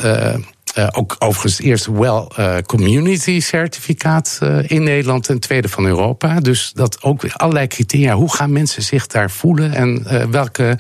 eh, 0.78 0.88
ook 0.92 1.16
overigens 1.20 1.58
het 1.58 1.66
eerste 1.66 2.00
Well 2.00 2.26
eh, 2.36 2.58
Community 2.66 3.40
certificaat 3.40 4.38
eh, 4.42 4.70
in 4.70 4.84
Nederland 4.84 5.30
en 5.30 5.40
tweede 5.40 5.70
van 5.70 5.86
Europa. 5.86 6.40
Dus 6.40 6.72
dat 6.74 7.04
ook 7.04 7.32
allerlei 7.34 7.68
criteria. 7.68 8.16
Hoe 8.16 8.34
gaan 8.34 8.52
mensen 8.52 8.84
zich 8.84 9.08
daar 9.08 9.32
voelen 9.32 9.74
en 9.74 10.06
welke. 10.32 10.78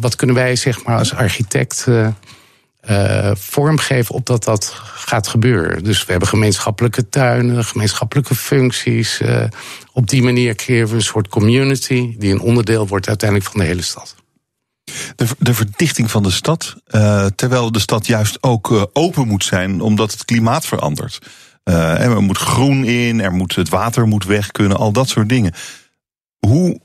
wat 0.00 0.16
kunnen 0.16 0.36
wij 0.36 0.56
zeg 0.56 0.84
maar 0.84 0.98
als 0.98 1.14
architect 1.14 1.86
vormgeven 3.34 4.14
op 4.14 4.26
dat 4.26 4.44
dat 4.44 4.72
gaat 4.94 5.28
gebeuren. 5.28 5.84
Dus 5.84 6.04
we 6.04 6.10
hebben 6.10 6.28
gemeenschappelijke 6.28 7.08
tuinen, 7.08 7.64
gemeenschappelijke 7.64 8.34
functies. 8.34 9.20
op 9.92 10.08
die 10.08 10.22
manier 10.22 10.54
creëren 10.54 10.88
we 10.88 10.94
een 10.94 11.02
soort 11.02 11.28
community 11.28 12.14
die 12.18 12.32
een 12.32 12.40
onderdeel 12.40 12.86
wordt 12.86 13.08
uiteindelijk 13.08 13.50
van 13.50 13.60
de 13.60 13.66
hele 13.66 13.82
stad. 13.82 14.21
De, 15.16 15.26
de 15.38 15.54
verdichting 15.54 16.10
van 16.10 16.22
de 16.22 16.30
stad. 16.30 16.76
eh, 16.86 17.26
terwijl 17.26 17.72
de 17.72 17.78
stad 17.78 18.06
juist 18.06 18.42
ook 18.42 18.72
eh, 18.72 18.82
open 18.92 19.28
moet 19.28 19.44
zijn, 19.44 19.80
omdat 19.80 20.12
het 20.12 20.24
klimaat 20.24 20.66
verandert. 20.66 21.18
En 21.64 22.00
er 22.00 22.22
moet 22.22 22.38
groen 22.38 22.84
in, 22.84 23.20
er 23.20 23.32
moet, 23.32 23.54
het 23.54 23.68
water 23.68 24.06
moet 24.06 24.24
weg 24.24 24.50
kunnen, 24.50 24.76
al 24.76 24.92
dat 24.92 25.08
soort 25.08 25.28
dingen. 25.28 25.54
Hoe 26.38 26.80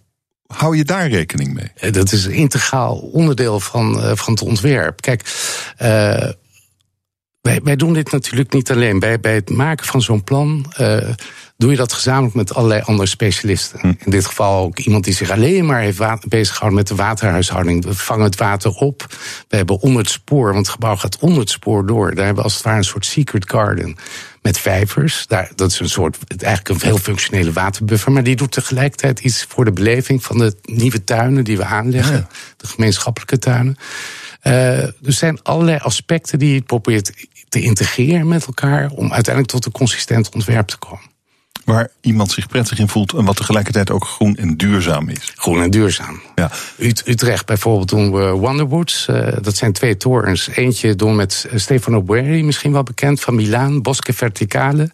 hou 0.47 0.77
je 0.77 0.83
daar 0.83 1.09
rekening 1.09 1.53
mee? 1.53 1.91
Dat 1.91 2.11
is 2.11 2.25
een 2.25 2.33
integraal 2.33 2.95
onderdeel 2.97 3.59
van, 3.59 4.17
van 4.17 4.33
het 4.33 4.41
ontwerp. 4.41 5.01
Kijk, 5.01 5.33
wij, 7.41 7.61
wij 7.63 7.75
doen 7.75 7.93
dit 7.93 8.11
natuurlijk 8.11 8.53
niet 8.53 8.71
alleen. 8.71 8.99
Bij, 8.99 9.19
bij 9.19 9.33
het 9.33 9.49
maken 9.49 9.85
van 9.85 10.01
zo'n 10.01 10.23
plan 10.23 10.73
doe 11.57 11.71
je 11.71 11.77
dat 11.77 11.93
gezamenlijk 11.93 12.35
met 12.35 12.53
allerlei 12.53 12.81
andere 12.81 13.07
specialisten. 13.07 13.79
In 13.81 14.11
dit 14.11 14.25
geval 14.25 14.63
ook 14.63 14.79
iemand 14.79 15.03
die 15.03 15.13
zich 15.13 15.29
alleen 15.29 15.65
maar 15.65 15.79
heeft 15.79 16.27
bezighouden 16.27 16.77
met 16.77 16.87
de 16.87 16.95
waterhuishouding. 16.95 17.85
We 17.85 17.95
vangen 17.95 18.25
het 18.25 18.37
water 18.37 18.71
op. 18.71 19.05
We 19.47 19.55
hebben 19.55 19.79
onder 19.79 20.01
het 20.01 20.09
spoor, 20.09 20.45
want 20.53 20.65
het 20.65 20.69
gebouw 20.69 20.95
gaat 20.95 21.19
onder 21.19 21.39
het 21.39 21.49
spoor 21.49 21.85
door. 21.85 22.15
Daar 22.15 22.25
hebben 22.25 22.35
we 22.35 22.49
als 22.49 22.53
het 22.53 22.63
ware 22.63 22.77
een 22.77 22.83
soort 22.83 23.05
secret 23.05 23.49
garden 23.49 23.95
met 24.41 24.59
vijvers. 24.59 25.27
Daar, 25.27 25.51
dat 25.55 25.71
is 25.71 25.79
een 25.79 25.89
soort, 25.89 26.17
eigenlijk 26.37 26.81
een 26.81 26.87
heel 26.87 26.97
functionele 26.97 27.51
waterbuffer. 27.51 28.11
Maar 28.11 28.23
die 28.23 28.35
doet 28.35 28.51
tegelijkertijd 28.51 29.19
iets 29.19 29.45
voor 29.49 29.65
de 29.65 29.71
beleving 29.71 30.23
van 30.23 30.37
de 30.37 30.55
nieuwe 30.61 31.03
tuinen 31.03 31.43
die 31.43 31.57
we 31.57 31.65
aanleggen. 31.65 32.27
De 32.57 32.67
gemeenschappelijke 32.67 33.37
tuinen. 33.37 33.77
Eh, 34.41 34.83
er 34.83 34.93
zijn 35.13 35.41
allerlei 35.43 35.77
aspecten 35.77 36.39
die 36.39 36.53
je 36.53 36.61
probeert 36.61 37.27
te 37.49 37.61
integreren 37.61 38.27
met 38.27 38.45
elkaar. 38.45 38.89
om 38.89 39.13
uiteindelijk 39.13 39.53
tot 39.53 39.65
een 39.65 39.71
consistent 39.71 40.29
ontwerp 40.29 40.67
te 40.67 40.77
komen. 40.77 41.16
Waar 41.67 41.89
iemand 42.01 42.31
zich 42.31 42.47
prettig 42.47 42.79
in 42.79 42.87
voelt 42.87 43.13
en 43.13 43.25
wat 43.25 43.35
tegelijkertijd 43.35 43.91
ook 43.91 44.05
groen 44.05 44.35
en 44.35 44.57
duurzaam 44.57 45.09
is. 45.09 45.33
Groen 45.35 45.61
en 45.61 45.69
duurzaam. 45.69 46.21
Ja. 46.35 46.51
Ut- 46.77 47.07
Utrecht 47.07 47.45
bijvoorbeeld 47.45 47.89
doen 47.89 48.11
we 48.11 48.29
Wonderwoods. 48.29 49.07
Eh, 49.07 49.27
dat 49.41 49.55
zijn 49.57 49.73
twee 49.73 49.97
torens. 49.97 50.47
Eentje 50.55 50.95
doen 50.95 51.15
met 51.15 51.47
Stefano 51.55 52.01
Boeri, 52.01 52.43
misschien 52.43 52.71
wel 52.71 52.83
bekend, 52.83 53.21
van 53.21 53.35
Milaan. 53.35 53.81
Bosche 53.81 54.13
Verticale. 54.13 54.91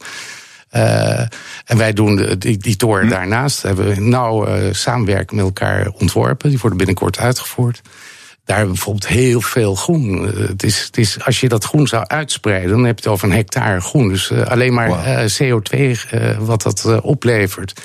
Eh, 0.70 1.20
en 1.66 1.78
wij 1.78 1.94
doen 1.94 2.36
die, 2.38 2.58
die 2.58 2.76
toren 2.76 3.10
daarnaast. 3.10 3.62
Hebben 3.62 3.88
we 3.88 4.00
nauw 4.02 4.46
eh, 4.46 4.74
samenwerking 4.74 5.32
met 5.32 5.46
elkaar 5.46 5.88
ontworpen. 5.98 6.50
Die 6.50 6.60
worden 6.60 6.78
binnenkort 6.78 7.18
uitgevoerd. 7.20 7.82
Daar 8.46 8.58
hebben 8.58 8.76
we 8.76 8.82
bijvoorbeeld 8.82 9.14
heel 9.14 9.42
veel 9.42 9.76
groen. 9.76 10.28
Eh, 10.28 10.48
het 10.48 10.64
is, 10.64 10.84
het 10.84 10.98
is, 10.98 11.26
als 11.26 11.40
je 11.40 11.50
dat 11.50 11.64
groen 11.64 11.88
zou 11.88 12.06
uitspreiden, 12.08 12.70
dan 12.70 12.84
heb 12.86 13.00
je 13.00 13.04
het 13.04 13.14
over 13.14 13.28
een 13.28 13.36
hectare 13.36 13.82
groen. 13.82 14.08
Dus 14.08 14.30
eh, 14.30 14.46
alleen 14.46 14.74
maar 14.74 15.06
eh, 15.06 15.30
CO2 15.42 15.80
eh, 16.10 16.38
wat 16.38 16.62
dat 16.62 17.02
oplevert. 17.02 17.82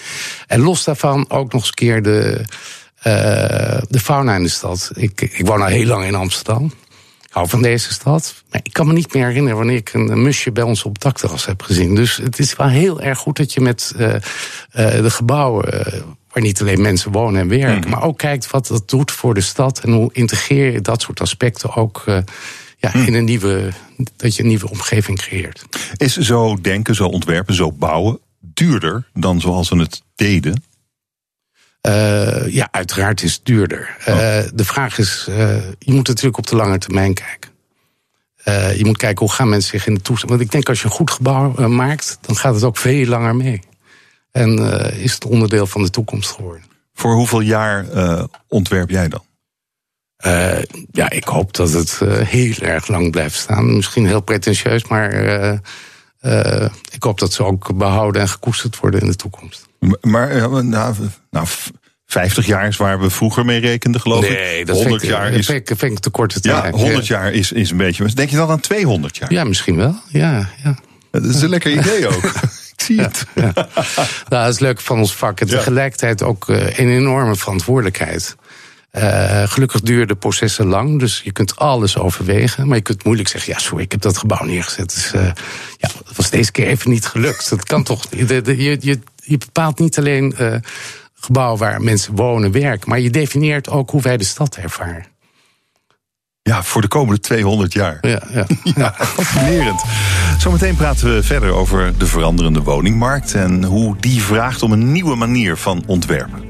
En 0.46 0.60
los 0.60 0.84
daarvan 0.84 1.30
ook 1.30 1.52
nog 1.52 1.60
eens 1.60 1.68
een 1.68 1.74
keer 1.74 2.02
de, 2.02 2.44
de 3.88 4.00
fauna 4.00 4.34
in 4.34 4.42
de 4.42 4.48
stad. 4.48 4.90
Ik, 4.94 5.20
ik 5.20 5.46
woon 5.46 5.62
al 5.62 5.66
heel 5.66 5.86
lang 5.86 6.04
in 6.04 6.14
Amsterdam. 6.14 6.64
Ik 7.22 7.34
hou 7.34 7.48
van 7.48 7.62
deze 7.62 7.92
stad. 7.92 8.34
Maar 8.50 8.60
ik 8.62 8.72
kan 8.72 8.86
me 8.86 8.92
niet 8.92 9.14
meer 9.14 9.26
herinneren 9.26 9.56
wanneer 9.56 9.76
ik 9.76 9.92
een 9.92 10.22
musje 10.22 10.52
bij 10.52 10.62
ons 10.62 10.82
op 10.84 10.92
het 10.92 11.02
dakterras 11.02 11.46
heb 11.46 11.62
gezien. 11.62 11.94
Dus 11.94 12.16
het 12.16 12.38
is 12.38 12.56
wel 12.56 12.68
heel 12.68 13.00
erg 13.00 13.18
goed 13.18 13.36
dat 13.36 13.52
je 13.52 13.60
met 13.60 13.92
de 14.72 15.10
gebouwen. 15.10 15.66
Waar 16.32 16.42
niet 16.42 16.60
alleen 16.60 16.80
mensen 16.80 17.12
wonen 17.12 17.40
en 17.40 17.48
werken. 17.48 17.90
maar 17.90 18.02
ook 18.02 18.18
kijkt 18.18 18.50
wat 18.50 18.66
dat 18.66 18.88
doet 18.88 19.10
voor 19.10 19.34
de 19.34 19.40
stad. 19.40 19.78
en 19.78 19.92
hoe 19.92 20.12
integreer 20.12 20.72
je 20.72 20.80
dat 20.80 21.02
soort 21.02 21.20
aspecten 21.20 21.74
ook. 21.74 22.02
eh, 22.06 22.18
ja, 22.80 22.94
in 22.94 23.14
een 23.14 23.24
nieuwe. 23.24 23.72
dat 24.16 24.36
je 24.36 24.42
een 24.42 24.48
nieuwe 24.48 24.70
omgeving 24.70 25.18
creëert. 25.18 25.64
Is 25.96 26.16
zo 26.16 26.60
denken, 26.60 26.94
zo 26.94 27.06
ontwerpen, 27.06 27.54
zo 27.54 27.72
bouwen 27.72 28.18
duurder 28.40 29.08
dan 29.14 29.40
zoals 29.40 29.68
we 29.68 29.78
het 29.78 30.02
deden? 30.14 30.62
Eh, 31.80 32.52
ja, 32.52 32.68
uiteraard 32.70 33.22
is 33.22 33.34
het 33.34 33.44
duurder. 33.44 33.96
Eh, 34.04 34.14
de 34.54 34.64
vraag 34.64 34.98
is, 34.98 35.24
je 35.78 35.92
moet 35.92 36.06
natuurlijk 36.06 36.38
op 36.38 36.46
de 36.46 36.56
lange 36.56 36.78
termijn 36.78 37.14
kijken. 37.14 37.50
Je 38.76 38.84
moet 38.84 38.96
kijken 38.96 39.26
hoe 39.26 39.34
gaan 39.34 39.48
mensen 39.48 39.70
zich 39.70 39.86
in 39.86 39.94
de 39.94 40.00
toestand. 40.00 40.30
Want 40.30 40.42
ik 40.42 40.50
denk 40.50 40.68
als 40.68 40.78
je 40.78 40.84
een 40.84 40.90
goed 40.90 41.10
gebouw 41.10 41.68
maakt, 41.68 42.18
dan 42.20 42.36
gaat 42.36 42.54
het 42.54 42.64
ook 42.64 42.76
veel 42.76 43.06
langer 43.06 43.36
mee. 43.36 43.60
En 44.32 44.80
eh, 44.80 45.02
is 45.02 45.12
het 45.12 45.24
onderdeel 45.24 45.66
van 45.66 45.82
de 45.82 45.90
toekomst 45.90 46.30
geworden. 46.30 46.62
Voor 46.94 47.12
hoeveel 47.14 47.40
jaar 47.40 47.88
eh, 47.90 48.24
ontwerp 48.48 48.90
jij 48.90 49.08
dan? 49.08 49.24
Eh, 50.16 50.58
ja, 50.90 51.10
ik 51.10 51.24
hoop 51.24 51.54
dat 51.54 51.72
het 51.72 52.00
heel 52.24 52.54
erg 52.60 52.88
lang 52.88 53.10
blijft 53.10 53.36
staan. 53.36 53.74
Misschien 53.76 54.06
heel 54.06 54.20
pretentieus, 54.20 54.84
maar 54.86 55.12
ik 56.92 57.02
hoop 57.02 57.18
dat 57.18 57.32
ze 57.32 57.44
ook 57.44 57.76
behouden 57.76 58.20
en 58.22 58.28
gekoesterd 58.28 58.78
worden 58.78 59.00
in 59.00 59.06
de 59.06 59.16
toekomst. 59.16 59.66
Maar 60.00 60.64
nou, 60.64 60.94
nou, 61.30 61.46
v- 61.46 61.68
50 62.06 62.46
jaar 62.46 62.66
is 62.66 62.76
waar 62.76 63.00
we 63.00 63.10
vroeger 63.10 63.44
mee 63.44 63.60
rekenden, 63.60 64.00
geloof 64.00 64.24
ik. 64.24 64.30
Nee, 64.30 64.64
dat 64.64 64.76
100 64.76 65.00
vind 65.00 65.12
ik, 65.12 65.18
jaar 65.18 65.32
is. 65.32 65.46
vind 65.46 65.70
ik, 65.70 65.78
vind 65.78 65.92
ik 65.92 65.98
te 65.98 66.10
korte 66.10 66.38
Ja, 66.42 66.60
tijd. 66.60 66.74
100 66.74 67.06
jaar 67.06 67.32
is, 67.32 67.52
is 67.52 67.70
een 67.70 67.76
beetje. 67.76 68.14
Denk 68.14 68.30
je 68.30 68.36
dan 68.36 68.50
aan 68.50 68.60
200 68.60 69.16
jaar? 69.16 69.32
Ja, 69.32 69.44
misschien 69.44 69.76
wel. 69.76 69.94
Ja, 70.08 70.48
ja. 70.62 70.78
Dat 71.10 71.24
is 71.24 71.42
een 71.42 71.48
lekker 71.48 71.72
idee 71.72 72.08
ook. 72.08 72.32
ik 72.78 72.84
zie 72.84 73.00
het. 73.00 73.26
Ja. 73.34 73.52
Nou, 74.28 74.44
dat 74.44 74.54
is 74.54 74.58
leuk 74.58 74.80
van 74.80 74.98
ons 74.98 75.14
vak. 75.14 75.40
En 75.40 75.46
tegelijkertijd 75.46 76.22
ook 76.22 76.48
eh, 76.48 76.78
een 76.78 76.88
enorme 76.88 77.36
verantwoordelijkheid. 77.36 78.36
Eh, 78.90 79.42
gelukkig 79.42 79.80
duren 79.80 80.08
de 80.08 80.14
processen 80.14 80.66
lang, 80.66 80.98
dus 80.98 81.20
je 81.24 81.32
kunt 81.32 81.56
alles 81.56 81.98
overwegen. 81.98 82.66
Maar 82.66 82.76
je 82.76 82.82
kunt 82.82 83.04
moeilijk 83.04 83.28
zeggen, 83.28 83.52
ja, 83.52 83.58
sorry, 83.58 83.84
ik 83.84 83.92
heb 83.92 84.00
dat 84.00 84.18
gebouw 84.18 84.44
neergezet. 84.44 84.94
Dus, 84.94 85.12
eh, 85.12 85.24
ja, 85.76 85.88
dat 86.04 86.16
was 86.16 86.30
deze 86.30 86.52
keer 86.52 86.66
even 86.66 86.90
niet 86.90 87.06
gelukt. 87.06 87.50
Dat 87.50 87.64
kan 87.64 87.82
toch. 87.82 88.06
je, 88.10 88.76
je, 88.80 89.00
je 89.16 89.38
bepaalt 89.38 89.78
niet 89.78 89.98
alleen 89.98 90.36
eh 90.36 90.54
gebouwen 91.20 91.58
waar 91.58 91.80
mensen 91.80 92.14
wonen, 92.14 92.52
werken, 92.52 92.88
maar 92.88 93.00
je 93.00 93.10
definieert 93.10 93.68
ook 93.68 93.90
hoe 93.90 94.02
wij 94.02 94.16
de 94.16 94.24
stad 94.24 94.56
ervaren. 94.56 95.06
Ja, 96.48 96.62
voor 96.62 96.80
de 96.80 96.88
komende 96.88 97.20
200 97.20 97.72
jaar. 97.72 97.98
Ja, 98.00 98.22
ja. 98.32 98.46
Ja, 98.76 98.94
fascinerend. 98.98 99.84
Zometeen 100.38 100.76
praten 100.76 101.14
we 101.14 101.22
verder 101.22 101.52
over 101.52 101.98
de 101.98 102.06
veranderende 102.06 102.62
woningmarkt 102.62 103.34
en 103.34 103.64
hoe 103.64 103.96
die 104.00 104.22
vraagt 104.22 104.62
om 104.62 104.72
een 104.72 104.92
nieuwe 104.92 105.14
manier 105.14 105.56
van 105.56 105.82
ontwerpen. 105.86 106.42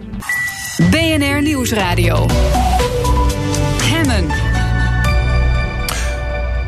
BNR 0.90 1.42
Nieuwsradio. 1.42 2.26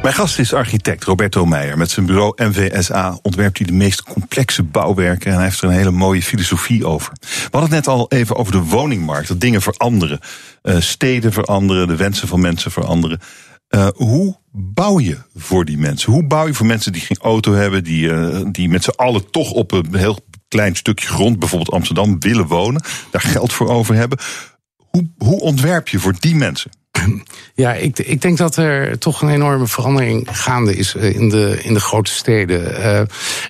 Mijn 0.02 0.14
gast 0.14 0.38
is 0.38 0.52
architect 0.52 1.04
Roberto 1.04 1.46
Meijer. 1.46 1.78
Met 1.78 1.90
zijn 1.90 2.06
bureau 2.06 2.32
MVSA 2.44 3.18
ontwerpt 3.22 3.58
hij 3.58 3.66
de 3.66 3.72
meest 3.72 4.02
complexe 4.02 4.62
bouwwerken. 4.62 5.30
En 5.30 5.36
hij 5.36 5.44
heeft 5.44 5.60
er 5.60 5.68
een 5.68 5.74
hele 5.74 5.90
mooie 5.90 6.22
filosofie 6.22 6.86
over. 6.86 7.12
We 7.20 7.48
hadden 7.50 7.60
het 7.60 7.70
net 7.70 7.86
al 7.86 8.06
even 8.08 8.36
over 8.36 8.52
de 8.52 8.62
woningmarkt. 8.62 9.28
Dat 9.28 9.40
dingen 9.40 9.62
veranderen. 9.62 10.20
Uh, 10.62 10.80
steden 10.80 11.32
veranderen, 11.32 11.88
de 11.88 11.96
wensen 11.96 12.28
van 12.28 12.40
mensen 12.40 12.70
veranderen. 12.70 13.20
Uh, 13.68 13.88
hoe 13.94 14.36
bouw 14.52 15.00
je 15.00 15.18
voor 15.36 15.64
die 15.64 15.78
mensen? 15.78 16.12
Hoe 16.12 16.26
bouw 16.26 16.46
je 16.46 16.54
voor 16.54 16.66
mensen 16.66 16.92
die 16.92 17.02
geen 17.02 17.18
auto 17.20 17.52
hebben, 17.52 17.84
die, 17.84 18.06
uh, 18.06 18.40
die 18.52 18.68
met 18.68 18.84
z'n 18.84 18.90
allen 18.96 19.30
toch 19.30 19.50
op 19.50 19.72
een 19.72 19.94
heel 19.94 20.18
klein 20.48 20.76
stukje 20.76 21.08
grond, 21.08 21.38
bijvoorbeeld 21.38 21.72
Amsterdam, 21.72 22.20
willen 22.20 22.46
wonen, 22.46 22.82
daar 23.10 23.22
geld 23.22 23.52
voor 23.52 23.68
over 23.68 23.94
hebben? 23.94 24.18
Hoe, 24.76 25.10
hoe 25.18 25.40
ontwerp 25.40 25.88
je 25.88 25.98
voor 25.98 26.14
die 26.18 26.34
mensen? 26.34 26.70
Ja, 27.54 27.74
ik, 27.74 27.98
ik 27.98 28.20
denk 28.20 28.38
dat 28.38 28.56
er 28.56 28.98
toch 28.98 29.22
een 29.22 29.28
enorme 29.28 29.66
verandering 29.66 30.28
gaande 30.30 30.76
is 30.76 30.94
in 30.94 31.28
de, 31.28 31.60
in 31.62 31.74
de 31.74 31.80
grote 31.80 32.10
steden. 32.10 32.80
Uh, 32.80 33.00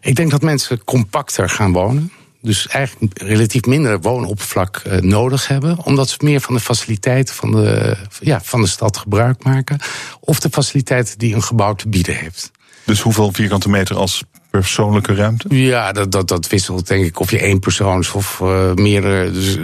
ik 0.00 0.16
denk 0.16 0.30
dat 0.30 0.42
mensen 0.42 0.84
compacter 0.84 1.48
gaan 1.48 1.72
wonen. 1.72 2.12
Dus 2.42 2.66
eigenlijk 2.66 3.22
relatief 3.22 3.64
minder 3.64 4.00
woonoppervlak 4.00 4.82
uh, 4.86 4.96
nodig 4.96 5.48
hebben. 5.48 5.84
Omdat 5.84 6.08
ze 6.08 6.16
meer 6.20 6.40
van 6.40 6.54
de 6.54 6.60
faciliteiten 6.60 7.34
van 7.34 7.50
de, 7.50 7.96
ja, 8.20 8.40
van 8.42 8.60
de 8.60 8.66
stad 8.66 8.96
gebruik 8.96 9.44
maken. 9.44 9.78
Of 10.20 10.40
de 10.40 10.48
faciliteiten 10.50 11.18
die 11.18 11.34
een 11.34 11.42
gebouw 11.42 11.74
te 11.74 11.88
bieden 11.88 12.14
heeft. 12.16 12.50
Dus 12.84 13.00
hoeveel 13.00 13.32
vierkante 13.32 13.68
meter 13.68 13.96
als 13.96 14.22
persoonlijke 14.50 15.14
ruimte? 15.14 15.56
Ja, 15.56 15.92
dat, 15.92 16.12
dat, 16.12 16.28
dat 16.28 16.48
wisselt 16.48 16.86
denk 16.86 17.04
ik 17.04 17.20
of 17.20 17.30
je 17.30 17.38
één 17.38 17.58
persoons 17.58 18.12
of 18.12 18.40
uh, 18.42 18.74
meerdere. 18.74 19.30
Dus, 19.30 19.58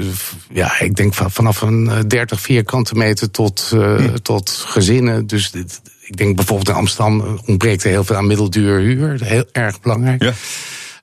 ja, 0.50 0.80
ik 0.80 0.96
denk 0.96 1.14
vanaf 1.14 1.60
een 1.60 2.04
30 2.08 2.40
vierkante 2.40 2.94
meter 2.94 3.30
tot, 3.30 3.70
uh, 3.74 3.96
hm. 3.96 4.14
tot 4.22 4.50
gezinnen. 4.50 5.26
Dus 5.26 5.50
dit, 5.50 5.80
ik 6.00 6.16
denk 6.16 6.36
bijvoorbeeld 6.36 6.68
in 6.68 6.74
Amsterdam 6.74 7.40
ontbreekt 7.46 7.84
er 7.84 7.90
heel 7.90 8.04
veel 8.04 8.16
aan 8.16 8.26
middelduur 8.26 8.80
huur. 8.80 9.24
Heel 9.24 9.44
erg 9.52 9.80
belangrijk. 9.80 10.22
Ja. 10.22 10.32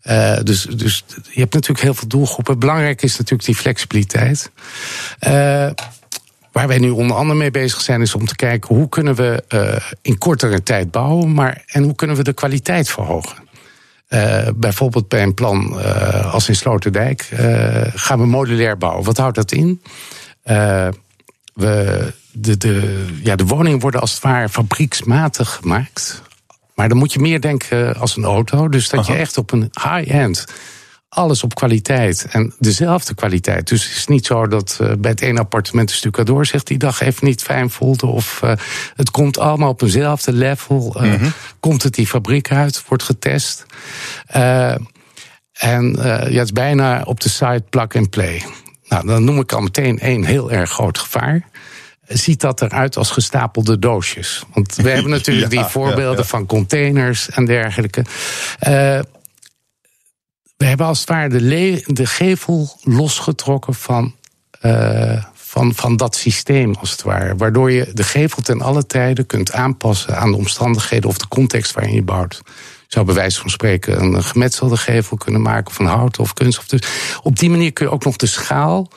Uh, 0.04 0.44
dus, 0.44 0.62
dus 0.64 1.04
je 1.08 1.40
hebt 1.40 1.54
natuurlijk 1.54 1.82
heel 1.82 1.94
veel 1.94 2.08
doelgroepen. 2.08 2.60
Belangrijk 2.60 3.02
is 3.02 3.18
natuurlijk 3.18 3.46
die 3.46 3.56
flexibiliteit. 3.56 4.52
Uh, 5.28 5.70
Waar 6.54 6.68
wij 6.68 6.78
nu 6.78 6.90
onder 6.90 7.18
andere 7.18 7.40
mee 7.40 7.52
bezig 7.52 7.82
zijn, 7.82 8.02
is 8.02 8.16
om 8.16 8.26
te 8.26 8.36
kijken 8.36 8.76
hoe 8.76 8.90
kunnen 8.90 9.16
we 9.16 9.44
uh, 9.50 9.76
in 10.02 10.18
kortere 10.18 10.64
tijd 10.64 10.92
bouwen, 10.92 11.34
maar 11.34 11.64
en 11.66 11.84
hoe 11.84 11.96
kunnen 11.96 12.16
we 12.16 12.24
de 12.24 12.34
kwaliteit 12.34 12.90
verhogen. 12.90 13.43
Uh, 14.14 14.48
bijvoorbeeld 14.56 15.08
bij 15.08 15.24
een 15.24 15.34
plan 15.34 15.74
uh, 15.80 16.34
als 16.34 16.50
in 16.50 16.56
Sloterdijk 16.56 17.30
gaan 17.94 18.20
we 18.20 18.26
modulair 18.26 18.78
bouwen. 18.78 19.06
Wat 19.06 19.18
houdt 19.18 19.36
dat 19.36 19.52
in? 19.52 19.82
we, 21.54 22.14
de, 22.32 22.58
de, 22.58 23.06
ja, 23.24 23.36
de 23.36 23.46
woningen 23.46 23.80
worden 23.80 24.02
als 24.02 24.14
het 24.14 24.24
ware 24.24 24.50
fabrieksmatig 24.50 25.54
gemaakt. 25.54 26.22
Maar 26.76 26.90
dan 26.90 26.98
moet 26.98 27.14
je 27.14 27.20
meer 27.20 27.42
denken 27.42 27.96
als 27.96 28.18
een 28.18 28.24
auto. 28.24 28.70
Dus 28.70 28.90
dat 28.90 29.00
Aha. 29.00 29.14
je 29.14 29.20
echt 29.20 29.38
op 29.38 29.52
een 29.52 29.72
high-end 29.82 30.46
alles 31.14 31.44
op 31.44 31.56
kwaliteit 31.56 32.28
en 32.30 32.54
dezelfde 32.60 33.14
kwaliteit. 33.14 33.68
Dus 33.68 33.88
het 33.88 33.98
is 33.98 34.08
niet 34.08 34.26
zo 34.26 34.48
dat 34.48 34.78
uh, 34.82 34.92
bij 34.98 35.12
het 35.12 35.22
ene 35.22 35.40
appartement 35.40 35.90
een 35.90 35.96
stucador 35.96 36.46
zich 36.46 36.64
die 36.64 36.78
dag 36.78 37.02
even 37.02 37.28
niet 37.28 37.42
fijn 37.42 37.70
voelde. 37.70 38.06
Of 38.06 38.42
uh, 38.44 38.52
het 38.96 39.12
komt 39.12 39.40
allemaal 39.40 39.70
op 39.70 39.82
eenzelfde 39.82 40.34
level. 40.34 40.94
Uh, 40.98 41.04
mm 41.04 41.18
-hmm. 41.18 41.32
Komt 41.60 41.84
het 41.84 41.94
die 41.94 42.08
fabriek 42.08 42.52
uit, 42.52 42.84
wordt 42.88 43.04
getest. 43.04 43.66
en 45.54 45.96
ja, 46.00 46.20
het 46.20 46.44
is 46.44 46.52
bijna 46.52 47.02
op 47.06 47.20
de 47.20 47.30
site 47.30 47.64
plug 47.70 47.96
and 47.96 48.10
play. 48.10 48.44
Nou, 48.88 49.08
dan 49.08 49.24
noem 49.24 49.40
ik 49.40 49.52
al 49.52 49.62
meteen 49.62 50.00
één 50.00 50.24
heel 50.24 50.52
erg 50.52 50.72
groot 50.72 50.98
gevaar 50.98 51.52
ziet 52.08 52.42
dat 52.42 52.62
eruit 52.62 52.98
als 52.98 53.12
gestapelde 53.12 53.80
doosjes. 53.80 54.44
Want 54.54 54.76
we 54.76 54.90
hebben 54.96 55.12
natuurlijk 55.12 55.54
ja, 55.54 55.62
die 55.62 55.70
voorbeelden 55.70 56.12
ja, 56.12 56.18
ja. 56.18 56.24
van 56.24 56.46
containers 56.46 57.30
en 57.30 57.46
dergelijke. 57.46 58.06
Uh, 58.68 59.00
we 60.64 60.70
hebben 60.70 60.88
als 60.88 61.00
het 61.00 61.10
ware 61.10 61.30
de, 61.30 61.84
de 61.86 62.06
gevel 62.06 62.78
losgetrokken 62.84 63.74
van, 63.74 64.16
uh, 64.62 65.24
van, 65.34 65.76
van 65.76 65.98
dat 65.98 66.16
systeem, 66.16 66.74
als 66.74 66.92
het 66.92 67.02
ware. 67.02 67.36
Waardoor 67.36 67.72
je 67.72 67.92
de 67.94 68.04
gevel 68.04 68.42
ten 68.42 68.62
alle 68.62 68.86
tijden 68.86 69.26
kunt 69.26 69.52
aanpassen 69.52 70.18
aan 70.18 70.32
de 70.32 70.38
omstandigheden 70.38 71.10
of 71.10 71.18
de 71.18 71.28
context 71.28 71.74
waarin 71.74 71.94
je 71.94 72.02
bouwt. 72.02 72.42
Je 72.46 72.52
zou 72.88 73.06
bij 73.06 73.16
wijze 73.16 73.40
van 73.40 73.50
spreken 73.50 74.02
een 74.02 74.24
gemetselde 74.24 74.78
gevel 74.78 75.18
kunnen 75.18 75.42
maken 75.42 75.74
van 75.74 75.86
hout 75.86 76.20
of 76.20 76.34
kunststof. 76.34 76.68
Dus 76.68 76.82
op 77.22 77.40
die 77.40 77.50
manier 77.50 77.74
kun 77.74 77.86
je 77.86 77.92
ook 77.92 78.06
nog 78.06 78.16
de 78.16 78.26
schaal 78.26 78.92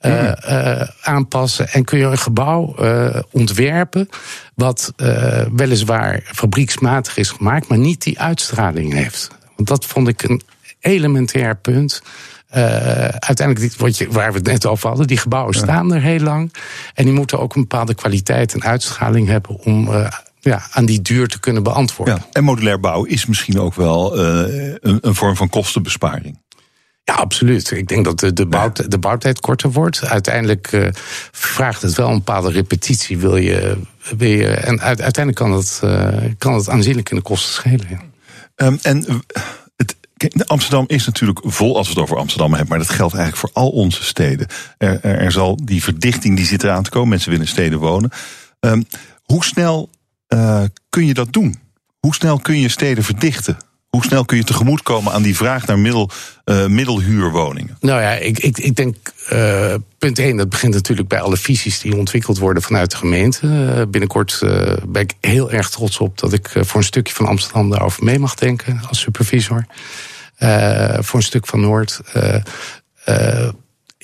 uh, 0.00 0.32
uh, 0.48 0.82
aanpassen. 1.02 1.68
En 1.68 1.84
kun 1.84 1.98
je 1.98 2.04
een 2.04 2.18
gebouw 2.18 2.76
uh, 2.80 3.16
ontwerpen. 3.30 4.08
wat 4.54 4.92
weliswaar 5.52 6.22
fabrieksmatig 6.24 7.16
is 7.16 7.30
gemaakt, 7.30 7.68
maar 7.68 7.78
niet 7.78 8.02
die 8.02 8.20
uitstraling 8.20 8.92
heeft. 8.92 9.28
Want 9.56 9.68
dat 9.68 9.84
vond 9.84 10.08
ik 10.08 10.22
een 10.22 10.42
elementair 10.80 11.56
punt. 11.56 12.02
Uh, 12.56 12.58
uiteindelijk, 13.04 13.74
wat 13.76 13.98
je, 13.98 14.08
waar 14.10 14.32
we 14.32 14.38
het 14.38 14.46
net 14.46 14.66
over 14.66 14.88
hadden, 14.88 15.06
die 15.06 15.18
gebouwen 15.18 15.54
ja. 15.54 15.62
staan 15.62 15.94
er 15.94 16.02
heel 16.02 16.20
lang. 16.20 16.54
En 16.94 17.04
die 17.04 17.14
moeten 17.14 17.40
ook 17.40 17.54
een 17.54 17.60
bepaalde 17.60 17.94
kwaliteit 17.94 18.54
en 18.54 18.62
uitstraling 18.62 19.28
hebben 19.28 19.56
om 19.56 19.88
uh, 19.88 20.08
ja, 20.40 20.62
aan 20.70 20.84
die 20.84 21.02
duur 21.02 21.28
te 21.28 21.40
kunnen 21.40 21.62
beantwoorden. 21.62 22.14
Ja, 22.14 22.26
en 22.32 22.44
modulair 22.44 22.80
bouwen 22.80 23.10
is 23.10 23.26
misschien 23.26 23.60
ook 23.60 23.74
wel 23.74 24.18
uh, 24.18 24.74
een, 24.80 24.98
een 25.00 25.14
vorm 25.14 25.36
van 25.36 25.48
kostenbesparing. 25.48 26.38
Ja, 27.04 27.14
absoluut. 27.14 27.70
Ik 27.70 27.88
denk 27.88 28.04
dat 28.04 28.20
de, 28.20 28.32
de, 28.32 28.46
bouw, 28.46 28.72
de 28.88 28.98
bouwtijd 28.98 29.40
korter 29.40 29.70
wordt. 29.70 30.04
Uiteindelijk 30.04 30.72
uh, 30.72 30.88
vraagt 31.32 31.82
het 31.82 31.94
wel 31.94 32.08
een 32.08 32.16
bepaalde 32.16 32.50
repetitie. 32.50 33.18
Wil 33.18 33.36
je, 33.36 33.76
wil 34.16 34.30
je, 34.30 34.46
en 34.46 34.80
uiteindelijk 34.80 35.36
kan 35.36 35.52
het, 35.52 35.80
uh, 35.84 36.08
kan 36.38 36.54
het 36.54 36.68
aanzienlijk 36.68 37.10
in 37.10 37.16
de 37.16 37.22
kosten 37.22 37.52
schelen. 37.52 37.86
Ja. 37.88 38.00
Um, 38.66 38.78
en 38.82 39.22
Amsterdam 40.46 40.84
is 40.86 41.06
natuurlijk 41.06 41.40
vol 41.44 41.76
als 41.76 41.86
we 41.86 41.92
het 41.92 42.02
over 42.02 42.16
Amsterdam 42.16 42.50
hebben, 42.50 42.68
maar 42.68 42.78
dat 42.78 42.96
geldt 42.96 43.14
eigenlijk 43.14 43.46
voor 43.46 43.62
al 43.62 43.70
onze 43.70 44.04
steden. 44.04 44.46
Er, 44.78 45.04
er, 45.04 45.32
zal 45.32 45.58
die 45.64 45.82
verdichting 45.82 46.36
die 46.36 46.46
zit 46.46 46.62
eraan 46.62 46.82
te 46.82 46.90
komen. 46.90 47.08
Mensen 47.08 47.30
willen 47.30 47.46
in 47.46 47.52
steden 47.52 47.78
wonen. 47.78 48.10
Um, 48.60 48.84
hoe 49.22 49.44
snel 49.44 49.90
uh, 50.28 50.62
kun 50.88 51.06
je 51.06 51.14
dat 51.14 51.32
doen? 51.32 51.58
Hoe 52.00 52.14
snel 52.14 52.38
kun 52.38 52.58
je 52.58 52.68
steden 52.68 53.04
verdichten? 53.04 53.56
Hoe 53.90 54.04
snel 54.04 54.24
kun 54.24 54.36
je 54.36 54.44
tegemoetkomen 54.44 55.12
aan 55.12 55.22
die 55.22 55.36
vraag 55.36 55.66
naar 55.66 55.78
middel, 55.78 56.10
uh, 56.44 56.66
middelhuurwoningen? 56.66 57.76
Nou 57.80 58.00
ja, 58.00 58.10
ik, 58.10 58.38
ik, 58.38 58.58
ik 58.58 58.76
denk 58.76 58.96
uh, 59.32 59.74
punt 59.98 60.18
1, 60.18 60.36
dat 60.36 60.48
begint 60.48 60.74
natuurlijk 60.74 61.08
bij 61.08 61.20
alle 61.20 61.36
visies 61.36 61.80
die 61.80 61.96
ontwikkeld 61.96 62.38
worden 62.38 62.62
vanuit 62.62 62.90
de 62.90 62.96
gemeente. 62.96 63.46
Uh, 63.46 63.82
binnenkort 63.88 64.38
ben 64.86 65.02
ik 65.02 65.14
heel 65.20 65.50
erg 65.50 65.70
trots 65.70 65.98
op 65.98 66.18
dat 66.18 66.32
ik 66.32 66.48
voor 66.60 66.80
een 66.80 66.86
stukje 66.86 67.14
van 67.14 67.26
Amsterdam 67.26 67.70
daarover 67.70 68.04
mee 68.04 68.18
mag 68.18 68.34
denken 68.34 68.80
als 68.88 69.00
supervisor. 69.00 69.66
voor 71.00 71.18
een 71.18 71.22
stuk 71.22 71.46
van 71.46 71.60
Noord 71.60 72.00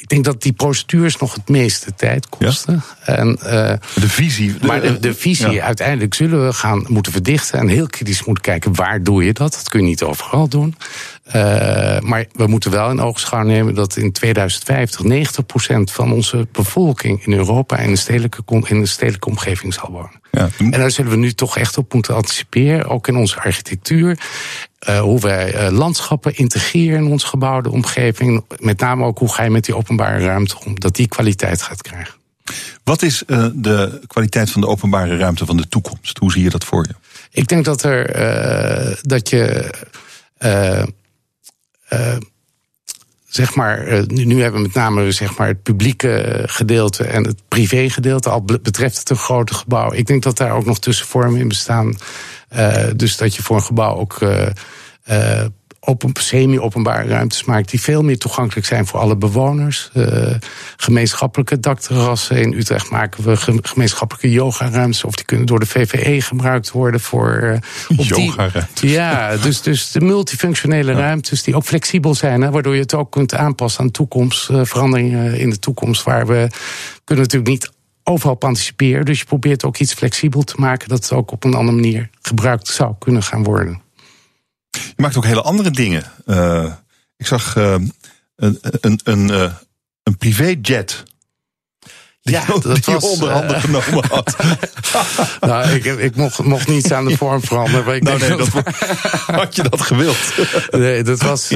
ik 0.07 0.13
denk 0.13 0.25
dat 0.25 0.43
die 0.43 0.53
procedures 0.53 1.17
nog 1.17 1.35
het 1.35 1.49
meeste 1.49 1.95
tijd 1.95 2.29
kosten. 2.29 2.83
Ja? 3.07 3.15
En, 3.15 3.39
uh, 3.43 3.73
de 3.95 4.09
visie. 4.09 4.55
Maar 4.63 4.81
de, 4.81 4.99
de 4.99 5.15
visie, 5.15 5.51
ja. 5.51 5.65
uiteindelijk 5.65 6.15
zullen 6.15 6.47
we 6.47 6.53
gaan 6.53 6.85
moeten 6.89 7.13
verdichten 7.13 7.59
en 7.59 7.69
heel 7.69 7.87
kritisch 7.87 8.25
moeten 8.25 8.45
kijken 8.45 8.75
waar 8.75 9.03
doe 9.03 9.25
je 9.25 9.33
dat. 9.33 9.53
Dat 9.53 9.69
kun 9.69 9.81
je 9.81 9.87
niet 9.87 10.03
overal 10.03 10.49
doen. 10.49 10.75
Uh, 11.27 11.33
maar 12.01 12.27
we 12.33 12.47
moeten 12.47 12.71
wel 12.71 12.91
in 12.91 13.01
oogschouw 13.01 13.43
nemen 13.43 13.75
dat 13.75 13.97
in 13.97 14.13
2050 14.13 15.03
90% 15.03 15.93
van 15.93 16.13
onze 16.13 16.47
bevolking 16.53 17.27
in 17.27 17.33
Europa 17.33 17.79
in 17.79 17.91
de 17.91 17.97
stedelijke, 17.97 18.43
in 18.65 18.81
de 18.81 18.87
stedelijke 18.87 19.29
omgeving 19.29 19.75
zal 19.75 19.91
wonen. 19.91 20.21
Ja. 20.31 20.49
En 20.59 20.71
daar 20.71 20.91
zullen 20.91 21.11
we 21.11 21.17
nu 21.17 21.33
toch 21.33 21.59
echt 21.59 21.79
op 21.79 21.93
moeten 21.93 22.15
anticiperen, 22.15 22.89
ook 22.89 23.09
in 23.09 23.17
onze 23.17 23.41
architectuur. 23.41 24.19
Uh, 24.89 25.01
hoe 25.01 25.21
wij 25.21 25.55
uh, 25.55 25.77
landschappen 25.77 26.37
integreren 26.37 27.05
in 27.05 27.11
onze 27.11 27.27
gebouwde 27.27 27.71
omgeving. 27.71 28.45
Met 28.59 28.81
name 28.81 29.05
ook 29.05 29.19
hoe 29.19 29.33
ga 29.33 29.43
je 29.43 29.51
met 29.51 29.65
die 29.65 29.77
openbare 29.77 30.25
ruimte 30.25 30.57
om, 30.65 30.81
dat 30.81 30.97
die 30.97 31.09
kwaliteit 31.09 31.63
gaat 31.63 31.83
krijgen. 31.83 32.15
Wat 32.85 33.03
is 33.03 33.23
de 33.55 34.01
kwaliteit 34.07 34.51
van 34.51 34.61
de 34.61 34.67
openbare 34.67 35.17
ruimte 35.17 35.47
van 35.47 35.57
de 35.57 35.69
toekomst? 35.69 36.19
Hoe 36.19 36.33
zie 36.33 36.43
je 36.43 36.51
dat 36.51 36.65
voor 36.65 36.87
je? 36.89 36.95
Ik 37.31 37.49
denk 37.49 37.65
dat 37.65 37.83
er 37.83 38.99
dat 39.03 39.29
je 39.29 39.71
zeg 43.27 43.55
maar, 43.55 44.05
nu, 44.07 44.25
nu 44.25 44.43
hebben 44.43 44.61
we 44.61 44.67
met 44.67 44.77
name 44.77 45.13
zeg 45.13 45.37
maar, 45.37 45.49
het 45.49 45.63
publieke 45.63 46.43
gedeelte 46.47 47.05
en 47.05 47.25
het 47.25 47.43
privé 47.49 47.91
gedeelte. 47.91 48.31
Al 48.31 48.43
betreft 48.43 48.99
het 48.99 49.11
een 49.11 49.17
grote 49.17 49.55
gebouw. 49.55 49.93
Ik 49.93 50.07
denk 50.07 50.23
dat 50.23 50.37
daar 50.37 50.53
ook 50.53 50.65
nog 50.65 50.79
tussenvormen 50.79 51.41
in 51.41 51.49
bestaan. 51.49 51.95
Uh, 52.57 52.85
dus 52.97 53.17
dat 53.17 53.35
je 53.35 53.43
voor 53.43 53.57
een 53.57 53.63
gebouw 53.63 53.95
ook 53.97 54.19
open, 55.87 56.11
semi-openbare 56.13 57.09
ruimtes 57.09 57.45
maakt 57.45 57.71
die 57.71 57.81
veel 57.81 58.03
meer 58.03 58.19
toegankelijk 58.19 58.67
zijn 58.67 58.87
voor 58.87 59.01
alle 59.01 59.17
bewoners. 59.17 59.91
Uh, 59.95 60.35
gemeenschappelijke 60.77 61.61
dakterrassen. 61.61 62.37
In 62.37 62.53
Utrecht 62.53 62.91
maken 62.91 63.25
we 63.25 63.37
gemeenschappelijke 63.63 64.31
yogaruimtes. 64.31 65.05
Of 65.05 65.15
die 65.15 65.25
kunnen 65.25 65.47
door 65.47 65.61
de 65.61 65.67
VVE 65.67 66.21
gebruikt 66.21 66.71
worden 66.71 67.01
voor. 67.01 67.61
Uh, 67.89 68.07
yogaruimtes. 68.07 68.91
Ja, 68.91 69.37
dus, 69.37 69.63
dus 69.63 69.91
de 69.91 70.01
multifunctionele 70.01 70.93
ja. 70.93 70.99
ruimtes 70.99 71.43
die 71.43 71.57
ook 71.57 71.65
flexibel 71.65 72.15
zijn. 72.15 72.43
Hè, 72.43 72.51
waardoor 72.51 72.75
je 72.75 72.81
het 72.81 72.95
ook 72.95 73.13
kunt 73.13 73.35
aanpassen 73.35 73.81
aan 73.81 73.91
toekomst, 73.91 74.51
uh, 74.51 74.61
veranderingen 74.65 75.39
in 75.39 75.51
de 75.51 75.59
toekomst. 75.59 76.03
Waar 76.03 76.27
we 76.27 76.49
kunnen 77.05 77.25
natuurlijk 77.25 77.51
niet 77.51 77.71
overal 78.03 78.35
op 78.35 78.45
anticiperen. 78.45 79.05
Dus 79.05 79.19
je 79.19 79.25
probeert 79.25 79.65
ook 79.65 79.79
iets 79.79 79.95
flexibel 79.95 80.43
te 80.43 80.55
maken 80.57 80.89
dat 80.89 81.03
het 81.03 81.13
ook 81.13 81.33
op 81.33 81.45
een 81.45 81.55
andere 81.55 81.77
manier 81.77 82.11
gebruikt 82.23 82.69
zou 82.69 82.95
kunnen 82.99 83.23
gaan 83.23 83.45
worden. 83.45 83.85
Je 84.77 85.03
maakt 85.03 85.17
ook 85.17 85.25
hele 85.25 85.43
andere 85.43 85.71
dingen. 85.71 86.05
Eh, 86.27 86.73
ik 87.17 87.27
zag 87.27 87.57
eh, 87.57 87.75
een, 88.37 88.59
een, 88.61 89.01
een, 89.05 89.31
eh, 89.31 89.53
een 90.03 90.17
privéjet. 90.17 91.03
Die, 92.23 92.35
Ja, 92.35 92.45
dat 92.61 92.85
die 92.85 92.95
was, 92.95 93.05
onder 93.05 93.31
handen 93.31 93.61
genomen 93.61 94.05
had. 94.15 94.37
nou, 95.41 95.71
ik, 95.71 95.85
ik 95.85 96.17
mocht, 96.17 96.39
mocht 96.43 96.69
niets 96.69 96.93
aan 96.93 97.05
de 97.05 97.17
vorm 97.17 97.41
veranderen. 97.41 97.85
Maar 97.85 97.97
ik 97.97 98.03
Nou, 98.03 98.19
nee, 98.19 98.37
dat, 98.37 98.49
had 99.27 99.57
je 99.57 99.63
dat 99.63 99.81
gewild? 99.81 100.19
Nee, 100.71 101.03
dat 101.03 101.21
was 101.21 101.49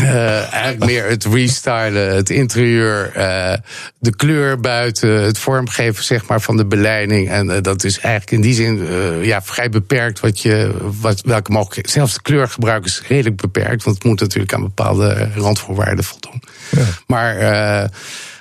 eh, 0.00 0.38
eh, 0.38 0.52
eigenlijk 0.52 0.84
meer 0.84 1.08
het 1.08 1.24
restylen, 1.24 2.14
het 2.14 2.30
interieur, 2.30 3.12
eh, 3.14 3.54
de 3.98 4.16
kleur 4.16 4.60
buiten, 4.60 5.22
het 5.22 5.38
vormgeven 5.38 6.04
zeg 6.04 6.26
maar, 6.26 6.40
van 6.40 6.56
de 6.56 6.66
beleiding. 6.66 7.28
En 7.28 7.50
eh, 7.50 7.62
dat 7.62 7.84
is 7.84 7.98
eigenlijk 7.98 8.32
in 8.32 8.40
die 8.40 8.54
zin 8.54 8.88
ja, 9.24 9.42
vrij 9.42 9.68
beperkt 9.68 10.20
wat 10.20 10.40
je, 10.40 10.74
wat, 11.00 11.20
welke 11.20 11.50
mogelijkheden. 11.50 11.90
Zelfs 11.90 12.14
de 12.14 12.22
kleurgebruik 12.22 12.84
is 12.84 13.02
redelijk 13.08 13.36
beperkt, 13.36 13.84
want 13.84 13.96
het 13.96 14.04
moet 14.04 14.20
natuurlijk 14.20 14.54
aan 14.54 14.62
bepaalde 14.62 15.28
randvoorwaarden 15.34 16.04
voldoen. 16.04 16.42
Maar 17.06 17.36
eh, 17.36 17.82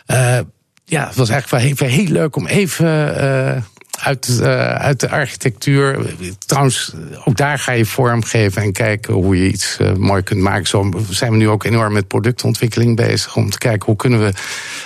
eh, 0.05 0.45
ja, 0.85 1.07
het 1.07 1.15
was 1.15 1.29
eigenlijk 1.29 1.77
wel 1.79 1.87
heel, 1.89 1.97
heel 1.97 2.13
leuk 2.13 2.35
om 2.35 2.47
even. 2.47 3.65
Uit, 4.03 4.39
eh, 4.41 4.75
uit 4.75 4.99
de 4.99 5.09
architectuur. 5.09 6.15
Trouwens, 6.45 6.93
ook 7.25 7.37
daar 7.37 7.59
ga 7.59 7.71
je 7.71 7.85
vormgeven 7.85 8.61
en 8.61 8.71
kijken 8.71 9.13
hoe 9.13 9.43
je 9.43 9.51
iets 9.51 9.77
eh, 9.77 9.93
mooi 9.93 10.23
kunt 10.23 10.41
maken. 10.41 10.67
Zo 10.67 10.91
zijn 11.09 11.31
we 11.31 11.37
nu 11.37 11.49
ook 11.49 11.63
enorm 11.63 11.93
met 11.93 12.07
productontwikkeling 12.07 12.95
bezig. 12.95 13.35
Om 13.35 13.49
te 13.49 13.57
kijken 13.57 13.85
hoe 13.85 13.95
kunnen 13.95 14.19
we 14.19 14.33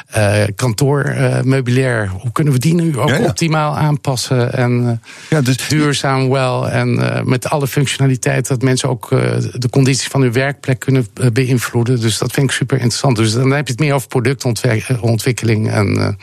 eh 0.07 0.43
kantoormeubilair, 0.55 2.07
hoe 2.07 2.31
kunnen 2.31 2.53
we 2.53 2.59
die 2.59 2.73
nu 2.73 2.97
ook 2.99 3.09
Ja, 3.09 3.15
ja. 3.15 3.25
optimaal 3.25 3.77
aanpassen. 3.77 4.53
En 4.53 5.01
eh, 5.29 5.37
duurzaam 5.67 6.29
wel. 6.29 6.69
En 6.69 7.21
met 7.29 7.49
alle 7.49 7.67
functionaliteit 7.67 8.47
dat 8.47 8.61
mensen 8.61 8.89
ook 8.89 9.09
de 9.53 9.69
condities 9.69 10.07
van 10.07 10.21
hun 10.21 10.31
werkplek 10.31 10.79
kunnen 10.79 11.07
beïnvloeden. 11.33 12.01
Dus 12.01 12.17
dat 12.17 12.31
vind 12.31 12.49
ik 12.49 12.55
super 12.55 12.77
interessant. 12.77 13.15
Dus 13.15 13.33
dan 13.33 13.51
heb 13.51 13.65
je 13.65 13.71
het 13.71 13.81
meer 13.81 13.93
over 13.93 14.07
productontwikkeling 14.07 15.71
en. 15.71 16.17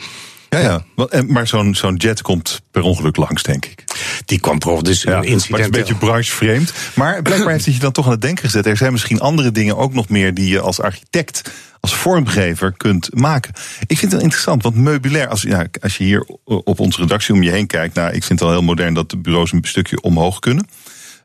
Ja, 0.55 0.59
ja. 0.59 1.23
Maar 1.27 1.47
zo'n 1.47 1.75
zo'n 1.75 1.95
jet 1.95 2.21
komt 2.21 2.61
per 2.71 2.81
ongeluk 2.81 3.15
langs, 3.15 3.43
denk 3.43 3.65
ik. 3.65 3.83
Die 4.25 4.39
kwam 4.39 4.59
per 4.59 4.67
ongeluk, 4.67 4.85
dus 4.85 5.01
ja, 5.01 5.17
een 5.17 5.23
incident. 5.23 5.49
Maar 5.49 5.59
het 5.59 5.69
is 5.69 5.75
een 5.75 5.85
beetje 5.85 6.05
branchevreemd. 6.05 6.73
Maar 6.95 7.21
blijkbaar 7.21 7.51
heeft 7.51 7.65
het 7.65 7.73
je 7.73 7.79
dan 7.79 7.91
toch 7.91 8.05
aan 8.05 8.11
het 8.11 8.21
denken 8.21 8.43
gezet. 8.43 8.65
Er 8.65 8.77
zijn 8.77 8.91
misschien 8.91 9.19
andere 9.19 9.51
dingen 9.51 9.77
ook 9.77 9.93
nog 9.93 10.09
meer 10.09 10.33
die 10.33 10.47
je 10.47 10.59
als 10.59 10.79
architect, 10.79 11.51
als 11.79 11.95
vormgever 11.95 12.73
kunt 12.77 13.09
maken. 13.13 13.53
Ik 13.87 13.97
vind 13.97 14.11
het 14.11 14.21
interessant, 14.21 14.63
want 14.63 14.75
meubilair, 14.75 15.27
als, 15.27 15.41
ja, 15.41 15.65
als 15.81 15.97
je 15.97 16.03
hier 16.03 16.25
op 16.43 16.79
onze 16.79 17.01
redactie 17.01 17.33
om 17.33 17.43
je 17.43 17.51
heen 17.51 17.67
kijkt, 17.67 17.95
nou, 17.95 18.13
ik 18.13 18.23
vind 18.23 18.39
het 18.39 18.47
al 18.47 18.53
heel 18.55 18.63
modern 18.63 18.93
dat 18.93 19.09
de 19.09 19.17
bureaus 19.17 19.51
een 19.51 19.59
stukje 19.63 20.01
omhoog 20.01 20.39
kunnen. 20.39 20.67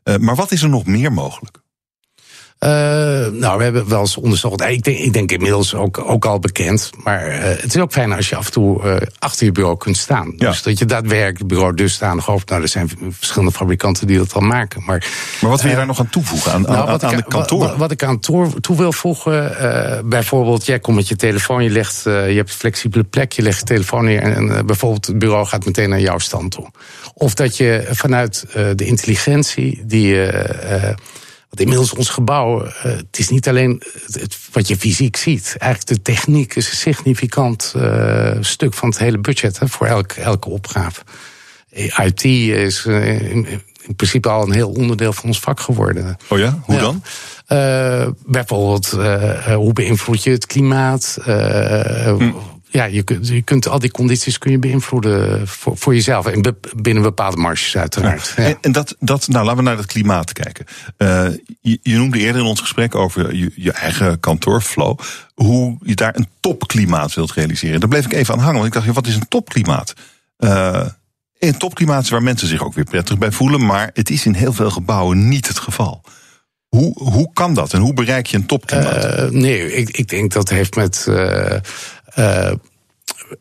Eh, 0.03 0.17
maar 0.17 0.35
wat 0.35 0.51
is 0.51 0.61
er 0.61 0.69
nog 0.69 0.85
meer 0.85 1.13
mogelijk? 1.13 1.57
Eh, 2.59 2.69
nou, 3.31 3.57
we 3.57 3.63
hebben 3.63 3.89
wel 3.89 3.99
eens 3.99 4.17
onderzocht. 4.17 4.61
Ik 4.61 4.83
denk, 4.83 4.97
ik 4.97 5.13
denk 5.13 5.31
inmiddels 5.31 5.75
ook, 5.75 6.09
ook 6.09 6.25
al 6.25 6.39
bekend. 6.39 6.89
Maar 7.03 7.27
eh, 7.27 7.61
het 7.61 7.75
is 7.75 7.81
ook 7.81 7.91
fijn 7.91 8.13
als 8.13 8.29
je 8.29 8.35
af 8.35 8.45
en 8.45 8.51
toe 8.51 8.83
eh, 8.83 9.07
achter 9.19 9.45
je 9.45 9.51
bureau 9.51 9.77
kunt 9.77 9.97
staan. 9.97 10.33
Dus 10.35 10.63
dat 10.63 10.79
je 10.79 10.85
daadwerkelijk 10.85 11.37
het 11.37 11.47
bureau 11.47 11.73
dusdanig 11.73 12.29
over. 12.29 12.47
Nou, 12.47 12.61
er 12.61 12.67
zijn 12.67 12.89
verschillende 13.11 13.53
fabrikanten 13.53 14.07
die 14.07 14.17
dat 14.17 14.33
al 14.33 14.41
maken. 14.41 14.83
Maar, 14.85 15.05
Maar 15.41 15.49
wat 15.49 15.61
wil 15.61 15.69
je 15.69 15.77
daar 15.77 15.85
nog 15.85 15.99
aan 15.99 16.09
toevoegen? 16.09 16.51
Aan, 16.51 16.61
nou, 16.61 16.75
aan, 16.75 16.85
wat 16.85 17.03
aan 17.03 17.11
ik, 17.11 17.17
de 17.17 17.23
kantoor? 17.23 17.59
Wat, 17.59 17.77
wat 17.77 17.91
ik 17.91 18.03
aan 18.03 18.19
toe, 18.19 18.59
toe 18.59 18.77
wil 18.77 18.91
voegen, 18.91 19.55
bijvoorbeeld, 20.09 20.65
jij 20.65 20.79
komt 20.79 20.95
met 20.95 21.07
je 21.07 21.15
telefoon, 21.15 21.63
je, 21.63 21.69
legt, 21.69 22.01
je 22.03 22.09
hebt 22.09 22.49
een 22.49 22.55
flexibele 22.55 23.03
plek, 23.03 23.31
je 23.31 23.41
legt 23.41 23.59
je 23.59 23.65
telefoon 23.65 24.05
neer 24.05 24.21
en 24.21 24.65
bijvoorbeeld 24.65 25.05
het 25.05 25.19
bureau 25.19 25.45
gaat 25.45 25.65
meteen 25.65 25.89
naar 25.89 25.99
jouw 25.99 26.17
stand 26.17 26.51
toe. 26.51 26.69
Of 27.13 27.33
dat 27.33 27.57
je 27.57 27.87
vanuit 27.91 28.45
de 28.75 28.85
intelligentie 28.85 29.83
die 29.85 30.07
je. 30.07 30.95
Want 31.47 31.59
inmiddels 31.59 31.93
ons 31.93 32.09
gebouw, 32.09 32.63
eh, 32.65 32.71
het 32.83 33.17
is 33.19 33.29
niet 33.29 33.47
alleen 33.47 33.81
het, 34.05 34.21
het- 34.21 34.37
wat 34.51 34.67
je 34.67 34.77
fysiek 34.77 35.15
ziet. 35.17 35.55
Eigenlijk 35.57 35.91
de 35.93 36.11
techniek 36.11 36.55
is 36.55 36.69
een 36.69 36.75
significant 36.77 37.73
eh, 37.75 38.31
stuk 38.39 38.73
van 38.73 38.89
het 38.89 38.97
hele 38.97 39.17
budget 39.17 39.59
hè, 39.59 39.67
voor 39.67 39.87
elk, 39.87 40.11
elke 40.11 40.49
opgave. 40.49 41.01
IT 42.03 42.23
is 42.23 42.85
eh, 42.85 43.31
in, 43.31 43.47
in 43.87 43.95
principe 43.95 44.29
al 44.29 44.43
een 44.43 44.53
heel 44.53 44.69
onderdeel 44.69 45.13
van 45.13 45.23
ons 45.25 45.39
vak 45.39 45.59
geworden. 45.59 46.17
Oh 46.27 46.37
ja, 46.39 46.59
hoe 46.63 46.75
dan? 46.79 47.03
Bijvoorbeeld, 48.25 48.87
hoe 49.55 49.73
beïnvloed 49.73 50.23
je 50.23 50.29
het 50.31 50.45
klimaat? 50.45 51.17
Hm. 51.23 52.31
Ja, 52.69 52.83
je 52.83 53.03
kunt, 53.03 53.27
je 53.27 53.41
kunt 53.41 53.67
al 53.67 53.79
die 53.79 53.91
condities 53.91 54.37
kun 54.37 54.51
je 54.51 54.59
beïnvloeden 54.59 55.47
voor, 55.47 55.77
voor 55.77 55.93
jezelf. 55.93 56.25
En 56.25 56.41
be- 56.41 56.55
binnen 56.75 57.03
bepaalde 57.03 57.37
marges 57.37 57.77
uiteraard. 57.77 58.33
Ja. 58.37 58.43
En, 58.43 58.57
en 58.61 58.71
dat, 58.71 58.95
dat, 58.99 59.27
nou, 59.27 59.45
laten 59.45 59.63
we 59.63 59.69
naar 59.69 59.77
het 59.77 59.85
klimaat 59.85 60.33
kijken. 60.33 60.65
Eh, 60.97 61.27
je, 61.61 61.79
je 61.81 61.95
noemde 61.95 62.19
eerder 62.19 62.41
in 62.41 62.47
ons 62.47 62.59
gesprek 62.59 62.95
over 62.95 63.35
je, 63.35 63.51
je 63.55 63.71
eigen 63.71 64.19
kantoorflow. 64.19 64.99
Hoe 65.33 65.77
je 65.81 65.95
daar 65.95 66.15
een 66.15 66.27
topklimaat 66.39 67.13
wilt 67.13 67.31
realiseren. 67.33 67.79
Daar 67.79 67.89
bleef 67.89 68.05
ik 68.05 68.13
even 68.13 68.33
aan 68.33 68.39
hangen. 68.39 68.55
Want 68.55 68.67
ik 68.67 68.73
dacht, 68.73 68.95
wat 68.95 69.07
is 69.07 69.15
een 69.15 69.27
topklimaat? 69.27 69.93
Eh, 70.37 70.85
een 71.39 71.57
topklimaat 71.57 72.03
is 72.03 72.09
waar 72.09 72.23
mensen 72.23 72.47
zich 72.47 72.63
ook 72.63 72.73
weer 72.73 72.83
prettig 72.83 73.17
bij 73.17 73.31
voelen. 73.31 73.65
Maar 73.65 73.89
het 73.93 74.09
is 74.09 74.25
in 74.25 74.33
heel 74.33 74.53
veel 74.53 74.71
gebouwen 74.71 75.27
niet 75.27 75.47
het 75.47 75.59
geval. 75.59 76.01
Hoe, 76.67 77.03
hoe 77.03 77.33
kan 77.33 77.53
dat 77.53 77.73
en 77.73 77.79
hoe 77.81 77.93
bereik 77.93 78.25
je 78.27 78.37
een 78.37 78.45
topklimaat? 78.45 79.03
Eh, 79.03 79.29
nee, 79.29 79.73
ik, 79.73 79.89
ik 79.89 80.07
denk 80.07 80.33
dat 80.33 80.49
heeft 80.49 80.75
met. 80.75 81.07
Eh, 82.17 82.51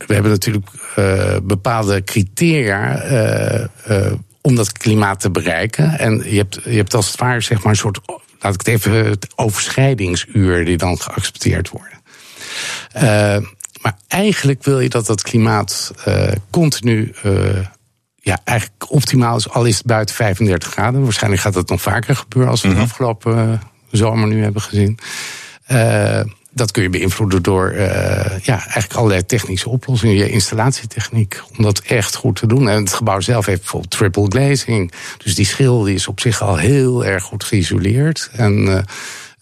we 0.06 0.14
hebben 0.14 0.30
natuurlijk 0.30 0.66
eh, 0.96 1.36
bepaalde 1.42 2.04
criteria 2.04 3.00
eh, 3.00 4.12
om 4.40 4.54
dat 4.54 4.72
klimaat 4.72 5.20
te 5.20 5.30
bereiken. 5.30 5.98
En 5.98 6.22
je 6.24 6.36
hebt, 6.36 6.60
je 6.64 6.76
hebt 6.76 6.94
als 6.94 7.06
het 7.10 7.20
ware 7.20 7.40
zeg 7.40 7.62
maar 7.62 7.72
een 7.72 7.78
soort, 7.78 8.00
laat 8.40 8.54
ik 8.54 8.58
het 8.58 8.68
even, 8.68 8.92
het 8.92 9.28
overschrijdingsuur 9.36 10.64
die 10.64 10.76
dan 10.76 11.00
geaccepteerd 11.00 11.70
worden. 11.70 11.94
Maar 13.82 13.98
eigenlijk 14.08 14.64
wil 14.64 14.80
je 14.80 14.88
dat 14.88 15.06
dat 15.06 15.22
klimaat 15.22 15.92
continu 16.50 17.14
ja, 18.26 18.38
eigenlijk 18.44 18.90
optimaal 18.92 19.36
is, 19.36 19.48
al 19.48 19.64
is 19.64 19.76
het 19.76 19.86
buiten 19.86 20.14
35 20.14 20.70
graden. 20.70 21.02
Waarschijnlijk 21.02 21.42
gaat 21.42 21.54
dat 21.54 21.68
nog 21.68 21.82
vaker 21.82 22.16
gebeuren 22.16 22.50
als 22.50 22.62
we 22.62 22.68
Mhm. 22.68 22.76
de 22.76 22.82
afgelopen 22.82 23.52
eh, 23.52 23.58
zomer 23.90 24.28
nu 24.28 24.42
hebben 24.42 24.62
gezien. 24.62 24.98
Eh, 25.66 26.20
dat 26.56 26.70
kun 26.70 26.82
je 26.82 26.90
beïnvloeden 26.90 27.42
door 27.42 27.68
eh, 27.68 28.38
ja, 28.42 28.62
eigenlijk 28.62 28.94
allerlei 28.94 29.26
technische 29.26 29.68
oplossingen. 29.68 30.14
Je 30.14 30.30
instalatietechniek, 30.30 31.42
om 31.56 31.64
dat 31.64 31.78
echt 31.78 32.14
goed 32.14 32.36
te 32.36 32.46
doen. 32.46 32.68
En 32.68 32.80
het 32.80 32.92
gebouw 32.92 33.20
zelf 33.20 33.46
heeft 33.46 33.60
bijvoorbeeld 33.60 33.90
triple 33.90 34.26
glazing. 34.28 34.92
Dus 35.24 35.34
die 35.34 35.46
schil 35.46 35.82
die 35.82 35.94
is 35.94 36.08
op 36.08 36.20
zich 36.20 36.42
al 36.42 36.56
heel 36.56 37.04
erg 37.04 37.22
goed 37.22 37.44
geïsoleerd. 37.44 38.30
En 38.32 38.84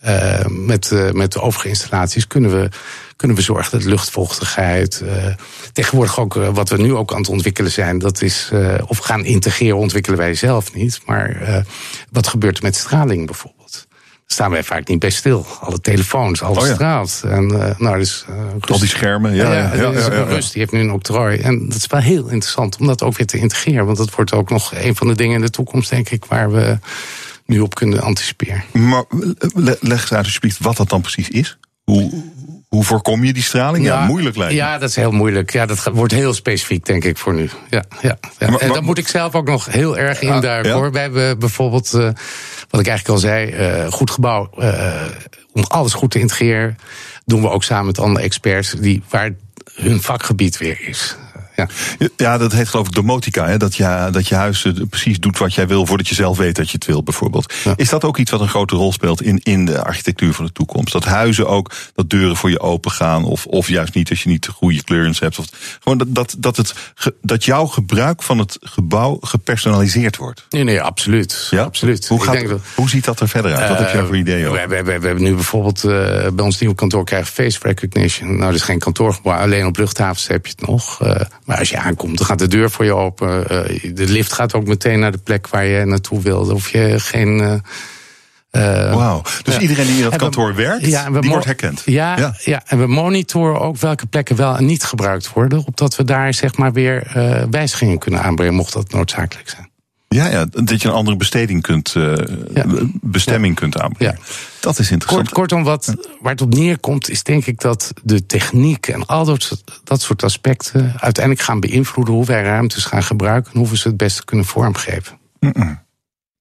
eh, 0.00 0.40
eh, 0.40 0.46
met, 0.46 0.92
met 1.12 1.32
de 1.32 1.40
overige 1.40 1.68
installaties 1.68 2.26
kunnen 2.26 2.60
we, 2.60 2.68
kunnen 3.16 3.36
we 3.36 3.42
zorgen 3.42 3.78
dat 3.78 3.88
luchtvochtigheid. 3.88 5.02
tegenwoordig 5.72 6.20
ook 6.20 6.34
wat 6.34 6.68
we 6.68 6.76
nu 6.76 6.94
ook 6.94 7.12
aan 7.12 7.18
het 7.18 7.28
ontwikkelen 7.28 7.70
zijn, 7.70 7.98
dat 7.98 8.22
is. 8.22 8.50
of 8.86 8.98
gaan 8.98 9.24
integreren, 9.24 9.76
ontwikkelen 9.76 10.18
wij 10.18 10.34
zelf 10.34 10.74
niet. 10.74 11.00
Maar 11.06 11.64
wat 12.10 12.26
gebeurt 12.26 12.56
er 12.56 12.62
met 12.62 12.76
straling 12.76 13.26
bijvoorbeeld? 13.26 13.83
Staan 14.26 14.50
wij 14.50 14.62
vaak 14.62 14.88
niet 14.88 14.98
bij 14.98 15.10
stil. 15.10 15.46
Alle 15.60 15.80
telefoons, 15.80 16.42
alles 16.42 16.62
Oh 16.62 16.66
ja. 16.68 16.74
straalt. 16.74 17.22
En, 17.24 17.68
eh, 17.68 17.78
nou, 17.78 17.98
dus, 17.98 18.24
eh, 18.28 18.70
Al 18.70 18.78
die 18.78 18.88
schermen, 18.88 19.34
ja. 19.34 19.52
ja, 19.52 19.74
ja, 19.74 19.90
ja. 19.90 20.08
Rust, 20.08 20.52
die 20.52 20.60
heeft 20.60 20.72
nu 20.72 20.80
een 20.80 20.92
octrooi. 20.92 21.38
En 21.38 21.68
dat 21.68 21.76
is 21.76 21.86
wel 21.86 22.00
heel 22.00 22.28
interessant 22.28 22.76
om 22.76 22.86
dat 22.86 23.02
ook 23.02 23.16
weer 23.16 23.26
te 23.26 23.38
integreren. 23.38 23.86
Want 23.86 23.98
dat 23.98 24.14
wordt 24.14 24.32
ook 24.32 24.50
nog 24.50 24.72
een 24.74 24.94
van 24.96 25.06
de 25.06 25.14
dingen 25.14 25.34
in 25.34 25.40
de 25.40 25.50
toekomst, 25.50 25.90
denk 25.90 26.08
ik, 26.10 26.24
waar 26.24 26.52
we 26.52 26.78
nu 27.46 27.60
op 27.60 27.74
kunnen 27.74 28.00
anticiperen. 28.00 28.64
Maar 28.72 29.04
le- 29.54 29.76
leg 29.80 30.00
eens 30.00 30.12
uit 30.12 30.24
alsjeblieft 30.24 30.58
wat 30.58 30.76
dat 30.76 30.88
dan 30.88 31.00
precies 31.00 31.28
is. 31.28 31.58
Hoe, 31.84 32.24
hoe 32.74 32.84
voorkom 32.84 33.24
je 33.24 33.32
die 33.32 33.42
straling? 33.42 33.84
Ja, 33.84 34.04
moeilijk 34.06 34.36
lijkt 34.36 34.52
me. 34.52 34.58
Ja, 34.58 34.78
dat 34.78 34.88
is 34.88 34.96
heel 34.96 35.10
moeilijk. 35.10 35.52
Ja, 35.52 35.66
dat 35.66 35.82
wordt 35.92 36.12
heel 36.12 36.34
specifiek, 36.34 36.86
denk 36.86 37.04
ik, 37.04 37.18
voor 37.18 37.34
nu. 37.34 37.50
Ja, 37.70 37.84
ja, 38.00 38.18
ja. 38.38 38.50
Maar- 38.50 38.60
en 38.60 38.72
daar 38.72 38.82
moet 38.82 38.98
ik 38.98 39.08
zelf 39.08 39.34
ook 39.34 39.46
nog 39.46 39.66
heel 39.66 39.98
erg 39.98 40.20
induiken, 40.20 40.72
hoor. 40.72 40.92
We 40.92 40.98
hebben 40.98 41.38
bijvoorbeeld, 41.38 41.94
eh, 41.94 42.00
wat 42.70 42.80
ik 42.80 42.86
eigenlijk 42.86 43.08
al 43.08 43.18
zei, 43.18 43.50
eh, 43.50 43.92
goed 43.92 44.10
gebouw. 44.10 44.50
eh, 44.58 45.02
om 45.52 45.62
alles 45.68 45.92
goed 45.94 46.10
te 46.10 46.18
integreren, 46.18 46.78
doen 47.24 47.40
we 47.42 47.48
ook 47.50 47.64
samen 47.64 47.86
met 47.86 47.98
andere 47.98 48.24
experts... 48.24 48.70
Die, 48.78 49.02
waar 49.08 49.30
hun 49.74 50.02
vakgebied 50.02 50.58
weer 50.58 50.78
is. 50.88 51.16
Ja. 51.56 51.68
Ja, 52.16 52.38
dat 52.38 52.52
heet 52.52 52.68
geloof 52.68 52.86
ik 52.86 52.92
domotica. 52.92 53.46
Hè? 53.46 53.56
Dat, 53.56 53.76
je, 53.76 54.08
dat 54.10 54.28
je 54.28 54.34
huis 54.34 54.64
eh, 54.64 54.72
precies 54.90 55.20
doet 55.20 55.38
wat 55.38 55.54
jij 55.54 55.66
wil 55.66 55.86
voordat 55.86 56.08
je 56.08 56.14
zelf 56.14 56.36
weet 56.36 56.56
dat 56.56 56.66
je 56.70 56.74
het 56.74 56.84
wil, 56.86 57.02
bijvoorbeeld. 57.02 57.52
Is 57.76 57.88
dat 57.88 58.04
ook 58.04 58.16
iets 58.18 58.30
wat 58.30 58.40
een 58.40 58.48
grote 58.48 58.76
rol 58.76 58.92
speelt 58.92 59.22
in, 59.22 59.40
in 59.42 59.64
de 59.64 59.82
architectuur 59.84 60.32
van 60.32 60.44
de 60.44 60.52
toekomst? 60.52 60.92
Dat 60.92 61.04
huizen 61.04 61.48
ook, 61.48 61.70
dat 61.94 62.10
deuren 62.10 62.36
voor 62.36 62.50
je 62.50 62.60
open 62.60 62.90
gaan, 62.90 63.24
of, 63.24 63.46
of 63.46 63.68
juist 63.68 63.94
niet 63.94 64.10
als 64.10 64.22
je 64.22 64.28
niet 64.28 64.44
de 64.44 64.50
goede 64.52 64.82
clearance 64.84 65.24
hebt. 65.24 65.38
Of, 65.38 65.46
gewoon 65.80 65.98
dat, 65.98 66.06
dat, 66.10 66.34
dat, 66.38 66.56
het, 66.56 66.74
dat 67.22 67.44
jouw 67.44 67.66
gebruik 67.66 68.22
van 68.22 68.38
het 68.38 68.58
gebouw 68.60 69.18
gepersonaliseerd 69.20 70.16
wordt. 70.16 70.46
Nee, 70.50 70.64
nee, 70.64 70.80
absoluut. 70.82 71.46
Ja? 71.50 71.62
absoluut. 71.62 72.08
Hoe, 72.08 72.22
gaat, 72.22 72.48
dat- 72.48 72.60
hoe 72.74 72.88
ziet 72.88 73.04
dat 73.04 73.20
er 73.20 73.28
verder 73.28 73.54
uit? 73.54 73.68
Wat 73.68 73.78
heb 73.78 73.90
je 73.90 73.96
daar 73.96 74.06
voor 74.06 74.16
ideeën 74.16 74.48
over? 74.48 74.68
We, 74.68 74.76
we, 74.76 74.82
we, 74.82 74.98
we 74.98 75.06
hebben 75.06 75.24
nu 75.24 75.34
bijvoorbeeld 75.34 75.84
eh, 75.84 75.90
bij 76.32 76.44
ons 76.44 76.58
nieuwe 76.58 76.74
kantoor 76.74 77.04
krijgen 77.04 77.32
face 77.32 77.58
recognition. 77.62 78.28
Nou, 78.28 78.40
dat 78.40 78.54
is 78.54 78.62
geen 78.62 78.78
kantoorgebouw, 78.78 79.38
alleen 79.38 79.66
op 79.66 79.76
luchthavens 79.76 80.26
heb 80.26 80.46
je 80.46 80.52
het 80.56 80.66
nog. 80.68 81.02
Eh, 81.02 81.20
Maar 81.44 81.58
als 81.58 81.70
je 81.70 81.78
aankomt, 81.78 82.16
dan 82.18 82.26
gaat 82.26 82.38
de 82.38 82.48
deur 82.48 82.70
voor 82.70 82.84
je 82.84 82.94
open. 82.94 83.48
Eh, 83.48 83.94
de 83.94 84.08
lift 84.08 84.32
gaat 84.32 84.54
ook 84.54 84.66
meteen 84.66 84.98
naar 84.98 85.12
de 85.12 85.18
plek 85.18 85.48
waar 85.48 85.64
je 85.64 85.84
naartoe 85.84 86.20
wilde. 86.22 86.54
Of 86.54 86.68
je 86.70 86.94
geen. 87.00 87.62
eh, 88.50 88.94
Wauw. 88.94 89.22
Dus 89.42 89.54
ja. 89.54 89.60
iedereen 89.60 89.86
die 89.86 89.96
in 89.96 90.02
dat 90.02 90.12
we- 90.12 90.18
kantoor 90.18 90.54
werkt, 90.54 90.86
ja, 90.86 91.10
die 91.10 91.30
wordt 91.30 91.44
herkend. 91.44 91.82
Ja, 91.84 92.34
ja. 92.44 92.62
en 92.66 92.78
we 92.78 92.86
monitoren 92.86 93.60
ook 93.60 93.76
welke 93.76 94.06
plekken 94.06 94.36
wel 94.36 94.56
en 94.56 94.64
niet 94.66 94.84
gebruikt 94.84 95.32
worden. 95.32 95.58
Opdat 95.66 95.96
we 95.96 96.04
daar 96.04 96.34
zeg 96.34 96.56
maar 96.56 96.72
weer 96.72 97.06
wijzigingen 97.50 97.98
kunnen 97.98 98.22
aanbrengen, 98.22 98.54
mocht 98.54 98.72
dat 98.72 98.92
noodzakelijk 98.92 99.48
zijn. 99.48 99.68
Ja, 100.14 100.26
ja, 100.26 100.46
dat 100.50 100.82
je 100.82 100.88
een 100.88 100.94
andere 100.94 101.16
besteding 101.16 101.62
kunt, 101.62 101.94
eh, 101.96 102.12
bestemming 103.02 103.54
kunt 103.54 103.78
aanbrengen. 103.80 104.18
Dat 104.60 104.78
is 104.78 104.90
interessant. 104.90 105.28
Kort, 105.30 105.30
kortom, 105.30 105.62
wat, 105.64 105.94
waar 106.20 106.32
het 106.32 106.40
op 106.40 106.54
neerkomt, 106.54 107.10
is 107.10 107.22
denk 107.22 107.46
ik 107.46 107.60
dat 107.60 107.92
de 108.02 108.26
techniek 108.26 108.86
en 108.86 109.06
al 109.06 109.24
dat, 109.24 109.42
soort- 109.42 109.80
dat 109.84 110.00
soort 110.02 110.22
aspecten 110.22 110.92
uiteindelijk 110.96 111.44
gaan 111.44 111.60
beïnvloeden 111.60 112.14
hoe 112.14 112.24
wij 112.24 112.42
ruimtes 112.42 112.84
gaan 112.84 113.02
gebruiken 113.02 113.52
en 113.52 113.58
hoe 113.58 113.68
we 113.68 113.76
ze 113.76 113.88
het 113.88 113.96
beste 113.96 114.24
kunnen 114.24 114.46
vormgeven. 114.46 115.18
Mm-mm. 115.40 115.82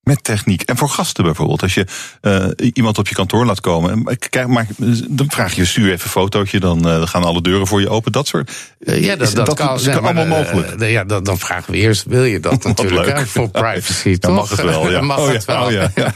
Met 0.04 0.24
techniek. 0.24 0.62
En 0.62 0.78
voor 0.78 0.90
gasten 0.90 1.24
bijvoorbeeld. 1.24 1.62
Als 1.62 1.74
je 1.74 1.86
eh, 2.22 2.46
iemand 2.74 2.98
op 2.98 3.08
je 3.08 3.16
kantoor 3.16 3.46
laat 3.46 3.62
komen. 3.62 4.18
Kijk, 4.30 4.48
maar, 4.48 4.68
dan 5.10 5.32
vraag 5.32 5.54
je, 5.56 5.66
stuur 5.66 5.86
even 5.92 6.04
een 6.04 6.10
fotootje. 6.10 6.60
Dan 6.60 6.90
eh, 6.90 7.08
gaan 7.08 7.24
alle 7.24 7.42
deuren 7.42 7.68
voor 7.68 7.82
je 7.82 7.90
open. 7.90 8.12
Dat 8.12 8.28
soort. 8.28 8.52
Eh, 8.80 9.04
ja, 9.04 9.16
dat, 9.16 9.28
is- 9.28 9.34
dat, 9.34 9.54
kan, 9.54 9.68
allemaal 9.70 10.24
eh, 10.24 10.30
mogelijk. 10.30 10.82
eh, 10.82 10.92
ja, 10.92 11.04
dan, 11.04 11.24
dan 11.24 11.38
vragen 11.40 11.72
we 11.72 11.78
eerst, 11.78 12.04
wil 12.08 12.24
je 12.24 12.40
dat 12.40 12.64
natuurlijk, 12.68 13.06
leuk. 13.06 13.18
hè, 13.18 13.26
voor 13.26 13.50
privacy, 13.62 14.10
Ja, 14.10 14.18
toch? 14.18 14.36
mag 14.36 14.50
het 14.50 14.62
wel, 14.62 14.92
ja. 14.92 15.02
mag 15.14 15.18
Oh, 15.18 15.28
het 15.28 15.44
ja, 15.48 15.54
wel. 15.60 15.66
oh, 15.66 15.72
ja. 15.96 16.12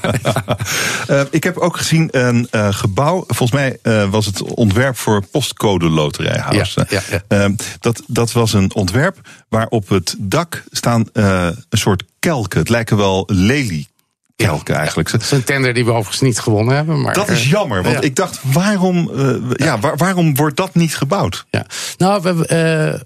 Eh, 1.07 1.21
ik 1.29 1.43
heb 1.43 1.57
ook 1.57 1.77
gezien 1.77 2.07
een 2.11 2.47
eh, 2.51 2.67
gebouw. 2.73 3.23
Volgens 3.27 3.51
mij 3.51 3.77
eh, 3.81 4.09
was 4.09 4.25
het 4.25 4.41
ontwerp 4.41 4.97
voor 4.97 5.25
postcode 5.31 6.11
Eh, 7.27 7.45
dat, 7.79 8.01
dat 8.07 8.31
was 8.31 8.53
een 8.53 8.73
ontwerp 8.75 9.17
waar 9.49 9.67
op 9.67 9.89
het 9.89 10.15
dak 10.19 10.63
staan 10.71 11.09
eh, 11.13 11.47
een 11.69 11.77
soort 11.77 12.03
kelken. 12.19 12.59
Het 12.59 12.69
lijken 12.69 12.97
wel 12.97 13.23
leliekelken 13.27 14.75
eigenlijk. 14.75 15.11
Dat 15.11 15.21
is 15.21 15.31
een 15.31 15.43
tender 15.43 15.73
die 15.73 15.85
we 15.85 15.91
overigens 15.91 16.21
niet 16.21 16.39
gewonnen 16.39 16.75
hebben. 16.75 17.01
Maar, 17.01 17.13
Dat 17.13 17.29
is 17.29 17.43
eh, 17.43 17.49
jammer, 17.49 17.83
want 17.83 17.95
ja. 17.95 18.01
ik 18.01 18.15
dacht, 18.15 18.39
waarom, 18.43 19.11
eh, 19.15 19.35
ja, 19.55 19.79
waar- 19.79 19.97
waarom 19.97 20.35
wordt 20.35 20.57
dat 20.57 20.75
niet 20.75 20.95
gebouwd? 20.95 21.45
Ja. 21.49 21.65
Nou, 21.97 22.21
we, 22.21 23.05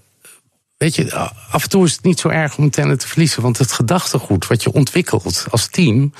weet 0.76 0.94
je, 0.96 1.14
af 1.50 1.62
en 1.62 1.68
toe 1.68 1.84
is 1.84 1.92
het 1.92 2.04
niet 2.04 2.20
zo 2.20 2.28
erg 2.28 2.56
om 2.56 2.64
een 2.64 2.70
tender 2.70 2.98
te 2.98 3.08
verliezen. 3.08 3.42
Want 3.42 3.58
het 3.58 3.72
gedachtegoed 3.72 4.46
wat 4.46 4.62
je 4.62 4.72
ontwikkelt 4.72 5.44
als 5.50 5.66
team. 5.66 6.12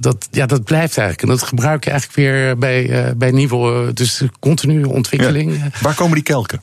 dat, 0.00 0.28
ja, 0.30 0.46
dat 0.46 0.64
blijft 0.64 0.98
eigenlijk. 0.98 1.22
En 1.22 1.28
dat 1.28 1.42
gebruik 1.42 1.84
je 1.84 1.90
eigenlijk 1.90 2.18
weer 2.20 2.58
bij, 2.58 3.14
bij 3.16 3.30
nieuwe. 3.30 3.92
Dus 3.92 4.22
continue 4.40 4.88
ontwikkeling. 4.88 5.62
Waar 5.80 5.94
komen 5.94 6.14
die 6.14 6.22
kelken? 6.22 6.60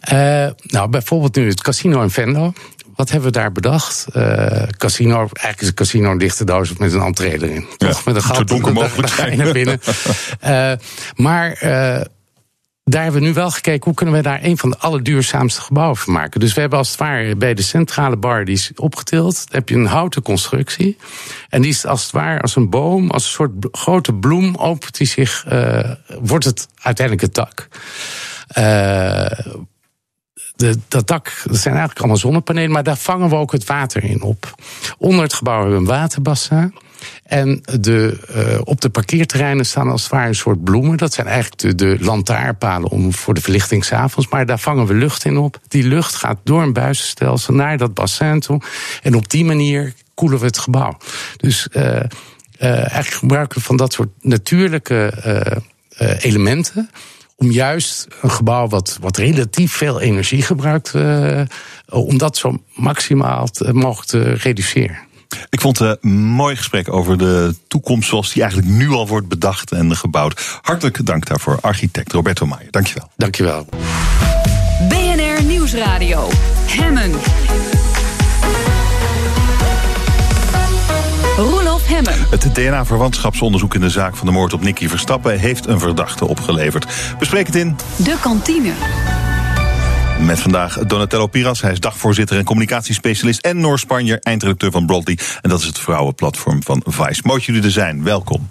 Eh, 0.00 0.46
nou, 0.62 0.88
bijvoorbeeld 0.88 1.36
nu 1.36 1.48
het 1.48 1.62
casino 1.62 2.02
in 2.02 2.10
Venlo. 2.10 2.52
Wat 2.96 3.10
hebben 3.10 3.32
we 3.32 3.38
daar 3.38 3.52
bedacht? 3.52 4.06
Eh, 4.12 4.62
casino, 4.76 5.16
eigenlijk 5.16 5.60
is 5.60 5.66
een 5.66 5.74
casino 5.74 6.10
een 6.10 6.18
dichte 6.18 6.44
doos 6.44 6.72
met 6.72 6.92
een 6.92 7.00
entree 7.00 7.32
erin. 7.32 7.66
Toch? 7.76 8.04
Met 8.04 8.14
een 8.14 8.22
gat. 8.22 8.48
donker 8.48 8.72
mogelijk 8.72 9.16
daar 9.16 9.36
naar 9.36 9.52
binnen. 9.52 9.80
Eh, 10.40 10.72
maar 11.16 11.56
daar 12.84 13.02
hebben 13.02 13.20
we 13.20 13.26
nu 13.26 13.34
wel 13.34 13.50
gekeken 13.50 13.84
hoe 13.84 13.94
kunnen 13.94 14.14
we 14.14 14.22
daar 14.22 14.42
een 14.42 14.58
van 14.58 14.70
de 14.70 14.78
allerduurzaamste 14.78 15.60
gebouwen 15.60 15.96
van 15.96 16.12
maken. 16.12 16.40
Dus 16.40 16.54
we 16.54 16.60
hebben 16.60 16.78
als 16.78 16.90
het 16.90 16.98
ware 16.98 17.36
bij 17.36 17.54
de 17.54 17.62
centrale 17.62 18.16
bar 18.16 18.44
die 18.44 18.54
is 18.54 18.70
opgetild, 18.76 19.34
dan 19.34 19.58
heb 19.58 19.68
je 19.68 19.74
een 19.74 19.86
houten 19.86 20.22
constructie. 20.22 20.96
En 21.48 21.62
die 21.62 21.70
is 21.70 21.86
als 21.86 22.02
het 22.02 22.12
ware 22.12 22.40
als 22.40 22.56
een 22.56 22.70
boom, 22.70 23.10
als 23.10 23.24
een 23.24 23.30
soort 23.30 23.50
grote 23.72 24.14
bloem, 24.14 24.56
opent 24.56 24.96
die 24.96 25.06
zich, 25.06 25.44
wordt 26.20 26.44
het 26.44 26.68
uiteindelijk 26.82 27.26
het 27.26 27.34
dak. 27.34 27.68
Eh, 28.46 29.38
de, 30.56 30.78
dat 30.88 31.06
dak, 31.06 31.24
dat 31.44 31.56
zijn 31.56 31.74
eigenlijk 31.74 31.98
allemaal 31.98 32.16
zonnepanelen, 32.16 32.70
maar 32.70 32.82
daar 32.82 32.96
vangen 32.96 33.28
we 33.28 33.34
ook 33.34 33.52
het 33.52 33.64
water 33.64 34.04
in 34.04 34.22
op. 34.22 34.54
Onder 34.98 35.22
het 35.22 35.34
gebouw 35.34 35.60
hebben 35.60 35.74
we 35.74 35.80
een 35.80 35.98
waterbassin. 35.98 36.74
En 37.24 37.62
de, 37.80 38.20
eh, 38.28 38.60
op 38.64 38.80
de 38.80 38.88
parkeerterreinen 38.88 39.66
staan 39.66 39.90
als 39.90 40.02
het 40.02 40.10
ware 40.10 40.28
een 40.28 40.34
soort 40.34 40.64
bloemen. 40.64 40.96
Dat 40.96 41.12
zijn 41.12 41.26
eigenlijk 41.26 41.60
de, 41.60 41.74
de 41.74 42.04
lantaarnpalen 42.04 42.90
om, 42.90 43.12
voor 43.12 43.34
de 43.34 43.40
verlichting 43.40 43.84
s'avonds. 43.84 44.30
Maar 44.30 44.46
daar 44.46 44.58
vangen 44.58 44.86
we 44.86 44.94
lucht 44.94 45.24
in 45.24 45.36
op. 45.36 45.60
Die 45.68 45.84
lucht 45.84 46.14
gaat 46.14 46.38
door 46.44 46.62
een 46.62 46.72
buizenstelsel 46.72 47.54
naar 47.54 47.78
dat 47.78 47.94
bassin 47.94 48.40
toe. 48.40 48.60
En 49.02 49.14
op 49.14 49.30
die 49.30 49.44
manier 49.44 49.94
koelen 50.14 50.38
we 50.38 50.46
het 50.46 50.58
gebouw. 50.58 50.96
Dus 51.36 51.68
eh, 51.68 52.02
eigenlijk 52.58 53.14
gebruiken 53.14 53.58
we 53.58 53.64
van 53.64 53.76
dat 53.76 53.92
soort 53.92 54.10
natuurlijke 54.20 55.12
elementen 56.18 56.90
om 57.36 57.50
juist 57.50 58.06
een 58.22 58.30
gebouw 58.30 58.68
wat, 58.68 58.98
wat 59.00 59.16
relatief 59.16 59.72
veel 59.72 60.00
energie 60.00 60.42
gebruikt, 60.42 60.94
eh, 60.94 61.40
om 61.88 62.18
dat 62.18 62.36
zo 62.36 62.56
maximaal 62.74 63.46
te- 63.46 63.72
mogelijk 63.72 64.08
te 64.08 64.20
reduceren. 64.32 64.98
Ik 65.50 65.60
vond 65.60 65.78
het 65.78 65.98
een 66.00 66.10
mooi 66.16 66.56
gesprek 66.56 66.92
over 66.92 67.18
de 67.18 67.54
toekomst 67.68 68.08
zoals 68.08 68.32
die 68.32 68.42
eigenlijk 68.42 68.72
nu 68.72 68.88
al 68.90 69.06
wordt 69.08 69.28
bedacht 69.28 69.72
en 69.72 69.96
gebouwd. 69.96 70.58
Hartelijk 70.62 71.06
dank 71.06 71.26
daarvoor, 71.26 71.58
architect 71.60 72.12
Roberto 72.12 72.46
Maier. 72.46 72.70
Dankjewel. 72.70 73.10
Dankjewel. 73.16 73.66
BNR 74.88 75.42
Nieuwsradio. 75.44 76.28
Hemmen. 76.66 77.10
Hemmen. 81.94 82.26
Het 82.30 82.54
DNA-verwantschapsonderzoek 82.54 83.74
in 83.74 83.80
de 83.80 83.90
zaak 83.90 84.16
van 84.16 84.26
de 84.26 84.32
moord 84.32 84.52
op 84.52 84.60
Nicky 84.62 84.88
Verstappen 84.88 85.38
heeft 85.38 85.66
een 85.66 85.80
verdachte 85.80 86.26
opgeleverd. 86.26 86.86
Bespreek 87.18 87.46
het 87.46 87.54
in 87.54 87.76
De 87.96 88.16
kantine. 88.20 88.72
met 90.20 90.40
vandaag 90.40 90.78
Donatello 90.78 91.26
Piras. 91.26 91.60
Hij 91.60 91.72
is 91.72 91.80
dagvoorzitter 91.80 92.38
en 92.38 92.44
communicatiespecialist 92.44 93.40
en 93.40 93.60
Noor-Spanjer, 93.60 94.18
eindredacteur 94.22 94.70
van 94.70 94.86
Broadly. 94.86 95.18
En 95.40 95.50
dat 95.50 95.60
is 95.60 95.66
het 95.66 95.78
vrouwenplatform 95.78 96.62
van 96.62 96.82
Vice. 96.86 97.20
Mooi 97.24 97.38
dat 97.38 97.44
jullie 97.44 97.62
er 97.62 97.70
zijn. 97.70 98.02
Welkom. 98.02 98.48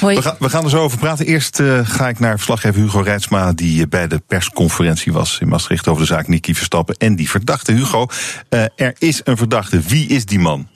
Hoi. 0.00 0.16
We, 0.16 0.22
gaan, 0.22 0.36
we 0.38 0.48
gaan 0.48 0.64
er 0.64 0.70
zo 0.70 0.82
over 0.82 0.98
praten. 0.98 1.26
Eerst 1.26 1.60
eh, 1.60 1.80
ga 1.82 2.08
ik 2.08 2.18
naar 2.18 2.36
verslaggever 2.36 2.80
Hugo 2.80 3.00
Reitsma, 3.00 3.52
die 3.52 3.82
eh, 3.82 3.88
bij 3.88 4.08
de 4.08 4.22
persconferentie 4.26 5.12
was 5.12 5.38
in 5.40 5.48
Maastricht 5.48 5.88
over 5.88 6.02
de 6.02 6.08
zaak 6.08 6.28
Nicky 6.28 6.54
Verstappen. 6.54 6.96
En 6.96 7.16
die 7.16 7.30
verdachte, 7.30 7.72
Hugo, 7.72 8.06
eh, 8.48 8.64
er 8.76 8.94
is 8.98 9.20
een 9.24 9.36
verdachte. 9.36 9.80
Wie 9.80 10.06
is 10.08 10.24
die 10.24 10.38
man? 10.38 10.68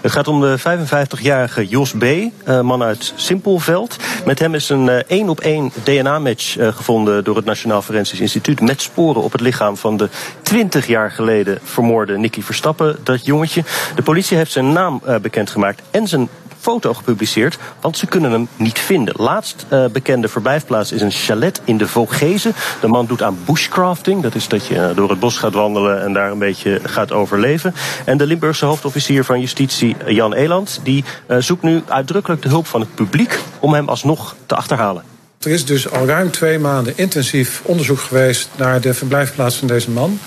Het 0.00 0.12
gaat 0.12 0.28
om 0.28 0.40
de 0.40 0.58
55-jarige 0.58 1.66
Jos 1.66 1.92
B., 1.92 2.04
eh, 2.04 2.60
man 2.60 2.82
uit 2.82 3.12
Simpelveld. 3.16 3.96
Met 4.24 4.38
hem 4.38 4.54
is 4.54 4.68
een 4.68 4.88
één 4.88 5.28
op 5.28 5.40
één 5.40 5.72
DNA-match 5.82 6.56
eh, 6.56 6.68
gevonden 6.68 7.24
door 7.24 7.36
het 7.36 7.44
Nationaal 7.44 7.82
Forensisch 7.82 8.20
Instituut. 8.20 8.60
Met 8.60 8.82
sporen 8.82 9.22
op 9.22 9.32
het 9.32 9.40
lichaam 9.40 9.76
van 9.76 9.96
de 9.96 10.08
20 10.42 10.86
jaar 10.86 11.10
geleden 11.10 11.58
vermoorde 11.62 12.18
Nicky 12.18 12.42
Verstappen, 12.42 12.96
dat 13.02 13.24
jongetje. 13.24 13.64
De 13.94 14.02
politie 14.02 14.36
heeft 14.36 14.52
zijn 14.52 14.72
naam 14.72 15.00
eh, 15.04 15.16
bekendgemaakt 15.16 15.82
en 15.90 16.06
zijn 16.06 16.28
foto 16.60 16.94
gepubliceerd, 16.94 17.58
want 17.80 17.98
ze 17.98 18.06
kunnen 18.06 18.30
hem 18.30 18.48
niet 18.56 18.78
vinden. 18.78 19.14
Laatst 19.16 19.66
eh, 19.68 19.84
bekende 19.86 20.28
verblijfplaats 20.28 20.92
is 20.92 21.00
een 21.00 21.10
chalet 21.10 21.60
in 21.64 21.78
de 21.78 21.88
Vogezen. 21.88 22.54
De 22.80 22.88
man 22.88 23.06
doet 23.06 23.22
aan 23.22 23.38
bushcrafting, 23.44 24.22
dat 24.22 24.34
is 24.34 24.48
dat 24.48 24.66
je 24.66 24.76
eh, 24.76 24.96
door 24.96 25.10
het 25.10 25.20
bos 25.20 25.38
gaat 25.38 25.52
wandelen 25.52 26.02
en 26.02 26.12
daar 26.12 26.30
een 26.30 26.38
beetje 26.38 26.80
gaat 26.82 27.12
overleven. 27.12 27.74
En 28.04 28.18
de 28.18 28.26
Limburgse 28.26 28.64
hoofdofficier 28.64 29.24
van 29.24 29.40
justitie, 29.40 29.96
eh, 30.04 30.14
Jan 30.14 30.34
Eland, 30.34 30.80
die 30.82 31.04
zoekt 31.38 31.62
nu 31.62 31.82
uitdrukkelijk 31.88 32.42
de 32.42 32.48
hulp 32.48 32.66
van 32.66 32.80
het 32.80 32.94
publiek 32.94 33.38
om 33.60 33.74
hem 33.74 33.88
alsnog 33.88 34.36
te 34.46 34.54
achterhalen. 34.54 35.02
Er 35.38 35.50
is 35.50 35.64
dus 35.64 35.90
al 35.90 36.06
ruim 36.06 36.30
twee 36.30 36.58
maanden 36.58 36.92
intensief 36.96 37.60
onderzoek 37.64 38.00
geweest 38.00 38.48
naar 38.56 38.80
de 38.80 38.94
verblijfplaats 38.94 39.56
van 39.56 39.68
deze 39.68 39.90
man. 39.90 40.18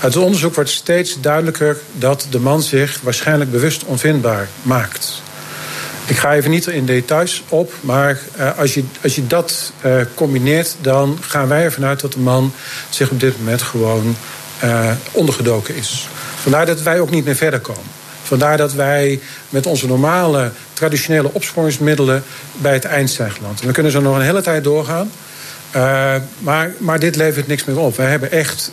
Uit 0.00 0.14
het 0.14 0.22
onderzoek 0.22 0.54
wordt 0.54 0.70
steeds 0.70 1.20
duidelijker 1.20 1.76
dat 1.92 2.26
de 2.30 2.40
man 2.40 2.62
zich 2.62 3.00
waarschijnlijk 3.00 3.50
bewust 3.50 3.84
onvindbaar 3.84 4.48
maakt. 4.62 5.22
Ik 6.08 6.16
ga 6.16 6.34
even 6.34 6.50
niet 6.50 6.66
in 6.66 6.86
details 6.86 7.42
op, 7.48 7.72
maar 7.80 8.18
uh, 8.38 8.58
als, 8.58 8.74
je, 8.74 8.84
als 9.02 9.14
je 9.14 9.26
dat 9.26 9.72
uh, 9.84 10.00
combineert, 10.14 10.76
dan 10.80 11.18
gaan 11.20 11.48
wij 11.48 11.62
ervan 11.62 11.84
uit 11.84 12.00
dat 12.00 12.12
de 12.12 12.18
man 12.18 12.52
zich 12.88 13.10
op 13.10 13.20
dit 13.20 13.38
moment 13.38 13.62
gewoon 13.62 14.16
uh, 14.64 14.90
ondergedoken 15.12 15.76
is. 15.76 16.08
Vandaar 16.40 16.66
dat 16.66 16.82
wij 16.82 17.00
ook 17.00 17.10
niet 17.10 17.24
meer 17.24 17.34
verder 17.34 17.60
komen. 17.60 17.96
Vandaar 18.22 18.56
dat 18.56 18.72
wij 18.72 19.20
met 19.48 19.66
onze 19.66 19.86
normale 19.86 20.50
traditionele 20.72 21.32
opsporingsmiddelen 21.32 22.22
bij 22.52 22.72
het 22.72 22.84
eind 22.84 23.10
zijn 23.10 23.30
geland. 23.30 23.60
We 23.60 23.72
kunnen 23.72 23.92
zo 23.92 24.00
nog 24.00 24.16
een 24.16 24.22
hele 24.22 24.42
tijd 24.42 24.64
doorgaan. 24.64 25.10
Maar, 26.38 26.72
maar 26.78 26.98
dit 26.98 27.16
levert 27.16 27.46
niks 27.46 27.64
meer 27.64 27.78
op. 27.78 27.96
Wij 27.96 28.10
hebben 28.10 28.30
echt 28.30 28.70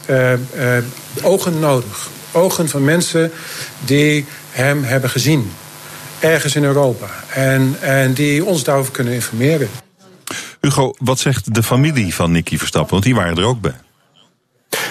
ogen 1.21 1.59
nodig. 1.59 2.07
Ogen 2.31 2.69
van 2.69 2.83
mensen 2.83 3.31
die 3.79 4.25
hem 4.51 4.83
hebben 4.83 5.09
gezien. 5.09 5.51
Ergens 6.19 6.55
in 6.55 6.63
Europa. 6.63 7.05
En, 7.33 7.75
en 7.81 8.13
die 8.13 8.45
ons 8.45 8.63
daarover 8.63 8.91
kunnen 8.91 9.13
informeren. 9.13 9.69
Hugo, 10.61 10.93
wat 10.97 11.19
zegt 11.19 11.53
de 11.53 11.63
familie 11.63 12.15
van 12.15 12.31
Nicky 12.31 12.57
Verstappen? 12.57 12.91
Want 12.91 13.03
die 13.03 13.15
waren 13.15 13.37
er 13.37 13.45
ook 13.45 13.61
bij. 13.61 13.75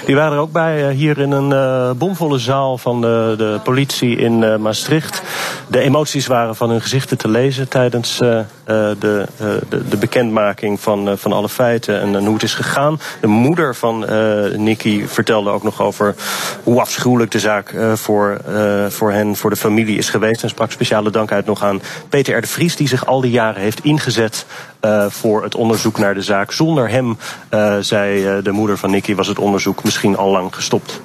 Die 0.06 0.14
waren 0.14 0.32
er 0.32 0.38
ook 0.38 0.52
bij 0.52 0.88
uh, 0.88 0.96
hier 0.96 1.18
in 1.18 1.30
een 1.30 1.51
uh, 1.51 1.90
bomvolle 1.98 2.38
zaal 2.38 2.78
van 2.78 3.01
de, 3.01 3.34
de 3.36 3.60
politie 3.64 4.16
in 4.16 4.42
uh, 4.42 4.56
Maastricht. 4.56 5.22
De 5.68 5.80
emoties 5.80 6.26
waren 6.26 6.56
van 6.56 6.70
hun 6.70 6.80
gezichten 6.80 7.18
te 7.18 7.28
lezen 7.28 7.68
tijdens 7.68 8.20
eh, 8.20 8.40
de, 8.65 9.27
eh, 9.39 9.47
de, 9.69 9.89
de 9.89 9.97
bekendmaking 9.97 10.81
van, 10.81 11.09
eh, 11.09 11.16
van 11.16 11.32
alle 11.32 11.49
feiten 11.49 12.01
en, 12.01 12.15
en 12.15 12.24
hoe 12.24 12.35
het 12.35 12.43
is 12.43 12.55
gegaan. 12.55 13.01
De 13.20 13.27
moeder 13.27 13.74
van 13.74 13.99
Nicky 14.57 15.07
vertelde 15.07 15.51
ook 15.51 15.62
nog 15.62 15.82
over 15.82 16.15
hoe 16.62 16.81
afschuwelijk 16.81 17.31
de 17.31 17.39
zaak 17.39 17.74
voor, 17.95 18.41
voor 18.89 19.12
hen, 19.12 19.36
voor 19.36 19.51
de 19.51 19.57
familie 19.57 19.99
is 19.99 20.09
geweest. 20.09 20.43
En 20.43 20.49
sprak 20.49 20.70
speciale 20.70 21.11
dank 21.11 21.32
uit 21.32 21.47
nog 21.47 21.62
aan 21.62 21.82
Peter 22.09 22.36
R. 22.36 22.41
de 22.41 22.47
Vries, 22.47 22.77
die 22.77 22.89
zich 22.89 23.07
al 23.07 23.20
die 23.20 23.31
jaren 23.31 23.62
heeft 23.62 23.85
ingezet 23.85 24.47
voor 25.09 25.43
het 25.43 25.55
onderzoek 25.55 25.99
naar 25.99 26.15
de 26.15 26.23
zaak. 26.23 26.53
Zonder 26.53 26.89
hem, 26.89 27.19
zei 27.81 28.43
de 28.43 28.53
moeder 28.53 28.78
van 28.78 28.91
Nicky, 28.91 29.15
was 29.15 29.27
het 29.27 29.39
onderzoek 29.39 29.85
misschien 29.85 30.16
al 30.16 30.31
lang 30.31 30.55
gestopt. 30.55 31.01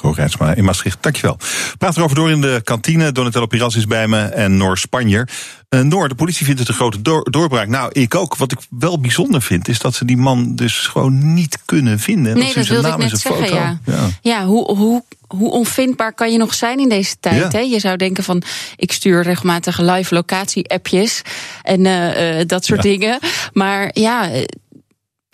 Hugo 0.00 0.14
Rijtsma 0.14 0.54
in 0.54 0.64
Maastricht. 0.64 0.98
Dankjewel. 1.00 1.36
Praat 1.78 1.96
erover 1.96 2.16
door 2.16 2.30
in 2.30 2.40
de 2.40 2.60
kantine. 2.64 3.12
Donatello 3.12 3.46
Piras 3.46 3.76
is 3.76 3.86
bij 3.86 4.08
me 4.08 4.22
en 4.22 4.56
Noor 4.56 4.78
Spanjer. 4.78 5.28
Uh, 5.68 5.80
Noor, 5.80 6.08
de 6.08 6.14
politie 6.14 6.44
vindt 6.44 6.60
het 6.60 6.68
een 6.68 6.74
grote 6.74 7.02
door 7.02 7.30
doorbraak. 7.30 7.68
Nou, 7.68 7.90
ik 7.92 8.14
ook. 8.14 8.36
Wat 8.36 8.52
ik 8.52 8.58
wel 8.70 9.00
bijzonder 9.00 9.42
vind, 9.42 9.68
is 9.68 9.78
dat 9.78 9.94
ze 9.94 10.04
die 10.04 10.16
man 10.16 10.54
dus 10.54 10.76
gewoon 10.86 11.34
niet 11.34 11.58
kunnen 11.64 11.98
vinden. 11.98 12.34
Nee, 12.34 12.44
dat, 12.46 12.54
dat 12.54 12.66
wilde 12.66 12.88
ik 12.88 12.96
net 12.96 13.20
zeggen, 13.20 13.46
foto. 13.46 13.54
ja. 13.54 13.78
Ja, 13.84 14.08
ja 14.20 14.44
hoe, 14.44 14.76
hoe, 14.76 15.02
hoe 15.26 15.50
onvindbaar 15.50 16.12
kan 16.12 16.32
je 16.32 16.38
nog 16.38 16.54
zijn 16.54 16.78
in 16.78 16.88
deze 16.88 17.16
tijd? 17.20 17.52
Ja. 17.52 17.58
Hè? 17.58 17.64
Je 17.64 17.78
zou 17.78 17.96
denken 17.96 18.24
van, 18.24 18.42
ik 18.76 18.92
stuur 18.92 19.22
regelmatig 19.22 19.78
live 19.78 20.14
locatie-appjes 20.14 21.22
en 21.62 21.84
uh, 21.84 22.38
uh, 22.38 22.44
dat 22.46 22.64
soort 22.64 22.82
ja. 22.82 22.90
dingen. 22.90 23.18
Maar 23.52 23.90
ja, 23.92 24.30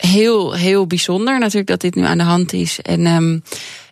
heel, 0.05 0.53
heel 0.53 0.87
bijzonder 0.87 1.39
natuurlijk 1.39 1.67
dat 1.67 1.81
dit 1.81 1.95
nu 1.95 2.03
aan 2.03 2.17
de 2.17 2.23
hand 2.23 2.53
is. 2.53 2.79
En 2.81 3.05
um, 3.05 3.43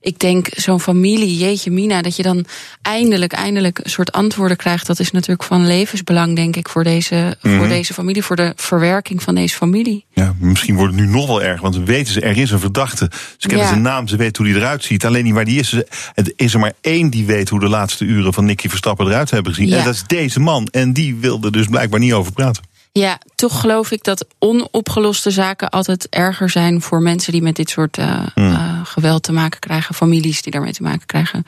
ik 0.03 0.19
denk, 0.19 0.47
zo'n 0.51 0.79
familie, 0.79 1.37
jeetje 1.37 1.71
mina, 1.71 2.01
dat 2.01 2.15
je 2.15 2.23
dan 2.23 2.45
eindelijk, 2.81 3.33
eindelijk 3.33 3.79
een 3.83 3.89
soort 3.89 4.11
antwoorden 4.11 4.57
krijgt. 4.57 4.87
Dat 4.87 4.99
is 4.99 5.11
natuurlijk 5.11 5.43
van 5.43 5.67
levensbelang, 5.67 6.35
denk 6.35 6.55
ik, 6.55 6.69
voor 6.69 6.83
deze, 6.83 7.15
mm 7.15 7.51
-hmm. 7.51 7.59
voor 7.59 7.67
deze 7.67 7.93
familie, 7.93 8.23
voor 8.23 8.35
de 8.35 8.53
verwerking 8.55 9.23
van 9.23 9.35
deze 9.35 9.55
familie. 9.55 10.05
Ja, 10.13 10.33
misschien 10.39 10.75
wordt 10.75 10.93
het 10.93 11.01
nu 11.01 11.09
nog 11.09 11.27
wel 11.27 11.43
erg, 11.43 11.61
want 11.61 11.75
we 11.75 11.83
weten 11.83 12.13
ze, 12.13 12.21
er 12.21 12.37
is 12.37 12.51
een 12.51 12.59
verdachte. 12.59 13.11
Ze 13.37 13.47
kennen 13.47 13.65
ja. 13.65 13.71
zijn 13.71 13.81
naam, 13.81 14.07
ze 14.07 14.15
weten 14.15 14.43
hoe 14.43 14.53
die 14.53 14.61
eruit 14.61 14.83
ziet. 14.83 15.05
Alleen 15.05 15.23
niet 15.23 15.33
waar 15.33 15.45
die 15.45 15.59
is. 15.59 15.75
Het 16.13 16.33
is 16.35 16.53
er 16.53 16.59
maar 16.59 16.73
één 16.81 17.09
die 17.09 17.25
weet 17.25 17.49
hoe 17.49 17.59
de 17.59 17.69
laatste 17.69 18.05
uren 18.05 18.33
van 18.33 18.45
Nicky 18.45 18.69
Verstappen 18.69 19.07
eruit 19.07 19.29
hebben 19.29 19.53
gezien. 19.53 19.69
Ja. 19.69 19.77
En 19.77 19.83
dat 19.83 19.93
is 19.93 20.03
deze 20.07 20.39
man. 20.39 20.67
En 20.71 20.93
die 20.93 21.15
wilde 21.15 21.51
dus 21.51 21.67
blijkbaar 21.67 21.99
niet 21.99 22.13
over 22.13 22.31
praten. 22.31 22.63
Ja, 22.99 23.17
toch 23.35 23.59
geloof 23.59 23.91
ik 23.91 24.03
dat 24.03 24.25
onopgeloste 24.39 25.31
zaken 25.31 25.69
altijd 25.69 26.09
erger 26.09 26.49
zijn 26.49 26.81
voor 26.81 27.01
mensen 27.01 27.31
die 27.31 27.41
met 27.41 27.55
dit 27.55 27.69
soort 27.69 27.97
uh, 27.97 28.27
mm. 28.35 28.51
uh, 28.51 28.79
geweld 28.83 29.23
te 29.23 29.31
maken 29.31 29.59
krijgen, 29.59 29.95
families 29.95 30.41
die 30.41 30.51
daarmee 30.51 30.73
te 30.73 30.83
maken 30.83 31.05
krijgen. 31.05 31.45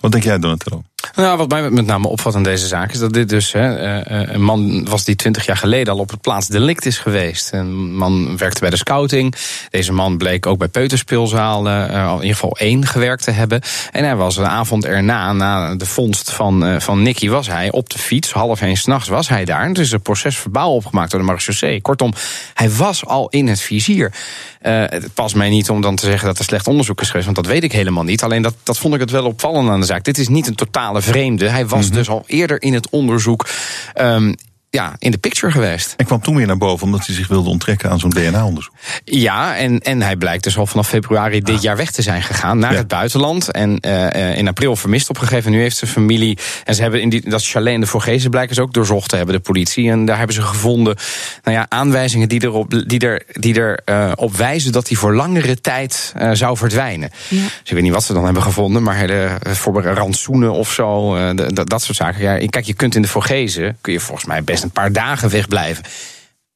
Wat 0.00 0.12
denk 0.12 0.24
jij, 0.24 0.38
Donatello? 0.38 0.84
Nou, 1.14 1.36
wat 1.36 1.48
mij 1.48 1.70
met 1.70 1.86
name 1.86 2.08
opvalt 2.08 2.34
aan 2.34 2.42
deze 2.42 2.66
zaak 2.66 2.92
is 2.92 2.98
dat 2.98 3.12
dit 3.12 3.28
dus 3.28 3.52
hè, 3.52 4.00
een 4.32 4.42
man 4.42 4.84
was 4.88 5.04
die 5.04 5.16
twintig 5.16 5.46
jaar 5.46 5.56
geleden 5.56 5.92
al 5.92 5.98
op 5.98 6.10
het 6.10 6.20
plaatsdelict 6.20 6.86
is 6.86 6.98
geweest. 6.98 7.52
Een 7.52 7.96
man 7.96 8.36
werkte 8.36 8.60
bij 8.60 8.70
de 8.70 8.76
scouting. 8.76 9.34
Deze 9.70 9.92
man 9.92 10.18
bleek 10.18 10.46
ook 10.46 10.58
bij 10.58 10.68
peuterspeelzaal 10.68 11.66
uh, 11.66 12.08
in 12.08 12.14
ieder 12.14 12.34
geval 12.34 12.56
één 12.56 12.86
gewerkt 12.86 13.24
te 13.24 13.30
hebben. 13.30 13.60
En 13.92 14.04
hij 14.04 14.16
was 14.16 14.36
een 14.36 14.46
avond 14.46 14.84
erna, 14.84 15.32
na 15.32 15.74
de 15.74 15.86
vondst 15.86 16.32
van, 16.32 16.80
van 16.80 17.02
Nicky, 17.02 17.28
was 17.28 17.46
hij 17.46 17.70
op 17.70 17.90
de 17.90 17.98
fiets. 17.98 18.32
Half 18.32 18.60
één 18.60 18.76
s'nachts 18.76 19.08
was 19.08 19.28
hij 19.28 19.44
daar. 19.44 19.68
Het 19.68 19.78
is 19.78 19.92
een 19.92 20.02
proces 20.02 20.36
verbaal 20.36 20.74
opgemaakt 20.74 21.10
door 21.10 21.20
de 21.20 21.26
marechaussee. 21.26 21.80
Kortom, 21.80 22.12
hij 22.54 22.70
was 22.70 23.06
al 23.06 23.28
in 23.28 23.48
het 23.48 23.60
vizier. 23.60 24.12
Uh, 24.62 24.84
het 24.86 25.14
past 25.14 25.34
mij 25.34 25.50
niet 25.50 25.70
om 25.70 25.80
dan 25.80 25.96
te 25.96 26.06
zeggen 26.06 26.26
dat 26.26 26.38
er 26.38 26.44
slecht 26.44 26.66
onderzoek 26.66 27.00
is 27.00 27.06
geweest, 27.06 27.24
want 27.24 27.36
dat 27.36 27.46
weet 27.46 27.64
ik 27.64 27.72
helemaal 27.72 28.04
niet. 28.04 28.22
Alleen 28.22 28.42
dat, 28.42 28.54
dat 28.62 28.78
vond 28.78 28.94
ik 28.94 29.00
het 29.00 29.10
wel 29.10 29.24
opvallend 29.24 29.68
aan 29.68 29.80
de 29.80 29.86
zaak. 29.86 30.04
Dit 30.04 30.18
is 30.18 30.28
niet 30.28 30.46
een 30.46 30.54
totale 30.92 31.12
vreemde. 31.12 31.48
Hij 31.48 31.66
was 31.66 31.80
mm 31.80 31.86
-hmm. 31.86 31.96
dus 31.96 32.08
al 32.08 32.22
eerder 32.26 32.62
in 32.62 32.74
het 32.74 32.90
onderzoek. 32.90 33.48
Um, 34.00 34.34
ja, 34.72 34.94
in 34.98 35.10
de 35.10 35.18
picture 35.18 35.52
geweest. 35.52 35.94
En 35.96 36.04
kwam 36.04 36.20
toen 36.20 36.36
weer 36.36 36.46
naar 36.46 36.56
boven 36.56 36.86
omdat 36.86 37.06
hij 37.06 37.14
zich 37.14 37.28
wilde 37.28 37.48
onttrekken 37.48 37.90
aan 37.90 37.98
zo'n 37.98 38.10
DNA-onderzoek. 38.10 38.74
Ja, 39.04 39.56
en, 39.56 39.80
en 39.80 40.02
hij 40.02 40.16
blijkt 40.16 40.44
dus 40.44 40.58
al 40.58 40.66
vanaf 40.66 40.88
februari 40.88 41.40
dit 41.40 41.56
ah. 41.56 41.62
jaar 41.62 41.76
weg 41.76 41.90
te 41.90 42.02
zijn 42.02 42.22
gegaan 42.22 42.58
naar 42.58 42.72
ja. 42.72 42.78
het 42.78 42.88
buitenland. 42.88 43.50
En 43.50 43.78
uh, 43.86 44.36
in 44.36 44.48
april 44.48 44.76
vermist 44.76 45.10
opgegeven. 45.10 45.50
Nu 45.50 45.60
heeft 45.60 45.76
zijn 45.76 45.90
familie. 45.90 46.38
En 46.64 46.74
ze 46.74 46.82
hebben 46.82 47.00
in 47.00 47.08
die, 47.08 47.30
dat 47.30 47.46
chalet 47.46 47.74
in 47.74 47.80
de 47.80 47.86
Vorgezen 47.86 48.30
blijkens 48.30 48.58
ook 48.58 48.72
doorzocht 48.72 49.08
te 49.08 49.16
hebben, 49.16 49.34
de 49.34 49.40
politie. 49.40 49.90
En 49.90 50.04
daar 50.04 50.16
hebben 50.18 50.34
ze 50.34 50.42
gevonden 50.42 50.96
nou 51.42 51.56
ja, 51.56 51.66
aanwijzingen 51.68 52.28
die 52.28 52.42
erop, 52.42 52.88
die 52.88 53.00
er, 53.00 53.22
die 53.32 53.54
er 53.54 53.80
uh, 53.86 54.12
op 54.14 54.36
wijzen 54.36 54.72
dat 54.72 54.88
hij 54.88 54.96
voor 54.96 55.14
langere 55.14 55.60
tijd 55.60 56.12
uh, 56.16 56.30
zou 56.32 56.56
verdwijnen. 56.56 57.10
Ja. 57.28 57.42
Dus 57.42 57.60
ik 57.64 57.72
weet 57.72 57.82
niet 57.82 57.92
wat 57.92 58.04
ze 58.04 58.12
dan 58.12 58.24
hebben 58.24 58.42
gevonden, 58.42 58.82
maar 58.82 59.06
de, 59.06 59.36
voor 59.42 59.82
rantsoenen 59.82 60.52
of 60.52 60.72
zo, 60.72 61.14
de, 61.34 61.52
dat, 61.52 61.68
dat 61.68 61.82
soort 61.82 61.96
zaken. 61.96 62.22
Ja, 62.22 62.46
kijk, 62.46 62.64
je 62.64 62.74
kunt 62.74 62.94
in 62.94 63.02
de 63.02 63.08
Vorgezen, 63.08 63.76
kun 63.80 63.92
je 63.92 64.00
volgens 64.00 64.26
mij 64.26 64.44
best 64.44 64.61
een 64.62 64.70
paar 64.70 64.92
dagen 64.92 65.30
wegblijven. 65.30 65.84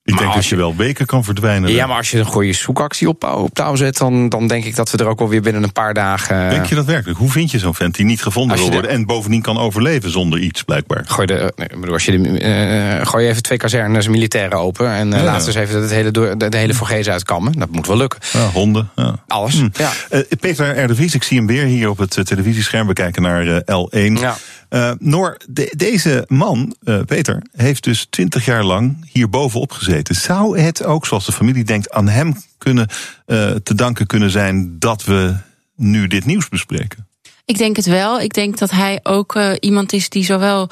Ik 0.06 0.14
maar 0.14 0.22
denk 0.22 0.34
dat 0.34 0.44
je, 0.46 0.54
je 0.54 0.60
wel 0.60 0.76
weken 0.76 1.06
kan 1.06 1.24
verdwijnen. 1.24 1.72
Ja, 1.72 1.86
maar 1.86 1.96
als 1.96 2.10
je 2.10 2.18
een 2.18 2.24
goede 2.24 2.52
zoekactie 2.52 3.08
op, 3.08 3.24
op 3.24 3.54
touw 3.54 3.76
zet, 3.76 3.96
dan, 3.96 4.28
dan 4.28 4.46
denk 4.46 4.64
ik 4.64 4.76
dat 4.76 4.90
we 4.90 4.98
er 4.98 5.06
ook 5.06 5.20
alweer 5.20 5.40
binnen 5.40 5.62
een 5.62 5.72
paar 5.72 5.94
dagen. 5.94 6.50
Denk 6.50 6.66
je 6.66 6.74
dat 6.74 6.84
werkelijk? 6.84 7.18
Hoe 7.18 7.30
vind 7.30 7.50
je 7.50 7.58
zo'n 7.58 7.74
vent 7.74 7.94
die 7.94 8.04
niet 8.04 8.22
gevonden 8.22 8.56
wil 8.56 8.70
worden 8.70 8.90
de... 8.90 8.96
en 8.96 9.06
bovendien 9.06 9.42
kan 9.42 9.58
overleven 9.58 10.10
zonder 10.10 10.38
iets, 10.38 10.62
blijkbaar? 10.62 11.04
Gooi, 11.06 11.26
de, 11.26 11.52
nee, 11.56 11.68
bedoel, 11.68 11.92
als 11.92 12.04
je 12.04 12.20
de, 12.20 12.98
uh, 12.98 13.06
gooi 13.06 13.24
je 13.24 13.30
even 13.30 13.42
twee 13.42 13.58
kazernes 13.58 14.08
militairen 14.08 14.58
open 14.58 14.90
en 14.90 15.12
uh, 15.12 15.18
ja, 15.18 15.24
laat 15.24 15.46
eens 15.46 15.56
even 15.56 15.82
het 15.82 15.90
hele, 15.90 16.10
de, 16.10 16.34
de 16.48 16.56
hele 16.56 16.74
Vorgees 16.74 17.08
uitkammen. 17.08 17.52
Dat 17.58 17.70
moet 17.70 17.86
wel 17.86 17.96
lukken. 17.96 18.20
Ja, 18.32 18.48
honden. 18.48 18.90
Ja. 18.94 19.14
Alles. 19.26 19.54
Hm. 19.54 19.68
Ja. 19.72 19.92
Uh, 20.10 20.20
Peter 20.40 20.84
R. 20.84 21.00
ik 21.00 21.22
zie 21.22 21.36
hem 21.36 21.46
weer 21.46 21.64
hier 21.64 21.88
op 21.88 21.98
het 21.98 22.18
televisiescherm. 22.24 22.86
We 22.86 22.92
kijken 22.92 23.22
naar 23.22 23.62
L1. 23.62 24.12
Ja. 24.12 24.36
Uh, 24.70 24.92
Noor, 24.98 25.36
de, 25.48 25.72
deze 25.76 26.24
man, 26.28 26.76
uh, 26.84 27.00
Peter, 27.06 27.42
heeft 27.52 27.84
dus 27.84 28.06
twintig 28.10 28.44
jaar 28.44 28.64
lang 28.64 29.08
hier 29.12 29.28
bovenop 29.28 29.72
gezeten. 29.72 30.14
Zou 30.14 30.58
het 30.60 30.84
ook, 30.84 31.06
zoals 31.06 31.26
de 31.26 31.32
familie 31.32 31.64
denkt, 31.64 31.90
aan 31.90 32.08
hem 32.08 32.34
kunnen, 32.58 32.88
uh, 33.26 33.50
te 33.50 33.74
danken 33.74 34.06
kunnen 34.06 34.30
zijn 34.30 34.78
dat 34.78 35.04
we 35.04 35.34
nu 35.76 36.06
dit 36.06 36.24
nieuws 36.24 36.48
bespreken? 36.48 37.06
Ik 37.44 37.58
denk 37.58 37.76
het 37.76 37.86
wel. 37.86 38.20
Ik 38.20 38.34
denk 38.34 38.58
dat 38.58 38.70
hij 38.70 39.00
ook 39.02 39.38
iemand 39.60 39.92
is 39.92 40.08
die 40.08 40.24
zowel 40.24 40.70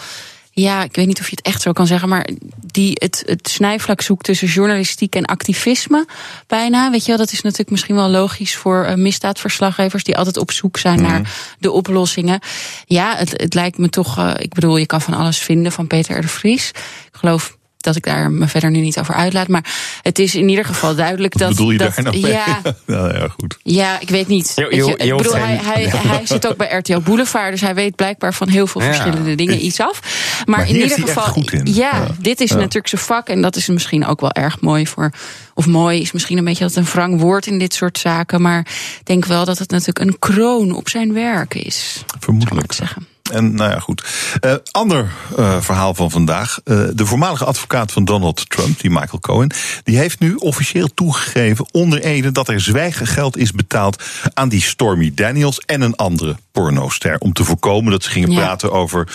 ja, 0.54 0.82
ik 0.82 0.94
weet 0.96 1.06
niet 1.06 1.20
of 1.20 1.28
je 1.28 1.36
het 1.36 1.44
echt 1.46 1.62
zo 1.62 1.72
kan 1.72 1.86
zeggen, 1.86 2.08
maar 2.08 2.28
die 2.66 2.92
het, 2.94 3.22
het 3.26 3.48
snijvlak 3.48 4.00
zoekt 4.00 4.24
tussen 4.24 4.48
journalistiek 4.48 5.14
en 5.14 5.24
activisme 5.24 6.06
bijna. 6.46 6.90
Weet 6.90 7.00
je 7.00 7.08
wel, 7.08 7.16
dat 7.16 7.32
is 7.32 7.40
natuurlijk 7.40 7.70
misschien 7.70 7.94
wel 7.94 8.08
logisch 8.08 8.56
voor 8.56 8.86
uh, 8.88 8.94
misdaadverslaggevers 8.94 10.04
die 10.04 10.16
altijd 10.16 10.36
op 10.36 10.50
zoek 10.50 10.76
zijn 10.76 10.98
mm. 10.98 11.06
naar 11.06 11.34
de 11.58 11.70
oplossingen. 11.70 12.40
Ja, 12.86 13.16
het, 13.16 13.30
het 13.30 13.54
lijkt 13.54 13.78
me 13.78 13.88
toch, 13.88 14.18
uh, 14.18 14.34
ik 14.38 14.54
bedoel, 14.54 14.76
je 14.76 14.86
kan 14.86 15.00
van 15.00 15.14
alles 15.14 15.38
vinden 15.38 15.72
van 15.72 15.86
Peter 15.86 16.16
R. 16.16 16.20
de 16.20 16.28
Vries. 16.28 16.68
Ik 16.68 17.08
geloof 17.12 17.56
dat 17.84 17.96
ik 17.96 18.04
daar 18.04 18.30
me 18.30 18.48
verder 18.48 18.70
nu 18.70 18.80
niet 18.80 18.98
over 18.98 19.14
uitlaat. 19.14 19.48
Maar 19.48 19.64
het 20.02 20.18
is 20.18 20.34
in 20.34 20.48
ieder 20.48 20.64
geval 20.64 20.94
duidelijk 20.94 21.38
dat. 21.38 21.48
bedoel 21.48 21.70
je 21.70 21.78
dat, 21.78 21.94
daar 21.94 22.04
nou 22.04 22.28
ja, 22.28 22.60
nou 22.86 23.14
ja, 23.14 23.28
goed. 23.28 23.58
Ja, 23.62 24.00
ik 24.00 24.08
weet 24.08 24.28
niet. 24.28 24.52
Je, 24.54 24.94
ik 24.96 25.16
bedoel, 25.16 25.36
hij, 25.36 25.60
hij, 25.62 25.84
hij 25.86 26.26
zit 26.26 26.48
ook 26.48 26.56
bij 26.56 26.76
RTL 26.76 26.98
Boulevard, 26.98 27.50
dus 27.50 27.60
hij 27.60 27.74
weet 27.74 27.96
blijkbaar 27.96 28.34
van 28.34 28.48
heel 28.48 28.66
veel 28.66 28.80
ja. 28.80 28.86
verschillende 28.86 29.34
dingen 29.34 29.64
iets 29.64 29.80
af. 29.80 30.00
Maar, 30.46 30.58
maar 30.58 30.68
in 30.68 30.74
ieder 30.74 30.98
geval, 30.98 31.42
in. 31.50 31.60
Ja, 31.64 31.72
ja, 31.74 32.06
dit 32.18 32.40
is 32.40 32.50
ja. 32.50 32.56
natuurlijk 32.56 32.88
zijn 32.88 33.02
vak 33.02 33.28
en 33.28 33.42
dat 33.42 33.56
is 33.56 33.68
misschien 33.68 34.06
ook 34.06 34.20
wel 34.20 34.32
erg 34.32 34.60
mooi 34.60 34.86
voor. 34.86 35.10
Of 35.54 35.66
mooi 35.66 36.00
is 36.00 36.12
misschien 36.12 36.38
een 36.38 36.44
beetje 36.44 36.64
dat 36.64 36.76
een 36.76 36.84
wrang 36.84 37.20
woord 37.20 37.46
in 37.46 37.58
dit 37.58 37.74
soort 37.74 37.98
zaken. 37.98 38.42
Maar 38.42 38.60
ik 39.00 39.06
denk 39.06 39.24
wel 39.24 39.44
dat 39.44 39.58
het 39.58 39.70
natuurlijk 39.70 39.98
een 39.98 40.18
kroon 40.18 40.72
op 40.72 40.88
zijn 40.88 41.12
werk 41.12 41.54
is. 41.54 42.04
Vermoedelijk. 42.18 42.72
zeggen. 42.72 43.13
En 43.32 43.54
nou 43.54 43.70
ja, 43.70 43.78
goed. 43.78 44.04
Uh, 44.40 44.54
ander 44.70 45.12
uh, 45.38 45.60
verhaal 45.60 45.94
van 45.94 46.10
vandaag. 46.10 46.60
Uh, 46.64 46.88
de 46.94 47.06
voormalige 47.06 47.44
advocaat 47.44 47.92
van 47.92 48.04
Donald 48.04 48.50
Trump, 48.50 48.80
die 48.80 48.90
Michael 48.90 49.20
Cohen, 49.20 49.52
die 49.82 49.96
heeft 49.96 50.20
nu 50.20 50.34
officieel 50.34 50.88
toegegeven 50.94 51.66
onder 51.72 52.02
Ede 52.02 52.32
dat 52.32 52.48
er 52.48 52.60
zwijggeld 52.60 53.36
is 53.36 53.52
betaald 53.52 54.02
aan 54.34 54.48
die 54.48 54.62
Stormy 54.62 55.12
Daniels 55.14 55.60
en 55.60 55.80
een 55.80 55.96
andere 55.96 56.36
pornoster. 56.52 57.18
Om 57.18 57.32
te 57.32 57.44
voorkomen 57.44 57.90
dat 57.90 58.02
ze 58.02 58.10
gingen 58.10 58.30
ja. 58.30 58.36
praten 58.36 58.72
over 58.72 59.08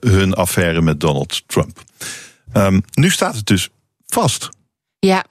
hun 0.00 0.34
affaire 0.34 0.82
met 0.82 1.00
Donald 1.00 1.42
Trump. 1.46 1.82
Um, 2.52 2.82
nu 2.92 3.10
staat 3.10 3.34
het 3.34 3.46
dus 3.46 3.68
vast. 4.06 4.48
Ja, 5.06 5.24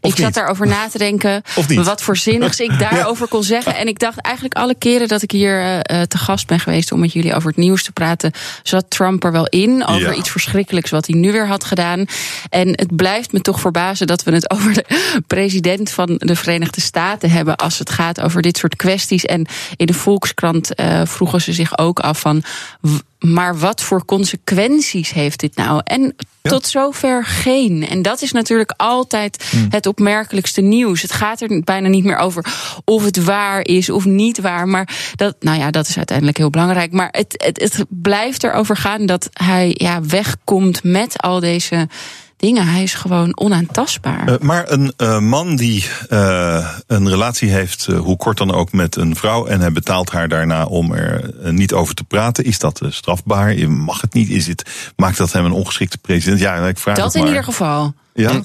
of 0.00 0.10
ik 0.10 0.16
zat 0.16 0.34
daarover 0.34 0.66
na 0.66 0.88
te 0.88 0.98
denken 0.98 1.42
wat 1.66 2.02
voor 2.02 2.16
zinnigs 2.16 2.60
ik 2.60 2.78
daarover 2.90 3.24
ja. 3.24 3.30
kon 3.30 3.42
zeggen. 3.42 3.76
En 3.76 3.88
ik 3.88 3.98
dacht 3.98 4.20
eigenlijk 4.20 4.54
alle 4.54 4.74
keren 4.74 5.08
dat 5.08 5.22
ik 5.22 5.30
hier 5.30 5.62
uh, 5.62 6.00
te 6.00 6.18
gast 6.18 6.46
ben 6.46 6.60
geweest 6.60 6.92
om 6.92 7.00
met 7.00 7.12
jullie 7.12 7.34
over 7.34 7.48
het 7.48 7.58
nieuws 7.58 7.84
te 7.84 7.92
praten, 7.92 8.32
zat 8.62 8.84
Trump 8.88 9.24
er 9.24 9.32
wel 9.32 9.46
in 9.46 9.86
over 9.86 10.10
ja. 10.10 10.14
iets 10.14 10.30
verschrikkelijks 10.30 10.90
wat 10.90 11.06
hij 11.06 11.18
nu 11.18 11.32
weer 11.32 11.46
had 11.46 11.64
gedaan. 11.64 12.04
En 12.50 12.68
het 12.68 12.96
blijft 12.96 13.32
me 13.32 13.40
toch 13.40 13.60
verbazen 13.60 14.06
dat 14.06 14.22
we 14.22 14.32
het 14.32 14.50
over 14.54 14.74
de 14.74 14.84
president 15.26 15.90
van 15.90 16.14
de 16.18 16.36
Verenigde 16.36 16.80
Staten 16.80 17.30
hebben 17.30 17.56
als 17.56 17.78
het 17.78 17.90
gaat 17.90 18.20
over 18.20 18.42
dit 18.42 18.56
soort 18.56 18.76
kwesties. 18.76 19.24
En 19.24 19.46
in 19.76 19.86
de 19.86 19.94
Volkskrant 19.94 20.80
uh, 20.80 21.00
vroegen 21.04 21.40
ze 21.40 21.52
zich 21.52 21.78
ook 21.78 22.00
af 22.00 22.20
van 22.20 22.42
maar 23.18 23.58
wat 23.58 23.82
voor 23.82 24.04
consequenties 24.04 25.10
heeft 25.12 25.40
dit 25.40 25.56
nou? 25.56 25.80
En 25.84 26.14
tot 26.42 26.66
zover 26.66 27.24
geen. 27.24 27.88
En 27.88 28.02
dat 28.02 28.22
is 28.22 28.32
natuurlijk 28.32 28.74
altijd 28.76 29.46
Hmm. 29.50 29.66
het 29.70 29.86
opmerkelijkste 29.86 30.60
nieuws. 30.60 31.02
Het 31.02 31.12
gaat 31.12 31.40
er 31.40 31.60
bijna 31.64 31.88
niet 31.88 32.04
meer 32.04 32.16
over 32.16 32.44
of 32.84 33.04
het 33.04 33.24
waar 33.24 33.60
is 33.64 33.90
of 33.90 34.04
niet 34.04 34.40
waar. 34.40 34.68
Maar 34.68 35.12
dat, 35.14 35.36
nou 35.40 35.58
ja, 35.58 35.70
dat 35.70 35.88
is 35.88 35.96
uiteindelijk 35.96 36.36
heel 36.36 36.50
belangrijk. 36.50 36.92
Maar 36.92 37.08
het, 37.10 37.34
het, 37.44 37.60
het 37.60 37.84
blijft 37.88 38.44
erover 38.44 38.76
gaan 38.76 39.06
dat 39.06 39.28
hij 39.32 39.74
ja, 39.74 40.02
wegkomt 40.02 40.82
met 40.82 41.22
al 41.22 41.40
deze 41.40 41.88
dingen. 42.38 42.66
Hij 42.66 42.82
is 42.82 42.94
gewoon 42.94 43.38
onaantastbaar. 43.38 44.28
Eh, 44.28 44.38
maar 44.38 44.70
een 44.70 44.92
eh, 44.96 45.18
man 45.18 45.56
die 45.56 45.86
eh, 46.08 46.68
een 46.86 47.08
relatie 47.08 47.50
heeft, 47.50 47.86
hoe 47.86 48.16
kort 48.16 48.38
dan 48.38 48.52
ook, 48.52 48.72
met 48.72 48.96
een 48.96 49.16
vrouw. 49.16 49.46
en 49.46 49.60
hij 49.60 49.72
betaalt 49.72 50.10
haar 50.10 50.28
daarna 50.28 50.64
om 50.64 50.92
er 50.92 51.30
niet 51.52 51.72
over 51.72 51.94
te 51.94 52.04
praten. 52.04 52.44
Is 52.44 52.58
dat 52.58 52.80
strafbaar? 52.88 53.54
Je 53.54 53.68
mag 53.68 54.00
het 54.00 54.14
niet. 54.14 54.28
Is 54.28 54.46
het, 54.46 54.92
maakt 54.96 55.16
dat 55.16 55.32
hem 55.32 55.44
een 55.44 55.52
ongeschikte 55.52 55.98
president? 55.98 56.40
Ja, 56.40 56.66
ik 56.66 56.78
vraag 56.78 56.96
dat 56.96 57.14
in 57.14 57.20
maar. 57.20 57.28
ieder 57.28 57.44
geval. 57.44 57.94
Ja? 58.22 58.42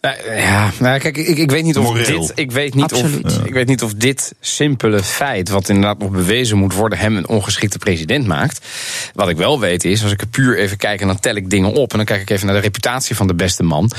Nou, 0.00 0.16
ja, 0.36 0.70
nou, 0.78 0.98
kijk, 0.98 1.16
ik, 1.16 1.38
ik 1.38 1.50
weet 1.50 1.64
niet 1.64 1.78
of 1.78 1.84
Moreel. 1.84 2.20
dit. 2.20 2.32
Ik 2.34 2.52
weet 2.52 2.74
niet 2.74 2.92
of, 2.92 3.12
ik 3.44 3.52
weet 3.52 3.66
niet 3.66 3.82
of 3.82 3.94
dit 3.94 4.34
simpele 4.40 5.02
feit, 5.02 5.48
wat 5.48 5.68
inderdaad 5.68 5.98
nog 5.98 6.10
bewezen 6.10 6.58
moet 6.58 6.74
worden, 6.74 6.98
hem 6.98 7.16
een 7.16 7.28
ongeschikte 7.28 7.78
president 7.78 8.26
maakt. 8.26 8.66
Wat 9.14 9.28
ik 9.28 9.36
wel 9.36 9.60
weet 9.60 9.84
is, 9.84 10.02
als 10.02 10.12
ik 10.12 10.20
er 10.20 10.26
puur 10.26 10.58
even 10.58 10.76
kijk 10.76 11.00
en 11.00 11.06
dan 11.06 11.20
tel 11.20 11.34
ik 11.34 11.50
dingen 11.50 11.72
op 11.72 11.90
en 11.90 11.96
dan 11.96 12.06
kijk 12.06 12.20
ik 12.20 12.30
even 12.30 12.46
naar 12.46 12.56
de 12.56 12.62
reputatie 12.62 13.16
van 13.16 13.26
de 13.26 13.34
beste 13.34 13.62
man. 13.62 13.90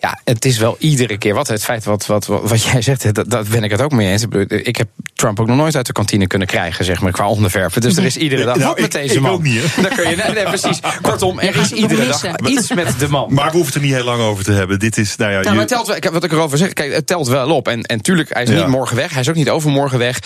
Ja, 0.00 0.20
het 0.24 0.44
is 0.44 0.58
wel 0.58 0.76
iedere 0.78 1.18
keer 1.18 1.34
wat 1.34 1.48
het 1.48 1.64
feit 1.64 1.84
wat, 1.84 2.06
wat, 2.06 2.26
wat, 2.26 2.48
wat 2.48 2.62
jij 2.62 2.82
zegt, 2.82 3.14
dat, 3.14 3.30
dat 3.30 3.48
ben 3.48 3.64
ik 3.64 3.70
het 3.70 3.82
ook 3.82 3.92
mee 3.92 4.08
eens. 4.10 4.24
Ik 4.48 4.76
heb 4.76 4.88
Trump 5.14 5.40
ook 5.40 5.46
nog 5.46 5.56
nooit 5.56 5.76
uit 5.76 5.86
de 5.86 5.92
kantine 5.92 6.26
kunnen 6.26 6.48
krijgen, 6.48 6.84
zeg 6.84 7.00
maar, 7.00 7.12
qua 7.12 7.28
onderwerpen. 7.28 7.80
Dus 7.80 7.96
er 7.96 8.04
is 8.04 8.16
iedere 8.16 8.44
dag 8.44 8.56
Nou, 8.58 8.68
wat 8.68 8.80
met 8.80 8.92
deze 8.92 9.14
ik 9.14 9.20
man. 9.20 9.30
ook 9.30 9.42
niet, 9.42 9.60
hè? 9.74 9.82
Dan 9.82 9.90
kun 9.94 10.10
je, 10.10 10.16
nee, 10.16 10.30
nee, 10.34 10.44
precies. 10.44 10.80
Kortom, 11.02 11.38
er 11.38 11.56
is 11.56 11.72
iedere 11.72 12.06
dag 12.06 12.36
iets 12.46 12.74
met 12.74 12.98
de 12.98 13.08
man. 13.08 13.32
Maar 13.34 13.44
we 13.50 13.56
hoeven 13.56 13.66
het 13.66 13.74
er 13.74 13.80
niet 13.80 13.92
heel 13.92 14.04
lang 14.04 14.20
over 14.20 14.44
te 14.44 14.52
hebben. 14.52 14.78
Dit 14.78 14.98
is, 14.98 15.16
nou 15.16 15.30
ja, 15.30 15.36
Ja, 15.36 15.42
je- 15.42 15.50
maar 15.50 15.58
het 15.58 15.68
telt 15.68 15.86
wel, 15.86 16.12
wat 16.12 16.24
ik 16.24 16.32
erover 16.32 16.58
zeg, 16.58 16.72
kijk, 16.72 16.92
het 16.94 17.06
telt 17.06 17.28
wel 17.28 17.50
op. 17.50 17.68
En, 17.68 17.82
en 17.82 18.00
tuurlijk, 18.00 18.32
hij 18.34 18.42
is 18.42 18.48
Ja. 18.48 18.54
niet 18.56 18.66
morgen 18.66 18.96
weg. 18.96 19.10
Hij 19.12 19.20
is 19.20 19.28
ook 19.28 19.34
niet 19.34 19.50
overmorgen 19.50 19.98
weg. 19.98 20.18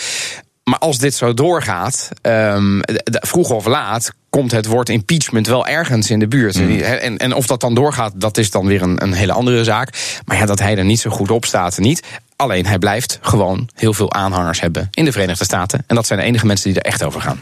Maar 0.63 0.79
als 0.79 0.97
dit 0.97 1.15
zo 1.15 1.33
doorgaat, 1.33 2.09
ehm, 2.21 2.79
d- 2.79 3.27
vroeg 3.27 3.49
of 3.49 3.65
laat 3.65 4.11
komt 4.29 4.51
het 4.51 4.65
woord 4.65 4.89
impeachment 4.89 5.47
wel 5.47 5.67
ergens 5.67 6.09
in 6.09 6.19
de 6.19 6.27
buurt. 6.27 6.59
Mm. 6.59 6.79
En, 6.79 7.17
en 7.17 7.33
of 7.33 7.45
dat 7.47 7.61
dan 7.61 7.73
doorgaat, 7.73 8.11
dat 8.15 8.37
is 8.37 8.51
dan 8.51 8.65
weer 8.65 8.81
een, 8.81 9.03
een 9.03 9.13
hele 9.13 9.33
andere 9.33 9.63
zaak. 9.63 10.19
Maar 10.25 10.37
ja, 10.37 10.45
dat 10.45 10.59
hij 10.59 10.77
er 10.77 10.85
niet 10.85 10.99
zo 10.99 11.09
goed 11.09 11.31
op 11.31 11.45
staat, 11.45 11.77
niet. 11.77 12.03
Alleen 12.35 12.65
hij 12.65 12.79
blijft 12.79 13.19
gewoon 13.21 13.69
heel 13.75 13.93
veel 13.93 14.13
aanhangers 14.13 14.61
hebben 14.61 14.87
in 14.91 15.05
de 15.05 15.11
Verenigde 15.11 15.43
Staten. 15.43 15.83
En 15.87 15.95
dat 15.95 16.07
zijn 16.07 16.19
de 16.19 16.25
enige 16.25 16.45
mensen 16.45 16.71
die 16.73 16.79
er 16.81 16.85
echt 16.85 17.03
over 17.03 17.21
gaan. 17.21 17.39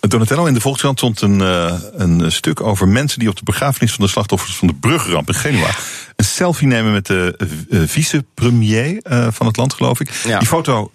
Donatello, 0.00 0.44
in 0.46 0.54
de 0.54 0.60
Volkskrant 0.60 0.98
stond 0.98 1.20
een, 1.20 1.40
eh, 1.40 1.74
een 1.92 2.32
stuk 2.32 2.60
over 2.60 2.88
mensen 2.88 3.18
die 3.18 3.28
op 3.28 3.36
de 3.36 3.44
begrafenis 3.44 3.92
van 3.92 4.04
de 4.04 4.10
slachtoffers 4.10 4.56
van 4.56 4.68
de 4.68 4.74
brugramp 4.74 5.28
in 5.28 5.34
Genua 5.34 5.68
een 6.16 6.24
selfie 6.24 6.66
nemen 6.66 6.92
met 6.92 7.06
de 7.06 7.36
eh, 7.70 7.80
vicepremier 7.86 8.98
eh, 9.02 9.26
van 9.30 9.46
het 9.46 9.56
land, 9.56 9.74
geloof 9.74 10.00
ik. 10.00 10.10
Ja. 10.26 10.38
Die 10.38 10.48
foto, 10.48 10.92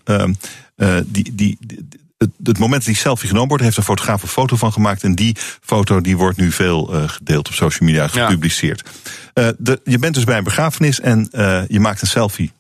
eh, 0.80 0.98
die, 1.06 1.24
die, 1.36 1.58
die- 1.60 1.88
het, 2.18 2.30
het 2.44 2.58
moment 2.60 2.86
dat 2.86 2.94
die 2.94 3.02
selfie 3.02 3.28
genomen 3.28 3.48
wordt, 3.50 3.64
heeft 3.64 3.78
een 3.78 3.84
fotograaf 3.84 4.22
een 4.22 4.28
foto 4.28 4.56
van 4.56 4.72
gemaakt. 4.74 5.04
En 5.04 5.16
die 5.16 5.36
foto 5.62 6.02
die 6.02 6.18
wordt 6.18 6.38
nu 6.38 6.52
veel 6.52 6.94
eh, 6.94 7.10
gedeeld 7.10 7.48
op 7.48 7.54
social 7.54 7.90
media, 7.90 8.08
gepubliceerd. 8.08 8.90
Eh, 9.34 9.48
de, 9.58 9.82
je 9.84 10.00
bent 10.00 10.14
dus 10.16 10.24
bij 10.24 10.38
een 10.38 10.44
begrafenis 10.44 11.00
en 11.00 11.28
je 11.68 11.80
maakt 11.80 12.02
een 12.02 12.08
selfie. 12.08 12.52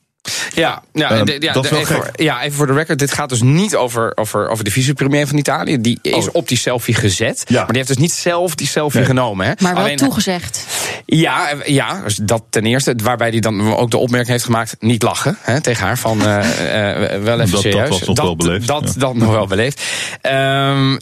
Ja, 0.54 0.84
ja, 0.94 1.10
Ehm, 1.12 1.26
de- 1.26 1.38
ja, 1.40 1.54
dat 1.54 1.64
is 1.64 1.70
de- 1.70 1.76
even, 1.76 1.88
gek. 1.96 1.96
voor, 1.96 2.24
ja, 2.24 2.42
even 2.42 2.58
voor 2.58 2.68
de 2.68 2.74
record. 2.74 3.00
Dit 3.00 3.14
gaat 3.14 3.30
dus 3.30 3.42
niet 3.42 3.76
over, 3.76 4.12
over, 4.18 4.48
over 4.50 4.64
de 4.64 4.72
vicepremier 4.72 5.28
van 5.28 5.38
Italië. 5.38 5.82
Die 5.82 6.00
is 6.02 6.28
Oh. 6.28 6.36
op 6.36 6.48
die 6.48 6.58
selfie 6.58 6.94
gezet. 6.96 7.44
Maar 7.50 7.66
die 7.68 7.76
heeft 7.76 7.88
dus 7.88 7.98
niet 7.98 8.12
zelf 8.12 8.56
die 8.56 8.68
selfie 8.68 9.06
genomen. 9.06 9.46
Hè. 9.48 9.54
Maar 9.60 9.74
wel 9.74 9.84
Alleen- 9.84 9.98
toegezegd. 9.98 10.66
Ja, 11.06 11.50
eh, 11.50 11.68
ja, 11.68 12.02
dus 12.04 12.16
dat 12.16 12.44
ten 12.50 12.66
eerste. 12.66 12.96
Waarbij 13.04 13.30
hij 13.30 13.40
dan 13.40 13.76
ook 13.76 13.92
de 13.92 13.98
opmerking 13.98 14.32
heeft 14.32 14.44
gemaakt: 14.46 14.76
niet 14.80 15.04
lachen 15.04 15.38
hè, 15.42 15.62
tegen 15.62 15.86
haar. 15.86 15.98
Van 15.98 16.22
eh, 16.22 16.94
eh, 16.94 17.22
wel 17.24 17.40
even 17.40 17.40
Dat- 17.40 17.50
dat 17.52 17.62
serieus. 17.62 17.90
was 17.90 18.04
nog 18.04 18.22
wel 18.22 18.36
beleefd, 18.36 18.68
Dat, 18.68 18.92
ja. 18.94 19.00
dat 19.00 19.16
nog 19.16 19.32
wel 19.32 19.48
beleefd. 19.48 19.82
Ehm, 20.22 20.98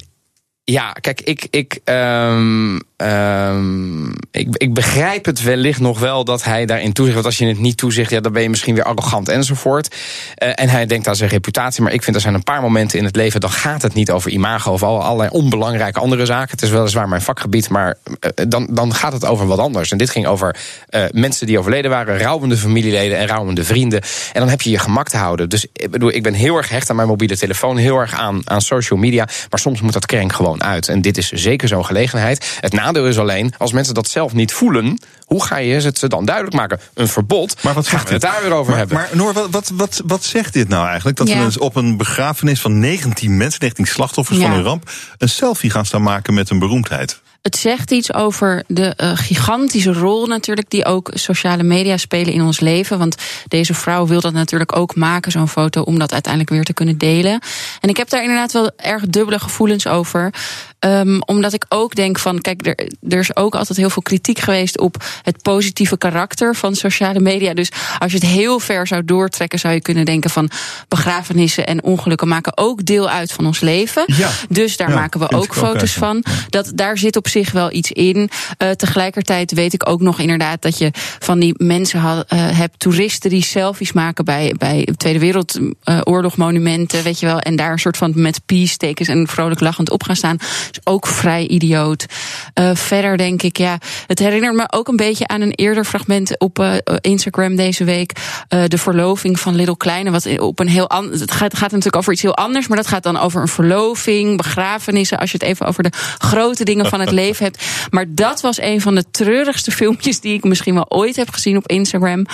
ja, 0.64 0.92
kijk, 0.92 1.22
ik, 1.22 1.48
ik, 1.50 1.80
ehm, 1.84 2.80
ehm, 2.98 4.08
ik, 4.32 4.48
ik 4.52 4.74
begrijp 4.74 5.26
het 5.26 5.44
wellicht 5.44 5.80
nog 5.80 6.00
wel 6.00 6.24
dat 6.24 6.44
hij 6.44 6.66
daarin 6.66 6.94
toezicht. 6.94 7.16
Want 7.16 7.26
als 7.26 7.38
je 7.38 7.46
het 7.48 7.60
niet 7.60 7.78
toezicht, 7.78 8.10
ja, 8.12 8.20
dan 8.20 8.32
ben 8.32 8.42
je 8.42 8.50
misschien 8.50 8.76
weer 8.76 8.84
arrogant 8.84 9.30
enzovoort. 9.30 9.96
Eh, 10.36 10.50
en 10.56 10.70
hij 10.70 10.86
denkt 10.86 11.08
aan 11.08 11.16
zijn 11.16 11.30
reputatie. 11.30 11.84
Maar 11.84 11.94
ik 11.94 12.04
vind 12.04 12.16
er 12.16 12.22
zijn 12.22 12.34
een 12.34 12.44
paar 12.44 12.62
momenten 12.62 13.00
in 13.00 13.06
het 13.06 13.16
leven. 13.16 13.40
dan 13.40 13.52
gaat 13.52 13.82
het 13.82 13.94
niet 13.94 14.12
over 14.12 14.32
imago 14.32 14.72
of 14.72 14.84
al- 14.84 15.04
allerlei 15.04 15.30
onbelangrijke 15.30 16.00
andere 16.00 16.26
zaken. 16.26 16.52
Het 16.52 16.62
is 16.62 16.70
weliswaar 16.70 17.10
mijn 17.10 17.22
vakgebied, 17.22 17.70
maar 17.70 17.98
eh, 18.20 18.46
dan, 18.48 18.68
dan 18.72 18.94
gaat 18.94 19.14
het 19.14 19.26
over 19.26 19.48
wat 19.48 19.60
anders. 19.60 19.92
En 19.92 19.98
dit 19.98 20.10
ging 20.10 20.28
over 20.28 20.56
eh, 20.90 21.04
mensen 21.12 21.48
die 21.48 21.60
overleden 21.60 21.92
waren, 21.92 22.18
rouwende 22.18 22.58
familieleden 22.58 23.18
en 23.18 23.28
rouwende 23.28 23.64
vrienden. 23.64 24.02
En 24.34 24.40
dan 24.40 24.50
heb 24.50 24.62
je 24.62 24.70
je 24.70 24.80
gemak 24.80 25.10
te 25.10 25.18
houden. 25.18 25.50
Dus 25.50 25.66
ik 25.74 25.92
bedoel, 25.92 26.14
ik 26.14 26.24
ben 26.24 26.34
heel 26.34 26.58
erg 26.58 26.70
hecht 26.70 26.90
aan 26.90 26.96
mijn 26.96 27.08
mobiele 27.08 27.38
telefoon, 27.38 27.78
heel 27.78 27.98
erg 27.98 28.14
aan, 28.14 28.42
aan 28.44 28.62
social 28.62 29.00
media. 29.00 29.28
Maar 29.50 29.60
soms 29.60 29.82
moet 29.82 29.94
dat 29.94 30.06
krenk 30.06 30.34
gewoon 30.34 30.64
uit. 30.64 30.88
En 30.88 31.02
dit 31.02 31.18
is 31.18 31.32
zeker 31.32 31.68
zo'n 31.68 31.86
gelegenheid. 31.86 32.58
Het 32.60 32.74
nadeel 32.88 33.08
is 33.08 33.20
alleen, 33.20 33.54
als 33.58 33.72
mensen 33.72 33.94
dat 33.94 34.10
zelf 34.10 34.34
niet 34.34 34.54
voelen, 34.54 35.00
hoe 35.26 35.44
ga 35.44 35.58
je 35.58 35.74
het 35.74 35.98
ze 35.98 36.08
dan 36.08 36.26
duidelijk 36.26 36.56
maken? 36.56 36.80
Een 36.94 37.08
verbod. 37.08 37.64
Maar 37.64 37.74
wat 37.74 37.88
gaan 37.88 38.06
we 38.06 38.12
het 38.12 38.22
daar 38.22 38.42
weer 38.42 38.52
over 38.52 38.70
maar, 38.70 38.80
hebben? 38.80 38.98
Maar 38.98 39.10
Noor, 39.12 39.34
wat, 39.34 39.50
wat, 39.50 39.72
wat, 39.74 40.02
wat 40.06 40.24
zegt 40.24 40.54
dit 40.54 40.68
nou 40.68 40.88
eigenlijk? 40.88 41.18
Dat 41.18 41.28
Ja. 41.28 41.38
we 41.38 41.44
dus 41.44 41.58
op 41.58 41.76
een 41.76 41.98
begrafenis 41.98 42.62
van 42.62 42.80
19 42.80 43.38
mensen, 43.38 43.60
19 43.62 43.86
slachtoffers 43.86 44.40
van 44.40 44.52
een 44.52 44.64
ramp, 44.64 44.92
een 45.18 45.30
selfie 45.30 45.70
gaan 45.70 45.86
staan 45.86 46.04
maken 46.04 46.34
met 46.34 46.50
een 46.50 46.60
beroemdheid. 46.60 47.20
Het 47.42 47.58
zegt 47.58 47.92
iets 47.92 48.14
over 48.14 48.64
de 48.68 48.94
eh, 48.96 49.12
gigantische 49.16 49.94
rol 49.94 50.26
natuurlijk 50.26 50.70
die 50.70 50.86
ook 50.86 51.12
sociale 51.14 51.64
media 51.64 51.98
spelen 51.98 52.34
in 52.34 52.42
ons 52.42 52.60
leven. 52.60 52.98
Want 52.98 53.16
deze 53.48 53.74
vrouw 53.74 54.08
wil 54.08 54.22
dat 54.22 54.34
natuurlijk 54.34 54.76
ook 54.76 54.96
maken, 54.96 55.32
zo'n 55.32 55.48
foto, 55.48 55.82
om 55.82 56.00
dat 56.00 56.14
uiteindelijk 56.14 56.54
weer 56.54 56.64
te 56.64 56.74
kunnen 56.74 56.98
delen. 56.98 57.42
En 57.80 57.90
ik 57.90 57.98
heb 57.98 58.10
daar 58.10 58.22
inderdaad 58.22 58.52
wel 58.52 58.72
erg 58.78 59.04
dubbele 59.08 59.40
gevoelens 59.40 59.88
over. 59.88 60.34
Ehm, 60.80 61.20
omdat 61.26 61.54
ik 61.54 61.66
ook 61.70 61.96
denk 61.96 62.20
van, 62.20 62.42
kijk, 62.42 62.68
er, 62.68 62.90
er 63.10 63.20
is 63.20 63.36
ook 63.36 63.56
altijd 63.56 63.78
heel 63.78 63.90
veel 63.90 64.02
kritiek 64.02 64.40
geweest 64.40 64.80
op 64.80 65.04
het 65.22 65.42
positieve 65.42 65.98
karakter 65.98 66.56
van 66.56 66.76
sociale 66.76 67.20
media. 67.20 67.54
Dus 67.54 67.72
als 68.00 68.12
je 68.12 68.18
het 68.18 68.28
heel 68.28 68.60
ver 68.60 68.88
zou 68.88 69.06
doortrekken, 69.06 69.60
zou 69.60 69.74
je 69.74 69.82
kunnen 69.82 70.06
denken 70.06 70.30
van 70.30 70.50
begrafenissen 70.88 71.68
en 71.68 71.84
ongelukken 71.84 72.28
maken 72.28 72.58
ook 72.58 72.86
deel 72.86 73.10
uit 73.10 73.32
van 73.32 73.46
ons 73.46 73.60
leven. 73.60 74.04
Ja. 74.06 74.30
Dus 74.50 74.78
daar 74.78 74.90
Ja, 74.90 74.96
maken 74.96 75.20
we 75.20 75.32
ook 75.32 75.56
foto's 75.56 75.94
van. 75.94 76.24
Dat, 76.50 76.72
daar 76.76 76.98
zit 76.98 77.16
op 77.16 77.28
zich 77.28 77.52
wel 77.52 77.72
iets 77.72 77.92
in. 77.92 78.30
Eh, 78.58 78.70
tegelijkertijd 78.70 79.52
weet 79.52 79.74
ik 79.74 79.90
ook 79.90 80.02
nog 80.02 80.20
inderdaad 80.20 80.62
dat 80.62 80.78
je 80.78 80.92
van 81.20 81.40
die 81.40 81.54
mensen 81.58 82.00
had, 82.00 82.26
eh, 82.28 82.40
hebt, 82.40 82.80
toeristen 82.80 83.30
die 83.30 83.44
selfies 83.44 83.92
maken 83.92 84.26
bij, 84.26 84.54
bij 84.58 84.88
Tweede 84.98 85.20
Wereldoorlog 85.20 86.38
monumenten, 86.38 87.04
weet 87.04 87.20
je 87.20 87.26
wel. 87.26 87.40
En 87.40 87.56
daar 87.56 87.72
een 87.72 87.80
soort 87.80 87.98
van 87.98 88.12
met 88.16 88.42
peace 88.46 88.78
tekens 88.78 89.08
en 89.08 89.28
vrolijk 89.28 89.60
lachend 89.60 89.90
op 89.90 90.04
gaan 90.04 90.16
staan. 90.16 90.38
Is 90.72 90.80
ook 90.84 91.08
vrij 91.08 91.48
idioot. 91.48 92.06
Eh, 92.54 92.76
verder 92.76 93.18
denk 93.18 93.42
ik, 93.42 93.58
ja, 93.58 93.78
het 94.08 94.20
herinnert 94.20 94.56
me 94.56 94.72
ook 94.72 94.88
een 94.88 94.96
beetje 94.96 95.28
aan 95.28 95.42
een 95.42 95.52
eerder 95.52 95.86
fragment 95.86 96.40
op 96.40 96.60
eh, 96.60 96.74
Instagram 97.02 97.56
deze 97.56 97.84
week. 97.84 98.12
Eh, 98.48 98.64
de 98.68 98.78
verloving 98.78 99.40
van 99.40 99.56
Little 99.56 99.78
Kleine. 99.78 100.12
Wat 100.12 100.40
op 100.40 100.60
een 100.60 100.68
heel 100.68 100.90
ander. 100.90 101.20
Het 101.20 101.32
gaat, 101.32 101.54
gaat 101.54 101.72
natuurlijk 101.72 101.96
over 101.96 102.14
iets 102.14 102.22
heel 102.22 102.36
anders, 102.36 102.68
maar 102.68 102.78
dat 102.78 102.88
gaat 102.88 103.04
dan 103.04 103.18
over 103.18 103.42
een 103.42 103.48
verloving, 103.48 104.38
begrafenissen. 104.38 105.20
Als 105.20 105.32
je 105.32 105.38
het 105.38 105.48
even 105.48 105.66
over 105.66 105.84
de 105.84 105.92
grote 106.18 106.64
dingen 106.64 106.86
van 106.86 107.00
het 107.00 107.12
leven 107.22 107.46
hebt. 107.46 107.66
Maar 107.90 108.06
dat 108.10 108.42
was 108.42 108.62
een 108.62 108.82
van 108.82 108.96
de 108.96 109.06
treurigste 109.12 109.72
filmpjes 109.72 110.20
die 110.20 110.34
ik 110.34 110.44
misschien 110.44 110.74
wel 110.74 110.90
ooit 110.90 111.16
heb 111.16 111.30
gezien 111.30 111.58
op 111.58 111.68
Instagram. 111.68 112.26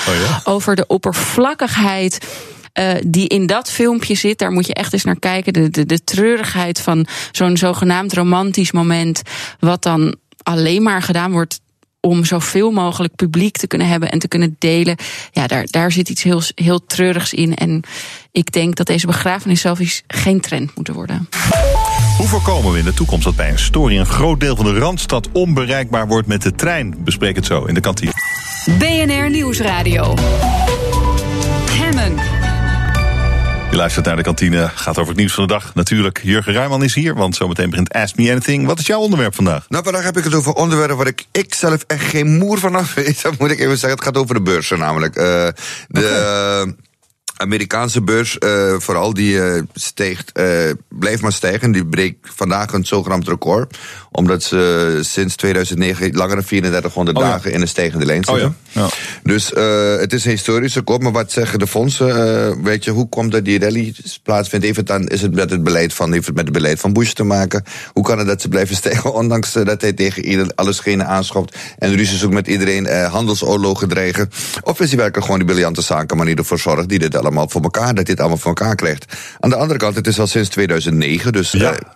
Over 0.44 0.76
de 0.76 0.88
oppervlakkigheid. 0.88 2.18
Eh, 2.74 2.94
die 3.06 3.28
in 3.28 3.46
dat 3.46 3.72
filmpje 3.72 4.16
zit, 4.16 4.38
daar 4.40 4.52
moet 4.52 4.68
je 4.68 4.74
echt 4.74 4.94
eens 4.94 5.04
naar 5.04 5.20
kijken. 5.20 5.54
De, 5.54 5.70
de, 5.70 5.86
de 5.86 6.04
treurigheid 6.04 6.80
van 6.80 7.08
zo'n 7.32 7.58
zogenaamd 7.58 8.14
romantisch 8.14 8.72
moment. 8.72 9.22
Wat 9.60 9.84
dan 9.84 10.16
alleen 10.44 10.84
maar 10.84 11.02
gedaan 11.02 11.32
wordt 11.32 11.60
om 12.00 12.26
zoveel 12.26 12.72
mogelijk 12.72 13.16
publiek 13.16 13.58
te 13.58 13.68
kunnen 13.68 13.88
hebben 13.88 14.12
en 14.12 14.20
te 14.20 14.28
kunnen 14.28 14.56
delen. 14.60 14.96
Ja, 15.32 15.48
daar, 15.48 15.68
daar 15.70 15.92
zit 15.92 16.10
iets 16.10 16.24
heel, 16.24 16.42
heel 16.56 16.86
treurigs 16.86 17.34
in. 17.34 17.56
En 17.56 17.82
ik 18.32 18.52
denk 18.52 18.76
dat 18.76 18.88
deze 18.88 19.06
begrafenisselfies 19.06 20.04
geen 20.08 20.42
trend 20.42 20.76
moeten 20.76 20.94
worden. 20.94 21.30
Hoe 22.18 22.28
voorkomen 22.28 22.72
we 22.72 22.80
in 22.80 22.86
de 22.86 22.94
toekomst 22.94 23.24
dat 23.24 23.36
bij 23.36 23.50
een 23.50 23.60
storing 23.60 24.00
een 24.00 24.06
groot 24.06 24.40
deel 24.40 24.56
van 24.56 24.66
de 24.66 24.80
Randstad 24.80 25.30
onbereikbaar 25.32 26.08
wordt 26.08 26.28
met 26.28 26.42
de 26.42 26.56
trein? 26.56 26.96
Bespreek 26.98 27.36
het 27.36 27.46
zo 27.46 27.66
in 27.66 27.74
de 27.74 27.82
kantine. 27.82 28.12
BNR 28.80 29.30
Nieuwsradio. 29.30 30.14
Je 33.74 33.80
luistert 33.80 34.06
naar 34.06 34.16
de 34.16 34.24
kantine, 34.24 34.70
gaat 34.76 34.98
over 34.98 35.08
het 35.08 35.18
nieuws 35.18 35.34
van 35.34 35.48
de 35.48 35.54
dag. 35.54 35.76
Natuurlijk, 35.76 36.20
Jurgen 36.24 36.54
Ruijman 36.54 36.84
is 36.84 36.94
hier, 36.94 37.16
want 37.16 37.36
zometeen 37.36 37.70
begint 37.70 37.94
Ask 37.94 38.16
Me 38.16 38.32
Anything. 38.32 38.66
Wat 38.66 38.80
is 38.80 38.88
jouw 38.88 39.00
onderwerp 39.00 39.36
vandaag? 39.36 39.66
Nou, 39.70 39.84
vandaag 39.84 40.04
heb 40.04 40.18
ik 40.18 40.24
het 40.24 40.36
over 40.36 40.54
onderwerpen 40.54 40.98
waar 40.98 41.08
ik, 41.08 41.26
ik 41.32 41.54
zelf 41.54 41.84
echt 41.88 42.06
geen 42.06 42.38
moer 42.38 42.60
van 42.60 42.76
af 42.76 42.94
weet. 42.94 43.22
Dat 43.24 43.38
moet 43.38 43.52
ik 43.52 43.60
even 43.60 43.78
zeggen. 43.78 44.00
Het 44.00 44.04
gaat 44.04 44.18
over 44.18 44.36
de 44.36 44.42
beurzen 44.42 44.80
namelijk. 44.80 45.16
Eh, 45.16 45.48
de, 45.88 46.76
Amerikaanse 47.44 48.02
beurs, 48.02 48.38
eh, 48.38 48.76
vooral, 48.78 49.14
die 49.14 49.42
eh, 49.42 49.62
steegt, 49.74 50.32
eh, 50.32 50.72
blijft 50.90 51.22
maar 51.22 51.32
stijgen. 51.32 51.72
Die 51.72 51.86
breekt 51.86 52.30
vandaag 52.36 52.74
een 52.74 52.86
zogenaamd 52.86 53.28
record. 53.28 53.78
Omdat 54.16 54.44
ze 54.44 55.00
sinds 55.02 55.36
2009 55.36 56.16
langer 56.16 56.36
dan 56.36 56.46
3400 56.46 57.18
Oh 57.18 57.24
ja. 57.24 57.30
dagen 57.30 57.52
in 57.52 57.62
een 57.62 57.68
stijgende 57.68 58.06
lijn 58.06 58.28
Oh 58.28 58.34
zitten. 58.34 58.56
ja. 58.72 58.82
ja. 58.82 58.90
Dus 59.24 59.54
eh, 59.54 59.96
het 59.98 60.14
is 60.14 60.26
een 60.26 60.32
historische 60.32 60.82
kop. 60.82 61.02
Maar 61.02 61.12
wat 61.12 61.32
zeggen 61.32 61.60
de 61.60 61.68
fondsen? 61.68 62.10
Eh, 62.10 62.56
weet 62.64 62.84
je, 62.84 62.92
hoe 62.92 63.10
komt 63.10 63.32
dat 63.32 63.46
die 63.46 63.60
rally 63.60 63.94
plaatsvindt? 64.24 64.66
Heeft 64.66 64.78
het 64.78 64.88
dan, 64.88 65.08
is 65.08 65.22
het 65.22 65.34
met 65.36 65.50
het 65.50 65.64
beleid 65.64 65.94
van, 65.94 66.12
heeft 66.12 66.26
het 66.26 66.36
met 66.36 66.44
het 66.44 66.54
beleid 66.54 66.80
van 66.80 66.94
Bush 66.94 67.12
te 67.12 67.24
maken? 67.24 67.64
Hoe 67.94 68.04
kan 68.04 68.18
het 68.18 68.28
dat 68.28 68.42
ze 68.42 68.48
blijven 68.48 68.76
stijgen, 68.76 69.14
ondanks 69.22 69.52
dat 69.52 69.82
hij 69.82 69.94
tegen 69.94 70.26
ieder, 70.26 70.52
alle 70.56 70.74
schenen 70.74 71.08
aanschopt 71.08 71.58
en 71.78 71.96
ruzie 71.96 72.18
zoekt 72.18 72.34
met 72.34 72.48
iedereen, 72.48 72.86
eh, 72.86 73.12
handelsoorlogen 73.12 73.88
dreigen? 73.90 74.30
Of 74.62 74.80
is 74.80 74.88
hij 74.88 74.98
werkelijk 74.98 75.26
gewoon 75.26 75.40
die 75.40 75.48
briljante 75.50 75.82
zakenmanier 75.82 76.38
ervoor 76.38 76.60
zorgt 76.60 76.90
die 76.90 77.00
dit 77.00 77.16
allemaal 77.16 77.50
voor 77.50 77.62
elkaar, 77.62 77.96
dat 77.96 78.06
dit 78.06 78.20
allemaal 78.20 78.38
voor 78.38 78.56
elkaar 78.56 78.76
krijgt? 78.76 79.06
Aan 79.40 79.50
de 79.50 79.56
andere 79.56 79.80
kant, 79.80 79.96
het 79.96 80.08
is 80.08 80.20
al 80.20 80.28
sinds 80.28 80.50
2009, 80.50 81.32
dus 81.32 81.54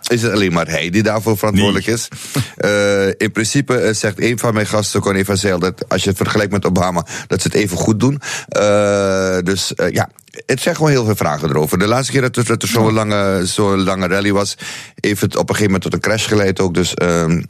is 0.08 0.22
het 0.22 0.32
alleen 0.32 0.52
maar 0.52 0.68
hij 0.68 0.90
die 0.90 1.02
daarvoor 1.02 1.38
verantwoordelijk 1.38 1.86
is. 1.86 2.07
Eh, 2.56 3.06
in 3.06 3.32
principe 3.32 3.76
eh, 3.76 3.94
zegt 3.94 4.20
een 4.20 4.38
van 4.38 4.54
mijn 4.54 4.66
gasten, 4.66 5.00
Connie 5.00 5.24
van 5.24 5.60
dat 5.60 5.88
als 5.88 6.02
je 6.02 6.08
het 6.08 6.18
vergelijkt 6.18 6.52
met 6.52 6.66
Obama, 6.66 7.06
dat 7.26 7.42
ze 7.42 7.48
het 7.48 7.56
even 7.56 7.76
goed 7.76 8.00
doen. 8.00 8.20
Eh, 8.48 9.38
dus 9.42 9.72
ja, 9.90 10.08
het 10.46 10.60
zijn 10.60 10.76
gewoon 10.76 10.90
heel 10.90 11.04
veel 11.04 11.16
vragen 11.16 11.48
erover. 11.48 11.78
De 11.78 11.86
laatste 11.86 12.12
keer 12.12 12.20
dat 12.20 12.36
er, 12.36 12.44
dat 12.44 12.62
er 12.62 12.68
zo'n 12.68 12.92
lange, 12.92 13.46
zo'n 13.46 13.82
lange 13.82 14.06
rally 14.06 14.32
was, 14.32 14.56
heeft 15.00 15.20
het 15.20 15.36
op 15.36 15.48
een 15.48 15.54
gegeven 15.54 15.64
moment 15.64 15.82
tot 15.82 15.92
een 15.92 16.00
crash 16.00 16.28
geleid 16.28 16.60
ook. 16.60 16.74
Dus 16.74 16.94
ehm 16.94 17.40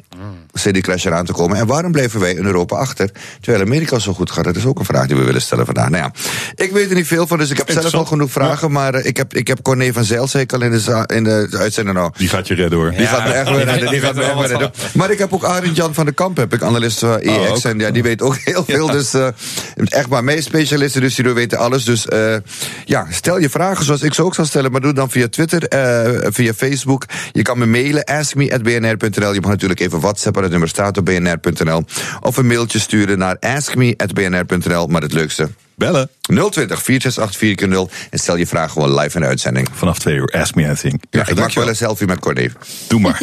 zit 0.58 0.74
die 0.74 0.82
crash 0.82 1.04
eraan 1.04 1.24
te 1.24 1.32
komen. 1.32 1.56
En 1.56 1.66
waarom 1.66 1.92
blijven 1.92 2.20
wij 2.20 2.32
in 2.32 2.44
Europa 2.44 2.76
achter, 2.76 3.10
terwijl 3.40 3.64
Amerika 3.64 3.98
zo 3.98 4.12
goed 4.12 4.30
gaat? 4.30 4.44
Dat 4.44 4.56
is 4.56 4.64
ook 4.64 4.78
een 4.78 4.84
vraag 4.84 5.06
die 5.06 5.16
we 5.16 5.24
willen 5.24 5.40
stellen 5.40 5.64
vandaag. 5.64 5.88
Nou 5.88 6.02
ja, 6.02 6.12
ik 6.64 6.72
weet 6.72 6.88
er 6.88 6.94
niet 6.94 7.06
veel 7.06 7.26
van, 7.26 7.38
dus 7.38 7.50
ik 7.50 7.56
heb 7.56 7.70
zelf 7.70 7.94
al 7.94 8.04
genoeg 8.04 8.30
vragen. 8.30 8.72
Maar 8.72 8.94
eh, 8.94 9.06
ik 9.06 9.16
heb, 9.16 9.34
ik 9.34 9.46
heb 9.46 9.62
Corné 9.62 9.92
van 9.92 10.04
Zijl, 10.04 10.26
zei 10.26 10.42
ik 10.42 10.52
al 10.52 10.62
in 10.62 10.70
de, 10.70 11.04
in 11.06 11.24
de 11.24 11.48
uitzending 11.58 11.96
nou. 11.96 12.10
Die 12.16 12.28
gaat 12.28 12.48
je 12.48 12.54
redden 12.54 12.78
hoor. 12.78 12.90
Die 12.90 13.06
gaat 13.06 13.24
me 13.24 13.32
echt 13.32 13.48
redden. 13.48 13.90
Die 13.90 14.00
gaat 14.00 14.14
me 14.14 14.22
echt 14.22 14.34
weer 14.38 14.48
redden. 14.48 14.72
Maar 14.94 15.10
ik 15.10 15.18
heb 15.18 15.32
ook 15.32 15.44
Arend 15.44 15.76
Jan 15.76 15.94
van 15.94 16.06
de 16.06 16.12
Kamp, 16.12 16.36
heb 16.36 16.52
ik 16.52 16.62
analist 16.62 16.98
van 16.98 17.20
EX. 17.20 17.36
Oh, 17.36 17.50
ook. 17.50 17.62
en 17.62 17.78
ja, 17.78 17.90
die 17.90 18.02
weet 18.02 18.22
ook 18.22 18.36
heel 18.36 18.64
veel. 18.74 18.86
Dus 18.86 19.14
eh, 19.14 19.28
echt 19.84 20.08
maar 20.08 20.24
mee 20.24 20.42
specialisten, 20.42 21.00
dus 21.00 21.14
die 21.14 21.32
weten 21.32 21.58
alles. 21.58 21.84
Dus 21.84 22.06
eh, 22.06 22.36
ja, 22.84 23.06
stel 23.10 23.38
je 23.38 23.50
vragen 23.50 23.84
zoals 23.84 24.02
ik 24.02 24.14
ze 24.14 24.22
ook 24.22 24.34
zal 24.34 24.44
stellen. 24.44 24.72
Maar 24.72 24.80
doe 24.80 24.92
dan 24.92 25.10
via 25.10 25.28
Twitter, 25.28 25.68
eh, 25.68 26.30
via 26.32 26.52
Facebook. 26.54 27.04
Je 27.32 27.42
kan 27.42 27.58
me 27.58 27.66
mailen, 27.66 28.04
askme.bnr.nl. 28.04 29.32
Je 29.32 29.40
mag 29.40 29.50
natuurlijk 29.50 29.80
even 29.80 30.00
whatsappen, 30.00 30.42
het 30.42 30.50
nummer 30.50 30.68
staat 30.68 30.98
op 30.98 31.04
bnr.nl. 31.04 31.84
Of 32.20 32.36
een 32.36 32.46
mailtje 32.46 32.78
sturen 32.78 33.18
naar 33.18 33.36
askme.bnr.nl. 33.40 34.86
Maar 34.86 35.02
het 35.02 35.12
leukste... 35.12 35.48
Bellen. 35.78 36.08
020 36.50 36.82
468 36.82 37.36
4 37.38 37.88
En 38.10 38.18
stel 38.18 38.36
je 38.36 38.46
vraag 38.46 38.72
gewoon 38.72 38.94
live 38.94 39.14
in 39.16 39.20
de 39.22 39.26
uitzending. 39.26 39.68
Vanaf 39.72 39.98
twee 39.98 40.14
uur, 40.14 40.34
ask 40.40 40.54
me 40.54 40.64
anything. 40.64 41.02
Ja, 41.10 41.26
ik 41.28 41.38
maak 41.38 41.52
wel 41.52 41.68
een 41.68 41.76
selfie 41.76 42.06
met 42.06 42.18
Corné. 42.18 42.48
Doe 42.88 43.00
maar. 43.00 43.20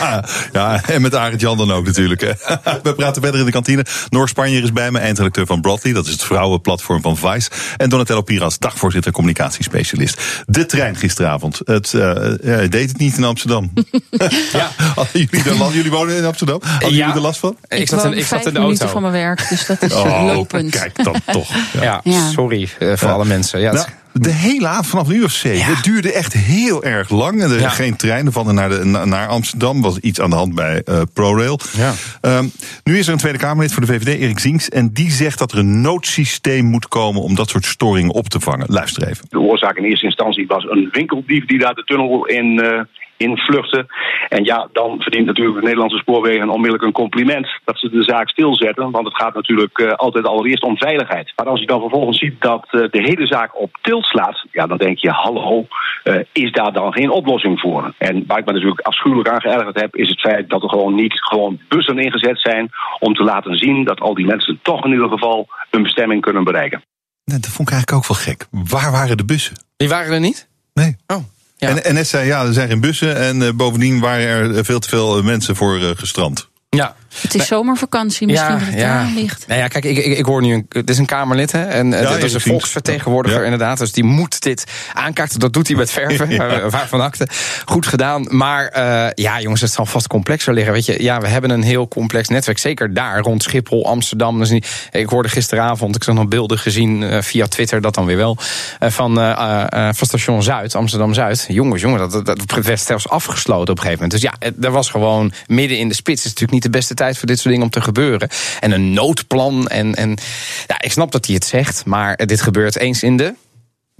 ja, 0.52 0.82
en 0.84 1.02
met 1.02 1.14
Arend 1.14 1.40
Jan 1.40 1.56
dan 1.58 1.72
ook 1.72 1.86
natuurlijk. 1.86 2.20
Hè. 2.20 2.32
We 2.82 2.94
praten 2.94 3.22
verder 3.22 3.40
in 3.40 3.46
de 3.46 3.52
kantine. 3.52 3.84
Noor 4.08 4.28
Spanjer 4.28 4.62
is 4.62 4.72
bij 4.72 4.90
me, 4.90 4.98
eindredacteur 4.98 5.46
van 5.46 5.60
Broadly. 5.60 5.92
Dat 5.92 6.06
is 6.06 6.12
het 6.12 6.22
vrouwenplatform 6.24 7.02
van 7.02 7.16
Vice. 7.16 7.50
En 7.76 7.88
Donatello 7.88 8.22
Piras, 8.22 8.58
dagvoorzitter 8.58 9.12
communicatiespecialist. 9.12 10.20
De 10.46 10.66
trein 10.66 10.96
gisteravond. 10.96 11.60
Het, 11.64 11.94
eh, 11.94 12.00
ja, 12.42 12.60
je 12.60 12.68
deed 12.68 12.88
het 12.88 12.98
niet 12.98 13.16
in 13.16 13.24
Amsterdam. 13.24 13.72
ja. 14.52 14.70
jullie, 15.12 15.72
jullie 15.72 15.90
wonen 15.90 16.16
in 16.16 16.24
Amsterdam? 16.24 16.60
Hadden 16.64 16.90
Ja. 16.90 16.96
jullie 16.96 17.14
er 17.14 17.20
last 17.20 17.38
van? 17.40 17.56
Ik 17.68 17.88
zat 17.88 18.04
in- 18.04 18.12
ik 18.12 18.26
zat 18.26 18.46
in 18.46 18.54
de 18.54 18.60
auto. 18.60 18.86
van 18.86 19.00
mijn 19.02 19.14
werk, 19.14 19.48
dus 19.48 19.66
dat 19.66 19.82
is 19.82 19.90
eh, 19.92 19.98
Oh, 19.98 20.24
lopend. 20.24 20.70
kijk 20.70 21.04
dan 21.04 21.20
toch. 21.32 21.48
Ja, 21.80 21.85
Ja. 22.04 22.28
sorry 22.30 22.68
eh, 22.78 22.92
voor 22.96 23.10
alle 23.10 23.24
mensen. 23.24 23.60
Ja, 23.60 23.72
Nou, 23.72 23.86
de 24.12 24.30
hele 24.32 24.66
avond 24.66 24.86
vanaf 24.86 25.08
een 25.08 25.14
uur 25.14 25.24
of 25.24 25.30
zeven. 25.30 25.74
Het 25.74 25.84
duurde 25.84 26.12
echt 26.12 26.32
heel 26.32 26.84
erg 26.84 27.10
lang. 27.10 27.42
Er 27.42 27.60
Ja. 27.60 27.68
geen 27.68 27.96
treinen 27.96 28.32
van 28.32 28.48
en 28.48 28.54
naar, 28.54 28.68
de, 28.68 28.84
na- 28.84 29.04
naar 29.04 29.26
Amsterdam. 29.28 29.82
was 29.82 29.98
iets 29.98 30.20
aan 30.20 30.30
de 30.30 30.36
hand 30.36 30.54
bij 30.54 30.82
eh, 30.84 31.02
ProRail. 31.12 31.60
Ja. 31.76 31.92
Ehm, 32.20 32.44
nu 32.84 32.98
is 32.98 33.06
er 33.06 33.12
een 33.12 33.18
Tweede 33.18 33.38
Kamerlid 33.38 33.72
voor 33.72 33.86
de 33.86 33.92
VVD, 33.92 34.20
Erik 34.20 34.38
Zinks. 34.38 34.68
En 34.68 34.92
die 34.92 35.10
zegt 35.10 35.38
dat 35.38 35.52
er 35.52 35.58
een 35.58 35.80
noodsysteem 35.80 36.64
moet 36.64 36.88
komen 36.88 37.22
om 37.22 37.34
dat 37.34 37.48
soort 37.48 37.64
storingen 37.64 38.14
op 38.14 38.28
te 38.28 38.40
vangen. 38.40 38.66
Luister 38.68 39.08
even. 39.08 39.26
De 39.28 39.38
oorzaak 39.40 39.76
in 39.76 39.84
eerste 39.84 40.06
instantie 40.06 40.46
was 40.46 40.64
een 40.64 40.88
winkeldief 40.92 41.44
die 41.46 41.58
daar 41.58 41.74
de 41.74 41.84
tunnel 41.84 42.26
in, 42.26 42.60
eh 42.62 42.80
in 43.16 43.36
vluchtte. 43.36 43.86
En 44.28 44.44
ja, 44.44 44.68
dan 44.72 45.00
verdient 45.00 45.26
natuurlijk 45.26 45.56
de 45.56 45.62
Nederlandse 45.62 45.98
spoorwegen 45.98 46.48
onmiddellijk 46.48 46.84
een 46.84 46.92
compliment 46.92 47.48
dat 47.64 47.78
ze 47.78 47.90
de 47.90 48.02
zaak 48.02 48.28
stilzetten. 48.28 48.90
Want 48.90 49.06
het 49.06 49.16
gaat 49.16 49.34
natuurlijk 49.34 49.78
eh, 49.78 49.92
altijd 49.92 50.26
allereerst 50.26 50.62
om 50.62 50.76
veiligheid. 50.76 51.32
Maar 51.36 51.46
als 51.46 51.60
je 51.60 51.66
dan 51.66 51.80
vervolgens 51.80 52.18
ziet 52.18 52.40
dat 52.40 52.66
eh, 52.70 52.80
de 52.80 53.02
hele 53.02 53.26
zaak 53.26 53.60
op 53.60 53.76
tilt 53.82 54.04
slaat, 54.04 54.44
ja, 54.52 54.66
dan 54.66 54.78
denk 54.78 54.98
je, 54.98 55.10
hallo, 55.10 55.66
eh, 56.02 56.14
is 56.32 56.52
daar 56.52 56.72
dan 56.72 56.92
geen 56.92 57.10
oplossing 57.10 57.60
voor? 57.60 57.94
En 57.98 58.24
waar 58.26 58.38
ik 58.38 58.46
me 58.46 58.52
natuurlijk 58.52 58.80
afschuwelijk 58.80 59.28
aan 59.28 59.40
geërgerd 59.40 59.80
heb, 59.80 59.96
is 59.96 60.08
het 60.08 60.20
feit 60.20 60.50
dat 60.50 60.62
er 60.62 60.68
gewoon 60.68 60.94
niet 60.94 61.20
gewoon 61.20 61.60
bussen 61.68 61.98
ingezet 61.98 62.40
zijn 62.40 62.70
om 62.98 63.14
te 63.14 63.24
laten 63.24 63.56
zien 63.56 63.84
dat 63.84 64.00
al 64.00 64.14
die 64.14 64.26
mensen 64.26 64.58
toch 64.62 64.84
in 64.84 64.90
ieder 64.90 65.08
geval 65.08 65.48
hun 65.70 65.82
bestemming 65.82 66.20
kunnen 66.20 66.44
bereiken. 66.44 66.82
Dat 67.24 67.46
vond 67.46 67.68
ik 67.68 67.74
eigenlijk 67.74 67.92
ook 67.92 68.16
wel 68.16 68.34
gek. 68.34 68.46
Waar 68.50 68.92
waren 68.92 69.16
de 69.16 69.24
bussen? 69.24 69.64
Die 69.76 69.88
waren 69.88 70.12
er 70.12 70.20
niet? 70.20 70.48
Nee. 70.72 70.96
Oh. 71.06 71.35
En 71.58 71.96
NS 71.96 72.08
zei 72.08 72.26
ja, 72.26 72.44
er 72.44 72.52
zijn 72.52 72.68
geen 72.68 72.80
bussen. 72.80 73.16
En 73.16 73.42
eh, 73.42 73.52
bovendien 73.54 74.00
waren 74.00 74.54
er 74.54 74.64
veel 74.64 74.78
te 74.78 74.88
veel 74.88 75.18
eh, 75.18 75.24
mensen 75.24 75.56
voor 75.56 75.80
eh, 75.80 75.90
gestrand. 75.96 76.48
Ja. 76.68 76.96
Het 77.20 77.34
is 77.34 77.46
zomervakantie, 77.46 78.26
misschien 78.26 78.58
dat 78.58 78.60
het 78.66 78.78
daar 78.78 79.10
ligt. 79.14 79.44
Nou 79.46 79.60
ja, 79.60 79.68
kijk, 79.68 79.84
ik, 79.84 79.96
ik, 79.96 80.18
ik 80.18 80.24
hoor 80.24 80.42
nu 80.42 80.54
een. 80.54 80.66
Het 80.68 80.90
is 80.90 80.98
een 80.98 81.06
Kamerlid, 81.06 81.52
hè? 81.52 81.64
En 81.64 81.92
eh, 81.92 82.02
Ja, 82.02 82.10
dat 82.10 82.22
is 82.22 82.34
een 82.34 82.40
volksvertegenwoordiger, 82.40 83.38
Ja. 83.38 83.44
inderdaad. 83.44 83.78
Dus 83.78 83.92
die 83.92 84.04
moet 84.04 84.40
dit 84.42 84.64
aankaarten. 84.94 85.38
Dat 85.40 85.52
doet 85.52 85.66
hij 85.68 85.76
met 85.76 85.90
verven. 85.90 86.30
Ja. 86.36 86.68
Waarvan 86.68 87.00
akte. 87.00 87.28
Goed 87.64 87.86
gedaan. 87.86 88.26
Maar 88.28 88.66
eh, 88.68 89.06
ja, 89.14 89.40
jongens, 89.40 89.60
het 89.60 89.72
zal 89.72 89.86
vast 89.86 90.06
complexer 90.06 90.52
liggen. 90.54 90.72
Weet 90.72 90.86
je, 90.86 91.02
ja, 91.02 91.20
we 91.20 91.28
hebben 91.28 91.50
een 91.50 91.62
heel 91.62 91.88
complex 91.88 92.28
netwerk. 92.28 92.58
Zeker 92.58 92.94
daar 92.94 93.20
rond 93.20 93.42
Schiphol, 93.42 93.86
Amsterdam. 93.86 94.38
Dus 94.38 94.50
niet, 94.50 94.88
ik 94.92 95.08
hoorde 95.08 95.28
gisteravond, 95.28 95.96
ik 95.96 96.04
zag 96.04 96.14
nog 96.14 96.28
beelden 96.28 96.58
gezien 96.58 97.02
eh, 97.02 97.22
via 97.22 97.46
Twitter, 97.46 97.80
dat 97.80 97.94
dan 97.94 98.06
weer 98.06 98.16
wel. 98.16 98.36
eh, 98.78 98.90
van, 98.90 99.20
eh, 99.20 99.62
eh, 99.68 99.94
van 99.94 100.06
station 100.06 100.42
Zuid, 100.42 100.74
Amsterdam 100.74 101.14
Zuid. 101.14 101.44
Jongens, 101.48 101.82
jongen, 101.82 101.98
dat, 101.98 102.26
dat, 102.26 102.42
dat 102.46 102.64
werd 102.64 102.80
zelfs 102.80 103.08
afgesloten 103.08 103.70
op 103.72 103.78
een 103.78 103.84
gegeven 103.84 104.02
moment. 104.04 104.22
Dus 104.22 104.30
ja, 104.40 104.50
er 104.66 104.70
was 104.70 104.90
gewoon 104.90 105.32
midden 105.46 105.78
in 105.78 105.88
de 105.88 105.94
spits. 105.94 106.22
Het 106.24 106.26
is 106.26 106.32
natuurlijk 106.40 106.52
niet 106.52 106.72
de 106.72 106.78
beste 106.78 106.94
tijd 106.94 107.05
voor 107.14 107.26
dit 107.26 107.38
soort 107.38 107.48
dingen 107.48 107.64
om 107.64 107.70
te 107.70 107.80
gebeuren. 107.80 108.28
En 108.60 108.70
een 108.70 108.92
noodplan. 108.92 109.68
En, 109.68 109.94
en 109.94 110.18
ja, 110.66 110.80
ik 110.80 110.92
snap 110.92 111.12
dat 111.12 111.26
hij 111.26 111.34
het 111.34 111.44
zegt, 111.44 111.84
maar 111.84 112.16
dit 112.26 112.40
gebeurt 112.40 112.76
eens 112.76 113.02
in 113.02 113.16
de. 113.16 113.34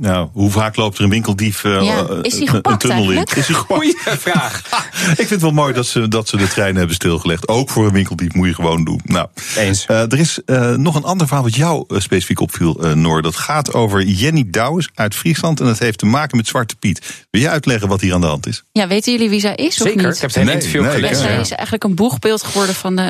Nou, 0.03 0.29
hoe 0.33 0.51
vaak 0.51 0.77
loopt 0.77 0.99
er 0.99 1.05
een 1.05 1.11
winkeldief 1.11 1.65
eh, 1.65 1.83
Ja, 1.83 2.07
eh, 2.07 2.19
is 2.23 2.35
gepakt 2.45 2.83
een 2.83 2.91
tunnel 2.91 3.11
in? 3.11 3.25
Is 3.25 3.33
hij 3.33 3.43
gepakt? 3.43 3.67
Goeie 3.67 3.97
vraag. 4.05 4.63
Ik 5.11 5.17
vind 5.17 5.31
het 5.31 5.41
wel 5.41 5.51
mooi 5.51 5.73
dat 5.73 5.87
ze, 5.87 6.09
dat 6.09 6.29
ze 6.29 6.37
de 6.37 6.49
trein 6.49 6.77
hebben 6.77 6.95
stilgelegd. 6.95 7.49
Ook 7.49 7.71
voor 7.71 7.87
een 7.87 7.93
winkeldief 7.93 8.33
moet 8.35 8.47
je 8.49 8.55
gewoon 8.55 8.85
doen. 8.85 9.01
Nou, 9.05 9.29
Eens. 9.57 9.87
eh, 9.87 10.01
er 10.13 10.19
is 10.19 10.39
eh, 10.45 10.71
nog 10.71 10.95
een 10.95 11.05
ander 11.05 11.27
verhaal 11.27 11.45
wat 11.45 11.55
jou 11.55 11.85
specifiek 11.89 12.41
opviel, 12.41 12.83
eh, 12.85 12.93
Noor. 12.93 13.23
Dat 13.23 13.37
gaat 13.37 13.73
over 13.75 14.03
Jenny 14.03 14.45
Douwes 14.47 14.89
uit 14.95 15.15
Friesland. 15.15 15.61
En 15.61 15.67
dat 15.67 15.79
heeft 15.79 15.99
te 15.99 16.07
maken 16.07 16.37
met 16.37 16.47
Zwarte 16.47 16.77
Piet. 16.77 17.27
Wil 17.31 17.41
je 17.41 17.49
uitleggen 17.49 17.89
wat 17.89 18.01
hier 18.01 18.15
aan 18.15 18.21
de 18.21 18.27
hand 18.27 18.47
is? 18.47 18.65
Ja, 18.73 18.87
weten 18.87 19.13
jullie 19.13 19.29
wie 19.31 19.41
zij 19.41 19.55
is 19.55 19.81
of 19.81 19.87
Zeker, 19.89 20.07
niet? 20.07 20.15
ik 20.15 20.21
heb 20.21 20.31
het 20.31 20.35
hele 20.35 20.47
Nee, 20.47 20.55
interview 20.55 20.83
nee, 20.83 20.91
gelezen. 20.95 21.17
zij 21.17 21.33
ja. 21.33 21.41
is 21.41 21.51
eigenlijk 21.51 21.85
een 21.85 21.95
boegbeeld 21.95 22.43
geworden 22.43 22.75
van 22.75 22.97
de 22.97 23.03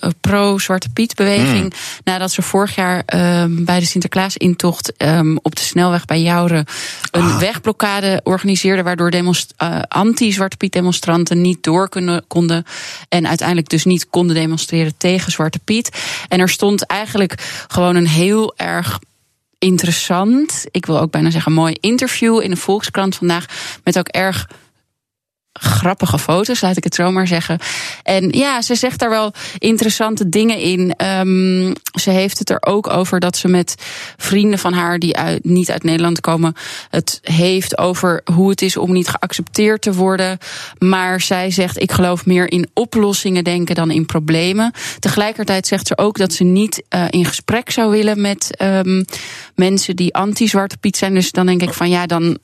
eh, 0.00 0.10
pro-Zwarte 0.20 0.88
Piet-beweging. 0.88 1.62
Mm. 1.62 1.70
Nadat 2.04 2.32
ze 2.32 2.42
vorig 2.42 2.74
jaar 2.74 3.02
ehm, 3.06 3.64
bij 3.64 3.80
de 3.80 3.86
Sinterklaas-intocht 3.86 4.92
ehm, 4.96 5.36
op 5.42 5.56
de 5.56 5.62
snelweg 5.62 6.04
bij 6.04 6.20
Jouren 6.22 6.66
een 7.10 7.22
Ah. 7.22 7.38
wegblokkade 7.38 8.20
organiseerde. 8.24 8.82
Waardoor 8.82 9.10
eh, 9.56 9.80
anti-Zwarte 9.88 10.56
Piet-demonstranten 10.56 11.40
niet 11.40 11.62
door 11.62 11.88
kunnen, 11.88 12.24
konden. 12.28 12.64
En 13.08 13.26
uiteindelijk 13.26 13.68
dus 13.68 13.84
niet 13.84 14.10
konden 14.10 14.36
demonstreren 14.36 14.94
tegen 14.96 15.32
Zwarte 15.32 15.58
Piet. 15.58 15.90
En 16.28 16.40
er 16.40 16.48
stond 16.48 16.86
eigenlijk 16.86 17.64
gewoon 17.68 17.96
een 17.96 18.08
heel 18.08 18.54
erg 18.56 18.98
interessant, 19.58 20.64
ik 20.70 20.86
wil 20.86 21.00
ook 21.00 21.10
bijna 21.10 21.30
zeggen 21.30 21.52
mooi 21.52 21.76
interview 21.80 22.40
in 22.40 22.50
de 22.50 22.56
Volkskrant 22.56 23.14
vandaag. 23.14 23.46
Met 23.84 23.98
ook 23.98 24.08
erg 24.08 24.48
grappige 25.52 26.18
foto's, 26.18 26.60
laat 26.60 26.76
ik 26.76 26.84
het 26.84 26.94
zo 26.94 27.10
maar 27.10 27.26
zeggen. 27.26 27.58
En 28.02 28.28
ja, 28.30 28.62
ze 28.62 28.74
zegt 28.74 28.98
daar 28.98 29.10
wel 29.10 29.32
interessante 29.58 30.28
dingen 30.28 30.58
in. 30.58 30.94
Ehm, 30.96 31.72
ze 32.00 32.10
heeft 32.10 32.38
het 32.38 32.50
er 32.50 32.62
ook 32.66 32.90
over 32.90 33.20
dat 33.20 33.36
ze 33.36 33.48
met 33.48 33.74
vrienden 34.16 34.58
van 34.58 34.72
haar 34.72 34.98
die 34.98 35.16
uit, 35.16 35.44
niet 35.44 35.70
uit 35.70 35.82
Nederland 35.82 36.20
komen, 36.20 36.54
het 36.90 37.20
heeft 37.22 37.78
over 37.78 38.20
hoe 38.34 38.50
het 38.50 38.62
is 38.62 38.76
om 38.76 38.92
niet 38.92 39.08
geaccepteerd 39.08 39.82
te 39.82 39.92
worden. 39.92 40.38
Maar 40.78 41.20
zij 41.20 41.50
zegt: 41.50 41.82
ik 41.82 41.92
geloof 41.92 42.26
meer 42.26 42.50
in 42.50 42.70
oplossingen 42.74 43.44
denken 43.44 43.74
dan 43.74 43.90
in 43.90 44.06
problemen. 44.06 44.72
Tegelijkertijd 44.98 45.66
zegt 45.66 45.86
ze 45.86 45.98
ook 45.98 46.18
dat 46.18 46.32
ze 46.32 46.44
niet 46.44 46.82
eh, 46.88 47.04
in 47.10 47.24
gesprek 47.24 47.70
zou 47.70 47.90
willen 47.90 48.20
met 48.20 48.56
ehm, 48.56 49.02
mensen 49.54 49.96
die 49.96 50.14
anti-Zwarte 50.14 50.76
Piet 50.76 50.96
zijn. 50.96 51.14
Dus 51.14 51.30
dan 51.30 51.46
denk 51.46 51.62
ik 51.62 51.72
van 51.72 51.90
ja, 51.90 52.06
dan 52.06 52.38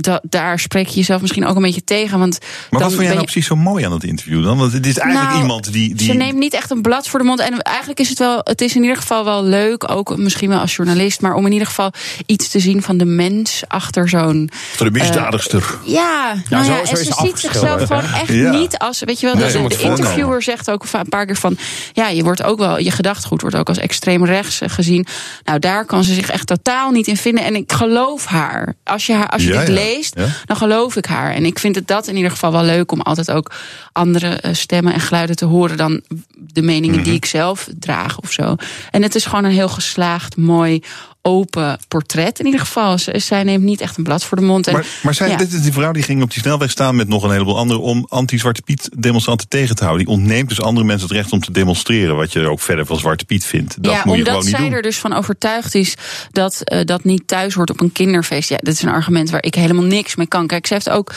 da, 0.00 0.20
daar 0.28 0.58
spreek 0.58 0.86
je 0.86 0.94
jezelf 0.94 1.20
misschien 1.20 1.46
ook 1.46 1.56
een 1.56 1.62
beetje 1.62 1.84
tegen. 1.84 2.18
Want 2.18 2.38
Maar 2.40 2.48
dan 2.70 2.80
wat 2.80 2.88
vond 2.88 2.96
jij 3.00 3.06
nou 3.08 3.18
je- 3.20 3.24
precies 3.24 3.46
zo 3.46 3.56
mooi 3.56 3.84
aan 3.84 3.92
het 3.92 4.04
interview 4.04 4.44
dan? 4.44 4.58
Want 4.58 4.72
het 4.72 4.86
is 4.86 4.98
eigenlijk 4.98 5.30
Nou, 5.30 5.42
iemand 5.42 5.72
die... 5.72 5.94
die 5.94 6.06
Ze 6.06 6.12
neemt 6.12 6.38
niet 6.38 6.54
echt 6.54 6.70
een 6.70 6.82
blad 6.82 7.08
voor 7.08 7.18
de 7.18 7.24
mond. 7.24 7.40
En 7.40 7.62
eigenlijk 7.62 8.00
is 8.00 8.08
het 8.08 8.18
wel, 8.18 8.40
het 8.44 8.60
is 8.60 8.74
in 8.76 8.82
ieder 8.82 8.96
geval 8.96 9.24
wel 9.24 9.44
leuk, 9.44 9.90
ook 9.90 10.16
misschien 10.16 10.48
wel 10.48 10.58
als 10.60 10.76
journalist, 10.76 11.20
maar 11.20 11.34
om 11.34 11.46
in 11.46 11.52
ieder 11.52 11.66
geval 11.66 11.92
iets 12.26 12.48
te 12.48 12.58
zien 12.60 12.82
van 12.82 12.96
de 12.98 13.04
mens 13.04 13.62
achter 13.68 14.08
zo'n. 14.08 14.50
Voor 14.76 14.86
de 14.86 14.98
misdadigster. 14.98 15.78
Ja, 15.84 16.34
nou 16.48 16.64
zo- 16.64 16.70
ja, 16.72 16.84
zo 16.86 16.92
en 16.92 17.00
is 17.00 17.06
ze 17.06 17.12
ze 17.14 17.26
ziet 17.26 17.38
zichzelf 17.38 17.82
gewoon 17.86 18.02
echt 18.02 18.28
Ja. 18.28 18.50
niet 18.50 18.78
als, 18.78 19.00
weet 19.04 19.20
je 19.20 19.26
wel, 19.26 19.34
Nee, 19.34 19.44
de, 19.52 19.58
voorkomen. 19.58 19.96
interviewer 19.96 20.42
zegt 20.42 20.70
ook 20.70 20.84
een 20.92 21.08
paar 21.08 21.26
keer 21.26 21.36
van, 21.36 21.56
ja, 21.92 22.08
je 22.08 22.22
wordt 22.22 22.42
ook 22.42 22.58
wel, 22.58 22.78
je 22.78 22.90
gedachtegoed 22.90 23.40
wordt 23.40 23.56
ook 23.56 23.68
als 23.68 23.78
extreem 23.78 24.24
rechts 24.24 24.60
eh, 24.60 24.68
gezien. 24.68 25.06
Nou, 25.44 25.58
daar 25.58 25.84
kan 25.84 26.04
ze 26.04 26.14
zich 26.14 26.30
echt 26.30 26.46
totaal 26.46 26.90
niet 26.90 27.06
in 27.06 27.16
vinden. 27.16 27.44
En 27.44 27.54
ik 27.54 27.72
geloof 27.72 28.24
haar. 28.26 28.74
Als 28.84 29.06
je, 29.06 29.12
haar, 29.12 29.28
als 29.28 29.42
je 29.42 29.52
Ja, 29.52 29.58
dit 29.58 29.68
ja. 29.68 29.74
Ja. 29.98 30.26
dan 30.44 30.56
geloof 30.56 30.96
ik 30.96 31.06
haar. 31.06 31.34
En 31.34 31.44
ik 31.44 31.58
vind 31.58 31.74
het 31.74 31.88
dat 31.88 32.06
in 32.06 32.16
ieder 32.16 32.30
geval 32.30 32.52
wel 32.52 32.62
leuk 32.64 32.92
om 32.92 33.00
altijd 33.00 33.30
ook 33.30 33.52
andere 33.92 34.28
eh, 34.28 34.54
stemmen 34.54 34.92
en 34.92 35.00
geluiden 35.00 35.36
te 35.36 35.44
horen 35.44 35.76
dan 35.76 36.00
de 36.36 36.62
meningen 36.62 36.96
Mhm. 36.96 37.04
die 37.04 37.14
ik 37.14 37.24
zelf 37.24 37.68
draag 37.78 38.18
of 38.18 38.32
zo. 38.32 38.54
En 38.90 39.02
het 39.02 39.14
is 39.14 39.24
gewoon 39.24 39.44
een 39.44 39.50
heel 39.50 39.68
geslaagd, 39.68 40.36
mooi, 40.36 40.82
open 41.22 41.78
portret. 41.88 42.38
In 42.38 42.44
ieder 42.44 42.60
geval, 42.60 42.98
zij 43.12 43.42
neemt 43.42 43.64
niet 43.64 43.80
echt 43.80 43.96
een 43.96 44.04
blad 44.04 44.24
voor 44.24 44.36
de 44.38 44.44
mond. 44.44 44.66
En, 44.66 44.72
Maar, 44.72 44.86
maar 45.02 45.14
zij, 45.14 45.28
ja. 45.28 45.36
dit 45.36 45.52
is 45.52 45.62
die 45.62 45.72
vrouw 45.72 45.92
die 45.92 46.02
ging 46.02 46.22
op 46.22 46.30
die 46.32 46.42
snelweg 46.42 46.70
staan 46.70 46.96
met 46.96 47.08
nog 47.08 47.22
een 47.22 47.30
heleboel 47.30 47.58
anderen 47.58 47.82
om 47.82 48.06
anti-Zwarte 48.08 48.62
Piet 48.62 48.90
demonstranten 48.96 49.48
tegen 49.48 49.76
te 49.76 49.84
houden. 49.84 50.06
Die 50.06 50.14
ontneemt 50.14 50.48
dus 50.48 50.60
andere 50.60 50.86
mensen 50.86 51.08
het 51.08 51.16
recht 51.16 51.32
om 51.32 51.40
te 51.40 51.52
demonstreren. 51.52 52.16
Wat 52.16 52.32
je 52.32 52.48
ook 52.48 52.60
verder 52.60 52.86
van 52.86 52.98
Zwarte 52.98 53.24
Piet 53.24 53.44
vindt. 53.44 53.82
Dat 53.82 53.92
ja, 53.92 54.02
moet 54.04 54.04
je 54.04 54.10
omdat 54.10 54.26
gewoon 54.26 54.44
niet 54.44 54.54
zij 54.54 54.64
doen. 54.64 54.72
er 54.72 54.82
dus 54.82 54.98
van 54.98 55.12
overtuigd 55.12 55.74
is 55.74 55.94
dat 56.30 56.60
eh, 56.62 56.84
dat 56.84 57.04
niet 57.04 57.22
thuis 57.26 57.54
hoort 57.54 57.70
op 57.70 57.80
een 57.80 57.92
kinderfeest. 57.92 58.48
Ja, 58.48 58.56
dat 58.56 58.74
is 58.74 58.82
een 58.82 58.88
argument 58.88 59.30
waar 59.30 59.42
ik 59.42 59.54
helemaal 59.54 59.84
niks 59.84 60.16
mee 60.16 60.28
kan. 60.28 60.46
Kijk, 60.46 60.66
ze 60.66 60.72
heeft 60.72 60.90
ook 60.90 61.12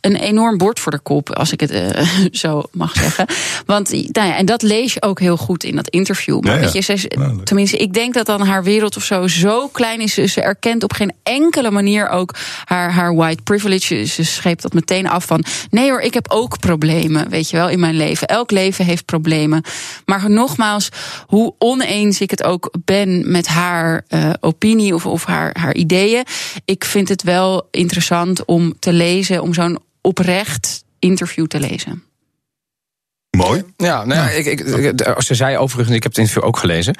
een 0.00 0.16
enorm 0.16 0.58
bord 0.58 0.80
voor 0.80 0.92
de 0.92 0.98
kop, 0.98 1.30
als 1.30 1.52
ik 1.52 1.60
het 1.60 1.70
eh, 1.70 2.08
zo 2.42 2.62
mag 2.72 2.94
zeggen. 2.94 3.26
Want 3.66 3.90
nou 3.90 4.28
ja, 4.28 4.36
en 4.36 4.46
dat 4.46 4.62
lees 4.62 4.94
je 4.94 5.02
ook 5.02 5.20
heel 5.20 5.36
goed 5.36 5.64
in 5.64 5.76
dat 5.76 5.88
interview. 5.88 6.40
Maar 6.40 6.52
Ja, 6.52 6.58
ja. 6.58 6.72
weet 6.72 6.86
je, 6.86 6.96
ze 6.96 7.08
tenminste, 7.44 7.76
ik 7.76 7.92
denk 7.92 8.14
dat 8.14 8.26
dan 8.26 8.40
haar 8.46 8.64
wereld 8.64 8.96
of 8.96 9.04
zo 9.04 9.26
zo 9.40 9.68
klein 9.68 10.00
is. 10.00 10.14
Ze 10.14 10.40
erkent 10.40 10.82
op 10.82 10.92
geen 10.92 11.12
enkele 11.22 11.70
manier 11.70 12.08
ook 12.08 12.34
haar, 12.64 12.92
haar 12.92 13.14
white 13.14 13.42
privilege. 13.42 14.04
Ze 14.04 14.24
scheept 14.24 14.62
dat 14.62 14.72
meteen 14.72 15.08
af 15.08 15.24
van. 15.24 15.44
Nee 15.70 15.90
hoor, 15.90 16.00
ik 16.00 16.14
heb 16.14 16.30
ook 16.30 16.58
problemen, 16.58 17.28
weet 17.28 17.50
je 17.50 17.56
wel, 17.56 17.68
in 17.68 17.80
mijn 17.80 17.96
leven. 17.96 18.28
Elk 18.28 18.50
leven 18.50 18.84
heeft 18.84 19.04
problemen. 19.04 19.62
Maar 20.04 20.30
nogmaals, 20.30 20.88
hoe 21.26 21.54
oneens 21.58 22.20
ik 22.20 22.30
het 22.30 22.42
ook 22.42 22.74
ben 22.84 23.30
met 23.30 23.46
haar 23.46 24.04
eh, 24.08 24.30
opinie 24.40 24.94
of, 24.94 25.06
of 25.06 25.24
haar, 25.24 25.56
haar 25.58 25.74
ideeën. 25.74 26.24
Ik 26.64 26.84
vind 26.84 27.08
het 27.08 27.22
wel 27.22 27.68
interessant 27.70 28.44
om 28.44 28.78
te 28.78 28.92
lezen, 28.92 29.42
om 29.42 29.54
zo'n 29.54 29.78
oprecht 30.00 30.84
interview 30.98 31.46
te 31.46 31.60
lezen. 31.60 32.09
Mooi. 33.36 33.62
Ja, 33.76 34.04
nou, 34.04 34.20
ja, 34.20 34.28
Ik, 34.30 34.46
ik, 34.46 34.60
ik- 34.60 35.04
ze 35.22 35.34
zei 35.34 35.56
overigens, 35.56 35.96
ik 35.96 36.02
heb 36.02 36.12
het 36.12 36.20
interview 36.20 36.44
ook 36.44 36.56
gelezen. 36.58 36.94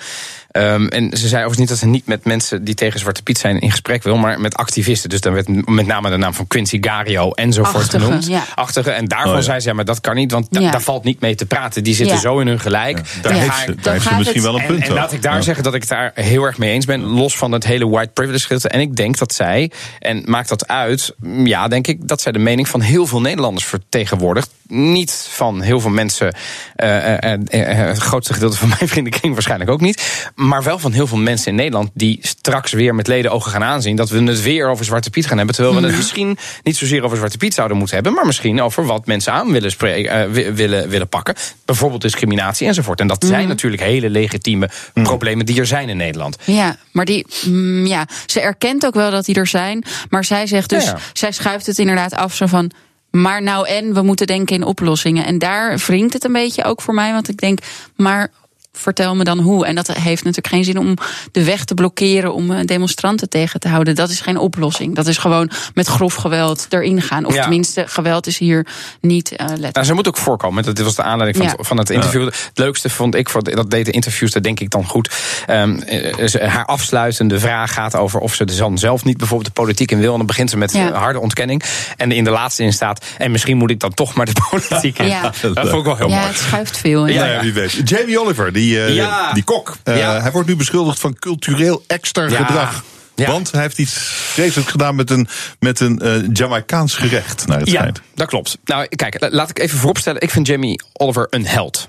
Ehm, 0.50 0.86
en 0.86 1.10
ze 1.16 1.28
zei 1.28 1.44
overigens 1.44 1.58
niet 1.58 1.68
dat 1.68 1.78
ze 1.78 1.86
niet 1.86 2.06
met 2.06 2.24
mensen 2.24 2.64
die 2.64 2.74
tegen 2.74 3.00
Zwarte 3.00 3.22
Piet 3.22 3.38
zijn 3.38 3.58
in 3.60 3.70
gesprek 3.70 4.02
wil, 4.02 4.16
maar 4.16 4.40
met 4.40 4.54
activisten. 4.56 5.10
Dus 5.10 5.20
dan 5.20 5.32
werd 5.32 5.66
met 5.68 5.86
name 5.86 6.10
de 6.10 6.16
naam 6.16 6.34
van 6.34 6.46
Quincy 6.46 6.78
Gario 6.80 7.30
enzovoort 7.30 7.74
Achtige, 7.76 8.04
genoemd. 8.04 8.26
ja. 8.26 8.44
Achtige. 8.54 8.90
En 8.90 9.04
daarvan 9.04 9.30
Oh, 9.30 9.36
ja. 9.36 9.42
zei 9.42 9.60
ze, 9.60 9.68
ja, 9.68 9.74
maar 9.74 9.84
dat 9.84 10.00
kan 10.00 10.14
niet, 10.14 10.32
want 10.32 10.46
da- 10.50 10.60
Ja. 10.60 10.70
daar 10.70 10.80
valt 10.82 11.04
niet 11.04 11.20
mee 11.20 11.34
te 11.34 11.46
praten. 11.46 11.84
Die 11.84 11.94
zitten 11.94 12.14
Ja. 12.16 12.20
zo 12.22 12.38
in 12.38 12.46
hun 12.46 12.60
gelijk. 12.60 13.00
Daar 13.22 13.32
heeft 13.32 13.56
ze- 13.66 13.74
daar 13.74 13.92
heeft 13.92 14.06
ze 14.06 14.14
misschien 14.14 14.42
wel 14.42 14.54
een 14.54 14.60
En- 14.60 14.66
punt 14.66 14.82
En, 14.82 14.90
ook. 14.90 14.96
laat 14.96 15.12
ik 15.12 15.22
daar 15.22 15.34
Ja. 15.36 15.40
zeggen 15.40 15.64
dat 15.64 15.74
ik 15.74 15.80
het 15.80 15.90
daar 15.90 16.10
heel 16.14 16.42
erg 16.44 16.58
mee 16.58 16.72
eens 16.72 16.84
ben. 16.84 17.00
Los 17.02 17.36
van 17.36 17.52
het 17.52 17.64
hele 17.64 17.88
white 17.88 18.10
privilege 18.12 18.42
gedeelte. 18.42 18.68
En 18.68 18.80
ik 18.80 18.96
denk 18.96 19.18
dat 19.18 19.34
zij, 19.34 19.70
en 19.98 20.22
maakt 20.26 20.48
dat 20.48 20.68
uit, 20.68 21.14
ja, 21.44 21.68
denk 21.68 21.86
ik 21.86 22.08
dat 22.08 22.20
zij 22.20 22.32
de 22.32 22.38
mening 22.38 22.68
van 22.68 22.80
heel 22.80 23.06
veel 23.06 23.20
Nederlanders 23.20 23.64
vertegenwoordigt. 23.66 24.50
Niet 24.68 25.26
van 25.30 25.60
heel 25.60 25.80
veel 25.80 25.90
mensen, 25.90 26.19
eh, 26.20 27.22
eh, 27.22 27.32
eh, 27.50 27.86
het 27.88 27.98
grootste 27.98 28.32
gedeelte 28.32 28.56
van 28.56 28.68
mijn 28.78 28.88
vriendenkring 28.88 29.32
waarschijnlijk 29.32 29.70
ook 29.70 29.80
niet. 29.80 30.30
Maar 30.34 30.62
wel 30.62 30.78
van 30.78 30.92
heel 30.92 31.06
veel 31.06 31.18
mensen 31.18 31.50
in 31.50 31.54
Nederland 31.54 31.90
die 31.94 32.18
straks 32.22 32.72
weer 32.72 32.94
met 32.94 33.06
ledenogen 33.06 33.50
gaan 33.50 33.64
aanzien 33.64 33.96
dat 33.96 34.10
we 34.10 34.22
het 34.22 34.42
weer 34.42 34.68
over 34.68 34.84
Zwarte 34.84 35.10
Piet 35.10 35.26
gaan 35.26 35.36
hebben. 35.36 35.54
Terwijl 35.54 35.80
we 35.80 35.86
het 35.86 35.96
misschien 35.96 36.38
niet 36.62 36.76
zozeer 36.76 37.02
over 37.02 37.16
Zwarte 37.16 37.36
Piet 37.36 37.54
zouden 37.54 37.76
moeten 37.76 37.94
hebben, 37.94 38.14
maar 38.14 38.26
misschien 38.26 38.62
over 38.62 38.86
wat 38.86 39.06
mensen 39.06 39.32
aan 39.32 39.52
willen, 39.52 39.70
spreken, 39.70 40.32
willen, 40.54 40.88
willen 40.88 41.08
pakken. 41.08 41.34
Bijvoorbeeld 41.64 42.02
discriminatie 42.02 42.66
enzovoort. 42.66 43.00
En 43.00 43.06
dat 43.06 43.24
zijn 43.24 43.40
Mhm. 43.40 43.48
natuurlijk 43.48 43.82
hele 43.82 44.10
legitieme 44.10 44.68
problemen 44.92 45.46
die 45.46 45.58
er 45.60 45.66
zijn 45.66 45.88
in 45.88 45.96
Nederland. 45.96 46.36
Ja, 46.44 46.76
maar 46.92 47.04
die, 47.04 47.26
mm, 47.44 47.86
ja, 47.86 48.06
ze 48.26 48.40
erkent 48.40 48.86
ook 48.86 48.94
wel 48.94 49.10
dat 49.10 49.24
die 49.24 49.34
er 49.34 49.46
zijn. 49.46 49.84
Maar 50.10 50.24
zij 50.24 50.46
zegt 50.46 50.68
dus, 50.68 50.84
Ja, 50.84 50.90
ja. 50.90 50.98
zij 51.12 51.32
schuift 51.32 51.66
het 51.66 51.78
inderdaad 51.78 52.14
af 52.14 52.34
zo 52.34 52.46
van. 52.46 52.70
Maar 53.10 53.42
nou 53.42 53.68
en, 53.68 53.94
we 53.94 54.02
moeten 54.02 54.26
denken 54.26 54.56
in 54.56 54.64
oplossingen. 54.64 55.24
En 55.24 55.38
daar 55.38 55.76
wringt 55.76 56.12
het 56.12 56.24
een 56.24 56.32
beetje 56.32 56.64
ook 56.64 56.82
voor 56.82 56.94
mij. 56.94 57.12
Want 57.12 57.28
ik 57.28 57.38
denk, 57.38 57.58
maar 57.96 58.30
vertel 58.72 59.14
me 59.16 59.24
dan 59.24 59.38
hoe. 59.38 59.66
En 59.66 59.74
dat 59.74 59.86
heeft 59.92 60.24
natuurlijk 60.24 60.54
geen 60.54 60.64
zin 60.64 60.78
om 60.78 60.94
de 61.32 61.44
weg 61.44 61.64
te 61.64 61.74
blokkeren 61.74 62.34
om 62.34 62.50
eh, 62.50 62.64
demonstranten 62.64 63.28
tegen 63.28 63.60
te 63.60 63.68
houden. 63.68 63.94
Dat 63.94 64.10
is 64.10 64.20
geen 64.20 64.36
oplossing. 64.38 64.94
Dat 64.94 65.06
is 65.06 65.18
gewoon 65.18 65.50
met 65.74 65.86
grof 65.86 66.14
geweld 66.14 66.66
erin 66.68 67.02
gaan. 67.02 67.24
Of 67.24 67.34
Ja. 67.34 67.40
tenminste, 67.40 67.84
geweld 67.86 68.26
is 68.26 68.38
hier 68.38 68.66
niet 69.00 69.30
eh 69.30 69.36
letterlijk. 69.46 69.74
Nou, 69.74 69.86
ze 69.86 69.94
moet 69.94 70.08
ook 70.08 70.16
voorkomen. 70.16 70.62
Dat 70.64 70.76
dit 70.76 70.84
was 70.84 70.94
de 70.94 71.02
aanleiding 71.02 71.36
van, 71.36 71.46
Ja. 71.46 71.56
het, 71.58 71.66
van 71.66 71.76
het 71.76 71.90
interview. 71.90 72.24
Het 72.24 72.50
leukste 72.54 72.90
vond 72.90 73.14
ik, 73.14 73.28
voor- 73.28 73.42
dat 73.54 73.70
deed 73.70 73.84
de 73.84 73.90
interviews, 73.92 74.30
dat 74.32 74.42
denk 74.42 74.60
ik 74.60 74.70
dan 74.70 74.86
goed. 74.86 75.12
Ze- 76.26 76.44
haar 76.46 76.64
afsluitende 76.64 77.40
vraag 77.40 77.72
gaat 77.72 77.96
over 77.96 78.20
of 78.20 78.34
ze 78.34 78.44
er 78.44 78.56
dan 78.56 78.78
zelf 78.78 79.04
niet 79.04 79.16
bijvoorbeeld 79.16 79.54
de 79.54 79.60
politiek 79.62 79.90
in 79.90 79.98
wil. 80.00 80.10
En 80.12 80.18
dan 80.18 80.26
begint 80.26 80.50
ze 80.50 80.56
met 80.56 80.72
Ja. 80.72 80.88
eh, 80.90 80.96
harde 80.98 81.20
ontkenning. 81.20 81.62
En 81.96 82.12
in 82.12 82.24
de 82.24 82.30
laatste 82.30 82.62
in 82.62 82.72
staat. 82.72 83.04
En 83.18 83.30
misschien 83.30 83.56
moet 83.56 83.70
ik 83.70 83.80
dan 83.80 83.94
toch 83.94 84.14
maar 84.14 84.26
de 84.26 84.32
politiek 84.50 84.98
in. 84.98 85.06
Ja. 85.06 85.22
Dat 85.22 85.36
vond 85.36 85.56
ik 85.78 85.84
wel 85.84 85.96
heel 85.96 86.08
ja, 86.08 86.14
mooi. 86.16 86.26
het 86.28 86.36
schuift 86.38 86.76
veel. 86.76 87.06
Ja, 87.06 87.26
ja, 87.26 87.40
wie 87.40 87.52
weet. 87.52 87.80
Jamie 87.84 88.20
Oliver, 88.20 88.52
die, 88.52 88.59
eh, 88.60 88.94
Ja. 88.94 89.32
die 89.32 89.42
kok. 89.44 89.76
Eh, 89.82 89.98
Ja. 89.98 90.20
Hij 90.20 90.30
wordt 90.32 90.48
nu 90.48 90.56
beschuldigd 90.56 90.98
van 91.00 91.14
cultureel 91.18 91.84
extra 91.86 92.26
Ja. 92.28 92.44
gedrag. 92.44 92.84
Want 93.16 93.50
hij 93.52 93.60
heeft 93.60 93.78
iets 93.78 93.92
vreselijks 94.32 94.70
gedaan 94.70 94.94
met 94.94 95.10
een, 95.10 95.28
met 95.58 95.80
een 95.80 95.98
eh, 96.00 96.12
Jamaicaans 96.32 96.94
gerecht, 96.94 97.46
naar 97.46 97.58
het 97.58 97.70
Ja, 97.70 97.78
schijnt. 97.78 98.00
dat 98.14 98.28
klopt. 98.28 98.58
Nou, 98.64 98.86
kijk, 98.86 99.20
la- 99.20 99.28
laat 99.30 99.50
ik 99.50 99.58
even 99.58 99.78
vooropstellen. 99.78 100.20
Ik 100.22 100.30
vind 100.30 100.46
Jamie 100.46 100.82
Oliver 100.92 101.26
een 101.30 101.46
held. 101.46 101.88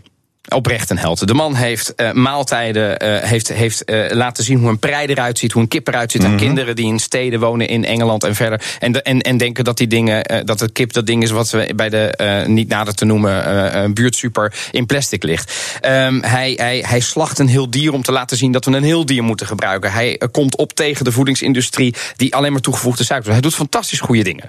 Oprecht 0.50 0.90
een 0.90 0.98
held. 0.98 1.28
De 1.28 1.34
man 1.34 1.56
heeft 1.56 1.96
eh, 1.96 2.12
maaltijden, 2.12 2.98
eh, 3.00 3.30
heeft, 3.30 3.48
heeft 3.54 3.84
eh, 3.84 4.06
laten 4.12 4.44
zien 4.44 4.60
hoe 4.60 4.70
een 4.70 4.80
prei 4.80 5.08
eruit 5.08 5.38
ziet, 5.40 5.52
hoe 5.52 5.62
een 5.62 5.68
kip 5.68 5.88
eruit 5.88 6.12
ziet 6.12 6.24
aan 6.24 6.38
kinderen 6.38 6.76
die 6.76 6.86
in 6.86 7.00
steden 7.00 7.40
wonen 7.40 7.68
in 7.68 7.86
Engeland 7.86 8.24
en 8.24 8.36
verder. 8.36 8.62
En, 8.80 8.92
de- 8.92 9.02
en, 9.02 9.22
en 9.22 9.38
denken 9.38 9.64
dat 9.64 9.78
die 9.78 9.88
dingen, 9.88 10.24
eh, 10.24 10.40
dat 10.46 10.60
het 10.60 10.72
kip 10.72 10.94
dat 10.94 11.06
ding 11.06 11.24
is 11.24 11.32
wat 11.32 11.50
we 11.50 11.74
bij 11.76 11.90
de 11.90 12.08
eh, 12.16 12.46
niet 12.46 12.68
nader 12.68 12.94
te 12.96 13.06
noemen 13.06 13.94
buurtsuper 13.94 14.54
in 14.72 14.86
plastic 14.86 15.24
ligt. 15.24 15.78
Ehm, 15.82 16.20
hij, 16.22 16.54
hij, 16.56 16.84
hij 16.88 17.00
slacht 17.00 17.40
een 17.40 17.48
heel 17.48 17.70
dier 17.70 17.94
om 17.94 18.02
te 18.02 18.12
laten 18.12 18.38
zien 18.38 18.52
dat 18.52 18.66
we 18.66 18.72
een 18.72 18.84
heel 18.84 19.06
dier 19.06 19.24
moeten 19.24 19.48
gebruiken. 19.48 19.92
Hij 19.92 20.22
komt 20.32 20.58
op 20.58 20.74
tegen 20.74 21.06
de 21.06 21.12
voedingsindustrie 21.12 21.96
die 22.16 22.36
alleen 22.36 22.52
maar 22.52 22.62
toegevoegde 22.62 23.04
suiker. 23.04 23.26
doet. 23.26 23.34
Hij 23.34 23.50
doet 23.50 23.56
fantastisch 23.60 24.00
goede 24.00 24.24
dingen 24.24 24.44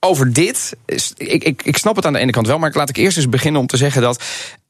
over 0.00 0.32
dit. 0.32 0.76
Ik, 1.16 1.44
ik, 1.44 1.62
ik 1.62 1.76
snap 1.76 1.96
het 1.96 2.06
aan 2.06 2.12
de 2.12 2.18
ene 2.18 2.32
kant 2.32 2.46
wel, 2.46 2.58
maar 2.58 2.70
laat 2.74 2.88
ik 2.88 2.96
eerst 2.96 3.16
eens 3.16 3.28
beginnen 3.28 3.60
om 3.60 3.66
te 3.66 3.76
zeggen 3.76 4.02
dat 4.02 4.22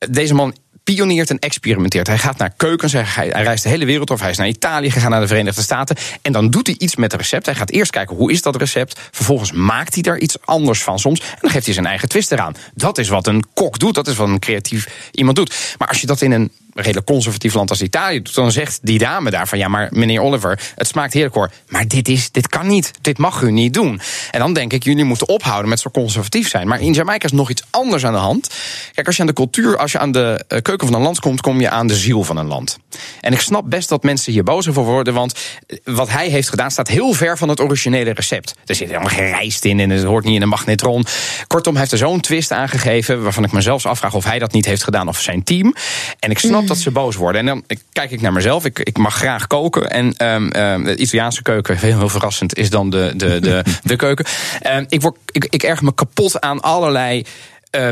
deze 0.08 0.34
man 0.34 0.54
pioneert 0.84 1.30
en 1.30 1.38
experimenteert. 1.38 2.06
Hij 2.06 2.18
gaat 2.18 2.38
naar 2.38 2.52
keukens, 2.56 2.92
hij, 2.92 3.28
reist 3.28 3.62
de 3.62 3.68
hele 3.68 3.84
wereld 3.84 4.10
over. 4.10 4.22
Hij 4.22 4.32
is 4.32 4.38
naar 4.38 4.48
Italië 4.48 4.90
gegaan, 4.90 5.10
naar 5.10 5.20
de 5.20 5.26
Verenigde 5.26 5.62
Staten. 5.62 5.96
En 6.22 6.32
dan 6.32 6.50
doet 6.50 6.66
hij 6.66 6.76
iets 6.78 6.96
met 6.96 7.12
het 7.12 7.20
recept. 7.20 7.46
Hij 7.46 7.54
gaat 7.54 7.70
eerst 7.70 7.90
kijken 7.90 8.16
hoe 8.16 8.32
is 8.32 8.42
dat 8.42 8.56
recept. 8.56 9.00
Vervolgens 9.10 9.52
maakt 9.52 9.94
hij 9.94 10.02
daar 10.02 10.18
iets 10.18 10.36
anders 10.44 10.82
van 10.82 10.98
soms. 10.98 11.20
En 11.20 11.38
dan 11.40 11.50
geeft 11.50 11.64
hij 11.64 11.74
zijn 11.74 11.86
eigen 11.86 12.08
twist 12.08 12.32
eraan. 12.32 12.54
Dat 12.74 12.98
is 12.98 13.08
wat 13.08 13.26
een 13.26 13.44
kok 13.54 13.78
doet. 13.78 13.94
Dat 13.94 14.06
is 14.06 14.16
wat 14.16 14.28
een 14.28 14.38
creatief 14.38 15.10
iemand 15.10 15.36
doet. 15.36 15.74
Maar 15.78 15.88
als 15.88 16.00
je 16.00 16.06
dat 16.06 16.20
in 16.20 16.32
een 16.32 16.50
redelijk 16.74 17.06
conservatief 17.06 17.54
land 17.54 17.70
als 17.70 17.82
Italië 17.82 18.22
dan 18.34 18.52
zegt 18.52 18.78
die 18.82 18.98
dame 18.98 19.30
daar 19.30 19.48
van 19.48 19.58
ja, 19.58 19.68
maar 19.68 19.88
meneer 19.90 20.20
Oliver, 20.20 20.72
het 20.74 20.86
smaakt 20.86 21.12
heerlijk 21.12 21.34
hoor, 21.34 21.50
maar 21.68 21.88
dit, 21.88 22.08
is, 22.08 22.30
dit 22.30 22.48
kan 22.48 22.66
niet, 22.66 22.90
dit 23.00 23.18
mag 23.18 23.42
u 23.42 23.50
niet 23.50 23.74
doen. 23.74 24.00
En 24.30 24.40
dan 24.40 24.52
denk 24.52 24.72
ik, 24.72 24.84
jullie 24.84 25.04
moeten 25.04 25.28
ophouden 25.28 25.68
met 25.68 25.80
zo 25.80 25.90
conservatief 25.90 26.48
zijn. 26.48 26.68
Maar 26.68 26.80
in 26.80 26.92
Jamaica 26.92 27.24
is 27.24 27.32
nog 27.32 27.50
iets 27.50 27.62
anders 27.70 28.06
aan 28.06 28.12
de 28.12 28.18
hand. 28.18 28.50
Kijk, 28.94 29.06
als 29.06 29.16
je 29.16 29.22
aan 29.22 29.28
de 29.28 29.34
cultuur, 29.34 29.76
als 29.76 29.92
je 29.92 29.98
aan 29.98 30.12
de 30.12 30.44
eh, 30.48 30.62
keuken 30.62 30.86
van 30.86 30.96
een 30.96 31.02
land 31.02 31.20
komt, 31.20 31.40
kom 31.40 31.60
je 31.60 31.70
aan 31.70 31.86
de 31.86 31.96
ziel 31.96 32.24
van 32.24 32.36
een 32.36 32.46
land. 32.46 32.78
En 33.20 33.32
ik 33.32 33.40
snap 33.40 33.70
best 33.70 33.88
dat 33.88 34.02
mensen 34.02 34.32
hier 34.32 34.42
boos 34.42 34.68
over 34.68 34.82
worden, 34.82 35.14
want 35.14 35.34
eh, 35.66 35.76
wat 35.84 36.08
hij 36.08 36.28
heeft 36.28 36.48
gedaan 36.48 36.70
staat 36.70 36.88
heel 36.88 37.12
ver 37.12 37.38
van 37.38 37.48
het 37.48 37.60
originele 37.60 38.10
recept. 38.10 38.54
Er 38.64 38.74
zit 38.74 38.88
helemaal 38.88 39.08
geen 39.08 39.50
in 39.60 39.80
en 39.80 39.90
het 39.90 40.04
hoort 40.04 40.24
niet 40.24 40.34
in 40.34 40.42
een 40.42 40.48
magnetron. 40.48 41.04
Kortom, 41.46 41.76
heeft 41.76 41.92
er 41.92 41.98
zo'n 41.98 42.20
twist 42.20 42.52
aangegeven, 42.52 43.22
waarvan 43.22 43.44
ik 43.44 43.52
me 43.52 43.60
zelfs 43.60 43.86
afvraag 43.86 44.14
of 44.14 44.24
hij 44.24 44.38
dat 44.38 44.52
niet 44.52 44.64
heeft 44.64 44.84
gedaan 44.84 45.08
of 45.08 45.20
zijn 45.20 45.42
team. 45.42 45.74
En 46.18 46.30
ik 46.30 46.38
snap 46.38 46.59
dat 46.68 46.78
ze 46.78 46.90
boos 46.90 47.16
worden. 47.16 47.40
En 47.40 47.46
dan 47.46 47.64
kijk 47.92 48.10
ik 48.10 48.20
naar 48.20 48.32
mezelf. 48.32 48.64
Ik, 48.64 48.78
ik 48.78 48.98
mag 48.98 49.14
graag 49.14 49.46
koken. 49.46 49.90
En 49.90 50.16
ehm, 50.16 50.48
ehm, 50.48 50.84
de 50.84 50.96
Italiaanse 50.96 51.42
keuken, 51.42 51.76
heel, 51.76 51.98
heel 51.98 52.08
verrassend, 52.08 52.56
is 52.56 52.70
dan 52.70 52.90
de, 52.90 53.12
de, 53.16 53.40
de, 53.40 53.62
de 53.82 53.96
keuken. 53.96 54.24
Ehm, 54.60 54.84
ik, 54.88 55.00
word, 55.00 55.16
ik, 55.26 55.46
ik 55.50 55.62
erg 55.62 55.82
me 55.82 55.94
kapot 55.94 56.40
aan 56.40 56.60
allerlei 56.60 57.24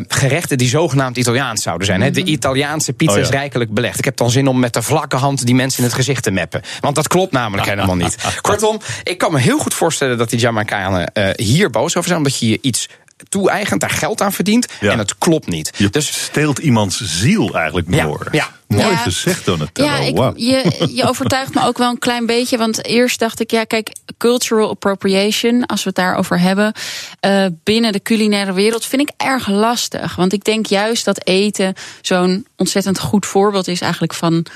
gerechten 0.09 0.59
die 0.59 0.69
zogenaamd 0.69 1.17
Italiaans 1.17 1.63
zouden 1.63 1.87
zijn. 1.87 2.13
De 2.13 2.25
Italiaanse 2.25 2.93
pizza 2.93 3.13
Oh 3.13 3.19
ja. 3.19 3.25
is 3.25 3.31
rijkelijk 3.31 3.75
belegd. 3.75 3.99
Ik 3.99 4.05
heb 4.05 4.17
dan 4.17 4.31
zin 4.31 4.47
om 4.47 4.59
met 4.59 4.75
de 4.75 4.83
vlakke 4.83 5.17
hand 5.17 5.47
die 5.47 5.55
mensen 5.55 5.79
in 5.79 5.85
het 5.85 5.95
gezicht 5.95 6.23
te 6.23 6.31
meppen. 6.31 6.63
Want 6.81 6.95
dat 6.95 7.09
klopt 7.09 7.33
namelijk 7.33 7.69
helemaal 7.75 7.97
niet. 7.97 8.17
Kortom, 8.41 8.81
ik 9.03 9.19
kan 9.19 9.33
me 9.33 9.39
heel 9.39 9.59
goed 9.59 9.75
voorstellen 9.75 10.19
dat 10.19 10.31
die 10.31 10.39
Jamaicanen 10.39 11.13
eh, 11.13 11.47
hier 11.47 11.71
boos 11.71 11.97
over 11.97 12.09
zijn. 12.09 12.19
Omdat 12.19 12.39
je 12.39 12.49
je 12.49 12.59
iets 12.61 12.89
toe-eigent, 13.29 13.81
daar 13.81 13.91
geld 13.91 14.21
aan 14.21 14.33
verdient. 14.33 14.67
En 14.81 14.99
het 14.99 15.19
klopt 15.19 15.47
niet. 15.47 15.73
Je 15.77 16.01
steelt 16.01 16.59
iemands 16.59 17.01
ziel 17.05 17.55
eigenlijk 17.55 17.93
door. 17.93 18.29
ja. 18.33 18.57
Mooi 18.69 18.87
Ja. 18.87 18.97
gezegd, 18.97 19.45
Donatello. 19.45 19.89
Ja, 19.89 19.97
ik, 19.99 20.33
je, 20.37 20.89
je 20.95 21.05
overtuigt 21.09 21.55
me 21.55 21.65
ook 21.65 21.79
wel 21.79 21.91
een 21.91 21.99
klein 21.99 22.27
beetje. 22.27 22.59
Want 22.59 22.85
eerst 22.85 23.19
dacht 23.19 23.41
ik, 23.41 23.51
ja, 23.51 23.65
kijk, 23.65 23.93
cultural 24.19 24.69
appropriation, 24.69 25.67
als 25.67 25.83
we 25.83 25.89
het 25.89 25.99
daarover 25.99 26.41
hebben, 26.41 26.73
eh, 27.21 27.47
binnen 27.65 27.93
de 27.93 28.03
culinaire 28.03 28.53
wereld, 28.53 28.85
vind 28.85 29.03
ik 29.03 29.11
erg 29.17 29.49
lastig. 29.49 30.17
Want 30.17 30.33
ik 30.33 30.45
denk 30.45 30.67
juist 30.67 31.05
dat 31.05 31.27
eten 31.27 31.75
zo'n 32.01 32.47
ontzettend 32.57 32.99
goed 32.99 33.27
voorbeeld 33.27 33.69
is 33.69 33.81
eigenlijk 33.81 34.15
van. 34.15 34.47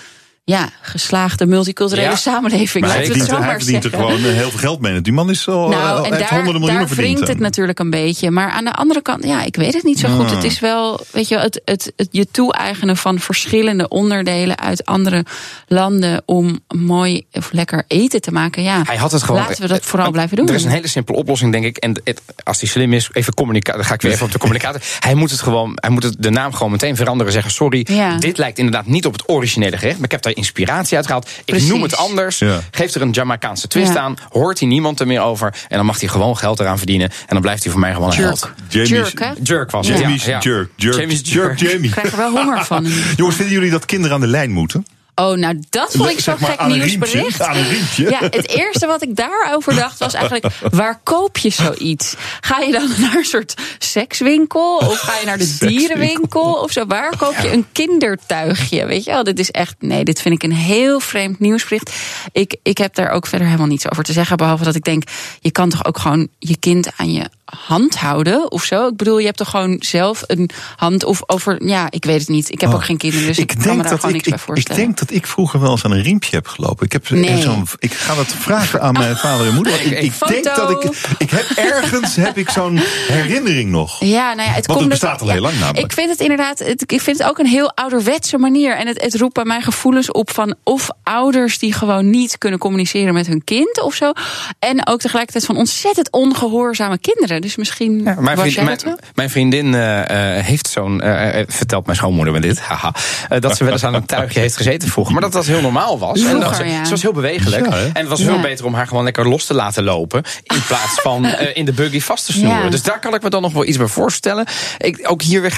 Ja, 0.44 0.68
geslaagde 0.80 1.46
multiculturele 1.46 2.08
Ja. 2.08 2.16
samenleving. 2.16 2.84
Maar 2.84 2.94
hij 2.94 2.98
het 3.02 3.06
verdient, 3.08 3.28
zo 3.28 3.36
hij 3.36 3.46
maar 3.46 3.56
verdient 3.60 3.84
er 3.84 3.90
gewoon 3.90 4.16
eh, 4.16 4.22
heel 4.22 4.50
veel 4.50 4.58
geld 4.58 4.80
mee. 4.80 5.00
Die 5.00 5.12
man 5.12 5.30
is 5.30 5.48
al, 5.48 5.68
Nou, 5.68 5.72
eh, 5.72 5.96
en 5.96 6.02
heeft 6.02 6.18
daar, 6.18 6.28
honderden 6.28 6.52
miljoenen 6.60 6.78
daar 6.78 6.86
verdiend. 6.94 7.14
wringt 7.14 7.28
het 7.32 7.38
natuurlijk 7.40 7.78
een 7.78 7.90
beetje. 7.90 8.30
Maar 8.30 8.50
aan 8.50 8.64
de 8.64 8.72
andere 8.72 9.02
kant, 9.02 9.24
ja, 9.24 9.42
ik 9.42 9.56
weet 9.56 9.74
het 9.74 9.82
niet 9.82 9.98
zo 9.98 10.08
goed. 10.08 10.24
Ah. 10.24 10.30
Het 10.34 10.44
is 10.44 10.60
wel, 10.60 11.00
weet 11.10 11.28
je, 11.28 11.38
het, 11.38 11.60
het, 11.64 11.92
het 11.96 12.08
je 12.10 12.26
toe-eigenen 12.30 12.96
van 12.96 13.18
verschillende 13.18 13.88
onderdelen 13.88 14.58
uit 14.58 14.84
andere 14.84 15.24
landen 15.66 16.22
om 16.26 16.60
mooi 16.76 17.22
of 17.32 17.52
lekker 17.52 17.84
eten 17.88 18.20
te 18.20 18.32
maken. 18.32 18.62
Ja, 18.62 18.82
Hij 18.86 18.96
had 18.96 19.12
het 19.12 19.22
gewoon. 19.22 19.40
laten 19.40 19.62
we 19.62 19.68
dat 19.68 19.78
eh, 19.80 19.84
vooral 19.84 20.06
eh, 20.06 20.12
blijven 20.12 20.36
doen. 20.36 20.48
Er 20.48 20.54
is 20.54 20.64
een 20.64 20.70
hele 20.70 20.88
simpele 20.88 21.18
oplossing, 21.18 21.52
denk 21.52 21.64
ik. 21.64 21.76
En 21.76 22.00
het, 22.04 22.22
als 22.42 22.60
hij 22.60 22.68
slim 22.68 22.92
is, 22.92 23.08
even 23.12 23.34
communicatie. 23.34 23.78
Dan 23.80 23.88
ga 23.88 23.94
ik 23.94 24.02
weer 24.02 24.12
even 24.12 24.26
op 24.26 24.32
de 24.32 24.38
communicatie. 24.38 24.80
Hij 25.00 25.14
moet 25.14 25.30
het 25.30 25.40
gewoon. 25.40 25.72
Hij 25.74 25.90
moet 25.90 26.02
het, 26.02 26.16
de 26.18 26.30
naam 26.30 26.52
gewoon 26.52 26.72
meteen 26.72 26.96
veranderen. 26.96 27.32
Zeggen: 27.32 27.50
sorry, 27.52 27.86
Ja. 27.90 28.16
dit 28.16 28.38
lijkt 28.38 28.58
inderdaad 28.58 28.86
niet 28.86 29.06
op 29.06 29.12
het 29.12 29.28
originele 29.28 29.76
gerecht. 29.76 29.96
Maar 29.96 30.04
ik 30.04 30.10
heb 30.10 30.22
daar 30.22 30.30
inspiratie 30.34 30.96
uit 30.96 31.06
gehaald. 31.06 31.28
Ik 31.28 31.44
Precies. 31.44 31.68
noem 31.68 31.82
het 31.82 31.96
anders. 31.96 32.38
Ja. 32.38 32.60
Geef 32.70 32.94
er 32.94 33.02
een 33.02 33.10
Jamaicaanse 33.10 33.68
twist 33.68 33.92
Ja. 33.92 33.98
aan. 34.00 34.14
Hoort 34.28 34.58
hij 34.58 34.68
niemand 34.68 35.00
er 35.00 35.06
meer 35.06 35.20
over. 35.20 35.54
En 35.68 35.76
dan 35.76 35.86
mag 35.86 36.00
hij 36.00 36.08
gewoon 36.08 36.36
geld 36.36 36.60
eraan 36.60 36.78
verdienen. 36.78 37.10
En 37.10 37.26
dan 37.28 37.40
blijft 37.40 37.62
hij 37.62 37.72
voor 37.72 37.80
mij 37.80 37.92
gewoon 37.92 38.10
een 38.10 38.16
Jerk. 38.16 38.26
held. 38.28 38.50
Jamie's- 38.68 38.88
Jerk, 38.90 39.18
hè? 39.18 39.30
Jerk 39.42 39.70
was 39.70 39.88
het. 39.88 39.98
Jamie's 39.98 40.24
ja, 40.24 40.30
ja. 40.30 40.38
jerk. 40.40 40.70
Jerk. 40.76 40.94
Jamie's 40.96 41.20
jerk. 41.24 41.58
jerk. 41.58 41.72
Jamie. 41.72 41.86
Ik 41.88 41.90
krijg 41.90 42.10
er 42.12 42.16
wel 42.18 42.30
honger 42.30 42.64
van. 42.64 42.86
Jongens, 43.16 43.36
vinden 43.36 43.54
jullie 43.54 43.70
dat 43.70 43.84
kinderen 43.84 44.14
aan 44.14 44.20
de 44.20 44.26
lijn 44.26 44.50
moeten? 44.50 44.86
Oh, 45.14 45.36
nou 45.36 45.62
dat 45.70 45.92
vond 45.92 46.10
ik 46.10 46.20
zo'n 46.20 46.38
gek 46.38 46.56
aan 46.56 46.70
een 46.70 46.80
riempje, 46.82 46.98
nieuwsbericht. 46.98 47.42
aan 47.42 47.56
een 47.56 47.68
riempje. 47.68 48.10
Ja, 48.10 48.18
het 48.20 48.48
eerste 48.48 48.86
wat 48.86 49.02
ik 49.02 49.16
daarover 49.16 49.74
dacht 49.74 49.98
was 49.98 50.14
eigenlijk... 50.14 50.46
waar 50.70 51.00
koop 51.02 51.38
je 51.38 51.50
zoiets? 51.50 52.14
Ga 52.40 52.58
je 52.58 52.72
dan 52.72 52.88
naar 52.98 53.16
een 53.16 53.24
soort 53.24 53.54
sekswinkel? 53.78 54.76
Of 54.76 54.98
ga 54.98 55.18
je 55.18 55.26
naar 55.26 55.38
de 55.38 55.56
dierenwinkel? 55.58 56.52
Of 56.52 56.72
zo? 56.72 56.86
Waar 56.86 57.16
koop 57.16 57.34
je 57.42 57.52
een 57.52 57.66
kindertuigje? 57.72 58.86
Weet 58.86 59.04
je 59.04 59.10
wel, 59.10 59.24
dit 59.24 59.38
is 59.38 59.50
echt... 59.50 59.74
Nee, 59.78 60.04
dit 60.04 60.20
vind 60.20 60.34
ik 60.34 60.42
een 60.42 60.56
heel 60.56 61.00
vreemd 61.00 61.38
nieuwsbericht. 61.38 61.92
Ik, 62.32 62.56
ik 62.62 62.78
heb 62.78 62.94
daar 62.94 63.10
ook 63.10 63.26
verder 63.26 63.46
helemaal 63.46 63.68
niets 63.68 63.90
over 63.90 64.04
te 64.04 64.12
zeggen. 64.12 64.36
Behalve 64.36 64.64
dat 64.64 64.74
ik 64.74 64.84
denk, 64.84 65.02
je 65.40 65.50
kan 65.50 65.68
toch 65.68 65.84
ook 65.84 65.98
gewoon 65.98 66.28
je 66.38 66.56
kind 66.56 66.90
aan 66.96 67.12
je 67.12 67.28
hand 67.44 67.96
houden 67.96 68.50
of 68.50 68.64
zo? 68.64 68.86
Ik 68.86 68.96
bedoel, 68.96 69.18
je 69.18 69.24
hebt 69.26 69.36
toch 69.38 69.50
gewoon 69.50 69.76
zelf 69.80 70.22
een 70.26 70.50
hand 70.76 71.04
of 71.04 71.20
over... 71.26 71.66
Ja, 71.66 71.86
ik 71.90 72.04
weet 72.04 72.20
het 72.20 72.28
niet. 72.28 72.50
Ik 72.52 72.60
heb 72.60 72.70
Oh. 72.70 72.74
ook 72.76 72.84
geen 72.84 72.96
kinderen, 72.96 73.26
dus 73.26 73.38
ik, 73.38 73.54
kan 73.62 73.76
me 73.76 73.82
daar 73.82 73.98
gewoon 73.98 74.14
ik, 74.14 74.26
niks 74.26 74.28
bij 74.28 74.34
ik, 74.34 74.40
ik 74.40 74.46
voorstellen. 74.46 74.82
denk 74.82 74.98
dat 74.98 75.10
ik 75.10 75.26
vroeger 75.26 75.60
wel 75.60 75.70
eens 75.70 75.84
aan 75.84 75.90
een 75.92 76.02
riempje 76.02 76.36
heb 76.36 76.46
gelopen. 76.46 76.86
Ik, 76.86 76.92
heb 76.92 77.10
Nee. 77.10 77.42
zo'n, 77.42 77.66
ik 77.78 77.92
ga 77.92 78.14
dat 78.14 78.26
vragen 78.26 78.80
aan 78.82 78.92
mijn 78.92 79.16
vader 79.26 79.46
en 79.46 79.54
moeder. 79.54 79.72
want 79.72 79.84
Ik, 79.84 80.00
ik 80.00 80.12
Foto. 80.12 80.32
denk 80.32 80.44
dat 80.44 80.70
ik. 80.70 80.90
Ik 81.18 81.30
heb 81.30 81.50
ergens 81.56 82.16
heb 82.16 82.36
ik 82.38 82.50
zo'n 82.50 82.76
herinnering 83.08 83.70
nog. 83.70 84.00
Ja, 84.04 84.34
nou 84.34 84.48
ja, 84.48 84.54
het 84.54 84.66
komt 84.66 84.80
het 84.80 84.88
bestaat 84.88 85.20
al 85.20 85.26
ja, 85.26 85.32
heel 85.32 85.42
lang 85.42 85.58
namelijk. 85.58 85.84
Ik 85.84 85.92
vind 85.92 86.10
het 86.10 86.20
inderdaad, 86.20 86.58
het, 86.58 86.92
ik 86.92 87.00
vind 87.00 87.18
het 87.18 87.28
ook 87.28 87.38
een 87.38 87.46
heel 87.46 87.72
ouderwetse 87.74 88.38
manier. 88.38 88.76
En 88.76 88.86
het, 88.86 89.02
het 89.02 89.14
roept 89.14 89.34
bij 89.34 89.44
mij 89.44 89.60
gevoelens 89.60 90.10
op 90.12 90.30
van 90.30 90.54
of 90.62 90.88
ouders 91.02 91.58
die 91.58 91.72
gewoon 91.72 92.10
niet 92.10 92.38
kunnen 92.38 92.58
communiceren 92.58 93.14
met 93.14 93.26
hun 93.26 93.44
kind 93.44 93.80
of 93.82 93.94
zo. 93.94 94.12
En 94.58 94.86
ook 94.86 95.00
tegelijkertijd 95.00 95.44
van 95.44 95.56
ontzettend 95.56 96.10
ongehoorzame 96.10 96.98
kinderen. 96.98 97.31
Dus 97.40 97.56
misschien 97.56 98.02
Mijn, 98.02 98.16
was 98.24 98.38
vriend- 98.38 98.52
jij 98.54 98.64
mijn, 98.64 98.76
dat 98.76 98.84
wel? 98.86 98.98
mijn 99.14 99.30
vriendin 99.30 99.74
eh, 99.74 100.36
eh, 100.38 100.44
heeft 100.44 100.68
zo'n. 100.68 101.00
eh, 101.00 101.42
vertelt 101.48 101.84
mijn 101.86 101.96
schoonmoeder 101.98 102.32
me 102.34 102.40
dit. 102.40 102.60
Haha. 102.68 102.94
eh, 103.28 103.40
dat 103.40 103.56
ze 103.56 103.64
wel 103.64 103.72
eens 103.72 103.84
aan 103.84 103.94
een 103.94 104.06
tuigje 104.06 104.40
heeft 104.40 104.56
gezeten 104.56 104.88
vroeger. 104.88 105.12
Maar 105.12 105.22
dat 105.22 105.32
dat 105.32 105.46
heel 105.46 105.60
normaal 105.60 105.98
was. 105.98 106.20
en 106.24 106.40
dat 106.40 106.56
ze, 106.56 106.64
ja. 106.64 106.84
ze 106.84 106.90
was 106.90 107.02
heel 107.02 107.12
bewegelijk. 107.12 107.66
Ja, 107.66 107.72
en 107.76 107.90
het 107.94 108.08
was 108.08 108.18
Ja. 108.20 108.24
veel 108.26 108.40
beter 108.40 108.64
om 108.64 108.74
haar 108.74 108.86
gewoon 108.86 109.04
lekker 109.04 109.28
los 109.28 109.44
te 109.46 109.54
laten 109.54 109.84
lopen. 109.84 110.22
In 110.42 110.62
plaats 110.66 111.00
van 111.00 111.24
eh, 111.26 111.56
in 111.56 111.64
de 111.64 111.72
buggy 111.72 112.00
vast 112.00 112.26
te 112.26 112.32
snoeren. 112.32 112.64
Ja. 112.64 112.70
Dus 112.70 112.82
daar 112.82 112.98
kan 113.00 113.14
ik 113.14 113.22
me 113.22 113.30
dan 113.30 113.42
nog 113.42 113.52
wel 113.52 113.64
iets 113.64 113.76
bij 113.76 113.86
voorstellen. 113.86 114.46
Ik, 114.78 115.10
ook 115.10 115.22
hier 115.22 115.40
weer 115.40 115.52